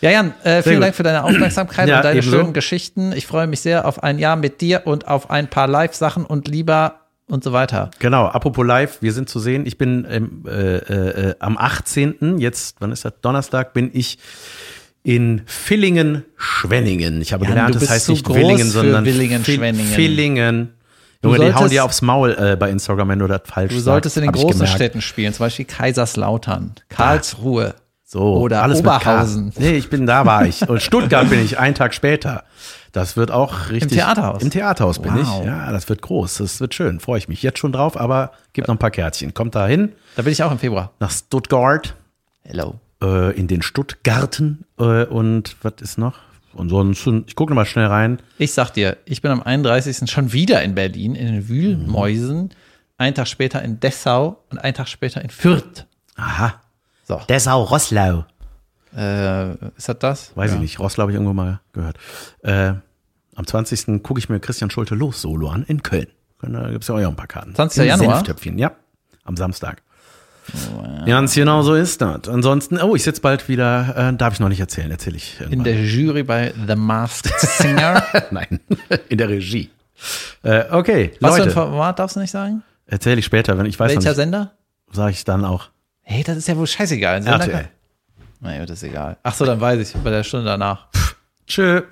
Ja, 0.05 0.11
Jan, 0.11 0.33
äh, 0.43 0.61
vielen. 0.63 0.81
Dank 0.81 0.95
für 0.95 1.03
deine 1.03 1.23
Aufmerksamkeit 1.23 1.87
Ja, 1.89 1.97
und 1.97 2.05
deine 2.05 2.21
schönen 2.23 2.53
Geschichten. 2.53 3.11
Ich 3.11 3.27
freue 3.27 3.47
mich 3.47 3.59
sehr 3.61 3.85
auf 3.87 4.03
ein 4.03 4.19
Jahr 4.19 4.35
mit 4.35 4.61
dir 4.61 4.83
und 4.85 5.07
auf 5.07 5.29
ein 5.29 5.49
paar 5.49 5.67
Live-Sachen 5.67 6.25
und 6.25 6.47
lieber 6.47 7.01
und 7.27 7.43
so 7.43 7.51
weiter. 7.53 7.89
Genau, 7.99 8.25
apropos 8.27 8.65
live, 8.65 9.01
wir 9.01 9.11
sind 9.11 9.29
zu 9.29 9.39
sehen. 9.39 9.65
Ich 9.65 9.77
bin 9.79 10.05
ähm, 10.09 10.43
äh, 10.47 10.51
äh, 10.77 11.35
am 11.39 11.57
18., 11.57 12.37
jetzt, 12.37 12.77
wann 12.79 12.91
ist 12.91 13.03
das? 13.03 13.13
Donnerstag, 13.21 13.73
bin 13.73 13.89
ich 13.93 14.19
in 15.01 15.41
Villingen-Schwenningen. 15.45 17.21
Ich 17.21 17.33
habe 17.33 17.45
Jan, 17.45 17.53
gelernt, 17.53 17.75
das 17.75 17.89
heißt 17.89 18.09
nicht 18.09 18.27
für 18.27 18.33
sondern 18.65 19.05
Villingen-Schwenningen. 19.05 19.91
Vi- 19.91 19.95
Villingen. 19.95 20.71
Junge, 21.23 21.37
die 21.37 21.43
hauen 21.45 21.53
solltest- 21.53 21.73
dir 21.73 21.83
aufs 21.85 22.01
Maul 22.03 22.35
äh, 22.39 22.55
bei 22.55 22.69
Instagram, 22.69 23.09
wenn 23.09 23.19
du 23.19 23.27
das 23.27 23.41
falsch 23.45 23.73
Du 23.73 23.79
solltest 23.79 24.17
in 24.17 24.23
den 24.23 24.31
großen. 24.31 24.67
Städten 24.67 25.01
spielen, 25.01 25.33
zum 25.33 25.45
Beispiel 25.45 25.65
Kaiserslautern, 25.65 26.75
Karlsruhe. 26.89 27.73
So, 28.07 28.37
Oder 28.37 28.61
alles. 28.61 28.79
Oberhausen. 28.79 29.51
Nee, 29.57 29.71
ich 29.77 29.89
bin, 29.89 30.05
da 30.05 30.25
war 30.27 30.45
ich. 30.45 30.67
Und 30.69 30.79
Stuttgart 30.81 31.27
bin 31.29 31.43
ich 31.43 31.57
einen 31.57 31.73
Tag 31.73 31.93
später. 31.95 32.43
Das 32.91 33.17
wird 33.17 33.31
auch 33.31 33.69
richtig. 33.71 33.93
Theaterhaus? 33.93 34.43
Im 34.43 34.51
Theaterhaus 34.51 34.99
bin 35.01 35.13
Wow. 35.15 35.39
ich. 35.41 35.45
Ja, 35.47 35.71
das 35.71 35.89
wird 35.89 36.03
groß. 36.03 36.35
Das 36.37 36.59
wird 36.61 36.75
schön. 36.75 36.99
Freue 36.99 37.17
ich 37.17 37.27
mich 37.27 37.41
jetzt 37.41 37.57
schon 37.59 37.71
drauf, 37.71 37.99
aber 37.99 38.31
gibt 38.53 38.67
noch 38.67 38.75
ein 38.75 38.79
paar 38.79 38.91
Kärtchen. 38.91 39.33
Kommt 39.33 39.55
da 39.55 39.65
hin, 39.67 39.93
Da 40.15 40.21
bin 40.21 40.31
ich 40.31 40.43
auch 40.43 40.51
im 40.51 40.59
Februar. 40.59 40.91
nach 40.99 41.09
Stuttgart, 41.11 41.95
Hello. 42.43 42.75
äh, 43.03 43.35
in 43.35 43.47
den 43.47 43.63
Stuttgarten. 43.63 44.65
Äh, 44.79 45.05
und 45.05 45.55
was 45.63 45.73
ist 45.81 45.97
noch? 45.97 46.19
Ansonsten, 46.57 47.25
ich 47.27 47.35
gucke 47.35 47.51
noch 47.51 47.55
mal 47.55 47.65
schnell 47.65 47.87
rein. 47.87 48.19
Ich 48.37 48.53
sag 48.53 48.69
dir, 48.71 48.97
ich 49.05 49.21
bin 49.21 49.31
am 49.31 49.41
31. 49.41 50.09
schon 50.09 50.31
wieder 50.31 50.61
in 50.61 50.73
Berlin, 50.75 51.15
in 51.15 51.25
den 51.25 51.49
Wühlmäusen. 51.49 52.51
Einen 52.97 53.15
Tag 53.15 53.27
später 53.27 53.61
in 53.61 53.79
Dessau 53.81 54.37
und 54.51 54.59
einen 54.59 54.73
Tag 54.75 54.87
später 54.87 55.21
in 55.21 55.31
Fürth. 55.31 55.85
Aha. 56.15 56.61
So. 57.07 57.21
Dessau, 57.29 57.63
Rosslau. 57.63 58.25
Äh, 58.95 59.51
ist 59.77 59.87
das 59.89 59.99
das? 59.99 60.31
Weiß 60.35 60.51
ja. 60.51 60.55
ich 60.55 60.61
nicht. 60.61 60.79
Rosslau 60.79 61.03
habe 61.03 61.11
ich 61.11 61.15
irgendwo 61.15 61.33
mal 61.33 61.61
gehört. 61.73 61.97
Äh, 62.43 62.73
am 63.35 63.45
20. 63.45 64.01
gucke 64.03 64.19
ich 64.19 64.29
mir 64.29 64.39
Christian 64.39 64.69
Schulte 64.69 64.95
los 64.95 65.21
Solo 65.21 65.49
an 65.49 65.63
in 65.67 65.83
Köln. 65.83 66.07
Da 66.41 66.69
gibt 66.69 66.83
es 66.83 66.87
ja 66.87 66.95
auch 66.95 66.99
ein 66.99 67.15
paar 67.15 67.27
Karten. 67.27 67.55
20. 67.55 67.81
Im 67.81 67.87
Januar? 67.87 68.15
Senftöpfchen, 68.17 68.57
ja. 68.57 68.71
Am 69.23 69.35
Samstag. 69.37 69.81
Ganz 71.05 71.33
genau 71.33 71.63
so 71.63 71.73
ist 71.73 72.01
das. 72.01 72.27
Ansonsten, 72.29 72.79
oh, 72.79 72.95
ich 72.95 73.03
sitze 73.03 73.21
bald 73.21 73.49
wieder, 73.49 74.11
äh, 74.11 74.15
darf 74.15 74.33
ich 74.35 74.39
noch 74.39 74.49
nicht 74.49 74.59
erzählen, 74.59 74.91
erzähle 74.91 75.17
ich 75.17 75.37
In 75.39 75.45
irgendwann. 75.45 75.63
der 75.63 75.83
Jury 75.83 76.23
bei 76.23 76.53
The 76.67 76.75
Masked 76.75 77.33
Singer. 77.39 78.03
Nein, 78.31 78.59
in 79.09 79.17
der 79.17 79.29
Regie. 79.29 79.71
Äh, 80.43 80.65
okay, 80.69 81.13
Was 81.19 81.31
für 81.31 81.41
ein 81.41 81.47
Leute, 81.47 81.51
Format 81.51 81.97
darfst 81.99 82.15
du 82.15 82.19
nicht 82.19 82.31
sagen? 82.31 82.63
erzähle 82.85 83.17
ich 83.19 83.25
später, 83.25 83.57
wenn 83.57 83.65
ich 83.65 83.79
weiß 83.79 83.89
Welcher 83.89 84.01
noch 84.01 84.05
nicht, 84.05 84.15
Sender? 84.15 84.51
sage 84.91 85.11
ich 85.11 85.23
dann 85.25 85.43
auch. 85.45 85.69
Hey, 86.07 86.23
das 86.23 86.37
ist 86.37 86.47
ja 86.47 86.55
wohl 86.55 86.67
scheißegal. 86.67 87.21
Sender 87.23 87.39
RTL. 87.39 87.51
kann- 87.51 87.67
Naja, 88.41 88.65
das 88.65 88.77
ist 88.83 88.89
egal. 88.89 89.17
Ach 89.23 89.33
so, 89.33 89.43
dann 89.45 89.59
weiß 89.59 89.79
ich, 89.79 89.93
bei 90.01 90.11
der 90.11 90.23
Stunde 90.23 90.45
danach. 90.45 90.87
Tschö. 91.47 91.81